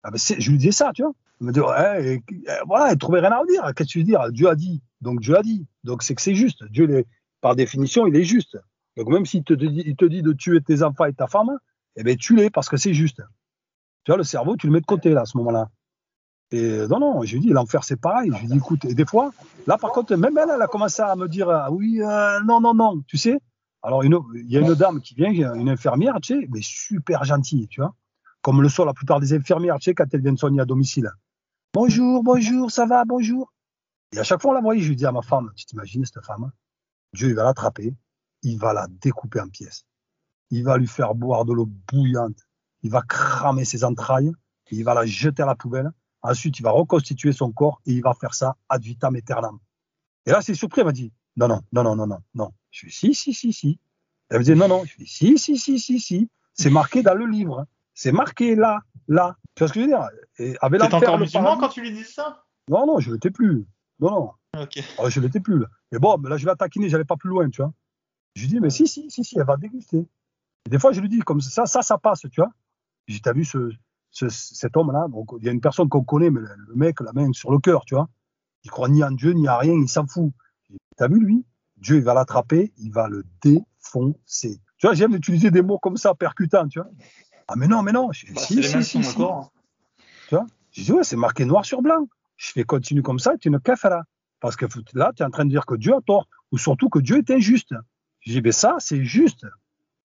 Ah 0.03 0.11
ben, 0.11 0.19
je 0.19 0.51
lui 0.51 0.59
disais 0.59 0.73
ça, 0.73 0.93
tu 0.95 1.03
vois. 1.03 1.13
Il 1.41 1.49
me 1.49 1.53
dit, 1.53 1.61
ouais, 1.61 2.23
voilà, 2.67 2.93
il 2.93 2.99
trouvait 2.99 3.21
rien 3.21 3.33
à 3.33 3.45
dire. 3.45 3.63
Qu'est-ce 3.75 3.89
que 3.89 3.93
tu 3.93 3.99
veux 3.99 4.05
dire? 4.05 4.31
Dieu 4.31 4.49
a 4.49 4.55
dit. 4.55 4.83
Donc, 5.01 5.21
Dieu 5.21 5.37
a 5.37 5.43
dit. 5.43 5.67
Donc, 5.85 6.03
c'est 6.03 6.15
que 6.15 6.23
c'est 6.23 6.35
juste. 6.35 6.65
Dieu, 6.71 7.05
par 7.41 7.57
définition, 7.57 8.07
il 8.07 8.17
est 8.17 8.25
juste. 8.25 8.57
Donc, 8.97 9.09
même 9.09 9.27
s'il 9.27 9.45
te, 9.45 9.53
il 9.53 9.97
te 9.97 10.05
dit 10.05 10.23
de 10.23 10.33
tuer 10.33 10.61
tes 10.61 10.83
enfants 10.83 11.05
et 11.05 11.13
ta 11.13 11.27
femme, 11.27 11.51
eh 11.97 12.03
ben, 12.03 12.17
tu 12.17 12.37
les 12.37 12.51
parce 12.51 12.69
que 12.69 12.77
c'est 12.77 12.95
juste. 12.95 13.23
Tu 14.05 14.13
vois, 14.13 14.17
le 14.17 14.25
cerveau, 14.25 14.57
tu 14.57 14.67
le 14.69 14.73
mets 14.73 14.81
de 14.81 14.87
côté, 14.87 15.11
là, 15.11 15.23
à 15.23 15.25
ce 15.27 15.37
moment-là. 15.39 15.69
Et 16.53 16.87
non, 16.89 17.01
non, 17.01 17.23
je 17.25 17.35
lui 17.35 17.41
dis, 17.41 17.49
l'enfer, 17.49 17.83
c'est 17.83 17.97
pareil. 17.97 18.31
Je 18.35 18.41
lui 18.41 18.47
dis, 18.49 18.57
écoute, 18.57 18.85
et 18.85 18.95
des 18.95 19.05
fois, 19.05 19.33
là, 19.67 19.77
par 19.79 19.91
contre, 19.91 20.15
même 20.15 20.39
elle, 20.39 20.51
elle 20.55 20.63
a 20.63 20.67
commencé 20.69 21.03
à 21.03 21.17
me 21.17 21.29
dire, 21.29 21.51
ah 21.51 21.71
oui, 21.73 22.01
euh, 22.03 22.41
non, 22.45 22.61
non, 22.61 22.75
non, 22.75 23.03
tu 23.07 23.17
sais. 23.17 23.41
Alors, 23.83 24.05
il 24.05 24.13
y 24.49 24.57
a 24.57 24.61
une 24.61 24.75
dame 24.75 25.01
qui 25.01 25.15
vient, 25.15 25.31
une 25.55 25.69
infirmière, 25.69 26.19
tu 26.21 26.41
sais, 26.41 26.49
mais 26.51 26.61
super 26.63 27.25
gentille, 27.25 27.69
tu 27.69 27.81
vois. 27.81 27.95
Comme 28.43 28.63
le 28.63 28.69
sont 28.69 28.85
la 28.85 28.95
plupart 28.95 29.21
des 29.21 29.33
infirmières, 29.33 29.79
tu 29.79 29.85
sais, 29.85 29.95
quand 29.95 30.07
elles 30.13 30.21
viennent 30.21 30.37
soigner 30.37 30.61
à 30.61 30.65
domicile. 30.65 31.11
Bonjour, 31.75 32.23
bonjour, 32.23 32.71
ça 32.71 32.87
va, 32.87 33.05
bonjour. 33.05 33.53
Et 34.13 34.19
à 34.19 34.25
chaque 34.25 34.41
fois, 34.41 34.53
on 34.53 34.55
la 34.55 34.61
voyait, 34.61 34.83
je 34.83 34.89
lui 34.89 34.97
dis 34.97 35.07
à 35.07 35.13
ma 35.13 35.23
femme, 35.23 35.51
tu 35.57 35.65
t'imagines 35.67 36.05
cette 36.05 36.25
femme 36.25 36.53
Dieu, 37.13 37.29
il 37.29 37.35
va 37.35 37.45
l'attraper, 37.45 37.95
il 38.43 38.59
va 38.59 38.73
la 38.73 38.87
découper 38.89 39.41
en 39.41 39.49
pièces. 39.49 39.85
Il 40.51 40.65
va 40.65 40.79
lui 40.79 40.87
faire 40.87 41.15
boire 41.15 41.45
de 41.45 41.53
l'eau 41.53 41.67
bouillante. 41.67 42.39
Il 42.83 42.91
va 42.91 43.03
cramer 43.03 43.65
ses 43.65 43.85
entrailles. 43.85 44.33
il 44.71 44.85
va 44.85 44.95
la 44.95 45.07
jeter 45.07 45.43
à 45.43 45.47
la 45.47 45.57
poubelle 45.57 45.91
Ensuite, 46.27 46.59
il 46.59 46.63
va 46.63 46.73
reconstituer 46.73 47.33
son 47.33 47.53
corps 47.53 47.81
et 47.87 47.93
il 47.93 48.03
va 48.03 48.13
faire 48.13 48.35
ça 48.35 48.57
ad 48.69 48.83
vitam 48.83 49.15
aeternam. 49.15 49.59
Et 50.27 50.33
là, 50.33 50.41
c'est 50.43 50.55
surpris, 50.55 50.81
elle 50.81 50.87
m'a 50.87 50.93
dit, 50.93 51.13
non, 51.37 51.47
non, 51.47 51.63
non, 51.73 51.85
non, 51.85 51.95
non, 51.95 52.07
non, 52.09 52.19
non. 52.35 52.53
Je 52.73 52.81
suis 52.81 52.93
si, 52.93 53.15
si, 53.15 53.33
si, 53.33 53.53
si. 53.53 53.79
Elle 54.29 54.41
me 54.41 54.45
dit, 54.45 54.57
non, 54.57 54.67
non. 54.67 54.85
Je 54.85 54.91
suis 54.91 55.07
si, 55.07 55.39
si, 55.39 55.57
si, 55.57 55.79
si, 55.79 56.01
si. 56.01 56.29
C'est 56.53 56.71
marqué 56.71 57.03
dans 57.03 57.15
le 57.15 57.27
livre. 57.27 57.67
C'est 57.95 58.11
marqué 58.11 58.57
là, 58.57 58.81
là. 59.07 59.37
Tu 59.55 59.63
vois 59.63 59.69
ce 59.69 59.73
que 59.73 59.81
je 59.81 59.85
veux 59.85 59.91
dire? 59.91 60.09
Et 60.39 60.57
avait 60.61 60.79
T'es 60.79 60.93
encore 60.93 61.19
musulman 61.19 61.59
quand 61.59 61.69
tu 61.69 61.81
lui 61.81 61.93
dis 61.93 62.03
ça? 62.03 62.43
Non, 62.69 62.87
non, 62.87 62.99
je 62.99 63.13
l'étais 63.13 63.31
plus. 63.31 63.65
Non, 64.01 64.11
non. 64.11 64.61
Ok. 64.61 64.83
Ah, 64.99 65.09
je 65.09 65.21
l'étais 65.21 65.39
plus. 65.41 65.61
Là. 65.61 65.69
Mais 65.93 66.01
bon, 66.01 66.21
là, 66.23 66.37
je 66.37 66.45
vais 66.45 66.57
taquiner, 66.57 66.89
j'allais 66.89 67.05
pas 67.05 67.17
plus 67.17 67.31
loin, 67.31 67.49
tu 67.49 67.63
vois. 67.63 67.73
Je 68.35 68.43
lui 68.43 68.49
dis, 68.49 68.59
mais 68.59 68.71
si, 68.71 68.89
si, 68.89 69.09
si, 69.13 69.23
si, 69.23 69.39
elle 69.39 69.47
va 69.47 69.57
déguster. 69.57 70.09
Et 70.67 70.71
des 70.71 70.81
fois, 70.81 70.91
je 70.91 71.01
lui 71.01 71.09
dis, 71.09 71.21
comme 71.21 71.41
ça, 71.41 71.67
ça, 71.67 71.83
ça 71.83 71.99
passe, 71.99 72.23
tu 72.33 72.41
vois. 72.41 72.51
J'ai 73.07 73.21
t'as 73.21 73.33
vu 73.33 73.45
ce, 73.45 73.71
cet 74.29 74.77
homme-là 74.77 75.07
Donc, 75.09 75.31
il 75.39 75.45
y 75.45 75.49
a 75.49 75.53
une 75.53 75.61
personne 75.61 75.89
qu'on 75.89 76.05
connaît, 76.05 76.31
mais 76.31 76.41
le 76.41 76.75
mec, 76.75 77.01
la 77.01 77.13
main 77.13 77.33
sur 77.33 77.51
le 77.51 77.59
cœur, 77.59 77.85
tu 77.85 77.95
vois. 77.95 78.09
Il 78.65 78.71
croit 78.71 78.89
ni 78.89 79.05
en 79.05 79.11
Dieu, 79.11 79.33
ni 79.33 79.47
à 79.47 79.59
rien, 79.59 79.75
il 79.75 79.89
s'en 79.89 80.07
fout. 80.07 80.33
T'as 80.97 81.09
vu, 81.09 81.21
lui? 81.21 81.45
Dieu, 81.77 81.97
il 81.97 82.03
va 82.03 82.15
l'attraper, 82.15 82.73
il 82.79 82.91
va 82.91 83.09
le 83.09 83.25
défoncer. 83.43 84.61
Tu 84.79 84.87
vois, 84.87 84.95
j'aime 84.95 85.15
utiliser 85.15 85.51
des 85.51 85.63
mots 85.63 85.79
comme 85.79 85.97
ça, 85.97 86.15
percutants, 86.15 86.69
tu 86.69 86.81
vois. 86.81 86.91
Ah, 87.49 87.55
mais 87.57 87.69
non, 87.69 87.83
mais 87.83 87.93
non. 87.93 88.09
Bah, 88.09 88.41
si, 88.41 88.63
si, 88.63 88.83
si, 88.83 89.01
Tu 89.01 89.15
vois 89.19 90.47
Je 90.73 90.83
dis, 90.83 90.93
ouais, 90.93 91.05
c'est 91.05 91.17
marqué 91.17 91.45
noir 91.45 91.65
sur 91.65 91.83
blanc. 91.83 92.09
Je 92.37 92.53
fais 92.53 92.65
continue 92.65 93.03
comme 93.03 93.19
ça, 93.19 93.37
tu 93.39 93.51
ne 93.51 93.59
là. 93.85 94.03
Parce 94.41 94.57
que 94.57 94.67
là, 94.95 95.13
tu 95.17 95.23
es 95.23 95.27
en 95.27 95.31
train 95.31 95.45
de 95.45 95.51
dire 95.51 95.65
que 95.65 95.75
Dieu 95.75 95.95
a 95.95 96.01
tort, 96.01 96.29
ou 96.53 96.59
surtout 96.59 96.89
que 96.89 96.99
Dieu 96.99 97.19
est 97.19 97.31
injuste. 97.31 97.75
Je 98.21 98.33
dis, 98.33 98.43
mais 98.43 98.53
ça, 98.53 98.77
c'est 98.79 99.05
juste. 99.05 99.47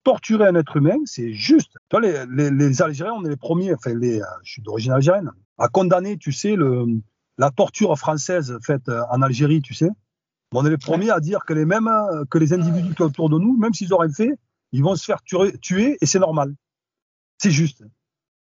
Torturer 0.04 0.48
un 0.48 0.54
être 0.56 0.76
humain, 0.76 0.98
c'est 1.04 1.32
juste. 1.32 1.72
Tu 1.88 1.96
vois, 1.96 2.00
les, 2.00 2.50
les, 2.50 2.82
Algériens, 2.82 3.14
on 3.14 3.24
est 3.24 3.28
les 3.28 3.36
premiers, 3.36 3.74
enfin, 3.74 3.94
les, 3.94 4.20
euh, 4.20 4.24
je 4.42 4.52
suis 4.52 4.62
d'origine 4.62 4.92
algérienne, 4.92 5.30
à 5.58 5.68
condamner, 5.68 6.16
tu 6.18 6.32
sais, 6.32 6.56
le, 6.56 6.86
la 7.38 7.50
torture 7.50 7.96
française 7.96 8.58
faite 8.64 8.88
euh, 8.88 9.02
en 9.10 9.22
Algérie, 9.22 9.62
tu 9.62 9.74
sais. 9.74 9.90
On 10.54 10.66
est 10.66 10.70
les 10.70 10.78
premiers 10.78 11.10
à 11.10 11.20
dire 11.20 11.44
que 11.46 11.54
les 11.54 11.64
mêmes, 11.64 11.88
euh, 11.88 12.24
que 12.28 12.38
les 12.38 12.52
individus 12.52 12.94
qui 12.94 13.02
autour 13.02 13.30
de 13.30 13.38
nous, 13.38 13.56
même 13.56 13.72
s'ils 13.72 13.92
auraient 13.94 14.12
fait, 14.12 14.32
ils 14.72 14.82
vont 14.82 14.96
se 14.96 15.04
faire 15.04 15.22
tuer, 15.22 15.56
tuer 15.58 15.98
et 16.00 16.06
c'est 16.06 16.18
normal. 16.18 16.54
C'est 17.38 17.50
juste. 17.50 17.82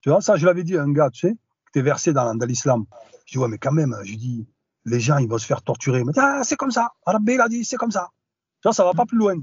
Tu 0.00 0.08
vois, 0.10 0.20
ça, 0.20 0.36
je 0.36 0.46
l'avais 0.46 0.64
dit 0.64 0.76
à 0.76 0.82
un 0.82 0.92
gars, 0.92 1.10
tu 1.10 1.28
sais, 1.28 1.32
qui 1.32 1.78
était 1.78 1.82
versé 1.82 2.12
dans, 2.12 2.34
dans 2.34 2.46
l'islam. 2.46 2.84
Je 3.26 3.32
dis, 3.32 3.38
ouais, 3.38 3.48
mais 3.48 3.58
quand 3.58 3.72
même, 3.72 3.96
je 4.04 4.14
dis, 4.14 4.46
les 4.84 5.00
gens, 5.00 5.18
ils 5.18 5.28
vont 5.28 5.38
se 5.38 5.46
faire 5.46 5.62
torturer. 5.62 6.00
Il 6.00 6.04
m'a 6.04 6.12
dit, 6.12 6.20
ah, 6.20 6.40
c'est 6.42 6.56
comme 6.56 6.70
ça. 6.70 6.92
Arabé, 7.06 7.34
il 7.34 7.40
a 7.40 7.48
dit, 7.48 7.64
c'est 7.64 7.76
comme 7.76 7.90
ça. 7.90 8.08
Tu 8.60 8.68
vois, 8.68 8.72
ça 8.72 8.84
va 8.84 8.92
pas 8.92 9.06
plus 9.06 9.18
loin. 9.18 9.36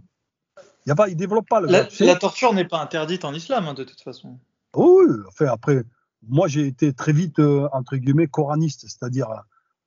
Il 0.85 0.89
y 0.89 0.91
a 0.91 0.95
pas, 0.95 1.07
pas 1.49 1.61
le. 1.61 1.67
La, 1.67 1.87
la 1.99 2.15
torture 2.15 2.53
n'est 2.53 2.67
pas 2.67 2.81
interdite 2.81 3.23
en 3.25 3.33
islam, 3.33 3.67
hein, 3.67 3.73
de 3.73 3.83
toute 3.83 4.01
façon. 4.01 4.39
Oui, 4.75 5.05
enfin, 5.27 5.47
après, 5.47 5.83
moi, 6.27 6.47
j'ai 6.47 6.65
été 6.65 6.93
très 6.93 7.13
vite, 7.13 7.39
euh, 7.39 7.67
entre 7.73 7.97
guillemets, 7.97 8.27
coraniste. 8.27 8.81
C'est-à-dire, 8.81 9.27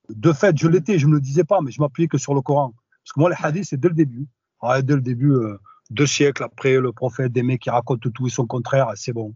de 0.08 0.32
fait, 0.32 0.56
je 0.56 0.68
l'étais, 0.68 0.98
je 0.98 1.06
ne 1.06 1.12
me 1.12 1.16
le 1.16 1.20
disais 1.20 1.44
pas, 1.44 1.60
mais 1.60 1.70
je 1.70 1.80
m'appuyais 1.80 2.08
que 2.08 2.18
sur 2.18 2.34
le 2.34 2.42
Coran. 2.42 2.74
Parce 3.02 3.12
que 3.12 3.20
moi, 3.20 3.30
les 3.30 3.36
hadiths, 3.42 3.64
c'est 3.64 3.80
dès 3.80 3.88
le 3.88 3.94
début. 3.94 4.26
Ouais, 4.62 4.82
dès 4.82 4.94
le 4.94 5.00
début, 5.00 5.32
euh, 5.32 5.58
deux 5.90 6.06
siècles 6.06 6.44
après, 6.44 6.78
le 6.78 6.92
prophète, 6.92 7.32
des 7.32 7.42
mecs 7.42 7.62
qui 7.62 7.70
racontent 7.70 8.10
tout 8.10 8.26
et 8.26 8.30
son 8.30 8.46
contraire, 8.46 8.92
c'est 8.94 9.12
bon. 9.12 9.34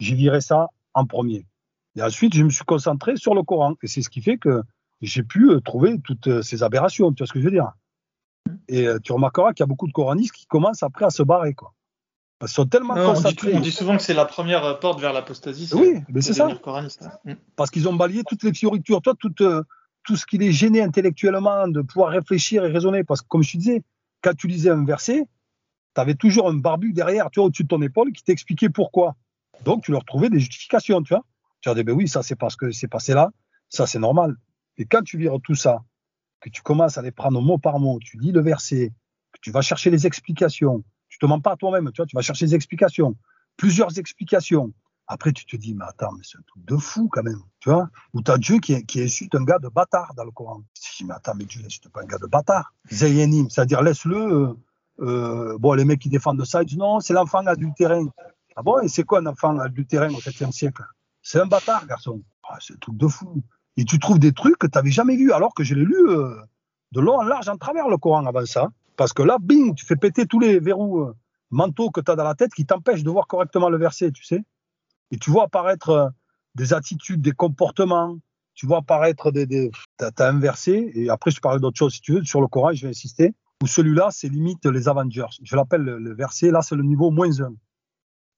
J'y 0.00 0.14
virais 0.14 0.40
ça 0.40 0.68
en 0.92 1.06
premier. 1.06 1.46
Et 1.96 2.02
ensuite, 2.02 2.34
je 2.34 2.42
me 2.42 2.50
suis 2.50 2.64
concentré 2.64 3.16
sur 3.16 3.34
le 3.34 3.42
Coran. 3.42 3.74
Et 3.82 3.86
c'est 3.86 4.02
ce 4.02 4.10
qui 4.10 4.20
fait 4.20 4.36
que 4.38 4.62
j'ai 5.02 5.22
pu 5.22 5.50
euh, 5.50 5.60
trouver 5.60 5.98
toutes 6.02 6.26
euh, 6.26 6.42
ces 6.42 6.62
aberrations. 6.62 7.12
Tu 7.12 7.22
vois 7.22 7.26
ce 7.26 7.32
que 7.32 7.40
je 7.40 7.44
veux 7.44 7.50
dire 7.50 7.72
Et 8.68 8.86
tu 9.02 9.12
remarqueras 9.12 9.52
qu'il 9.52 9.62
y 9.62 9.64
a 9.64 9.66
beaucoup 9.66 9.86
de 9.86 9.92
coranistes 9.92 10.34
qui 10.34 10.46
commencent 10.46 10.82
après 10.82 11.04
à 11.04 11.10
se 11.10 11.22
barrer. 11.22 11.54
Quoi. 11.54 11.72
Ils 12.42 12.48
sont 12.48 12.66
tellement 12.66 12.94
concentrés. 12.94 13.54
On 13.54 13.60
dit, 13.60 13.72
souvent 13.72 13.96
que 13.96 14.02
c'est 14.02 14.14
la 14.14 14.26
première 14.26 14.78
porte 14.78 15.00
vers 15.00 15.12
l'apostasie. 15.12 15.70
Oui, 15.74 16.00
mais 16.08 16.20
c'est 16.20 16.34
ça. 16.34 16.48
Mm. 17.24 17.32
Parce 17.56 17.70
qu'ils 17.70 17.88
ont 17.88 17.94
balayé 17.94 18.22
toutes 18.24 18.42
les 18.42 18.52
fioritures, 18.52 19.00
toi, 19.00 19.14
tout, 19.18 19.32
tout 20.04 20.16
ce 20.16 20.26
qui 20.26 20.36
les 20.38 20.52
gênait 20.52 20.82
intellectuellement 20.82 21.68
de 21.68 21.80
pouvoir 21.80 22.10
réfléchir 22.10 22.64
et 22.64 22.70
raisonner. 22.70 23.04
Parce 23.04 23.22
que, 23.22 23.28
comme 23.28 23.42
je 23.42 23.52
te 23.52 23.56
disais, 23.58 23.82
quand 24.22 24.34
tu 24.34 24.48
lisais 24.48 24.70
un 24.70 24.84
verset, 24.84 25.26
tu 25.94 26.00
avais 26.00 26.14
toujours 26.14 26.48
un 26.48 26.54
barbu 26.54 26.92
derrière, 26.92 27.30
tu 27.30 27.40
vois, 27.40 27.46
au-dessus 27.46 27.62
de 27.62 27.68
ton 27.68 27.80
épaule, 27.80 28.12
qui 28.12 28.22
t'expliquait 28.22 28.68
pourquoi. 28.68 29.16
Donc, 29.64 29.84
tu 29.84 29.92
leur 29.92 30.04
trouvais 30.04 30.28
des 30.28 30.38
justifications, 30.38 31.02
tu 31.02 31.14
vois. 31.14 31.24
Tu 31.62 31.74
dis, 31.74 31.84
ben 31.84 31.94
oui, 31.94 32.06
ça, 32.06 32.22
c'est 32.22 32.36
parce 32.36 32.54
que 32.54 32.70
c'est 32.70 32.86
passé 32.86 33.14
là, 33.14 33.30
ça, 33.70 33.86
c'est 33.86 33.98
normal. 33.98 34.36
Et 34.76 34.84
quand 34.84 35.02
tu 35.02 35.16
vires 35.16 35.38
tout 35.42 35.54
ça, 35.54 35.80
que 36.40 36.50
tu 36.50 36.62
commences 36.62 36.98
à 36.98 37.02
les 37.02 37.12
prendre 37.12 37.40
mot 37.40 37.58
par 37.58 37.78
mot, 37.78 37.98
tu 38.00 38.18
lis 38.18 38.32
le 38.32 38.40
verset, 38.40 38.92
que 39.32 39.38
tu 39.42 39.50
vas 39.50 39.62
chercher 39.62 39.90
les 39.90 40.06
explications, 40.06 40.84
tu 41.08 41.18
te 41.18 41.26
mens 41.26 41.40
pas 41.40 41.52
à 41.52 41.56
toi-même, 41.56 41.90
tu 41.92 42.02
vas 42.14 42.22
chercher 42.22 42.46
des 42.46 42.54
explications, 42.54 43.16
plusieurs 43.56 43.98
explications. 43.98 44.72
Après, 45.08 45.32
tu 45.32 45.46
te 45.46 45.56
dis, 45.56 45.72
mais 45.72 45.84
attends, 45.84 46.10
mais 46.12 46.22
c'est 46.24 46.36
un 46.36 46.42
truc 46.46 46.64
de 46.64 46.76
fou 46.76 47.08
quand 47.12 47.22
même, 47.22 47.40
tu 47.60 47.70
vois. 47.70 47.88
Ou 48.12 48.22
tu 48.22 48.30
as 48.30 48.38
Dieu 48.38 48.58
qui, 48.58 48.84
qui 48.86 49.02
insulte 49.02 49.34
un 49.36 49.44
gars 49.44 49.60
de 49.60 49.68
bâtard 49.68 50.12
dans 50.16 50.24
le 50.24 50.32
Coran. 50.32 50.62
Tu 50.74 50.90
te 50.90 50.96
dis, 50.98 51.04
mais 51.04 51.14
attends, 51.14 51.34
mais 51.36 51.44
Dieu 51.44 51.62
n'insulte 51.62 51.88
pas 51.90 52.02
un 52.02 52.06
gars 52.06 52.18
de 52.18 52.26
bâtard. 52.26 52.74
Zayanim, 52.92 53.48
c'est-à-dire 53.48 53.82
laisse-le, 53.82 54.16
euh, 54.16 54.54
euh, 55.00 55.58
bon, 55.58 55.74
les 55.74 55.84
mecs 55.84 56.00
qui 56.00 56.08
défendent 56.08 56.44
ça, 56.44 56.62
ils 56.62 56.66
disent 56.66 56.78
non, 56.78 56.98
c'est 56.98 57.12
l'enfant 57.12 57.46
adultérin. 57.46 58.06
Ah 58.56 58.62
bon, 58.62 58.80
et 58.80 58.88
c'est 58.88 59.04
quoi 59.04 59.20
un 59.20 59.26
enfant 59.26 59.56
adultérin 59.58 60.12
au 60.12 60.18
7e 60.18 60.50
siècle? 60.50 60.82
C'est 61.22 61.40
un 61.40 61.46
bâtard, 61.46 61.86
garçon. 61.86 62.22
Ah, 62.48 62.56
c'est 62.60 62.74
un 62.74 62.78
truc 62.78 62.96
de 62.96 63.06
fou. 63.06 63.42
Et 63.76 63.84
tu 63.84 63.98
trouves 63.98 64.18
des 64.18 64.32
trucs 64.32 64.58
que 64.58 64.66
tu 64.66 64.76
n'avais 64.76 64.90
jamais 64.90 65.16
vus, 65.16 65.32
alors 65.32 65.54
que 65.54 65.64
je 65.64 65.74
l'ai 65.74 65.84
lu 65.84 66.08
euh, 66.08 66.34
de 66.92 67.00
long 67.00 67.18
en 67.18 67.22
large 67.22 67.48
en 67.48 67.56
travers 67.56 67.88
le 67.88 67.98
Coran 67.98 68.24
avant 68.26 68.46
ça. 68.46 68.68
Parce 68.96 69.12
que 69.12 69.22
là, 69.22 69.36
bing, 69.40 69.74
tu 69.74 69.84
fais 69.84 69.96
péter 69.96 70.26
tous 70.26 70.40
les 70.40 70.58
verrous 70.58 71.00
euh, 71.00 71.14
mentaux 71.50 71.90
que 71.90 72.00
tu 72.00 72.10
as 72.10 72.16
dans 72.16 72.24
la 72.24 72.34
tête 72.34 72.52
qui 72.54 72.64
t'empêchent 72.64 73.04
de 73.04 73.10
voir 73.10 73.26
correctement 73.26 73.68
le 73.68 73.76
verset, 73.76 74.10
tu 74.12 74.24
sais. 74.24 74.42
Et 75.10 75.18
tu 75.18 75.30
vois 75.30 75.44
apparaître 75.44 76.12
des 76.54 76.72
attitudes, 76.72 77.20
des 77.20 77.32
comportements, 77.32 78.16
tu 78.54 78.66
vois 78.66 78.78
apparaître 78.78 79.30
des. 79.30 79.46
des... 79.46 79.70
Tu 79.98 80.04
as, 80.04 80.28
un 80.28 80.38
verset, 80.38 80.90
et 80.94 81.10
après 81.10 81.30
je 81.30 81.40
parle 81.40 81.60
d'autres 81.60 81.78
choses 81.78 81.94
si 81.94 82.00
tu 82.00 82.14
veux, 82.14 82.24
sur 82.24 82.40
le 82.40 82.48
Coran, 82.48 82.72
je 82.72 82.86
vais 82.86 82.90
insister 82.90 83.34
où 83.62 83.66
celui-là, 83.66 84.08
c'est 84.10 84.28
limite 84.28 84.66
les 84.66 84.88
Avengers. 84.88 85.26
Je 85.42 85.56
l'appelle 85.56 85.82
le, 85.82 86.14
verset, 86.14 86.50
là, 86.50 86.62
c'est 86.62 86.74
le 86.74 86.82
niveau 86.82 87.10
moins 87.10 87.40
1. 87.40 87.54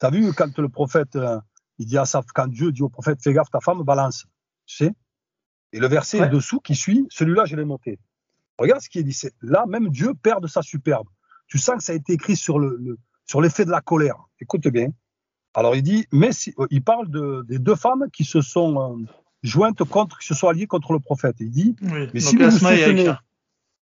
Tu 0.01 0.07
as 0.07 0.11
vu 0.11 0.33
quand 0.33 0.57
le 0.59 0.69
prophète, 0.69 1.17
euh, 1.17 1.41
il 1.79 1.87
dit 1.87 1.99
à 1.99 2.05
sa, 2.05 2.23
quand 2.35 2.47
Dieu 2.47 2.71
dit 2.73 2.83
au 2.83 2.89
prophète, 2.89 3.19
fais 3.23 3.33
gaffe, 3.33 3.51
ta 3.51 3.61
femme 3.61 3.83
balance. 3.83 4.27
Tu 4.67 4.77
sais? 4.77 4.95
Et 5.73 5.81
le 5.81 5.87
verset 5.87 6.29
dessous 6.29 6.61
qui 6.61 6.75
suit, 6.75 7.07
celui-là, 7.11 7.45
je 7.45 7.57
l'ai 7.57 7.65
noté. 7.65 7.99
Regarde 8.59 8.81
ce 8.81 8.89
qui 8.89 8.99
est 8.99 9.03
dit. 9.03 9.17
Là, 9.43 9.67
même 9.67 9.89
Dieu 9.91 10.15
perd 10.15 10.43
de 10.43 10.49
sa 10.49 10.63
superbe. 10.63 11.07
Tu 11.47 11.59
sens 11.59 11.77
que 11.77 11.83
ça 11.83 11.93
a 11.93 11.97
été 11.97 12.15
écrit 12.15 12.37
sur 12.37 12.59
le, 12.59 12.99
sur 13.25 13.41
l'effet 13.41 13.65
de 13.65 13.71
la 13.71 13.81
colère. 13.81 14.17
Écoute 14.41 14.67
bien. 14.69 14.89
Alors 15.55 15.75
il 15.75 15.83
dit, 15.83 16.07
mais 16.13 16.31
euh, 16.59 16.67
il 16.71 16.83
parle 16.83 17.09
de, 17.11 17.45
des 17.49 17.59
deux 17.59 17.75
femmes 17.75 18.07
qui 18.13 18.25
se 18.25 18.41
sont 18.41 18.99
euh, 18.99 19.05
jointes 19.43 19.83
contre, 19.85 20.19
qui 20.19 20.27
se 20.27 20.35
sont 20.35 20.49
alliées 20.49 20.67
contre 20.67 20.93
le 20.93 21.01
prophète. 21.01 21.37
Il 21.41 21.51
dit, 21.51 21.77
mais 21.81 22.21
si 22.21 22.37
vous, 22.37 22.51
soutenez, 22.51 23.13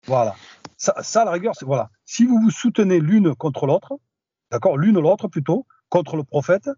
voilà, 0.06 0.36
ça, 0.76 0.94
ça, 1.02 1.22
à 1.22 1.24
la 1.24 1.30
rigueur, 1.32 1.54
c'est 1.56 1.64
voilà. 1.64 1.90
Si 2.04 2.24
vous 2.24 2.38
vous 2.40 2.50
soutenez 2.50 3.00
l'une 3.00 3.34
contre 3.34 3.66
l'autre, 3.66 3.98
d'accord, 4.50 4.76
l'une 4.76 5.00
l'autre 5.00 5.28
plutôt, 5.28 5.66
contre 5.88 6.16
le 6.16 6.24
prophète, 6.24 6.68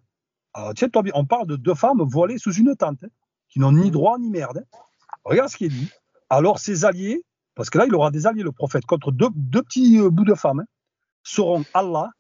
alors, 0.54 0.74
tiens, 0.74 0.88
toi, 0.88 1.02
on 1.14 1.24
parle 1.24 1.46
de 1.46 1.56
deux 1.56 1.74
femmes 1.74 2.02
voilées 2.02 2.38
sous 2.38 2.52
une 2.52 2.74
tente, 2.74 3.04
hein, 3.04 3.08
qui 3.48 3.60
n'ont 3.60 3.72
ni 3.72 3.90
droit 3.90 4.18
ni 4.18 4.30
merde. 4.30 4.64
Hein. 4.72 4.78
Regarde 5.24 5.48
ce 5.48 5.56
qu'il 5.56 5.70
dit. 5.70 5.90
Alors, 6.30 6.58
ses 6.58 6.84
alliés, 6.84 7.22
parce 7.54 7.70
que 7.70 7.78
là, 7.78 7.86
il 7.86 7.94
aura 7.94 8.10
des 8.10 8.26
alliés, 8.26 8.42
le 8.42 8.52
prophète, 8.52 8.84
contre 8.86 9.10
deux, 9.12 9.30
petits 9.62 9.98
euh, 9.98 10.10
bouts 10.10 10.24
de 10.24 10.34
femmes, 10.34 10.60
hein, 10.60 10.66
seront 11.22 11.64
Allah. 11.74 12.10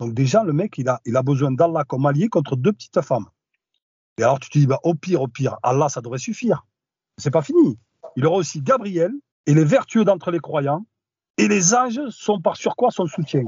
Donc, 0.00 0.14
déjà, 0.14 0.42
le 0.44 0.52
mec, 0.52 0.78
il 0.78 0.88
a, 0.88 1.00
il 1.04 1.16
a 1.16 1.22
besoin 1.22 1.52
d'Allah 1.52 1.84
comme 1.84 2.06
allié 2.06 2.28
contre 2.28 2.56
deux 2.56 2.72
petites 2.72 3.00
femmes. 3.00 3.26
Et 4.18 4.22
alors, 4.22 4.40
tu 4.40 4.48
te 4.48 4.58
dis, 4.58 4.66
bah, 4.66 4.80
au 4.82 4.94
pire, 4.94 5.22
au 5.22 5.28
pire, 5.28 5.56
Allah, 5.62 5.88
ça 5.88 6.00
devrait 6.00 6.18
suffire. 6.18 6.66
C'est 7.18 7.30
pas 7.30 7.42
fini. 7.42 7.78
Il 8.16 8.26
aura 8.26 8.36
aussi 8.36 8.62
Gabriel, 8.62 9.12
et 9.46 9.54
les 9.54 9.64
vertueux 9.64 10.04
d'entre 10.04 10.30
les 10.30 10.40
croyants, 10.40 10.86
et 11.38 11.48
les 11.48 11.74
anges 11.74 12.08
sont 12.10 12.40
par 12.40 12.56
surcroît 12.56 12.90
son 12.90 13.06
soutien. 13.06 13.44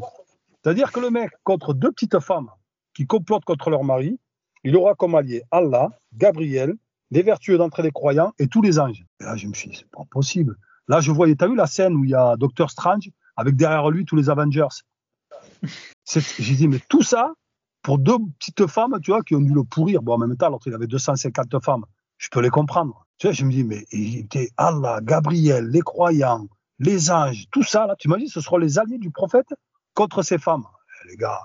C'est-à-dire 0.63 0.93
que 0.93 1.01
le 1.01 1.11
mec, 1.11 1.31
contre 1.45 1.73
deux 1.73 1.91
petites 1.91 2.19
femmes 2.21 2.51
qui 2.95 3.07
complotent 3.07 3.45
contre 3.45 3.71
leur 3.71 3.85
mari, 3.85 4.19
il 4.65 4.77
aura 4.77 4.95
comme 4.95 5.15
allié 5.15 5.43
Allah, 5.51 5.89
Gabriel, 6.13 6.75
les 7.11 7.23
vertueux 7.23 7.59
d'entre 7.59 7.83
les 7.83 7.91
croyants 7.91 8.33
et 8.39 8.49
tous 8.49 8.63
les 8.63 8.79
anges. 8.79 9.05
Et 9.21 9.25
là, 9.25 9.37
je 9.37 9.47
me 9.47 9.55
suis 9.55 9.71
dit, 9.71 9.77
c'est 9.77 9.91
pas 9.91 10.05
possible. 10.11 10.57
Là, 10.89 11.01
je 11.01 11.13
voyais, 11.13 11.35
t'as 11.35 11.49
vu 11.49 11.55
la 11.55 11.67
scène 11.67 11.95
où 11.95 12.05
il 12.05 12.11
y 12.11 12.15
a 12.15 12.37
Docteur 12.37 12.71
Strange 12.71 13.11
avec 13.37 13.57
derrière 13.57 13.91
lui 13.91 14.05
tous 14.05 14.17
les 14.17 14.31
Avengers? 14.31 14.69
J'ai 16.39 16.55
dit, 16.55 16.69
mais 16.69 16.81
tout 16.89 17.03
ça 17.03 17.35
pour 17.83 17.99
deux 17.99 18.19
petites 18.39 18.67
femmes, 18.67 18.99
tu 19.03 19.11
vois, 19.11 19.23
qui 19.23 19.35
ont 19.35 19.41
dû 19.41 19.53
le 19.53 19.65
pourrir. 19.65 20.03
Bon, 20.03 20.15
en 20.15 20.19
même 20.19 20.37
temps, 20.37 20.51
l'autre, 20.51 20.67
il 20.67 20.75
avait 20.75 20.87
250 20.87 21.63
femmes. 21.63 21.85
Je 22.19 22.29
peux 22.31 22.41
les 22.41 22.51
comprendre. 22.51 23.07
Tu 23.19 23.29
sais, 23.29 23.33
je 23.33 23.45
me 23.45 23.51
dis, 23.51 23.65
mais 23.65 23.87
il 23.93 24.19
était 24.19 24.51
Allah, 24.57 25.01
Gabriel, 25.03 25.69
les 25.69 25.81
croyants, 25.81 26.49
les 26.79 27.11
anges, 27.11 27.47
tout 27.51 27.63
ça, 27.63 27.87
là, 27.87 27.97
tu 27.99 28.09
imagines, 28.09 28.29
ce 28.29 28.41
seront 28.41 28.59
les 28.59 28.79
alliés 28.79 28.99
du 28.99 29.11
prophète 29.11 29.49
contre 29.95 30.23
ces 30.23 30.39
femmes. 30.39 30.65
Eh, 31.05 31.09
les 31.11 31.17
gars, 31.17 31.41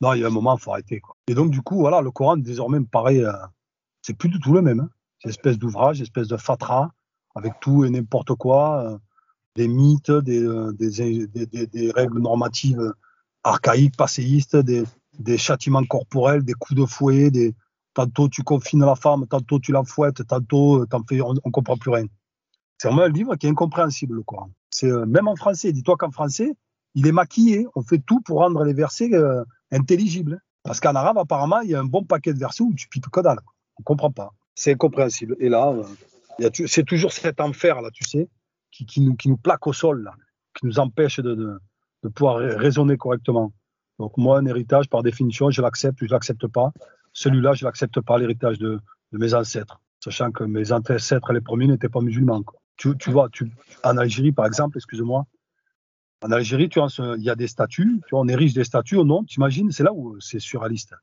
non, 0.00 0.12
il 0.14 0.20
y 0.20 0.24
a 0.24 0.28
un 0.28 0.30
moment, 0.30 0.56
il 0.56 0.60
faut 0.60 0.72
arrêter. 0.72 1.00
Quoi. 1.00 1.16
Et 1.26 1.34
donc, 1.34 1.50
du 1.50 1.62
coup, 1.62 1.78
voilà, 1.78 2.00
le 2.00 2.10
Coran, 2.10 2.36
désormais, 2.36 2.78
me 2.78 2.86
paraît, 2.86 3.24
euh, 3.24 3.32
c'est 4.02 4.16
plus 4.16 4.28
du 4.28 4.38
tout 4.38 4.52
le 4.52 4.62
même. 4.62 4.80
Hein. 4.80 4.90
C'est 5.18 5.28
une 5.28 5.30
espèce 5.30 5.58
d'ouvrage, 5.58 5.98
une 5.98 6.04
espèce 6.04 6.28
de 6.28 6.36
fatra, 6.36 6.92
avec 7.34 7.54
tout 7.60 7.84
et 7.84 7.90
n'importe 7.90 8.34
quoi, 8.34 8.84
euh, 8.84 8.98
des 9.56 9.68
mythes, 9.68 10.10
des, 10.10 10.42
euh, 10.42 10.72
des, 10.72 11.92
règles 11.92 12.20
normatives 12.20 12.94
archaïques, 13.42 13.96
passéistes, 13.96 14.56
des, 14.56 15.38
châtiments 15.38 15.84
corporels, 15.84 16.44
des 16.44 16.54
coups 16.54 16.78
de 16.80 16.86
fouet, 16.86 17.30
des, 17.30 17.54
Tantôt 17.98 18.28
tu 18.28 18.44
confines 18.44 18.84
la 18.84 18.94
femme, 18.94 19.26
tantôt 19.26 19.58
tu 19.58 19.72
la 19.72 19.82
fouettes, 19.82 20.24
tantôt 20.24 20.86
fais, 21.08 21.20
on, 21.20 21.34
ne 21.34 21.40
comprend 21.50 21.76
plus 21.76 21.90
rien. 21.90 22.06
C'est 22.76 22.86
vraiment 22.86 23.02
un 23.02 23.08
livre 23.08 23.34
qui 23.34 23.48
est 23.48 23.50
incompréhensible, 23.50 24.14
le 24.14 24.22
Coran. 24.22 24.50
C'est 24.70 24.86
euh, 24.86 25.04
même 25.04 25.26
en 25.26 25.34
français. 25.34 25.72
Dis-toi 25.72 25.96
qu'en 25.96 26.12
français, 26.12 26.54
il 26.94 27.08
est 27.08 27.12
maquillé. 27.12 27.66
On 27.74 27.82
fait 27.82 27.98
tout 27.98 28.20
pour 28.20 28.38
rendre 28.38 28.62
les 28.62 28.72
versets 28.72 29.12
euh, 29.12 29.42
intelligibles. 29.72 30.40
Parce 30.62 30.78
qu'en 30.78 30.94
arabe, 30.94 31.18
apparemment, 31.18 31.60
il 31.62 31.70
y 31.70 31.74
a 31.74 31.80
un 31.80 31.84
bon 31.84 32.04
paquet 32.04 32.32
de 32.32 32.38
versets 32.38 32.62
où 32.62 32.72
tu 32.72 32.86
pipes 32.88 33.08
que 33.08 33.20
dalle. 33.20 33.40
On 33.80 33.82
comprend 33.82 34.12
pas. 34.12 34.32
C'est 34.58 34.72
incompréhensible. 34.72 35.36
Et 35.38 35.48
là, 35.48 35.72
euh, 36.40 36.50
c'est 36.66 36.84
toujours 36.84 37.12
cet 37.12 37.40
enfer, 37.40 37.80
là, 37.80 37.90
tu 37.92 38.02
sais, 38.02 38.28
qui, 38.72 39.00
nous, 39.00 39.36
plaque 39.36 39.68
au 39.68 39.72
sol, 39.72 40.10
qui 40.58 40.66
nous 40.66 40.80
empêche 40.80 41.20
de, 41.20 41.60
pouvoir 42.12 42.38
raisonner 42.38 42.96
correctement. 42.96 43.52
Donc 44.00 44.16
moi, 44.16 44.38
un 44.38 44.46
héritage, 44.46 44.88
par 44.88 45.04
définition, 45.04 45.50
je 45.50 45.62
l'accepte 45.62 46.02
ou 46.02 46.06
je 46.06 46.10
l'accepte 46.10 46.48
pas. 46.48 46.72
Celui-là, 47.12 47.52
je 47.54 47.64
l'accepte 47.64 48.00
pas, 48.00 48.18
l'héritage 48.18 48.58
de, 48.58 48.80
mes 49.12 49.32
ancêtres, 49.32 49.80
sachant 50.02 50.32
que 50.32 50.42
mes 50.42 50.72
ancêtres, 50.72 51.32
les 51.32 51.40
premiers, 51.40 51.68
n'étaient 51.68 51.88
pas 51.88 52.00
musulmans. 52.00 52.42
Tu, 52.76 52.92
vois, 53.06 53.28
en 53.84 53.96
Algérie, 53.96 54.32
par 54.32 54.46
exemple, 54.46 54.76
excuse-moi, 54.78 55.24
en 56.24 56.32
Algérie, 56.32 56.68
tu 56.68 56.80
il 56.80 57.22
y 57.22 57.30
a 57.30 57.36
des 57.36 57.46
statues, 57.46 58.00
tu 58.08 58.10
vois, 58.10 58.22
on 58.22 58.28
érige 58.28 58.54
des 58.54 58.64
statues 58.64 58.96
au 58.96 59.04
nom, 59.04 59.22
tu 59.22 59.36
imagines, 59.36 59.70
c'est 59.70 59.84
là 59.84 59.92
où 59.92 60.18
c'est 60.18 60.40
surréaliste. 60.40 60.94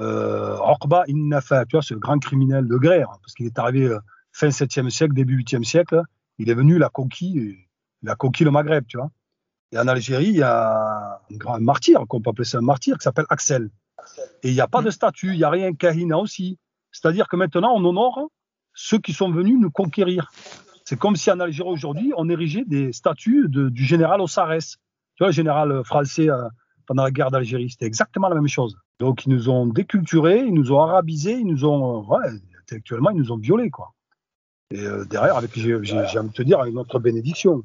Euh, 0.00 0.56
Orba 0.56 1.04
Innafa, 1.08 1.66
tu 1.66 1.76
vois, 1.76 1.82
ce 1.82 1.94
grand 1.94 2.18
criminel 2.18 2.66
de 2.66 2.78
guerre, 2.78 3.08
parce 3.20 3.34
qu'il 3.34 3.46
est 3.46 3.58
arrivé 3.58 3.86
euh, 3.86 3.98
fin 4.32 4.48
7e 4.48 4.88
siècle, 4.88 5.12
début 5.12 5.38
8e 5.42 5.62
siècle, 5.62 6.02
il 6.38 6.48
est 6.48 6.54
venu, 6.54 6.76
il 6.76 6.82
a 6.82 6.88
conquis, 6.88 7.58
il 8.02 8.08
a 8.08 8.14
conquis 8.14 8.44
le 8.44 8.50
Maghreb, 8.50 8.86
tu 8.86 8.96
vois. 8.96 9.10
Et 9.72 9.78
en 9.78 9.86
Algérie, 9.86 10.28
il 10.28 10.36
y 10.36 10.42
a 10.42 11.20
un 11.30 11.36
grand 11.36 11.60
martyr, 11.60 12.04
qu'on 12.08 12.20
peut 12.20 12.30
appeler 12.30 12.44
ça 12.44 12.58
un 12.58 12.62
martyr, 12.62 12.96
qui 12.96 13.04
s'appelle 13.04 13.26
Axel. 13.28 13.70
Et 14.42 14.48
il 14.48 14.54
n'y 14.54 14.60
a 14.60 14.66
pas 14.66 14.82
de 14.82 14.90
statue, 14.90 15.32
il 15.32 15.36
n'y 15.36 15.44
a 15.44 15.50
rien, 15.50 15.74
Kahina 15.74 16.16
aussi. 16.16 16.58
C'est-à-dire 16.92 17.28
que 17.28 17.36
maintenant, 17.36 17.72
on 17.74 17.84
honore 17.84 18.30
ceux 18.72 18.98
qui 18.98 19.12
sont 19.12 19.30
venus 19.30 19.58
nous 19.60 19.70
conquérir. 19.70 20.32
C'est 20.84 20.98
comme 20.98 21.14
si 21.14 21.30
en 21.30 21.38
Algérie 21.38 21.68
aujourd'hui, 21.68 22.12
on 22.16 22.28
érigeait 22.28 22.64
des 22.66 22.92
statues 22.92 23.46
du 23.48 23.84
général 23.84 24.20
Ossares. 24.20 24.58
Tu 25.14 25.20
vois, 25.20 25.28
le 25.28 25.32
général 25.32 25.84
français 25.84 26.30
euh, 26.30 26.48
pendant 26.90 27.04
la 27.04 27.12
guerre 27.12 27.30
d'Algérie. 27.30 27.70
C'était 27.70 27.86
exactement 27.86 28.28
la 28.28 28.34
même 28.34 28.48
chose. 28.48 28.76
Donc, 28.98 29.24
ils 29.24 29.28
nous 29.28 29.48
ont 29.48 29.64
déculturés, 29.64 30.40
ils 30.40 30.52
nous 30.52 30.72
ont 30.72 30.80
arabisés, 30.80 31.34
ils 31.34 31.46
nous 31.46 31.64
ont, 31.64 32.04
ouais, 32.04 32.30
intellectuellement, 32.62 33.10
ils 33.10 33.18
nous 33.18 33.30
ont 33.30 33.36
violés, 33.36 33.70
quoi. 33.70 33.92
Et 34.72 34.80
euh, 34.80 35.04
derrière, 35.04 35.36
avec, 35.36 35.52
j'ai 35.54 35.76
envie 35.76 36.28
de 36.30 36.32
te 36.32 36.42
dire, 36.42 36.58
avec 36.58 36.74
notre 36.74 36.98
bénédiction. 36.98 37.62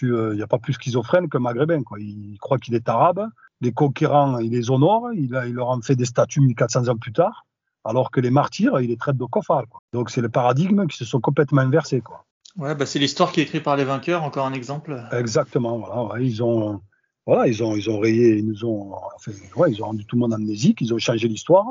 Il 0.00 0.08
n'y 0.08 0.14
euh, 0.14 0.42
a 0.42 0.46
pas 0.46 0.56
plus 0.56 0.72
schizophrène 0.72 1.28
qu'un 1.28 1.40
maghrébin, 1.40 1.82
quoi. 1.82 2.00
Il 2.00 2.38
croit 2.40 2.56
qu'il 2.56 2.74
est 2.74 2.88
arabe, 2.88 3.28
les 3.60 3.72
conquérants, 3.72 4.38
il 4.38 4.52
les 4.52 4.70
honore, 4.70 5.12
il, 5.12 5.28
leur 5.28 5.68
en 5.68 5.82
fait 5.82 5.94
des 5.94 6.06
statues 6.06 6.40
1400 6.40 6.88
ans 6.88 6.96
plus 6.96 7.12
tard, 7.12 7.44
alors 7.84 8.10
que 8.10 8.20
les 8.22 8.30
martyrs, 8.30 8.80
il 8.80 8.88
les 8.88 8.96
traite 8.96 9.18
de 9.18 9.26
cofards, 9.26 9.68
quoi. 9.68 9.80
Donc, 9.92 10.08
c'est 10.08 10.22
le 10.22 10.30
paradigme 10.30 10.86
qui 10.86 10.96
se 10.96 11.04
sont 11.04 11.20
complètement 11.20 11.60
inversés, 11.60 12.00
quoi. 12.00 12.24
Ouais, 12.56 12.74
bah 12.74 12.86
c'est 12.86 12.98
l'histoire 12.98 13.30
qui 13.30 13.40
est 13.40 13.42
écrite 13.42 13.62
par 13.62 13.76
les 13.76 13.84
vainqueurs, 13.84 14.22
encore 14.22 14.46
un 14.46 14.54
exemple. 14.54 15.06
Exactement, 15.12 15.80
voilà. 15.80 16.18
ils 16.22 16.42
ont, 16.42 16.80
voilà, 17.26 17.46
ils 17.46 17.62
ont, 17.62 17.74
ils 17.74 17.88
ont 17.88 17.98
rayé, 17.98 18.36
ils 18.36 18.46
nous 18.46 18.64
ont, 18.64 18.94
enfin, 19.16 19.32
ouais, 19.56 19.70
ils 19.70 19.82
ont 19.82 19.86
rendu 19.86 20.04
tout 20.04 20.16
le 20.16 20.20
monde 20.20 20.34
amnésique, 20.34 20.80
ils 20.80 20.92
ont 20.92 20.98
changé 20.98 21.26
l'histoire, 21.26 21.66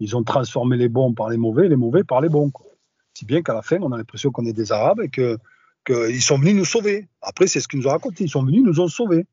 ils 0.00 0.16
ont 0.16 0.24
transformé 0.24 0.76
les 0.76 0.88
bons 0.88 1.12
par 1.12 1.28
les 1.28 1.36
mauvais, 1.36 1.68
les 1.68 1.76
mauvais 1.76 2.04
par 2.04 2.20
les 2.20 2.28
bons. 2.28 2.50
Quoi. 2.50 2.66
Si 3.14 3.24
bien 3.24 3.42
qu'à 3.42 3.54
la 3.54 3.62
fin, 3.62 3.78
on 3.80 3.92
a 3.92 3.96
l'impression 3.96 4.30
qu'on 4.30 4.46
est 4.46 4.52
des 4.52 4.72
Arabes 4.72 5.00
et 5.00 5.08
que 5.08 5.38
qu'ils 5.84 6.22
sont 6.22 6.38
venus 6.38 6.54
nous 6.54 6.64
sauver. 6.64 7.08
Après, 7.20 7.46
c'est 7.46 7.60
ce 7.60 7.68
qu'ils 7.68 7.80
nous 7.80 7.86
ont 7.86 7.90
raconté. 7.90 8.24
Ils 8.24 8.30
sont 8.30 8.42
venus, 8.42 8.62
nous 8.64 8.80
ont 8.80 8.88
sauvés 8.88 9.26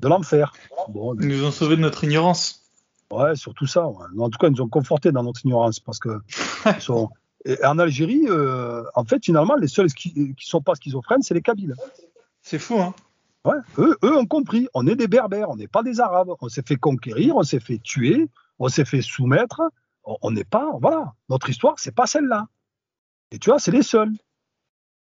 de 0.00 0.08
l'enfer. 0.08 0.52
Bon, 0.88 1.14
ils 1.20 1.28
nous 1.28 1.44
ont 1.44 1.50
sauvés 1.50 1.76
de 1.76 1.82
notre 1.82 2.02
ignorance. 2.04 2.64
Ouais, 3.10 3.36
surtout 3.36 3.66
ça. 3.66 3.86
Ouais. 3.86 4.06
En 4.18 4.30
tout 4.30 4.38
cas, 4.38 4.48
ils 4.48 4.52
nous 4.52 4.62
ont 4.62 4.68
confortés 4.68 5.12
dans 5.12 5.22
notre 5.22 5.44
ignorance 5.44 5.80
parce 5.80 5.98
que 5.98 6.20
ils 6.66 6.80
sont, 6.80 7.10
et 7.44 7.62
en 7.64 7.78
Algérie, 7.78 8.24
euh, 8.28 8.84
en 8.94 9.04
fait, 9.04 9.24
finalement, 9.24 9.56
les 9.56 9.68
seuls 9.68 9.92
qui 9.92 10.12
ne 10.16 10.32
sont 10.38 10.62
pas 10.62 10.74
schizophrènes, 10.74 11.22
c'est 11.22 11.34
les 11.34 11.42
Kabyles. 11.42 11.74
C'est 12.42 12.58
fou, 12.58 12.80
hein 12.80 12.94
Ouais, 13.44 13.56
eux, 13.78 13.96
eux 14.04 14.16
ont 14.16 14.26
compris. 14.26 14.68
On 14.74 14.86
est 14.86 14.96
des 14.96 15.08
Berbères, 15.08 15.50
on 15.50 15.56
n'est 15.56 15.68
pas 15.68 15.82
des 15.82 16.00
Arabes. 16.00 16.34
On 16.40 16.48
s'est 16.48 16.66
fait 16.66 16.76
conquérir, 16.76 17.36
on 17.36 17.42
s'est 17.42 17.60
fait 17.60 17.78
tuer, 17.78 18.28
on 18.58 18.68
s'est 18.68 18.84
fait 18.84 19.02
soumettre. 19.02 19.62
On 20.04 20.30
n'est 20.30 20.44
pas, 20.44 20.70
voilà. 20.80 21.12
Notre 21.28 21.50
histoire, 21.50 21.74
c'est 21.78 21.94
pas 21.94 22.06
celle-là. 22.06 22.46
Et 23.30 23.38
tu 23.38 23.50
vois, 23.50 23.58
c'est 23.58 23.70
les 23.70 23.82
seuls. 23.82 24.12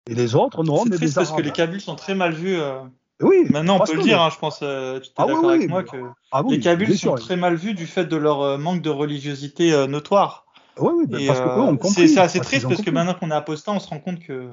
Et 0.09 0.15
les 0.15 0.35
autres, 0.35 0.65
non, 0.65 0.81
on 0.81 0.87
est 0.87 0.99
des 0.99 1.13
parce 1.13 1.33
que 1.33 1.43
les 1.43 1.51
Kabyles 1.51 1.81
sont 1.81 1.97
très 1.97 2.15
mal 2.15 2.33
vus. 2.33 2.59
Euh... 2.59 2.83
Oui, 3.21 3.47
maintenant 3.51 3.77
on 3.81 3.85
peut 3.85 3.95
le 3.95 4.03
dire, 4.03 4.21
hein, 4.21 4.29
je 4.31 4.39
pense, 4.39 4.61
euh, 4.63 4.99
tu 4.99 5.09
es 5.09 5.13
ah, 5.17 5.27
d'accord 5.27 5.45
oui, 5.45 5.55
avec 5.55 5.69
moi, 5.69 5.85
que 5.85 5.97
ah, 6.33 6.43
les 6.49 6.59
Kabyles 6.59 6.99
sont 6.99 7.15
très 7.15 7.37
mal 7.37 7.55
vus 7.55 7.75
du 7.75 7.87
fait 7.87 8.05
de 8.05 8.17
leur 8.17 8.43
euh, 8.43 8.59
manque 8.59 8.83
de 8.83 8.91
religiosité 8.91 9.73
euh, 9.73 9.87
notoire. 9.87 10.45
Oui, 10.79 10.93
oui, 10.97 11.07
bah, 11.07 11.19
parce 11.27 11.99
euh, 11.99 12.07
C'est 12.07 12.19
assez 12.19 12.41
triste 12.41 12.69
parce 12.69 12.83
que 12.83 12.91
maintenant 12.91 13.15
qu'on 13.15 13.31
est 13.31 13.35
apostat, 13.35 13.73
on 13.73 13.81
se 13.81 13.89
rend 13.89 14.01
compte 14.01 14.21
que. 14.21 14.51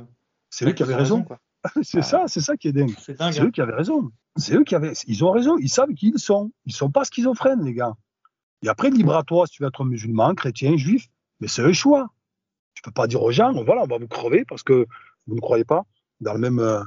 C'est 0.50 0.66
eux 0.66 0.74
qui 0.74 0.84
avaient 0.84 0.96
raison. 0.96 1.26
c'est 1.84 2.02
ça, 2.02 2.24
c'est 2.28 2.42
ça 2.42 2.58
qui 2.58 2.68
est 2.68 2.72
dingue. 2.72 2.94
C'est 2.98 3.14
eux 3.14 3.18
hein. 3.20 3.52
qui 3.52 3.62
avaient 3.62 3.76
raison. 3.76 4.12
C'est 4.36 4.56
eux 4.56 4.64
qui 4.64 4.76
avaient. 4.76 4.94
Ils 5.08 5.24
ont 5.24 5.32
raison. 5.32 5.58
Ils 5.58 5.70
savent 5.70 5.94
qui 5.94 6.12
ils 6.16 6.20
sont. 6.20 6.52
Ils 6.66 6.74
sont 6.74 6.90
pas 6.90 7.04
schizophrènes, 7.04 7.64
les 7.64 7.74
gars. 7.74 7.94
Et 8.64 8.70
après, 8.70 8.90
libre 8.90 9.16
à 9.16 9.24
toi 9.24 9.48
si 9.48 9.54
tu 9.54 9.64
veux 9.64 9.70
être 9.70 9.84
musulman, 9.84 10.34
chrétien, 10.36 10.78
juif. 10.78 11.08
Mais 11.40 11.48
c'est 11.48 11.64
un 11.64 11.74
choix. 11.74 12.10
Tu 12.74 12.82
peux 12.82 12.92
pas 12.92 13.08
dire 13.08 13.22
aux 13.22 13.32
gens, 13.32 13.52
voilà, 13.64 13.84
on 13.84 13.88
va 13.88 13.98
vous 13.98 14.08
crever 14.08 14.46
parce 14.46 14.64
que 14.64 14.86
vous 15.28 15.36
ne 15.36 15.42
croyez 15.42 15.66
pas 15.66 15.86
dans 16.20 16.34
le 16.34 16.40
même, 16.40 16.60
euh, 16.60 16.82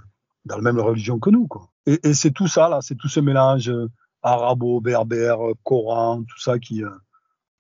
dans 0.45 0.57
la 0.57 0.63
même 0.63 0.81
religion 0.81 1.19
que 1.19 1.31
nous, 1.31 1.47
quoi. 1.47 1.69
Et, 1.87 2.01
et 2.09 2.15
c'est 2.15 2.31
tout 2.31 2.49
ça 2.49 2.69
là, 2.69 2.81
c'est 2.81 2.95
tout 2.95 3.09
ce 3.09 3.21
mélange 3.21 3.69
euh, 3.69 3.89
arabo, 4.23 4.81
berbère, 4.81 5.39
coran, 5.63 6.23
tout 6.23 6.41
ça 6.41 6.59
qui, 6.59 6.83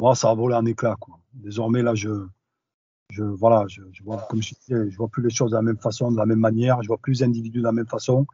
moi, 0.00 0.14
ça 0.14 0.30
a 0.30 0.34
volé 0.34 0.54
en 0.54 0.64
éclats, 0.66 0.96
quoi. 0.98 1.18
Désormais, 1.34 1.82
là, 1.82 1.94
je, 1.94 2.08
je, 3.10 3.22
voilà, 3.22 3.64
je, 3.68 3.82
vois, 4.02 4.26
comme 4.28 4.42
je 4.42 4.54
disais, 4.54 4.90
je 4.90 4.96
vois 4.96 5.08
plus 5.08 5.22
les 5.22 5.30
choses 5.30 5.50
de 5.50 5.56
la 5.56 5.62
même 5.62 5.78
façon, 5.78 6.10
de 6.10 6.16
la 6.16 6.26
même 6.26 6.38
manière, 6.38 6.82
je 6.82 6.88
vois 6.88 6.98
plus 6.98 7.20
les 7.20 7.22
individus 7.24 7.58
de 7.58 7.64
la 7.64 7.72
même 7.72 7.86
façon. 7.86 8.26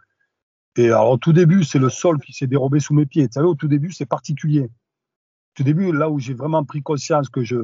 Et 0.76 0.86
alors, 0.86 1.10
au 1.10 1.16
tout 1.18 1.32
début, 1.32 1.64
c'est 1.64 1.78
le 1.78 1.90
sol 1.90 2.20
qui 2.20 2.32
s'est 2.32 2.46
dérobé 2.46 2.80
sous 2.80 2.94
mes 2.94 3.06
pieds. 3.06 3.26
Tu 3.26 3.32
savez, 3.34 3.46
au 3.46 3.54
tout 3.54 3.68
début, 3.68 3.92
c'est 3.92 4.06
particulier. 4.06 4.62
Au 4.62 5.52
tout 5.54 5.64
début, 5.64 5.92
là 5.92 6.08
où 6.08 6.18
j'ai 6.18 6.34
vraiment 6.34 6.64
pris 6.64 6.82
conscience 6.82 7.28
que 7.28 7.42
je, 7.42 7.56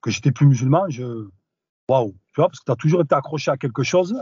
que 0.00 0.10
j'étais 0.10 0.32
plus 0.32 0.46
musulman, 0.46 0.88
je, 0.88 1.28
waouh, 1.88 2.12
tu 2.12 2.40
vois, 2.40 2.48
parce 2.48 2.60
que 2.60 2.64
tu 2.64 2.72
as 2.72 2.76
toujours 2.76 3.02
été 3.02 3.14
accroché 3.14 3.50
à 3.50 3.56
quelque 3.56 3.82
chose, 3.82 4.16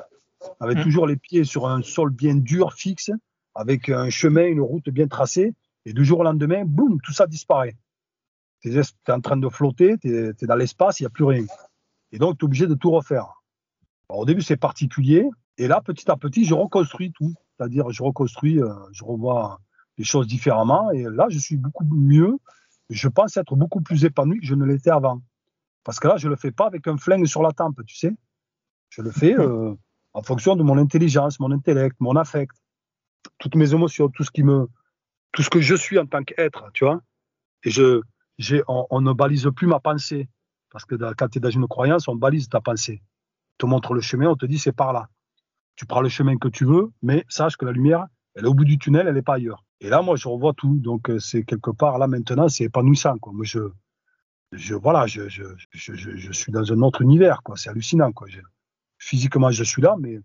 avec 0.60 0.78
mmh. 0.78 0.82
toujours 0.82 1.06
les 1.06 1.16
pieds 1.16 1.44
sur 1.44 1.68
un 1.68 1.82
sol 1.82 2.10
bien 2.10 2.34
dur, 2.34 2.72
fixe, 2.72 3.10
avec 3.54 3.88
un 3.90 4.10
chemin, 4.10 4.46
une 4.46 4.60
route 4.60 4.88
bien 4.88 5.06
tracée, 5.06 5.54
et 5.84 5.92
du 5.92 6.04
jour 6.04 6.20
au 6.20 6.24
lendemain, 6.24 6.64
boum, 6.64 6.98
tout 7.02 7.12
ça 7.12 7.26
disparaît 7.26 7.76
tu 8.64 8.78
es, 8.78 9.10
en 9.10 9.20
train 9.20 9.36
de 9.36 9.48
flotter, 9.48 9.96
tu 9.98 10.16
es, 10.16 10.46
dans 10.46 10.56
l'espace, 10.56 11.00
il 11.00 11.04
n'y 11.04 11.06
a 11.06 11.10
plus 11.10 11.24
rien. 11.24 11.44
Et 12.14 12.18
donc, 12.18 12.38
tu 12.38 12.44
es 12.44 12.46
obligé 12.46 12.68
de 12.68 12.74
tout 12.74 12.92
refaire. 12.92 13.42
au 14.08 14.24
début, 14.24 14.40
c'est 14.40 14.56
particulier. 14.56 15.28
Et 15.58 15.66
là, 15.66 15.80
petit 15.80 16.08
à 16.08 16.16
petit, 16.16 16.44
je 16.44 16.54
reconstruis 16.54 17.10
tout. 17.10 17.34
C'est-à-dire, 17.56 17.90
je 17.90 18.04
reconstruis, 18.04 18.62
euh, 18.62 18.72
je 18.92 19.04
revois 19.04 19.60
les 19.98 20.04
choses 20.04 20.28
différemment. 20.28 20.92
Et 20.92 21.02
là, 21.02 21.26
je 21.28 21.38
suis 21.38 21.56
beaucoup 21.56 21.84
mieux. 21.84 22.38
Je 22.88 23.08
pense 23.08 23.36
être 23.36 23.56
beaucoup 23.56 23.80
plus 23.80 24.04
épanoui 24.04 24.38
que 24.38 24.46
je 24.46 24.54
ne 24.54 24.64
l'étais 24.64 24.90
avant. 24.90 25.22
Parce 25.82 25.98
que 25.98 26.06
là, 26.06 26.16
je 26.16 26.28
ne 26.28 26.30
le 26.30 26.36
fais 26.36 26.52
pas 26.52 26.66
avec 26.66 26.86
un 26.86 26.96
flingue 26.96 27.26
sur 27.26 27.42
la 27.42 27.50
tempe, 27.50 27.80
tu 27.84 27.96
sais. 27.96 28.14
Je 28.90 29.02
le 29.02 29.10
fais 29.10 29.34
euh, 29.36 29.74
en 30.12 30.22
fonction 30.22 30.54
de 30.54 30.62
mon 30.62 30.78
intelligence, 30.78 31.40
mon 31.40 31.50
intellect, 31.50 31.96
mon 31.98 32.14
affect, 32.14 32.56
toutes 33.38 33.56
mes 33.56 33.72
émotions, 33.72 34.08
tout 34.08 34.22
ce 34.22 34.30
qui 34.30 34.44
me, 34.44 34.68
tout 35.32 35.42
ce 35.42 35.50
que 35.50 35.60
je 35.60 35.74
suis 35.74 35.98
en 35.98 36.06
tant 36.06 36.22
qu'être, 36.22 36.70
tu 36.74 36.84
vois. 36.84 37.00
Et 37.64 37.70
je, 37.70 38.02
on, 38.68 38.86
on, 38.90 39.00
ne 39.00 39.12
balise 39.12 39.50
plus 39.56 39.66
ma 39.66 39.80
pensée. 39.80 40.28
Parce 40.74 40.86
que 40.86 40.96
quand 41.14 41.28
tu 41.28 41.38
es 41.38 41.40
dans 41.40 41.50
une 41.50 41.68
croyance, 41.68 42.08
on 42.08 42.16
balise 42.16 42.48
ta 42.48 42.60
pensée. 42.60 43.00
On 43.00 43.56
te 43.58 43.66
montre 43.66 43.94
le 43.94 44.00
chemin, 44.00 44.26
on 44.26 44.34
te 44.34 44.44
dit 44.44 44.58
c'est 44.58 44.72
par 44.72 44.92
là. 44.92 45.08
Tu 45.76 45.86
prends 45.86 46.00
le 46.00 46.08
chemin 46.08 46.36
que 46.36 46.48
tu 46.48 46.64
veux, 46.64 46.90
mais 47.00 47.24
sache 47.28 47.56
que 47.56 47.64
la 47.64 47.70
lumière, 47.70 48.06
elle 48.34 48.46
est 48.46 48.48
au 48.48 48.54
bout 48.54 48.64
du 48.64 48.76
tunnel, 48.76 49.06
elle 49.06 49.14
n'est 49.14 49.22
pas 49.22 49.34
ailleurs. 49.34 49.64
Et 49.80 49.88
là, 49.88 50.02
moi, 50.02 50.16
je 50.16 50.26
revois 50.26 50.52
tout. 50.52 50.80
Donc, 50.80 51.10
euh, 51.10 51.20
c'est 51.20 51.44
quelque 51.44 51.70
part, 51.70 51.98
là, 51.98 52.08
maintenant, 52.08 52.48
c'est 52.48 52.64
épanouissant. 52.64 53.14
Moi, 53.24 53.44
je, 53.44 53.60
je, 54.50 54.74
voilà, 54.74 55.06
je, 55.06 55.28
je, 55.28 55.44
je, 55.70 55.94
je, 55.94 56.32
suis 56.32 56.50
dans 56.50 56.72
un 56.72 56.82
autre 56.82 57.02
univers. 57.02 57.40
C'est 57.54 57.70
hallucinant. 57.70 58.10
Quoi. 58.10 58.26
physiquement, 58.98 59.52
je 59.52 59.62
suis 59.62 59.80
là, 59.80 59.94
mais 60.00 60.18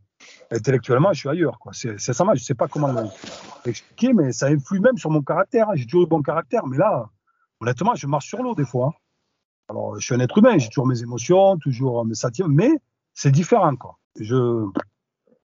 intellectuellement, 0.50 1.14
je 1.14 1.20
suis 1.20 1.30
ailleurs. 1.30 1.60
Quoi. 1.60 1.74
C'est, 1.74 2.00
ça, 2.00 2.12
je 2.26 2.32
ne 2.32 2.36
sais 2.38 2.56
pas 2.56 2.68
comment 2.68 2.92
l'expliquer, 3.68 4.14
mais 4.14 4.32
ça 4.32 4.48
influe 4.48 4.80
même 4.80 4.98
sur 4.98 5.12
mon 5.12 5.22
caractère. 5.22 5.68
J'ai 5.76 5.86
toujours 5.86 6.08
eu 6.08 6.10
bon 6.10 6.24
caractère, 6.24 6.66
mais 6.66 6.78
là, 6.78 7.08
honnêtement, 7.60 7.94
je 7.94 8.08
marche 8.08 8.30
sur 8.30 8.42
l'eau 8.42 8.56
des 8.56 8.66
fois. 8.66 8.88
Hein. 8.88 9.00
Alors, 9.70 10.00
je 10.00 10.06
suis 10.06 10.16
un 10.16 10.20
être 10.20 10.38
humain, 10.38 10.58
j'ai 10.58 10.68
toujours 10.70 10.88
mes 10.88 11.02
émotions, 11.02 11.58
toujours 11.58 12.04
mes 12.06 12.16
sentiments, 12.16 12.50
mais 12.50 12.72
c'est 13.14 13.32
différent, 13.32 13.76
quoi. 13.76 14.00
Je, 14.20 14.66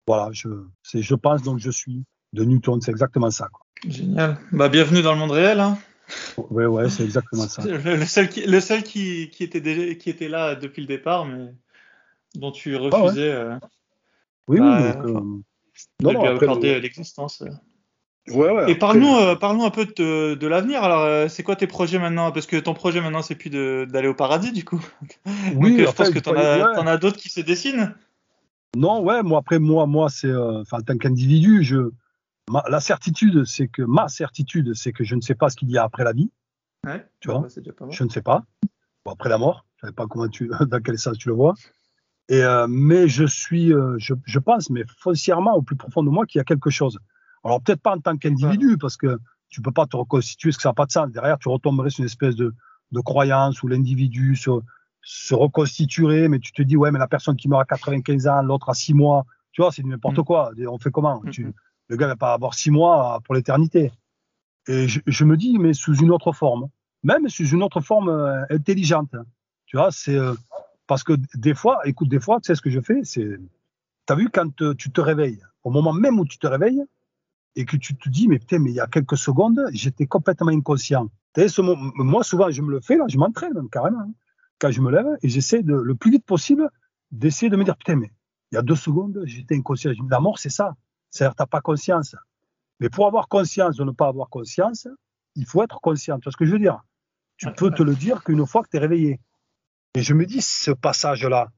voilà, 0.07 0.31
je, 0.33 0.49
c'est, 0.83 1.03
je 1.03 1.15
pense 1.15 1.43
donc 1.43 1.59
je 1.59 1.71
suis 1.71 2.05
de 2.33 2.45
Newton, 2.45 2.81
c'est 2.81 2.91
exactement 2.91 3.31
ça. 3.31 3.49
Quoi. 3.53 3.67
Génial. 3.87 4.39
Bah, 4.53 4.69
bienvenue 4.69 5.03
dans 5.03 5.13
le 5.13 5.19
monde 5.19 5.31
réel. 5.31 5.61
Hein. 5.61 5.79
Ouais, 6.37 6.67
ouais, 6.67 6.89
c'est 6.89 7.05
exactement 7.05 7.47
ça. 7.47 7.63
Le, 7.67 8.05
seul, 8.05 8.29
qui, 8.29 8.47
le 8.47 8.61
seul 8.61 8.83
qui, 8.83 9.31
qui, 9.31 9.45
était 9.45 9.97
qui 9.97 10.11
était 10.11 10.29
là 10.29 10.55
depuis 10.55 10.81
le 10.81 10.89
départ, 10.89 11.25
mais 11.25 11.55
dont 12.35 12.51
tu 12.51 12.77
refusais. 12.77 13.33
Ah 13.33 13.37
euh, 13.37 13.59
oui, 14.49 14.59
oui, 14.59 14.69
bah, 14.69 14.93
donc, 14.93 15.07
euh, 15.07 15.13
non, 16.03 16.13
de 16.13 16.19
lui 16.19 16.27
accorder 16.29 16.81
l'existence. 16.81 17.43
Euh. 18.31 18.67
Et 18.67 18.75
parle-nous, 18.75 19.15
euh, 19.15 19.37
parle-nous 19.37 19.65
un 19.65 19.71
peu 19.71 19.85
de, 19.85 20.35
de 20.35 20.47
l'avenir. 20.47 20.83
Alors, 20.83 21.03
euh, 21.03 21.29
c'est 21.29 21.43
quoi 21.43 21.57
tes 21.57 21.67
projets 21.67 21.99
maintenant? 21.99 22.33
Parce 22.33 22.47
que 22.47 22.57
ton 22.57 22.73
projet 22.73 23.01
maintenant, 23.01 23.23
c'est 23.23 23.35
plus 23.35 23.51
d'aller 23.51 24.09
au 24.09 24.15
paradis, 24.15 24.53
du 24.53 24.65
coup. 24.65 24.85
Oui, 25.55 25.77
Donc, 25.77 25.89
je 25.89 25.93
pense 25.93 26.11
que 26.11 26.19
tu 26.19 26.31
en, 26.31 26.87
as 26.87 26.97
d'autres 26.97 27.19
qui 27.19 27.29
se 27.29 27.41
dessinent. 27.41 27.95
Non, 28.77 29.03
ouais, 29.03 29.23
moi 29.23 29.39
après 29.39 29.59
moi, 29.59 29.87
moi 29.87 30.09
c'est, 30.09 30.29
euh, 30.29 30.63
enfin, 30.63 30.79
en 30.79 30.83
tant 30.83 30.97
qu'individu, 30.97 31.63
je, 31.63 31.91
la 32.69 32.81
certitude, 32.81 33.45
c'est 33.45 33.69
que 33.69 33.83
ma 33.83 34.09
certitude, 34.09 34.75
c'est 34.75 34.93
que 34.93 35.05
je 35.05 35.15
ne 35.15 35.21
sais 35.21 35.35
pas 35.35 35.49
ce 35.49 35.57
qu'il 35.57 35.71
y 35.71 35.79
a 35.79 35.85
après 35.85 36.05
la 36.05 36.13
vie. 36.13 36.31
Tu 37.21 37.31
vois, 37.31 37.47
je 37.91 38.05
ne 38.05 38.09
sais 38.09 38.21
pas. 38.21 38.45
Bon, 39.05 39.13
après 39.13 39.29
la 39.29 39.39
mort, 39.39 39.65
Je 39.77 39.87
ne 39.87 39.91
sais 39.91 39.95
pas 39.95 40.07
comment 40.07 40.29
tu, 40.29 40.51
dans 40.61 40.81
quel 40.81 40.99
sens 40.99 41.17
tu 41.19 41.29
le 41.29 41.35
vois. 41.35 41.55
Et, 42.29 42.43
euh, 42.43 42.67
mais 42.69 43.07
je 43.07 43.25
suis, 43.25 43.73
euh, 43.73 43.97
je, 43.99 44.15
je, 44.25 44.39
pense, 44.39 44.71
mais 44.71 44.83
foncièrement, 44.99 45.55
au 45.55 45.63
plus 45.63 45.77
profond 45.77 46.03
de 46.03 46.11
moi, 46.11 46.27
qu'il 46.27 46.39
y 46.39 46.41
a 46.41 46.45
quelque 46.45 46.71
chose. 46.71 46.99
Alors 47.45 47.61
peut-être 47.63 47.81
pas 47.81 47.95
en 47.95 48.01
tant 48.01 48.17
qu'individu, 48.17 48.79
parce 48.79 48.97
que 48.97 49.19
tu 49.49 49.61
peux 49.61 49.73
pas 49.73 49.87
te 49.87 49.97
reconstituer, 49.97 50.51
parce 50.51 50.57
que 50.57 50.63
ça 50.63 50.71
n'a 50.71 50.75
pas 50.75 50.87
de 50.87 50.93
sens. 50.93 51.11
Derrière, 51.11 51.39
tu 51.39 51.49
retomberais 51.49 51.91
sur 51.91 52.01
une 52.01 52.07
espèce 52.07 52.37
de, 52.37 52.55
de 52.93 53.01
croyance 53.01 53.63
où 53.63 53.69
l'individu 53.69 54.35
se, 54.35 54.51
se 55.03 55.35
reconstituerait, 55.35 56.29
mais 56.29 56.39
tu 56.39 56.53
te 56.53 56.63
dis, 56.63 56.77
ouais, 56.77 56.91
mais 56.91 56.99
la 56.99 57.07
personne 57.07 57.37
qui 57.37 57.49
meurt 57.49 57.63
à 57.63 57.65
95 57.65 58.27
ans, 58.27 58.43
l'autre 58.43 58.71
à 58.71 58.75
6 58.75 58.95
mois, 58.95 59.25
tu 59.53 59.63
vois, 59.63 59.71
c'est 59.71 59.85
n'importe 59.85 60.19
mm. 60.19 60.25
quoi. 60.25 60.51
On 60.69 60.79
fait 60.79 60.91
comment? 60.91 61.21
Mm, 61.23 61.31
tu, 61.31 61.45
mm. 61.45 61.53
Le 61.89 61.97
gars 61.97 62.07
va 62.07 62.17
pas 62.17 62.33
avoir 62.33 62.55
6 62.55 62.71
mois 62.71 63.21
pour 63.25 63.35
l'éternité. 63.35 63.93
Et 64.67 64.89
je, 64.89 65.01
je, 65.07 65.25
me 65.25 65.37
dis, 65.37 65.59
mais 65.59 65.75
sous 65.75 65.95
une 65.97 66.11
autre 66.11 66.33
forme, 66.33 66.69
même 67.03 67.29
sous 67.29 67.47
une 67.47 67.63
autre 67.63 67.81
forme 67.81 68.09
euh, 68.09 68.45
intelligente. 68.51 69.15
Tu 69.67 69.77
vois, 69.77 69.91
c'est 69.93 70.17
euh, 70.17 70.35
parce 70.87 71.05
que 71.05 71.13
des 71.35 71.55
fois, 71.55 71.81
écoute, 71.85 72.09
des 72.09 72.21
fois, 72.21 72.41
tu 72.41 72.47
sais 72.47 72.55
ce 72.55 72.63
que 72.63 72.71
je 72.71 72.81
fais, 72.81 73.05
c'est, 73.05 73.39
tu 74.07 74.13
as 74.13 74.17
vu 74.17 74.31
quand 74.31 74.63
euh, 74.63 74.75
tu 74.75 74.91
te 74.91 75.01
réveilles, 75.01 75.41
au 75.63 75.71
moment 75.71 75.93
même 75.93 76.19
où 76.19 76.25
tu 76.25 76.39
te 76.39 76.47
réveilles, 76.47 76.83
et 77.57 77.65
que 77.65 77.77
tu 77.77 77.97
te 77.97 78.09
dis, 78.09 78.29
mais 78.29 78.39
putain, 78.39 78.59
mais 78.59 78.71
il 78.71 78.75
y 78.75 78.81
a 78.81 78.87
quelques 78.87 79.17
secondes, 79.17 79.65
j'étais 79.73 80.07
complètement 80.07 80.51
inconscient. 80.51 81.09
Ce 81.37 81.61
moi, 82.03 82.25
souvent, 82.25 82.51
je 82.51 82.63
me 82.63 82.71
le 82.71 82.81
fais, 82.81 82.97
là, 82.97 83.05
je 83.09 83.19
m'entraîne 83.19 83.55
même 83.55 83.69
carrément. 83.69 84.01
Hein. 84.01 84.13
Quand 84.59 84.71
je 84.71 84.81
me 84.81 84.91
lève, 84.91 85.07
et 85.23 85.29
j'essaie 85.29 85.63
de, 85.63 85.75
le 85.75 85.95
plus 85.95 86.11
vite 86.11 86.25
possible, 86.25 86.69
d'essayer 87.11 87.51
de 87.51 87.57
me 87.57 87.65
dire, 87.65 87.77
putain, 87.77 87.97
mais 87.97 88.13
il 88.53 88.57
y 88.57 88.59
a 88.59 88.63
deux 88.63 88.77
secondes, 88.77 89.21
j'étais 89.25 89.57
inconscient. 89.57 89.93
La 90.09 90.21
mort, 90.21 90.39
c'est 90.39 90.51
ça. 90.51 90.75
C'est-à-dire, 91.11 91.35
t'as 91.35 91.47
pas 91.47 91.61
conscience. 91.61 92.15
Mais 92.81 92.89
pour 92.89 93.07
avoir 93.07 93.29
conscience 93.29 93.77
de 93.77 93.85
ne 93.85 93.91
pas 93.91 94.09
avoir 94.09 94.29
conscience, 94.29 94.89
il 95.35 95.47
faut 95.47 95.63
être 95.63 95.81
conscient. 95.81 96.19
Tu 96.19 96.25
vois 96.25 96.33
ce 96.33 96.37
que 96.37 96.45
je 96.45 96.53
veux 96.53 96.59
dire? 96.59 96.85
Tu 97.37 97.51
peux 97.53 97.71
te 97.71 97.83
le 97.83 97.95
dire 97.95 98.23
qu'une 98.23 98.47
fois 98.47 98.63
que 98.63 98.69
tu 98.69 98.77
es 98.77 98.81
réveillé. 98.81 99.21
Et 99.95 100.03
je 100.03 100.15
me 100.15 100.25
dis, 100.27 100.41
ce 100.41 100.71
passage-là, 100.71 101.51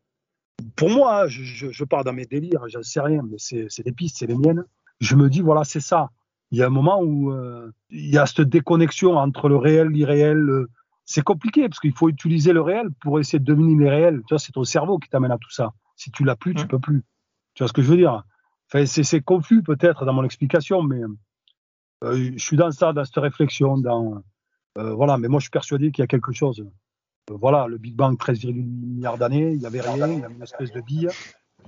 pour 0.74 0.90
moi, 0.90 1.24
hein, 1.24 1.28
je, 1.28 1.70
je, 1.70 1.84
pars 1.84 2.04
dans 2.04 2.12
mes 2.12 2.26
délires, 2.26 2.66
j'en 2.68 2.82
sais 2.82 3.00
rien, 3.00 3.22
mais 3.22 3.36
c'est 3.38 3.82
des 3.82 3.92
pistes, 3.92 4.18
c'est 4.18 4.26
les 4.26 4.36
miennes. 4.36 4.64
Je 5.00 5.16
me 5.16 5.28
dis, 5.28 5.40
voilà, 5.40 5.64
c'est 5.64 5.80
ça. 5.80 6.10
Il 6.50 6.58
y 6.58 6.62
a 6.62 6.66
un 6.66 6.70
moment 6.70 7.00
où 7.02 7.32
euh, 7.32 7.72
il 7.90 8.08
y 8.08 8.18
a 8.18 8.26
cette 8.26 8.42
déconnexion 8.42 9.16
entre 9.16 9.48
le 9.48 9.56
réel, 9.56 9.88
l'irréel. 9.88 10.66
C'est 11.04 11.22
compliqué 11.22 11.68
parce 11.68 11.80
qu'il 11.80 11.92
faut 11.92 12.08
utiliser 12.08 12.52
le 12.52 12.60
réel 12.60 12.88
pour 13.00 13.18
essayer 13.20 13.38
de 13.38 13.44
dominer 13.44 13.84
l'irréel. 13.84 14.22
Tu 14.26 14.34
vois, 14.34 14.38
c'est 14.38 14.52
ton 14.52 14.64
cerveau 14.64 14.98
qui 14.98 15.08
t'amène 15.08 15.32
à 15.32 15.38
tout 15.38 15.50
ça. 15.50 15.72
Si 15.96 16.10
tu 16.10 16.24
l'as 16.24 16.36
plus, 16.36 16.54
tu 16.54 16.66
peux 16.66 16.78
plus. 16.78 17.04
Tu 17.54 17.62
vois 17.62 17.68
ce 17.68 17.72
que 17.72 17.82
je 17.82 17.88
veux 17.88 17.96
dire? 17.96 18.22
Enfin, 18.68 18.84
c'est 18.86 19.20
confus 19.20 19.62
peut-être 19.62 20.04
dans 20.04 20.12
mon 20.12 20.24
explication, 20.24 20.82
mais 20.82 21.00
euh, 22.04 22.32
je 22.36 22.44
suis 22.44 22.56
dans 22.56 22.70
ça, 22.70 22.92
dans 22.92 23.04
cette 23.04 23.16
réflexion, 23.16 23.78
dans 23.78 24.22
euh, 24.78 24.92
voilà. 24.92 25.18
Mais 25.18 25.28
moi, 25.28 25.40
je 25.40 25.44
suis 25.44 25.50
persuadé 25.50 25.90
qu'il 25.90 26.02
y 26.02 26.04
a 26.04 26.08
quelque 26.08 26.32
chose. 26.32 26.60
Euh, 27.30 27.34
voilà, 27.36 27.66
le 27.66 27.78
Big 27.78 27.94
Bang, 27.94 28.18
13,8 28.18 28.52
milliards 28.52 29.18
d'années, 29.18 29.52
il 29.52 29.58
n'y 29.58 29.66
avait 29.66 29.80
rien, 29.80 30.08
il 30.08 30.20
y 30.20 30.24
avait 30.24 30.34
une 30.34 30.42
espèce 30.42 30.72
de 30.72 30.80
bille 30.80 31.08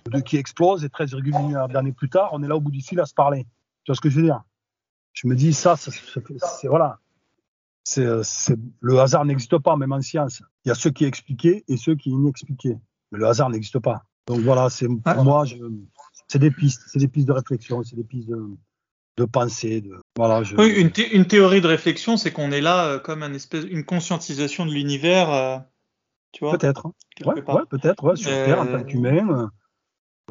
de, 0.07 0.20
qui 0.20 0.36
explose, 0.36 0.84
et 0.84 0.88
13,8 0.88 1.46
milliards 1.46 1.68
d'années 1.68 1.92
plus 1.92 2.09
tard, 2.09 2.30
on 2.32 2.42
est 2.42 2.49
là 2.49 2.57
au 2.57 2.61
bout 2.61 2.70
du 2.70 2.80
fil 2.80 3.01
à 3.01 3.07
se 3.07 3.14
parler. 3.14 3.46
Tu 3.84 3.90
vois 3.90 3.96
ce 3.96 4.01
que 4.01 4.11
je 4.11 4.16
veux 4.16 4.22
dire? 4.22 4.42
Je 5.12 5.26
me 5.26 5.34
dis, 5.34 5.53
ça, 5.53 5.76
c'est 5.76 6.68
voilà. 6.68 6.99
C'est 7.84 8.05
le 8.80 9.01
hasard 9.01 9.24
n'existe 9.24 9.59
pas, 9.59 9.76
même 9.76 9.92
en 9.92 10.03
science. 10.03 10.42
Il 10.64 10.68
y 10.68 10.72
a 10.72 10.74
ceux 10.74 10.90
qui 10.90 11.05
expliquaient 11.07 11.64
et 11.68 11.76
ceux 11.76 11.94
qui 11.94 12.11
inexpliquaient. 12.11 12.78
Mais 13.11 13.18
le 13.18 13.26
hasard 13.26 13.49
n'existe 13.49 13.78
pas. 13.78 14.05
Donc 14.26 14.40
voilà, 14.40 14.68
c'est 14.68 14.86
pour 14.88 15.24
moi, 15.24 15.44
c'est 16.28 16.38
des 16.38 16.51
pistes, 16.51 16.82
c'est 16.86 16.99
des 16.99 17.09
pistes 17.09 17.26
de 17.26 17.32
réflexion, 17.32 17.82
c'est 17.82 17.96
des 17.96 18.05
pistes 18.05 18.28
de, 18.28 18.46
de 19.16 19.24
pensée. 19.24 19.80
De, 19.80 19.99
voilà, 20.16 20.42
je... 20.42 20.55
Oui, 20.57 20.68
une, 20.68 20.90
une, 21.12 21.24
théorie 21.26 21.62
de 21.62 21.66
réflexion, 21.66 22.18
c'est 22.18 22.30
qu'on 22.30 22.53
est 22.53 22.61
là 22.61 22.86
euh, 22.86 22.99
comme 22.99 23.22
un 23.22 23.32
espèce, 23.32 23.64
une 23.64 23.84
conscientisation 23.84 24.66
de 24.66 24.72
l'univers. 24.72 25.32
Euh, 25.32 25.59
tu 26.32 26.44
vois? 26.44 26.59
Peut-être. 26.59 26.92
Ouais, 27.24 27.42
ouais 27.42 27.62
peut-être, 27.70 28.05
ouais, 28.05 28.16
sur 28.16 28.30
Terre 28.30 28.61
en 28.61 28.66
tant 28.66 28.72
euh, 28.74 28.84
qu'humain. 28.84 29.51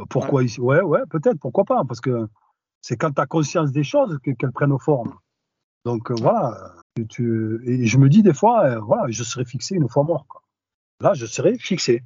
Pourquoi 0.09 0.43
ici 0.43 0.59
Ouais, 0.61 0.81
ouais, 0.81 1.01
peut-être, 1.09 1.39
pourquoi 1.39 1.65
pas 1.65 1.83
Parce 1.87 2.01
que 2.01 2.27
c'est 2.81 2.97
quand 2.97 3.11
tu 3.11 3.21
as 3.21 3.25
conscience 3.25 3.71
des 3.71 3.83
choses 3.83 4.17
qu'elles 4.23 4.51
prennent 4.51 4.77
forme. 4.79 5.13
Donc 5.85 6.11
voilà. 6.11 6.73
Tu, 7.09 7.61
et 7.65 7.85
je 7.85 7.97
me 7.97 8.09
dis 8.09 8.23
des 8.23 8.33
fois, 8.33 8.79
voilà, 8.79 9.03
je 9.09 9.23
serais 9.23 9.45
fixé 9.45 9.75
une 9.75 9.87
fois 9.87 10.03
mort. 10.03 10.25
Quoi. 10.27 10.41
Là, 11.01 11.13
je 11.13 11.25
serais 11.25 11.57
fixé. 11.57 12.03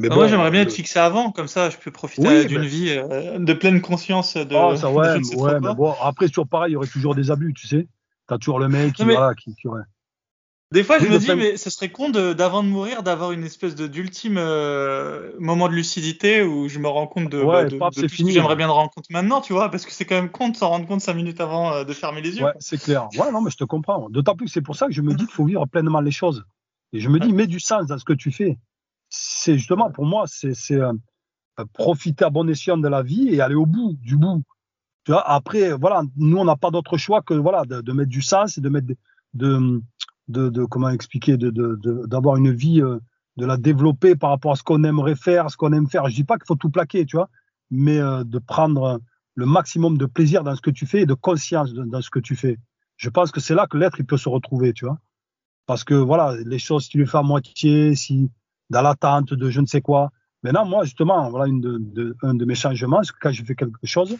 Mais 0.00 0.08
moi, 0.08 0.28
j'aimerais 0.28 0.50
bien 0.50 0.62
être 0.62 0.72
fixé 0.72 0.98
avant, 0.98 1.30
comme 1.30 1.46
ça, 1.46 1.68
je 1.68 1.76
peux 1.76 1.90
profiter 1.90 2.46
d'une 2.46 2.64
vie 2.64 2.88
euh, 2.90 3.38
de 3.38 3.52
pleine 3.52 3.82
conscience 3.82 4.34
de. 4.34 4.54
Ça, 4.76 4.90
ouais, 4.90 5.18
ouais 5.36 5.60
mais 5.60 5.74
bon, 5.74 5.94
après, 6.02 6.28
toujours 6.28 6.48
pareil, 6.48 6.70
il 6.70 6.74
y 6.74 6.76
aurait 6.76 6.86
toujours 6.86 7.14
des 7.14 7.30
abus, 7.30 7.52
tu 7.52 7.66
sais. 7.66 7.86
T'as 8.26 8.38
toujours 8.38 8.58
le 8.58 8.68
mec 8.68 8.94
qui, 8.94 9.04
voilà, 9.04 9.34
qui, 9.34 9.54
qui 9.54 9.68
aurait. 9.68 9.82
Des 10.72 10.84
fois, 10.84 11.00
je 11.00 11.06
me 11.06 11.18
dis, 11.18 11.34
mais 11.34 11.56
ce 11.56 11.68
serait 11.68 11.90
con 11.90 12.10
d'avant 12.10 12.62
de, 12.62 12.68
mourir, 12.68 13.02
d'avoir 13.02 13.32
une 13.32 13.42
espèce 13.42 13.74
de 13.74 13.88
d'ultime 13.88 14.36
euh, 14.38 15.32
moment 15.40 15.68
de 15.68 15.74
lucidité 15.74 16.42
où 16.42 16.68
je 16.68 16.78
me 16.78 16.86
rends 16.86 17.08
compte 17.08 17.28
de, 17.28 17.42
ouais, 17.42 17.68
bah, 17.76 17.90
de, 17.94 18.06
fini, 18.06 18.30
j'aimerais 18.30 18.54
bien 18.54 18.68
me 18.68 18.72
rendre 18.72 18.90
compte 18.90 19.10
maintenant, 19.10 19.40
tu 19.40 19.52
vois, 19.52 19.68
parce 19.68 19.84
que 19.84 19.92
c'est 19.92 20.04
quand 20.04 20.14
même 20.14 20.30
con 20.30 20.50
de 20.50 20.56
s'en 20.56 20.68
rendre 20.68 20.86
compte 20.86 21.00
cinq 21.00 21.14
minutes 21.14 21.40
avant 21.40 21.72
euh, 21.72 21.84
de 21.84 21.92
fermer 21.92 22.20
les 22.20 22.36
yeux. 22.36 22.44
Ouais, 22.44 22.52
c'est 22.60 22.80
clair. 22.80 23.08
Ouais, 23.18 23.32
non, 23.32 23.40
mais 23.40 23.50
je 23.50 23.56
te 23.56 23.64
comprends. 23.64 24.08
D'autant 24.10 24.36
plus, 24.36 24.46
c'est 24.46 24.62
pour 24.62 24.76
ça 24.76 24.86
que 24.86 24.92
je 24.92 25.02
me 25.02 25.12
dis 25.12 25.24
qu'il 25.24 25.34
faut 25.34 25.44
vivre 25.44 25.66
pleinement 25.66 26.00
les 26.00 26.12
choses. 26.12 26.44
Et 26.92 27.00
je 27.00 27.08
me 27.08 27.18
dis, 27.18 27.32
mets 27.32 27.48
du 27.48 27.58
sens 27.58 27.86
dans 27.86 27.98
ce 27.98 28.04
que 28.04 28.12
tu 28.12 28.30
fais 28.30 28.56
c'est 29.10 29.58
justement 29.58 29.90
pour 29.90 30.06
moi, 30.06 30.24
c'est 30.26 30.54
euh, 30.72 30.92
profiter 31.74 32.24
à 32.24 32.30
bon 32.30 32.48
escient 32.48 32.78
de 32.78 32.88
la 32.88 33.02
vie 33.02 33.28
et 33.28 33.40
aller 33.40 33.56
au 33.56 33.66
bout 33.66 33.94
du 34.00 34.16
bout. 34.16 34.42
Tu 35.04 35.12
vois, 35.12 35.28
après, 35.28 35.72
voilà, 35.72 36.02
nous 36.16 36.38
on 36.38 36.44
n'a 36.44 36.56
pas 36.56 36.70
d'autre 36.70 36.96
choix 36.96 37.20
que 37.20 37.34
voilà 37.34 37.64
de, 37.64 37.80
de, 37.80 37.92
mettre 37.92 38.10
du 38.10 38.22
sens 38.22 38.56
et 38.56 38.60
de 38.60 38.68
mettre 38.68 38.86
de, 39.34 39.82
de, 40.30 40.48
de 40.48 40.64
comment 40.64 40.88
expliquer, 40.88 41.36
de 41.36 41.50
d'avoir 42.06 42.36
une 42.36 42.52
vie, 42.52 42.80
euh, 42.80 42.98
de 43.36 43.46
la 43.46 43.56
développer 43.56 44.16
par 44.16 44.30
rapport 44.30 44.52
à 44.52 44.56
ce 44.56 44.62
qu'on 44.62 44.84
aimerait 44.84 45.16
faire, 45.16 45.50
ce 45.50 45.56
qu'on 45.56 45.72
aime 45.72 45.88
faire. 45.88 46.08
Je 46.08 46.14
dis 46.14 46.24
pas 46.24 46.36
qu'il 46.36 46.46
faut 46.46 46.56
tout 46.56 46.70
plaquer, 46.70 47.04
tu 47.06 47.16
vois, 47.16 47.28
mais 47.70 47.98
euh, 47.98 48.24
de 48.24 48.38
prendre 48.38 49.00
le 49.34 49.46
maximum 49.46 49.98
de 49.98 50.06
plaisir 50.06 50.44
dans 50.44 50.54
ce 50.54 50.60
que 50.60 50.70
tu 50.70 50.86
fais 50.86 51.02
et 51.02 51.06
de 51.06 51.14
conscience 51.14 51.72
dans 51.72 52.02
ce 52.02 52.10
que 52.10 52.18
tu 52.18 52.36
fais. 52.36 52.58
Je 52.96 53.08
pense 53.08 53.30
que 53.30 53.40
c'est 53.40 53.54
là 53.54 53.66
que 53.66 53.78
l'être 53.78 53.98
il 53.98 54.06
peut 54.06 54.18
se 54.18 54.28
retrouver, 54.28 54.72
tu 54.72 54.84
vois. 54.84 54.98
Parce 55.66 55.84
que 55.84 55.94
voilà, 55.94 56.36
les 56.44 56.58
choses, 56.58 56.84
si 56.84 56.90
tu 56.90 56.98
les 56.98 57.06
fais 57.06 57.18
à 57.18 57.22
moitié, 57.22 57.94
si 57.94 58.30
dans 58.70 58.82
l'attente 58.82 59.34
de 59.34 59.50
je 59.50 59.60
ne 59.60 59.66
sais 59.66 59.80
quoi. 59.80 60.10
Maintenant, 60.42 60.64
moi, 60.64 60.84
justement, 60.84 61.28
voilà 61.30 61.46
une 61.46 61.60
de, 61.60 62.16
un 62.22 62.34
de 62.34 62.44
mes 62.44 62.54
changements, 62.54 63.02
c'est 63.02 63.12
que 63.12 63.18
quand 63.20 63.32
je 63.32 63.44
fais 63.44 63.54
quelque 63.54 63.78
chose, 63.84 64.16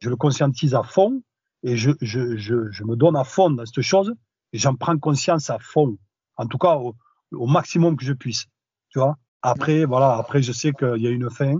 je 0.00 0.08
le 0.08 0.16
conscientise 0.16 0.74
à 0.74 0.82
fond 0.82 1.22
et 1.62 1.76
je, 1.76 1.92
je, 2.00 2.36
je, 2.36 2.70
je 2.70 2.84
me 2.84 2.96
donne 2.96 3.16
à 3.16 3.24
fond 3.24 3.50
dans 3.50 3.64
cette 3.64 3.82
chose 3.82 4.12
j'en 4.58 4.74
prends 4.74 4.98
conscience 4.98 5.50
à 5.50 5.58
fond. 5.58 5.96
En 6.36 6.46
tout 6.46 6.58
cas, 6.58 6.76
au, 6.76 6.94
au, 7.32 7.46
maximum 7.46 7.96
que 7.96 8.04
je 8.04 8.12
puisse. 8.12 8.46
Tu 8.90 8.98
vois? 8.98 9.16
Après, 9.42 9.84
voilà, 9.84 10.16
après, 10.16 10.42
je 10.42 10.52
sais 10.52 10.72
qu'il 10.72 10.98
y 10.98 11.06
a 11.06 11.10
une 11.10 11.30
fin. 11.30 11.54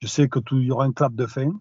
Je 0.00 0.06
sais 0.06 0.28
que 0.28 0.38
tout, 0.38 0.58
il 0.58 0.66
y 0.66 0.70
aura 0.70 0.84
un 0.84 0.92
clap 0.92 1.14
de 1.14 1.26
fin. 1.26 1.52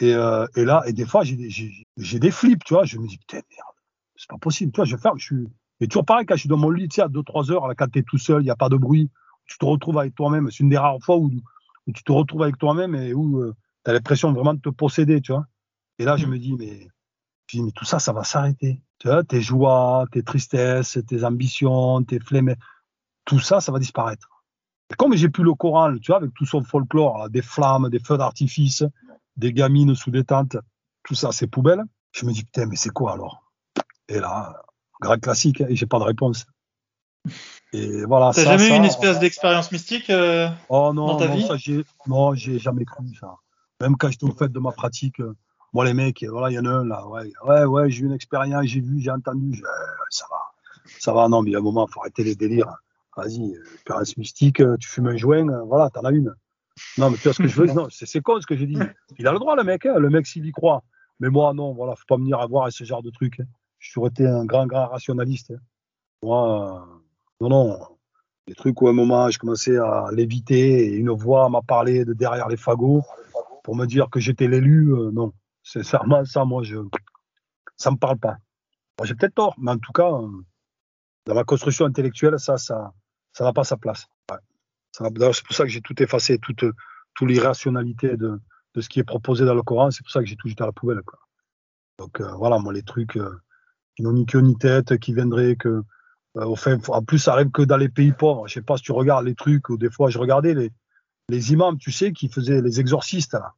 Et, 0.00 0.14
euh, 0.14 0.46
et 0.56 0.64
là, 0.64 0.82
et 0.86 0.92
des 0.92 1.04
fois, 1.04 1.24
j'ai 1.24 1.36
des, 1.36 2.18
des 2.18 2.30
flips, 2.30 2.64
tu 2.64 2.74
vois. 2.74 2.84
Je 2.84 2.98
me 2.98 3.06
dis, 3.06 3.18
putain, 3.18 3.36
merde, 3.36 3.76
c'est 4.16 4.28
pas 4.28 4.38
possible. 4.38 4.72
Tu 4.72 4.76
vois, 4.76 4.84
je 4.84 4.96
faire, 4.96 5.16
je 5.16 5.24
suis, 5.24 5.48
et 5.80 5.86
toujours 5.86 6.04
pareil, 6.04 6.26
quand 6.26 6.34
je 6.34 6.40
suis 6.40 6.48
dans 6.48 6.56
mon 6.56 6.70
lit, 6.70 6.88
tu 6.88 6.96
sais, 6.96 7.02
à 7.02 7.08
2-3 7.08 7.52
heures, 7.52 7.68
là, 7.68 7.74
quand 7.74 7.88
tu 7.88 8.00
es 8.00 8.02
tout 8.02 8.18
seul, 8.18 8.42
il 8.42 8.44
n'y 8.44 8.50
a 8.50 8.56
pas 8.56 8.68
de 8.68 8.76
bruit, 8.76 9.10
tu 9.46 9.58
te 9.58 9.64
retrouves 9.64 9.98
avec 9.98 10.14
toi-même. 10.14 10.50
C'est 10.50 10.60
une 10.60 10.68
des 10.68 10.78
rares 10.78 10.98
fois 11.00 11.16
où, 11.16 11.30
tu 11.94 12.02
te 12.02 12.12
retrouves 12.12 12.42
avec 12.42 12.58
toi-même 12.58 12.94
et 12.94 13.14
où 13.14 13.40
euh, 13.40 13.54
tu 13.84 13.90
as 13.90 13.94
l'impression 13.94 14.32
vraiment 14.32 14.54
de 14.54 14.60
te 14.60 14.68
posséder, 14.68 15.20
tu 15.20 15.32
vois. 15.32 15.46
Et 15.98 16.04
là, 16.04 16.16
je 16.16 16.26
mm. 16.26 16.30
me 16.30 16.38
dis, 16.38 16.52
mais, 16.54 16.88
mais 17.54 17.70
tout 17.72 17.84
ça, 17.84 17.98
ça 17.98 18.12
va 18.12 18.24
s'arrêter. 18.24 18.82
Tu 18.98 19.08
vois, 19.08 19.22
tes 19.22 19.40
joies, 19.40 20.06
tes 20.10 20.22
tristesses, 20.22 20.98
tes 21.06 21.24
ambitions, 21.24 22.02
tes 22.02 22.18
flemmes, 22.18 22.54
tout 23.24 23.38
ça, 23.38 23.60
ça 23.60 23.70
va 23.70 23.78
disparaître. 23.78 24.28
Et 24.90 24.94
comme 24.94 25.14
j'ai 25.14 25.28
plus 25.28 25.44
le 25.44 25.54
Coran, 25.54 25.96
tu 25.98 26.10
vois, 26.10 26.16
avec 26.16 26.34
tout 26.34 26.46
son 26.46 26.62
folklore, 26.62 27.28
des 27.30 27.42
flammes, 27.42 27.90
des 27.90 28.00
feux 28.00 28.16
d'artifice, 28.16 28.84
des 29.36 29.52
gamines 29.52 29.94
sous 29.94 30.10
des 30.10 30.24
tentes, 30.24 30.56
tout 31.04 31.14
ça, 31.14 31.30
c'est 31.32 31.46
poubelle. 31.46 31.84
Je 32.12 32.26
me 32.26 32.32
dis, 32.32 32.42
putain, 32.42 32.66
mais 32.66 32.76
c'est 32.76 32.90
quoi 32.90 33.12
alors? 33.12 33.42
Et 34.08 34.18
là, 34.18 34.62
grand 35.00 35.18
classique, 35.18 35.60
hein, 35.60 35.66
et 35.68 35.76
j'ai 35.76 35.86
pas 35.86 35.98
de 35.98 36.04
réponse. 36.04 36.46
Et 37.72 38.04
voilà. 38.04 38.32
T'as 38.34 38.44
jamais 38.44 38.70
eu 38.70 38.76
une 38.76 38.84
espèce 38.84 39.18
d'expérience 39.18 39.70
mystique 39.70 40.10
euh, 40.10 40.48
oh 40.70 40.92
non, 40.94 41.08
dans 41.08 41.16
ta 41.16 41.28
non, 41.28 41.34
vie? 41.34 41.46
ça, 41.46 41.54
non, 42.06 42.34
j'ai 42.34 42.58
jamais 42.58 42.84
cru 42.84 43.04
ça. 43.20 43.36
Même 43.80 43.96
quand 43.96 44.10
j'étais 44.10 44.24
au 44.24 44.32
fait 44.32 44.48
de 44.48 44.58
ma 44.58 44.72
pratique, 44.72 45.20
moi 45.72 45.84
les 45.84 45.94
mecs, 45.94 46.24
voilà, 46.24 46.50
il 46.50 46.54
y 46.54 46.58
en 46.58 46.64
a 46.64 46.70
un 46.70 46.84
là, 46.84 47.06
ouais, 47.06 47.30
ouais, 47.44 47.64
ouais 47.64 47.90
j'ai 47.90 48.02
eu 48.02 48.06
une 48.06 48.12
expérience, 48.12 48.64
j'ai 48.66 48.80
vu, 48.80 49.00
j'ai 49.00 49.10
entendu, 49.10 49.62
ça 50.10 50.24
va, 50.30 50.40
ça 50.98 51.12
va, 51.12 51.28
non, 51.28 51.42
mais 51.42 51.50
il 51.50 51.52
y 51.52 51.56
a 51.56 51.58
un 51.58 51.62
moment, 51.62 51.86
il 51.88 51.92
faut 51.92 52.00
arrêter 52.00 52.24
les 52.24 52.34
délires. 52.34 52.74
Vas-y, 53.16 53.52
expérience 53.74 54.16
mystique, 54.16 54.62
tu 54.78 54.88
fumes 54.88 55.08
un 55.08 55.16
joint, 55.16 55.64
voilà, 55.64 55.90
t'en 55.90 56.02
as 56.02 56.12
une. 56.12 56.34
Non, 56.96 57.10
mais 57.10 57.16
tu 57.16 57.24
vois 57.24 57.32
ce 57.32 57.42
que 57.42 57.48
je 57.48 57.60
veux 57.60 57.66
Non, 57.74 57.88
c'est, 57.90 58.20
con 58.20 58.40
ce 58.40 58.46
que 58.46 58.56
j'ai 58.56 58.66
dit. 58.66 58.78
Il 59.18 59.26
a 59.26 59.32
le 59.32 59.38
droit, 59.38 59.56
le 59.56 59.64
mec, 59.64 59.86
hein, 59.86 59.98
le 59.98 60.10
mec 60.10 60.26
s'il 60.26 60.46
y 60.46 60.52
croit. 60.52 60.82
Mais 61.20 61.28
moi, 61.28 61.52
non, 61.52 61.74
voilà, 61.74 61.96
faut 61.96 62.04
pas 62.06 62.16
venir 62.16 62.38
à 62.40 62.46
voir 62.46 62.72
ce 62.72 62.84
genre 62.84 63.02
de 63.02 63.10
truc. 63.10 63.40
Hein. 63.40 63.46
J'ai 63.78 63.90
toujours 63.90 64.08
été 64.08 64.26
un 64.26 64.44
grand, 64.44 64.66
grand 64.66 64.86
rationaliste. 64.86 65.50
Hein. 65.50 65.60
Moi, 66.22 66.86
non, 67.40 67.48
non. 67.48 67.78
Des 68.46 68.54
trucs 68.54 68.80
où 68.80 68.86
à 68.86 68.90
un 68.90 68.94
moment, 68.94 69.28
je 69.30 69.38
commençais 69.38 69.76
à 69.76 70.06
l'éviter 70.12 70.86
et 70.86 70.94
une 70.94 71.10
voix 71.10 71.48
m'a 71.48 71.60
parlé 71.60 72.04
de 72.04 72.14
derrière 72.14 72.48
les 72.48 72.56
fagots 72.56 73.02
pour 73.62 73.76
me 73.76 73.84
dire 73.84 74.08
que 74.10 74.20
j'étais 74.20 74.48
l'élu. 74.48 74.94
Euh, 74.94 75.10
non, 75.12 75.32
c'est 75.70 75.82
ça, 75.82 76.00
ça, 76.24 76.44
moi, 76.46 76.62
je, 76.62 76.78
ça 77.76 77.90
me 77.90 77.98
parle 77.98 78.18
pas. 78.18 78.38
j'ai 79.04 79.14
peut-être 79.14 79.34
tort, 79.34 79.54
mais 79.58 79.72
en 79.72 79.78
tout 79.78 79.92
cas, 79.92 80.10
euh, 80.10 80.30
dans 81.26 81.34
ma 81.34 81.44
construction 81.44 81.84
intellectuelle, 81.84 82.38
ça, 82.38 82.56
ça, 82.56 82.94
Ça 83.34 83.44
n'a 83.44 83.52
pas 83.52 83.64
sa 83.64 83.76
place. 83.76 84.06
C'est 84.92 85.12
pour 85.12 85.54
ça 85.54 85.64
que 85.64 85.68
j'ai 85.68 85.82
tout 85.82 86.02
effacé, 86.02 86.38
toute, 86.38 86.64
l'irrationalité 87.20 88.16
de, 88.16 88.40
de 88.74 88.80
ce 88.80 88.88
qui 88.88 88.98
est 88.98 89.04
proposé 89.04 89.44
dans 89.44 89.54
le 89.54 89.62
Coran. 89.62 89.90
C'est 89.90 90.02
pour 90.02 90.10
ça 90.10 90.20
que 90.20 90.26
j'ai 90.26 90.36
tout 90.36 90.48
jeté 90.48 90.62
à 90.62 90.66
la 90.66 90.72
poubelle. 90.72 91.02
Donc 91.98 92.18
euh, 92.22 92.32
voilà, 92.36 92.58
moi, 92.58 92.72
les 92.72 92.82
trucs 92.82 93.18
euh, 93.18 93.42
qui 93.94 94.02
n'ont 94.02 94.14
ni 94.14 94.24
queue 94.24 94.40
ni 94.40 94.56
tête, 94.56 94.98
qui 94.98 95.12
viendraient 95.12 95.56
que. 95.56 95.82
En 96.34 97.02
plus, 97.04 97.18
ça 97.18 97.32
arrive 97.32 97.50
que 97.50 97.62
dans 97.62 97.76
les 97.76 97.88
pays 97.88 98.12
pauvres. 98.12 98.48
Je 98.48 98.54
sais 98.54 98.62
pas 98.62 98.76
si 98.78 98.84
tu 98.84 98.92
regardes 98.92 99.26
les 99.26 99.34
trucs, 99.34 99.68
ou 99.68 99.76
des 99.76 99.90
fois, 99.90 100.08
je 100.08 100.18
regardais 100.18 100.54
les, 100.54 100.72
les 101.28 101.52
imams, 101.52 101.76
tu 101.78 101.90
sais, 101.90 102.12
qui 102.12 102.28
faisaient 102.28 102.62
les 102.62 102.80
exorcistes. 102.80 103.34
Là. 103.34 103.54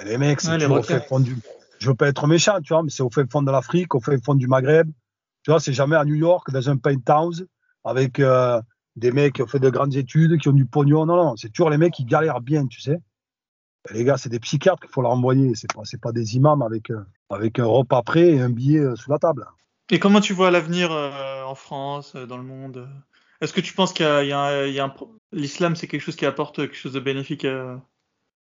Et 0.00 0.04
les 0.04 0.18
mecs, 0.18 0.40
c'est 0.40 0.64
au 0.66 0.82
fait 0.82 1.06
fond 1.06 1.20
du. 1.20 1.36
Je 1.78 1.88
veux 1.88 1.94
pas 1.94 2.08
être 2.08 2.26
méchant, 2.26 2.60
tu 2.60 2.72
vois, 2.72 2.82
mais 2.82 2.90
c'est 2.90 3.02
au 3.02 3.10
fait 3.10 3.30
fond 3.30 3.42
de 3.42 3.50
l'Afrique, 3.50 3.94
au 3.94 4.00
fait 4.00 4.22
fond 4.22 4.34
du 4.34 4.48
Maghreb. 4.48 4.90
Tu 5.42 5.50
vois, 5.50 5.60
c'est 5.60 5.72
jamais 5.72 5.96
à 5.96 6.04
New 6.04 6.14
York, 6.14 6.50
dans 6.50 6.68
un 6.68 6.76
penthouse, 6.76 7.46
avec 7.84 8.20
des 8.96 9.12
mecs 9.12 9.34
qui 9.34 9.42
ont 9.42 9.46
fait 9.46 9.58
de 9.58 9.70
grandes 9.70 9.96
études, 9.96 10.38
qui 10.38 10.48
ont 10.48 10.52
du 10.52 10.66
pognon. 10.66 11.06
Non, 11.06 11.16
non, 11.16 11.36
c'est 11.36 11.48
toujours 11.48 11.70
les 11.70 11.78
mecs 11.78 11.94
qui 11.94 12.04
galèrent 12.04 12.40
bien, 12.40 12.66
tu 12.66 12.80
sais. 12.80 12.98
les 13.90 14.04
gars, 14.04 14.16
c'est 14.16 14.28
des 14.28 14.40
psychiatres 14.40 14.80
qu'il 14.80 14.90
faut 14.90 15.02
leur 15.02 15.12
envoyer. 15.12 15.54
C'est 15.54 15.72
pas, 15.72 15.82
pas 16.02 16.12
des 16.12 16.36
imams 16.36 16.62
avec, 16.62 16.90
euh, 16.90 17.04
avec 17.30 17.58
un 17.58 17.66
repas 17.66 18.02
prêt 18.02 18.30
et 18.30 18.40
un 18.40 18.50
billet 18.50 18.80
euh, 18.80 18.96
sous 18.96 19.10
la 19.10 19.18
table. 19.18 19.46
Et 19.90 19.98
comment 19.98 20.20
tu 20.20 20.34
vois 20.34 20.50
l'avenir 20.50 20.92
euh, 20.92 21.42
en 21.42 21.54
France, 21.54 22.14
dans 22.14 22.36
le 22.36 22.44
monde? 22.44 22.88
Est-ce 23.40 23.52
que 23.52 23.60
tu 23.60 23.72
penses 23.72 23.92
qu'il 23.92 24.04
y 24.04 24.32
a, 24.32 24.66
y 24.66 24.80
a, 24.80 24.94
l'islam, 25.32 25.74
c'est 25.74 25.86
quelque 25.86 26.02
chose 26.02 26.16
qui 26.16 26.26
apporte 26.26 26.56
quelque 26.56 26.76
chose 26.76 26.92
de 26.92 27.00
bénéfique 27.00 27.46
à, 27.46 27.80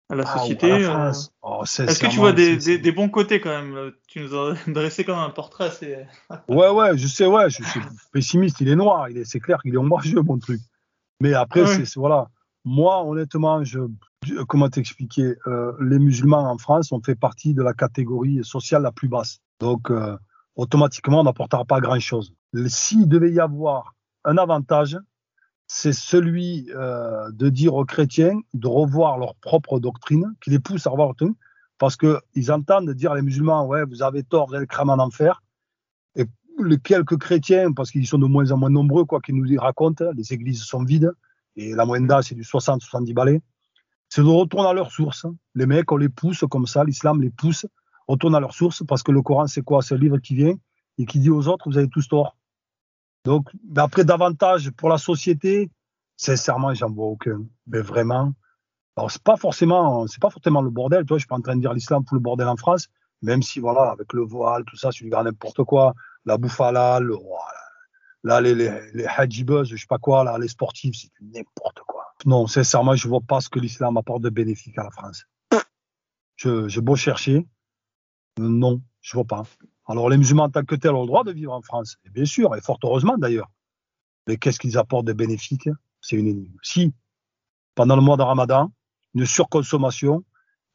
à 0.09 0.15
la 0.15 0.23
ah, 0.27 0.37
société 0.37 0.71
euh, 0.71 1.11
oh, 1.41 1.63
Est-ce 1.63 1.99
que 1.99 2.07
tu 2.07 2.17
vois 2.17 2.33
des, 2.33 2.57
des, 2.57 2.91
bons 2.91 3.09
côtés 3.09 3.39
quand 3.39 3.49
même 3.49 3.91
Tu 4.07 4.21
nous 4.21 4.35
as 4.35 4.55
dressé 4.67 5.03
comme 5.03 5.17
un 5.17 5.29
portrait. 5.29 5.71
C'est... 5.71 6.07
ouais, 6.47 6.69
ouais, 6.69 6.97
je 6.97 7.07
sais, 7.07 7.25
ouais, 7.25 7.49
je 7.49 7.63
suis 7.63 7.79
pessimiste. 8.11 8.61
Il 8.61 8.69
est 8.69 8.75
noir, 8.75 9.09
il 9.09 9.17
est, 9.17 9.25
c'est 9.25 9.39
clair 9.39 9.61
qu'il 9.61 9.73
est 9.73 9.77
ombrageux, 9.77 10.21
mon 10.21 10.37
truc. 10.37 10.61
Mais 11.21 11.33
après, 11.33 11.65
c'est, 11.65 11.95
voilà. 11.95 12.29
Moi, 12.65 13.03
honnêtement, 13.03 13.63
je, 13.63 13.79
comment 14.47 14.69
t'expliquer 14.69 15.35
euh, 15.47 15.73
Les 15.81 15.99
musulmans 15.99 16.49
en 16.49 16.57
France 16.57 16.91
ont 16.91 17.01
fait 17.01 17.15
partie 17.15 17.53
de 17.53 17.61
la 17.61 17.73
catégorie 17.73 18.43
sociale 18.43 18.83
la 18.83 18.91
plus 18.91 19.07
basse. 19.07 19.39
Donc, 19.59 19.89
euh, 19.91 20.17
automatiquement, 20.55 21.21
on 21.21 21.23
n'apportera 21.23 21.65
pas 21.65 21.79
grand-chose. 21.79 22.33
S'il 22.67 23.07
devait 23.07 23.31
y 23.31 23.39
avoir 23.39 23.95
un 24.25 24.37
avantage, 24.37 24.97
c'est 25.75 25.91
celui 25.91 26.69
euh, 26.75 27.31
de 27.31 27.49
dire 27.49 27.73
aux 27.73 27.83
chrétiens 27.83 28.39
de 28.53 28.67
revoir 28.67 29.17
leur 29.17 29.33
propre 29.33 29.79
doctrine, 29.79 30.35
qui 30.39 30.51
les 30.51 30.59
pousse 30.59 30.85
à 30.85 30.91
revoir 30.91 31.07
leur 31.07 31.15
doctrine, 31.15 31.33
parce 31.79 31.97
qu'ils 31.97 32.51
entendent 32.51 32.91
dire 32.91 33.15
les 33.15 33.23
musulmans, 33.23 33.65
ouais, 33.65 33.83
vous 33.83 34.03
avez 34.03 34.21
tort, 34.21 34.49
vous 34.49 34.53
allez 34.53 34.67
en 34.77 34.99
enfer. 34.99 35.41
Et 36.15 36.25
les 36.63 36.77
quelques 36.77 37.17
chrétiens, 37.17 37.71
parce 37.71 37.89
qu'ils 37.89 38.05
sont 38.05 38.19
de 38.19 38.27
moins 38.27 38.51
en 38.51 38.57
moins 38.57 38.69
nombreux, 38.69 39.03
quoi 39.05 39.19
qu'ils 39.19 39.33
nous 39.35 39.59
racontent, 39.59 40.05
les 40.15 40.31
églises 40.31 40.61
sont 40.61 40.83
vides, 40.83 41.11
et 41.55 41.73
la 41.73 41.85
moyenne 41.85 42.05
d'âge, 42.05 42.25
c'est 42.25 42.35
du 42.35 42.43
60-70 42.43 43.11
balais, 43.15 43.41
c'est 44.09 44.21
de 44.21 44.27
retourner 44.27 44.69
à 44.69 44.73
leur 44.73 44.91
source. 44.91 45.25
Les 45.55 45.65
mecs, 45.65 45.91
on 45.91 45.97
les 45.97 46.09
pousse 46.09 46.43
comme 46.51 46.67
ça, 46.67 46.83
l'islam 46.83 47.19
les 47.19 47.31
pousse, 47.31 47.65
retourne 48.07 48.35
à 48.35 48.39
leur 48.39 48.53
source, 48.53 48.83
parce 48.87 49.01
que 49.01 49.11
le 49.11 49.23
Coran, 49.23 49.47
c'est 49.47 49.63
quoi? 49.63 49.81
C'est 49.81 49.95
un 49.95 49.97
livre 49.97 50.19
qui 50.19 50.35
vient 50.35 50.53
et 50.99 51.05
qui 51.07 51.17
dit 51.17 51.31
aux 51.31 51.47
autres, 51.47 51.67
vous 51.67 51.79
avez 51.79 51.89
tous 51.89 52.07
tort. 52.07 52.37
Donc, 53.25 53.49
après, 53.77 54.03
davantage 54.03 54.71
pour 54.71 54.89
la 54.89 54.97
société, 54.97 55.69
sincèrement, 56.17 56.73
j'en 56.73 56.89
vois 56.89 57.07
aucun. 57.07 57.43
Mais 57.67 57.81
vraiment. 57.81 58.33
Alors, 58.95 59.09
c'est 59.09 59.23
pas 59.23 59.37
forcément, 59.37 60.05
c'est 60.07 60.21
pas 60.21 60.29
forcément 60.29 60.61
le 60.61 60.69
bordel. 60.69 61.05
Toi, 61.05 61.17
je 61.17 61.21
suis 61.21 61.27
pas 61.27 61.35
en 61.35 61.41
train 61.41 61.55
de 61.55 61.61
dire 61.61 61.73
l'islam 61.73 62.03
pour 62.03 62.15
le 62.15 62.21
bordel 62.21 62.47
en 62.47 62.57
France, 62.57 62.89
même 63.21 63.41
si, 63.41 63.59
voilà, 63.59 63.91
avec 63.91 64.13
le 64.13 64.21
voile, 64.21 64.63
tout 64.65 64.75
ça, 64.75 64.91
c'est 64.91 65.05
du 65.05 65.09
n'importe 65.09 65.63
quoi. 65.63 65.93
La 66.25 66.37
bouffe 66.37 66.59
le, 66.59 67.17
là, 68.23 68.41
les, 68.41 68.55
les, 68.55 68.69
les 68.93 69.07
je 69.29 69.75
sais 69.75 69.85
pas 69.87 69.97
quoi, 69.97 70.23
là, 70.23 70.37
les 70.37 70.47
sportifs, 70.47 70.95
c'est 70.95 71.09
n'importe 71.21 71.79
quoi. 71.87 72.13
Non, 72.25 72.47
sincèrement, 72.47 72.95
je 72.95 73.07
vois 73.07 73.21
pas 73.21 73.41
ce 73.41 73.49
que 73.49 73.59
l'islam 73.59 73.97
apporte 73.97 74.21
de 74.21 74.29
bénéfique 74.29 74.77
à 74.77 74.83
la 74.83 74.91
France. 74.91 75.25
Je, 76.35 76.67
j'ai 76.67 76.81
beau 76.81 76.95
chercher. 76.95 77.45
Non, 78.37 78.81
je 79.01 79.13
vois 79.13 79.25
pas. 79.25 79.43
Alors 79.85 80.09
les 80.09 80.17
musulmans 80.17 80.43
en 80.43 80.49
tant 80.49 80.63
que 80.63 80.75
tels 80.75 80.93
ont 80.93 81.01
le 81.01 81.07
droit 81.07 81.23
de 81.23 81.31
vivre 81.31 81.53
en 81.53 81.61
France, 81.61 81.97
et 82.05 82.09
bien 82.09 82.25
sûr, 82.25 82.55
et 82.55 82.61
fort 82.61 82.79
heureusement 82.83 83.17
d'ailleurs. 83.17 83.49
Mais 84.27 84.37
qu'est-ce 84.37 84.59
qu'ils 84.59 84.77
apportent 84.77 85.05
de 85.05 85.13
bénéfique 85.13 85.69
C'est 86.01 86.15
une 86.15 86.27
énigme. 86.27 86.57
Si, 86.61 86.93
pendant 87.75 87.95
le 87.95 88.01
mois 88.01 88.17
de 88.17 88.21
Ramadan, 88.21 88.71
une 89.13 89.25
surconsommation 89.25 90.23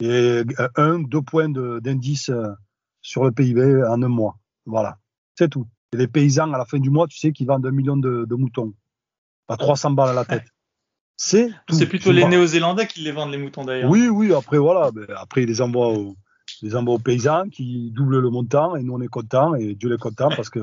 et 0.01 0.43
un, 0.76 1.01
deux 1.01 1.22
points 1.22 1.48
d'indice 1.48 2.28
euh, 2.28 2.52
sur 3.01 3.24
le 3.24 3.32
PIB 3.32 3.82
en 3.85 4.02
un 4.02 4.09
mois. 4.09 4.39
Voilà, 4.66 4.98
c'est 5.35 5.48
tout. 5.48 5.66
Et 5.93 5.97
les 5.97 6.06
paysans, 6.06 6.52
à 6.52 6.59
la 6.59 6.66
fin 6.66 6.78
du 6.78 6.90
mois, 6.90 7.06
tu 7.09 7.18
sais 7.18 7.32
qu'ils 7.32 7.47
vendent 7.47 7.66
un 7.66 7.70
million 7.70 7.97
de, 7.97 8.26
moutons. 8.35 8.74
À 9.48 9.56
300 9.56 9.93
balles 9.93 10.10
à 10.10 10.12
la 10.12 10.24
tête. 10.26 10.44
C'est 11.16 11.51
plutôt 11.89 12.12
les 12.12 12.26
Néo-Zélandais 12.26 12.86
qui 12.86 13.01
les 13.01 13.12
vendent, 13.12 13.32
les 13.32 13.39
moutons 13.39 13.64
d'ailleurs. 13.64 13.90
Oui, 13.90 14.09
oui, 14.09 14.32
après, 14.35 14.59
voilà. 14.59 14.90
après, 15.16 15.43
ils 15.43 15.48
les 15.48 15.62
envoient 15.62 15.89
au, 15.89 16.14
les 16.66 16.76
envoie 16.76 16.94
aux 16.94 16.98
paysans 16.98 17.48
qui 17.48 17.90
doublent 17.90 18.20
le 18.20 18.30
montant 18.30 18.76
et 18.76 18.82
nous 18.82 18.94
on 18.94 19.01
est 19.01 19.09
content 19.09 19.55
et 19.55 19.74
Dieu 19.74 19.93
est 19.93 19.98
content 19.98 20.28
parce 20.28 20.51
que 20.51 20.60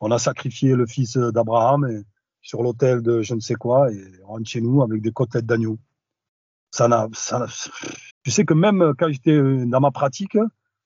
on 0.00 0.10
a 0.10 0.18
sacrifié 0.18 0.74
le 0.74 0.86
fils 0.86 1.16
d'Abraham 1.16 2.02
sur 2.42 2.62
l'autel 2.62 3.02
de 3.02 3.22
je 3.22 3.34
ne 3.34 3.40
sais 3.40 3.54
quoi 3.54 3.90
et 3.92 4.00
on 4.24 4.28
rentre 4.28 4.48
chez 4.48 4.60
nous 4.60 4.82
avec 4.82 5.02
des 5.02 5.12
côtelettes 5.12 5.46
d'agneau. 5.46 5.78
Ça 6.70 6.88
n'a, 6.88 7.08
ça 7.12 7.46
tu 8.22 8.30
sais 8.30 8.44
que 8.44 8.54
même 8.54 8.92
quand 8.98 9.08
j'étais 9.08 9.40
dans 9.66 9.80
ma 9.80 9.90
pratique, 9.90 10.36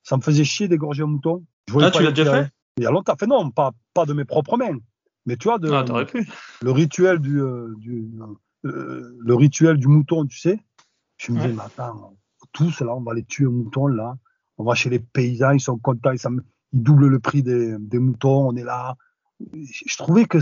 ça 0.03 0.17
me 0.17 0.23
faisait 0.23 0.45
chier 0.45 0.69
d'égorger 0.69 1.03
un 1.03 1.07
mouton. 1.07 1.45
ah, 1.81 1.91
tu 1.91 2.03
l'as 2.03 2.13
déjà 2.13 2.45
fait? 2.45 2.51
Il 2.77 2.85
y 2.85 2.87
a 2.87 2.91
longtemps. 2.91 3.17
Fait 3.19 3.27
non, 3.27 3.51
pas, 3.51 3.73
pas 3.95 4.07
de 4.07 4.13
mes 4.13 4.25
propres 4.25 4.57
mains. 4.57 4.79
Mais 5.27 5.37
tu 5.37 5.49
vois, 5.49 5.59
de, 5.59 5.71
ah, 5.71 6.05
pu. 6.05 6.29
le 6.63 6.71
rituel 6.71 7.19
du, 7.19 7.41
euh, 7.41 7.75
du 7.79 8.11
euh, 8.65 9.17
le 9.19 9.35
rituel 9.35 9.77
du 9.77 9.87
mouton, 9.87 10.27
tu 10.27 10.39
sais. 10.39 10.61
Je 11.19 11.33
me 11.33 11.39
disais, 11.39 11.53
mais 11.53 11.63
attends, 11.63 12.15
tous 12.53 12.81
là, 12.81 12.95
on 12.95 13.03
va 13.03 13.15
les 13.15 13.25
tuer 13.25 13.47
un 13.47 13.51
mouton 13.51 13.87
là 13.87 14.17
on 14.61 14.65
va 14.65 14.75
chez 14.75 14.91
les 14.91 14.99
paysans, 14.99 15.53
ils 15.53 15.61
sont 15.61 15.79
contents, 15.79 16.13
ils, 16.13 16.21
doublent 16.75 17.09
le 17.09 17.19
prix 17.19 17.43
des, 17.43 17.79
moutons, 17.95 18.49
on 18.49 18.57
est 18.57 18.63
là. 18.63 18.95
Je 19.55 19.97
trouvais 19.97 20.27
que 20.27 20.39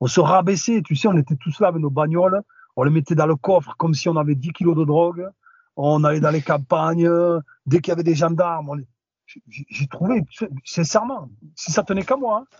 on 0.00 0.06
se 0.06 0.20
rabaissait, 0.20 0.80
tu 0.80 0.96
sais, 0.96 1.06
on 1.06 1.18
était 1.18 1.36
tous 1.36 1.60
là 1.60 1.68
avec 1.68 1.82
nos 1.82 1.90
bagnoles, 1.90 2.40
on 2.76 2.82
les 2.82 2.90
mettait 2.90 3.14
dans 3.14 3.26
le 3.26 3.36
coffre 3.36 3.74
comme 3.76 3.92
si 3.92 4.08
on 4.08 4.16
avait 4.16 4.34
10 4.34 4.52
kilos 4.52 4.74
de 4.74 4.84
drogue, 4.86 5.28
on 5.76 6.02
allait 6.02 6.20
dans 6.20 6.30
les 6.30 6.40
campagnes, 6.40 7.10
dès 7.66 7.80
qu'il 7.80 7.90
y 7.90 7.92
avait 7.92 8.02
des 8.02 8.14
gendarmes, 8.14 8.82
j'ai 9.26 9.86
trouvé, 9.86 10.22
sincèrement, 10.64 11.28
si 11.54 11.72
ça 11.72 11.82
tenait 11.82 12.04
qu'à 12.04 12.16
moi, 12.16 12.42
hein. 12.42 12.56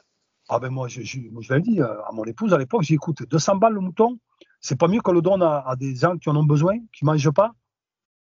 ah 0.50 0.58
ben 0.58 0.68
moi, 0.68 0.88
je, 0.88 1.00
je, 1.00 1.20
je 1.40 1.54
l'ai 1.54 1.62
dit 1.62 1.80
euh, 1.80 2.02
à 2.02 2.12
mon 2.12 2.24
épouse 2.24 2.52
à 2.52 2.58
l'époque, 2.58 2.82
j'ai 2.82 2.94
écoute, 2.94 3.22
200 3.26 3.56
balles 3.56 3.72
le 3.72 3.80
mouton, 3.80 4.18
c'est 4.60 4.78
pas 4.78 4.88
mieux 4.88 5.00
qu'on 5.00 5.12
le 5.12 5.22
donne 5.22 5.42
à, 5.42 5.74
des 5.78 5.96
gens 5.96 6.18
qui 6.18 6.28
en 6.28 6.36
ont 6.36 6.44
besoin, 6.44 6.76
qui 6.92 7.06
mangent 7.06 7.30
pas. 7.30 7.52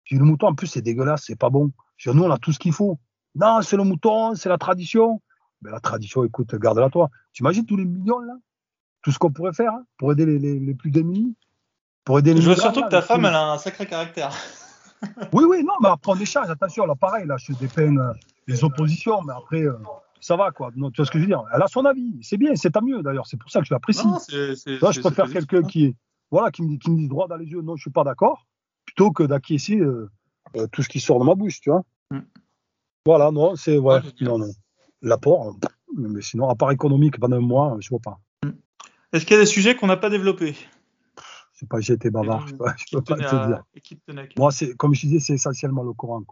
Puis 0.05 0.17
le 0.17 0.23
mouton, 0.23 0.47
en 0.47 0.55
plus, 0.55 0.67
c'est 0.67 0.81
dégueulasse, 0.81 1.23
c'est 1.25 1.37
pas 1.37 1.49
bon. 1.49 1.71
Nous, 2.05 2.23
on 2.23 2.31
a 2.31 2.37
tout 2.37 2.51
ce 2.51 2.59
qu'il 2.59 2.73
faut. 2.73 2.99
Non, 3.35 3.61
c'est 3.61 3.75
le 3.75 3.83
mouton, 3.83 4.35
c'est 4.35 4.49
la 4.49 4.57
tradition. 4.57 5.21
Mais 5.61 5.71
la 5.71 5.79
tradition, 5.79 6.23
écoute, 6.23 6.55
garde-la 6.55 6.89
toi. 6.89 7.09
Tu 7.33 7.43
imagines 7.43 7.65
tous 7.65 7.75
les 7.75 7.85
millions 7.85 8.19
là 8.19 8.33
Tout 9.01 9.11
ce 9.11 9.19
qu'on 9.19 9.31
pourrait 9.31 9.53
faire 9.53 9.73
hein, 9.73 9.83
pour 9.97 10.11
aider 10.11 10.25
les, 10.25 10.73
plus 10.73 10.91
démunis 10.91 11.35
pour 12.03 12.19
aider 12.19 12.35
les 12.35 12.41
Je 12.41 12.49
veux 12.49 12.55
surtout 12.55 12.83
que 12.83 12.89
ta 12.89 13.01
femme, 13.01 13.25
elle 13.25 13.33
a 13.33 13.53
un 13.53 13.57
sacré 13.57 13.87
caractère. 13.87 14.31
oui, 15.33 15.43
oui, 15.49 15.63
non, 15.63 15.73
mais 15.81 15.89
après 15.89 16.11
on 16.11 16.15
échange, 16.15 16.49
attention, 16.49 16.85
là 16.85 16.93
pareil, 16.95 17.25
là 17.25 17.35
je 17.37 17.51
dépeins 17.53 17.97
euh, 17.97 18.13
les 18.47 18.63
oppositions, 18.63 19.23
mais 19.23 19.33
après 19.35 19.63
euh, 19.63 19.73
ça 20.21 20.35
va 20.35 20.51
quoi. 20.51 20.71
tu 20.71 20.79
vois 20.79 21.05
ce 21.05 21.11
que 21.11 21.17
je 21.17 21.23
veux 21.23 21.27
dire? 21.27 21.43
Elle 21.53 21.61
a 21.61 21.67
son 21.67 21.83
avis, 21.83 22.19
c'est 22.21 22.37
bien, 22.37 22.55
c'est 22.55 22.77
à 22.77 22.81
mieux 22.81 23.01
d'ailleurs, 23.01 23.25
c'est 23.25 23.37
pour 23.37 23.49
ça 23.49 23.59
que 23.59 23.65
je 23.65 23.73
l'apprécie. 23.73 24.07
je 24.29 25.01
préfère 25.01 25.31
quelqu'un 25.31 25.63
qui, 25.63 25.95
voilà, 26.29 26.51
qui, 26.51 26.61
me, 26.61 26.77
qui 26.77 26.91
me 26.91 26.97
dit 26.97 27.07
droit 27.07 27.27
dans 27.27 27.37
les 27.37 27.47
yeux, 27.47 27.61
non, 27.61 27.75
je 27.75 27.81
suis 27.81 27.91
pas 27.91 28.03
d'accord, 28.03 28.45
plutôt 28.95 29.11
que 29.11 29.23
d'acquiescer 29.23 29.77
euh, 29.77 30.09
euh, 30.55 30.67
tout 30.71 30.81
ce 30.81 30.89
qui 30.89 30.99
sort 30.99 31.19
de 31.19 31.25
ma 31.25 31.35
bouche, 31.35 31.59
tu 31.59 31.69
vois. 31.69 31.83
Mm. 32.11 32.19
Voilà, 33.05 33.31
non, 33.31 33.55
c'est 33.55 33.77
ouais, 33.77 33.99
non, 34.21 34.37
non. 34.39 34.51
L'apport, 35.01 35.57
mais 35.95 36.21
sinon, 36.21 36.49
à 36.49 36.55
part 36.55 36.71
économique 36.71 37.19
pendant 37.19 37.37
un 37.37 37.41
mois, 37.41 37.77
je 37.79 37.89
vois 37.89 37.99
pas. 37.99 38.19
Mm. 38.43 38.51
Est-ce 39.11 39.25
qu'il 39.25 39.35
y 39.35 39.39
a 39.39 39.41
des 39.41 39.45
sujets 39.45 39.75
qu'on 39.75 39.87
n'a 39.87 39.97
pas 39.97 40.09
développés? 40.09 40.55
Je 41.53 41.59
sais 41.59 41.65
pas, 41.67 41.79
j'ai 41.79 41.93
été 41.93 42.09
bavard, 42.09 42.47
je, 42.47 42.55
peux 42.55 43.01
pas 43.01 43.15
te 43.15 43.47
dire. 43.47 43.63
Moi, 44.37 44.51
c'est 44.51 44.75
comme 44.75 44.93
je 44.93 45.01
disais, 45.01 45.19
c'est 45.19 45.33
essentiellement 45.33 45.83
le 45.83 45.93
Coran. 45.93 46.23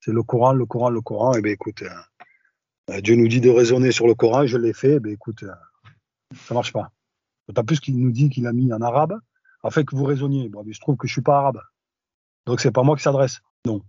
C'est 0.00 0.12
le 0.12 0.22
Coran, 0.22 0.52
le 0.52 0.66
Coran, 0.66 0.90
le 0.90 1.00
Coran. 1.00 1.34
Et 1.34 1.42
ben 1.42 1.52
écoute, 1.52 1.82
euh, 2.90 3.00
Dieu 3.00 3.14
nous 3.14 3.28
dit 3.28 3.40
de 3.40 3.50
raisonner 3.50 3.92
sur 3.92 4.06
le 4.06 4.14
Coran, 4.14 4.46
je 4.46 4.56
l'ai 4.56 4.72
fait. 4.72 4.98
Ben 4.98 5.12
écoute, 5.12 5.40
ça 5.40 5.58
ça 6.46 6.54
marche 6.54 6.72
pas. 6.72 6.90
D'autant 7.48 7.64
plus 7.64 7.80
qu'il 7.80 7.98
nous 7.98 8.10
dit 8.10 8.28
qu'il 8.28 8.46
a 8.46 8.52
mis 8.52 8.72
en 8.72 8.80
arabe 8.80 9.20
afin 9.62 9.84
que 9.84 9.94
vous 9.94 10.04
raisonniez. 10.04 10.48
Bon, 10.48 10.62
mais 10.64 10.72
je 10.72 10.80
trouve 10.80 10.96
que 10.96 11.06
je 11.06 11.12
suis 11.12 11.22
pas 11.22 11.38
arabe. 11.38 11.60
Donc 12.46 12.60
c'est 12.60 12.72
pas 12.72 12.82
moi 12.82 12.96
qui 12.96 13.02
s'adresse. 13.02 13.40
Non. 13.66 13.82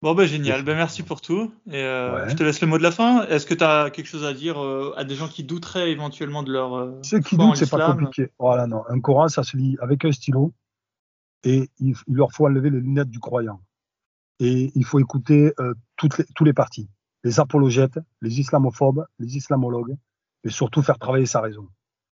Bon, 0.00 0.14
ben 0.14 0.26
génial. 0.26 0.62
Ben, 0.62 0.76
merci 0.76 1.02
pour 1.02 1.20
tout. 1.20 1.52
Et 1.66 1.82
euh, 1.82 2.28
je 2.28 2.36
te 2.36 2.44
laisse 2.44 2.60
le 2.60 2.68
mot 2.68 2.78
de 2.78 2.84
la 2.84 2.92
fin. 2.92 3.26
Est-ce 3.26 3.46
que 3.46 3.54
tu 3.54 3.64
as 3.64 3.90
quelque 3.90 4.06
chose 4.06 4.24
à 4.24 4.32
dire 4.32 4.62
euh, 4.62 4.94
à 4.96 5.04
des 5.04 5.16
gens 5.16 5.26
qui 5.26 5.42
douteraient 5.42 5.90
éventuellement 5.90 6.44
de 6.44 6.52
leur. 6.52 6.74
Euh, 6.76 7.00
Ceux 7.02 7.18
qui 7.18 7.36
doutent, 7.36 7.56
c'est 7.56 7.68
pas 7.68 7.90
compliqué. 7.90 8.30
Voilà, 8.38 8.68
non. 8.68 8.84
Un 8.88 9.00
Coran, 9.00 9.28
ça 9.28 9.42
se 9.42 9.56
lit 9.56 9.76
avec 9.80 10.04
un 10.04 10.12
stylo 10.12 10.52
et 11.42 11.68
il, 11.80 11.94
leur 12.06 12.32
faut 12.32 12.46
enlever 12.46 12.70
les 12.70 12.80
lunettes 12.80 13.10
du 13.10 13.18
croyant. 13.18 13.60
Et 14.38 14.70
il 14.76 14.84
faut 14.84 15.00
écouter 15.00 15.52
toutes 15.96 16.18
les, 16.18 16.24
tous 16.36 16.44
les 16.44 16.52
partis 16.52 16.88
les 17.24 17.40
apologètes, 17.40 17.98
les 18.20 18.40
islamophobes, 18.40 19.06
les 19.18 19.36
islamologues, 19.36 19.96
et 20.44 20.50
surtout 20.50 20.82
faire 20.82 20.98
travailler 20.98 21.26
sa 21.26 21.40
raison. 21.40 21.68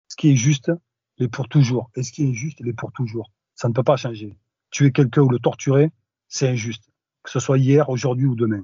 Ce 0.07 0.15
qui 0.15 0.31
est 0.31 0.35
juste, 0.35 0.71
il 1.17 1.25
est 1.25 1.29
pour 1.29 1.47
toujours. 1.47 1.89
Et 1.95 2.03
ce 2.03 2.11
qui 2.11 2.23
est 2.23 2.29
injuste, 2.29 2.59
il 2.59 2.67
est 2.67 2.73
pour 2.73 2.91
toujours. 2.91 3.31
Ça 3.55 3.67
ne 3.67 3.73
peut 3.73 3.83
pas 3.83 3.97
changer. 3.97 4.37
Tuer 4.71 4.91
quelqu'un 4.91 5.21
ou 5.21 5.29
le 5.29 5.39
torturer, 5.39 5.91
c'est 6.27 6.47
injuste. 6.47 6.83
Que 7.23 7.29
ce 7.29 7.39
soit 7.39 7.57
hier, 7.57 7.89
aujourd'hui 7.89 8.25
ou 8.25 8.35
demain. 8.35 8.63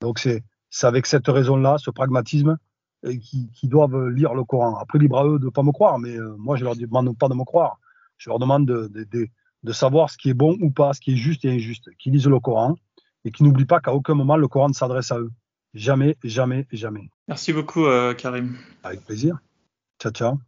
Donc 0.00 0.18
c'est 0.18 0.42
avec 0.82 1.06
cette 1.06 1.28
raison-là, 1.28 1.76
ce 1.78 1.90
pragmatisme, 1.90 2.58
euh, 3.04 3.16
qui, 3.16 3.50
qui, 3.52 3.68
doivent 3.68 4.08
lire 4.08 4.34
le 4.34 4.44
Coran. 4.44 4.76
Après, 4.76 4.98
libre 4.98 5.18
à 5.18 5.26
eux 5.26 5.38
de 5.38 5.46
ne 5.46 5.50
pas 5.50 5.62
me 5.62 5.72
croire, 5.72 5.98
mais 5.98 6.16
euh, 6.16 6.34
moi, 6.38 6.56
je 6.56 6.64
leur 6.64 6.76
demande 6.76 7.16
pas 7.18 7.28
de 7.28 7.34
me 7.34 7.44
croire. 7.44 7.78
Je 8.16 8.30
leur 8.30 8.38
demande 8.38 8.66
de, 8.66 8.88
de, 8.88 9.04
de, 9.04 9.26
de, 9.62 9.72
savoir 9.72 10.08
ce 10.08 10.16
qui 10.16 10.30
est 10.30 10.34
bon 10.34 10.56
ou 10.60 10.70
pas, 10.70 10.92
ce 10.92 11.00
qui 11.00 11.12
est 11.12 11.16
juste 11.16 11.44
et 11.44 11.50
injuste. 11.50 11.90
Qu'ils 11.98 12.12
lisent 12.12 12.28
le 12.28 12.38
Coran 12.38 12.76
et 13.24 13.32
qu'ils 13.32 13.46
n'oublient 13.46 13.64
pas 13.64 13.80
qu'à 13.80 13.92
aucun 13.92 14.14
moment, 14.14 14.36
le 14.36 14.48
Coran 14.48 14.68
ne 14.68 14.74
s'adresse 14.74 15.10
à 15.10 15.18
eux. 15.18 15.30
Jamais, 15.74 16.16
jamais, 16.22 16.66
jamais. 16.70 17.08
Merci 17.28 17.52
beaucoup, 17.52 17.86
euh, 17.86 18.14
Karim. 18.14 18.56
Avec 18.84 19.04
plaisir. 19.04 19.38
Ciao, 20.00 20.12
ciao. 20.12 20.38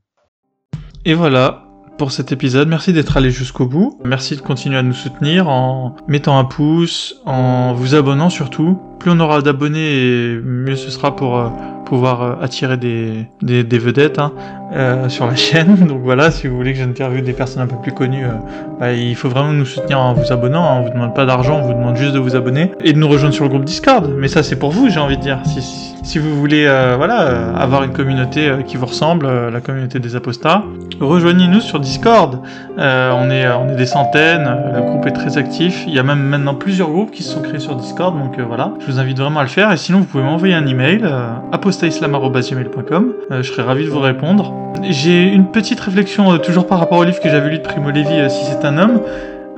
Et 1.05 1.15
voilà 1.15 1.64
pour 1.99 2.13
cet 2.13 2.33
épisode. 2.33 2.69
Merci 2.69 2.93
d'être 2.93 3.17
allé 3.17 3.31
jusqu'au 3.31 3.67
bout. 3.67 3.99
Merci 4.05 4.37
de 4.37 4.41
continuer 4.41 4.79
à 4.79 4.83
nous 4.83 4.95
soutenir 4.95 5.49
en 5.49 5.97
mettant 6.09 6.39
un 6.39 6.45
pouce, 6.45 7.21
en 7.25 7.75
vous 7.75 7.95
abonnant 7.95 8.31
surtout. 8.31 8.79
Plus 8.99 9.11
on 9.11 9.21
aura 9.21 9.43
d'abonnés, 9.43 10.39
mieux 10.43 10.77
ce 10.77 10.91
sera 10.91 11.15
pour 11.15 11.39
euh, 11.39 11.49
pouvoir 11.85 12.23
euh, 12.23 12.35
attirer 12.41 12.77
des, 12.77 13.27
des, 13.43 13.79
vedettes 13.79 14.19
hein, 14.19 14.33
euh, 14.73 15.09
sur 15.09 15.27
la 15.27 15.37
chaîne. 15.37 15.87
Donc 15.87 16.01
voilà, 16.03 16.31
si 16.31 16.49
vous 16.49 16.57
voulez 16.57 16.73
que 16.73 16.79
j'interviewe 16.79 17.23
des 17.23 17.33
personnes 17.33 17.63
un 17.63 17.67
peu 17.67 17.77
plus 17.81 17.93
connues, 17.93 18.27
euh, 18.27 18.33
bah, 18.81 18.93
il 18.93 19.15
faut 19.15 19.29
vraiment 19.29 19.53
nous 19.53 19.67
soutenir 19.67 20.01
en 20.01 20.15
vous 20.15 20.33
abonnant. 20.33 20.65
Hein. 20.65 20.81
On 20.81 20.83
vous 20.83 20.93
demande 20.93 21.15
pas 21.15 21.27
d'argent, 21.27 21.61
on 21.63 21.67
vous 21.67 21.75
demande 21.75 21.97
juste 21.97 22.15
de 22.15 22.19
vous 22.19 22.35
abonner 22.35 22.73
et 22.83 22.93
de 22.93 22.99
nous 22.99 23.09
rejoindre 23.09 23.35
sur 23.35 23.45
le 23.45 23.51
groupe 23.51 23.65
Discord. 23.65 24.13
Mais 24.19 24.29
ça, 24.29 24.43
c'est 24.43 24.57
pour 24.57 24.71
vous, 24.71 24.89
j'ai 24.91 25.01
envie 25.01 25.17
de 25.17 25.23
dire. 25.23 25.41
Si, 25.45 25.63
si, 25.63 25.94
si 26.05 26.19
vous 26.19 26.37
voulez, 26.37 26.67
euh, 26.67 26.95
voilà, 26.97 27.23
euh, 27.23 27.55
avoir 27.57 27.83
une 27.83 27.93
communauté 27.93 28.47
euh, 28.47 28.63
qui 28.63 28.77
vous 28.77 28.85
ressemble, 28.87 29.27
la 29.27 29.61
communauté 29.61 29.99
des 29.99 30.17
apostats, 30.17 30.63
rejoignez-nous 31.01 31.61
sur 31.61 31.81
Discord. 31.81 32.41
on 32.77 33.31
est, 33.31 33.49
on 33.49 33.69
est 33.71 33.77
des 33.77 33.87
centaines. 33.87 34.49
Le 34.75 34.83
groupe 34.83 35.07
est 35.07 35.13
très 35.13 35.39
actif. 35.39 35.85
Il 35.87 35.95
y 35.95 35.99
a 35.99 36.03
même 36.03 36.23
maintenant 36.23 36.55
plusieurs 36.55 36.91
groupes 36.91 37.11
qui 37.11 37.23
se 37.23 37.33
sont 37.33 37.41
créés 37.41 37.59
sur 37.59 37.75
Discord. 37.75 38.17
Donc 38.19 38.39
voilà, 38.39 38.75
je 38.81 38.87
vous 38.87 38.99
invite 38.99 39.19
vraiment 39.19 39.41
à 39.41 39.45
le 39.45 39.49
faire. 39.49 39.73
Et 39.73 39.77
sinon, 39.77 40.01
vous 40.01 40.05
pouvez 40.05 40.23
m'envoyer 40.23 40.55
un 40.55 40.67
email 40.67 41.05
apostaislam.gmail.com. 41.53 43.13
je 43.31 43.43
serai 43.43 43.63
ravi 43.63 43.85
de 43.85 43.91
vous 43.91 44.01
répondre. 44.01 44.53
J'ai 44.83 45.23
une 45.23 45.47
petite 45.47 45.81
réflexion 45.81 46.37
toujours 46.39 46.67
par 46.67 46.79
rapport 46.79 46.99
au 46.99 47.05
livre 47.05 47.21
que 47.21 47.31
j'avais 47.31 47.51
lu 47.51 47.59
de 47.59 47.63
Primo 47.63 47.91
Levi, 47.91 48.31
Si 48.31 48.45
c'est 48.45 48.67
un 48.67 48.77
homme. 48.79 49.01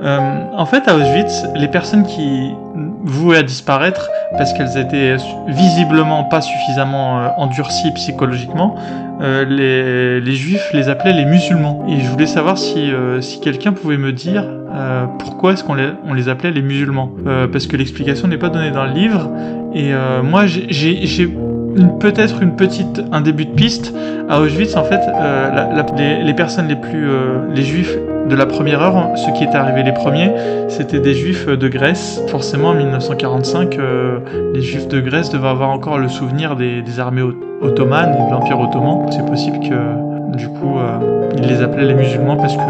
Euh, 0.01 0.19
en 0.53 0.65
fait, 0.65 0.87
à 0.87 0.95
Auschwitz, 0.95 1.45
les 1.55 1.67
personnes 1.67 2.03
qui 2.03 2.51
vouaient 3.03 3.37
à 3.37 3.43
disparaître 3.43 4.09
parce 4.37 4.53
qu'elles 4.53 4.77
étaient 4.77 5.15
visiblement 5.47 6.23
pas 6.25 6.41
suffisamment 6.41 7.19
euh, 7.19 7.27
endurcies 7.37 7.91
psychologiquement, 7.91 8.75
euh, 9.21 10.19
les, 10.19 10.35
juifs 10.35 10.69
les 10.73 10.89
appelaient 10.89 11.13
les 11.13 11.25
musulmans. 11.25 11.85
Et 11.89 11.99
je 11.99 12.09
voulais 12.09 12.27
savoir 12.27 12.57
si, 12.57 12.91
si 13.21 13.39
quelqu'un 13.39 13.73
pouvait 13.73 13.97
me 13.97 14.11
dire 14.11 14.45
pourquoi 15.17 15.53
est-ce 15.53 15.63
qu'on 15.63 15.73
les, 15.73 16.29
appelait 16.29 16.51
les 16.51 16.61
musulmans. 16.61 17.09
parce 17.51 17.65
que 17.65 17.75
l'explication 17.75 18.27
n'est 18.27 18.37
pas 18.37 18.49
donnée 18.49 18.71
dans 18.71 18.85
le 18.85 18.91
livre. 18.91 19.31
Et 19.73 19.91
moi, 20.21 20.45
j'ai 20.45 21.29
peut-être 21.99 22.43
une 22.43 22.55
petite, 22.55 23.01
un 23.11 23.21
début 23.21 23.45
de 23.45 23.53
piste. 23.53 23.93
À 24.29 24.39
Auschwitz, 24.39 24.75
en 24.75 24.83
fait, 24.83 25.01
les, 25.97 26.33
personnes 26.35 26.67
les 26.67 26.75
plus, 26.75 27.07
les 27.55 27.63
juifs 27.63 27.97
de 28.27 28.35
la 28.35 28.45
première 28.45 28.81
heure, 28.81 29.17
ce 29.17 29.31
qui 29.31 29.43
est 29.43 29.55
arrivé 29.55 29.83
les 29.83 29.93
premiers, 29.93 30.31
c'était 30.67 30.99
des 30.99 31.13
juifs 31.13 31.47
de 31.47 31.67
Grèce. 31.67 32.21
Forcément, 32.27 32.69
en 32.69 32.73
1945, 32.73 33.77
euh, 33.77 34.19
les 34.53 34.61
juifs 34.61 34.87
de 34.87 34.99
Grèce 34.99 35.29
devaient 35.29 35.47
avoir 35.47 35.69
encore 35.69 35.97
le 35.97 36.09
souvenir 36.09 36.55
des, 36.55 36.81
des 36.81 36.99
armées 36.99 37.23
ottomanes 37.61 38.15
et 38.19 38.27
de 38.27 38.31
l'Empire 38.31 38.59
ottoman. 38.59 39.05
C'est 39.11 39.25
possible 39.25 39.59
que, 39.59 40.37
du 40.37 40.47
coup, 40.49 40.77
euh, 40.77 41.29
ils 41.37 41.47
les 41.47 41.61
appelaient 41.61 41.85
les 41.85 41.93
musulmans 41.93 42.35
parce 42.35 42.55
que 42.55 42.61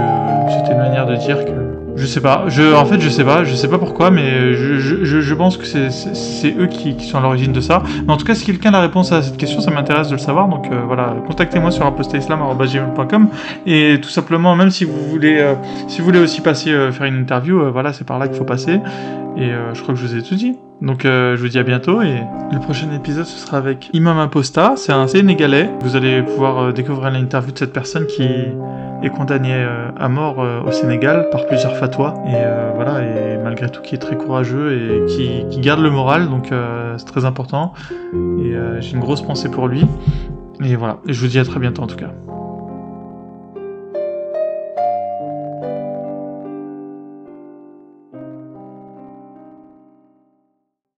c'était 0.50 0.74
une 0.74 0.80
manière 0.80 1.06
de 1.08 1.16
dire 1.16 1.44
que 1.44 1.66
je 1.98 2.06
sais 2.06 2.22
pas. 2.22 2.45
Je, 2.48 2.74
en 2.74 2.86
fait, 2.86 2.99
je 2.99 3.10
sais 3.10 3.24
pas. 3.24 3.44
Je 3.44 3.56
sais 3.56 3.68
pas 3.68 3.80
pourquoi, 3.80 4.11
mais 4.11 4.53
je, 4.53 4.78
je, 4.80 5.22
je 5.22 5.34
pense 5.34 5.57
que 5.57 5.65
c'est 5.65 6.56
eux 6.57 6.68
qui, 6.68 6.95
qui, 6.95 7.07
sont 7.07 7.18
à 7.18 7.22
l'origine 7.22 7.52
de 7.52 7.61
ça. 7.61 7.82
Mais 8.06 8.14
en 8.14 8.18
tout 8.18 8.26
cas, 8.26 8.36
si 8.36 8.45
quelqu'un 8.45 8.69
a 8.69 8.74
la 8.74 8.82
réponse 8.82 9.11
à 9.11 9.22
cette 9.22 9.38
question, 9.38 9.60
ça 9.60 9.72
m'intéresse 9.72 10.07
de 10.07 10.14
le 10.14 10.19
savoir. 10.19 10.48
Donc 10.48 10.68
euh, 10.72 10.82
voilà, 10.86 11.15
contactez-moi 11.28 11.72
sur 11.72 11.86
apostaislam.gmail.com 11.86 13.28
et 13.65 13.99
tout 14.02 14.10
simplement, 14.10 14.56
même 14.56 14.69
si 14.69 14.86
vous 14.86 14.99
voulez, 15.10 15.40
euh, 15.40 15.56
si 15.88 15.99
vous 15.99 16.06
voulez 16.06 16.19
aussi 16.19 16.41
passer 16.41 16.72
euh, 16.72 16.91
faire 16.91 17.07
une 17.07 17.19
interview, 17.19 17.60
euh, 17.60 17.72
voilà, 17.72 17.94
c'est 17.94 18.06
par 18.06 18.19
là 18.19 18.28
qu'il 18.28 18.38
faut 18.38 18.45
passer. 18.45 18.80
Et 19.38 19.52
euh, 19.52 19.74
je 19.74 19.82
crois 19.82 19.94
que 19.94 19.99
je 19.99 20.06
vous 20.06 20.15
ai 20.15 20.24
tout 20.24 20.36
dit. 20.36 20.57
Donc 20.82 21.06
euh, 21.06 21.36
je 21.36 21.41
vous 21.41 21.48
dis 21.48 21.60
à 21.60 21.64
bientôt 21.64 22.02
et 22.02 22.22
le 22.52 22.60
prochain 22.60 22.91
épisode 22.91 23.26
ce 23.26 23.38
sera 23.40 23.57
avec 23.57 23.90
Imam 23.94 24.19
Aposta, 24.19 24.74
c'est 24.78 24.91
un 24.91 25.07
Sénégalais. 25.07 25.69
Vous 25.82 25.95
allez 25.95 26.22
pouvoir 26.22 26.72
découvrir 26.74 27.11
l'interview 27.11 27.52
de 27.52 27.57
cette 27.57 27.74
personne 27.74 28.06
qui 28.06 28.24
est 29.03 29.10
condamnée 29.10 29.53
euh, 29.53 29.90
à 29.98 30.10
mort 30.10 30.41
euh, 30.41 30.61
au 30.61 30.72
Sénégal 30.72 31.30
par 31.32 31.45
plusieurs 31.45 31.76
fatwas. 31.78 32.14
Et 32.28 32.34
euh, 32.36 32.72
voilà 32.76 33.02
et 33.02 33.38
malgré 33.38 33.69
tout 33.69 33.82
qui 33.82 33.95
est 33.95 33.99
très 33.99 34.18
courageux 34.18 34.74
et 34.74 35.06
qui, 35.06 35.45
qui 35.49 35.60
garde 35.60 35.82
le 35.82 35.90
moral. 35.90 36.30
Donc 36.30 36.52
c'est 36.98 37.06
très 37.06 37.26
important. 37.26 37.74
Et 38.14 38.56
j'ai 38.80 38.94
une 38.94 38.99
grosse 38.99 39.22
pensée 39.22 39.49
pour 39.49 39.68
lui. 39.68 39.86
Et 40.64 40.76
voilà. 40.76 40.98
Et 41.07 41.14
je 41.14 41.22
vous 41.22 41.28
dis 41.28 41.40
à 41.40 41.45
très 41.45 41.60
bientôt 41.60 41.84
en 41.84 41.88
tout 41.88 41.95
cas. 41.95 42.11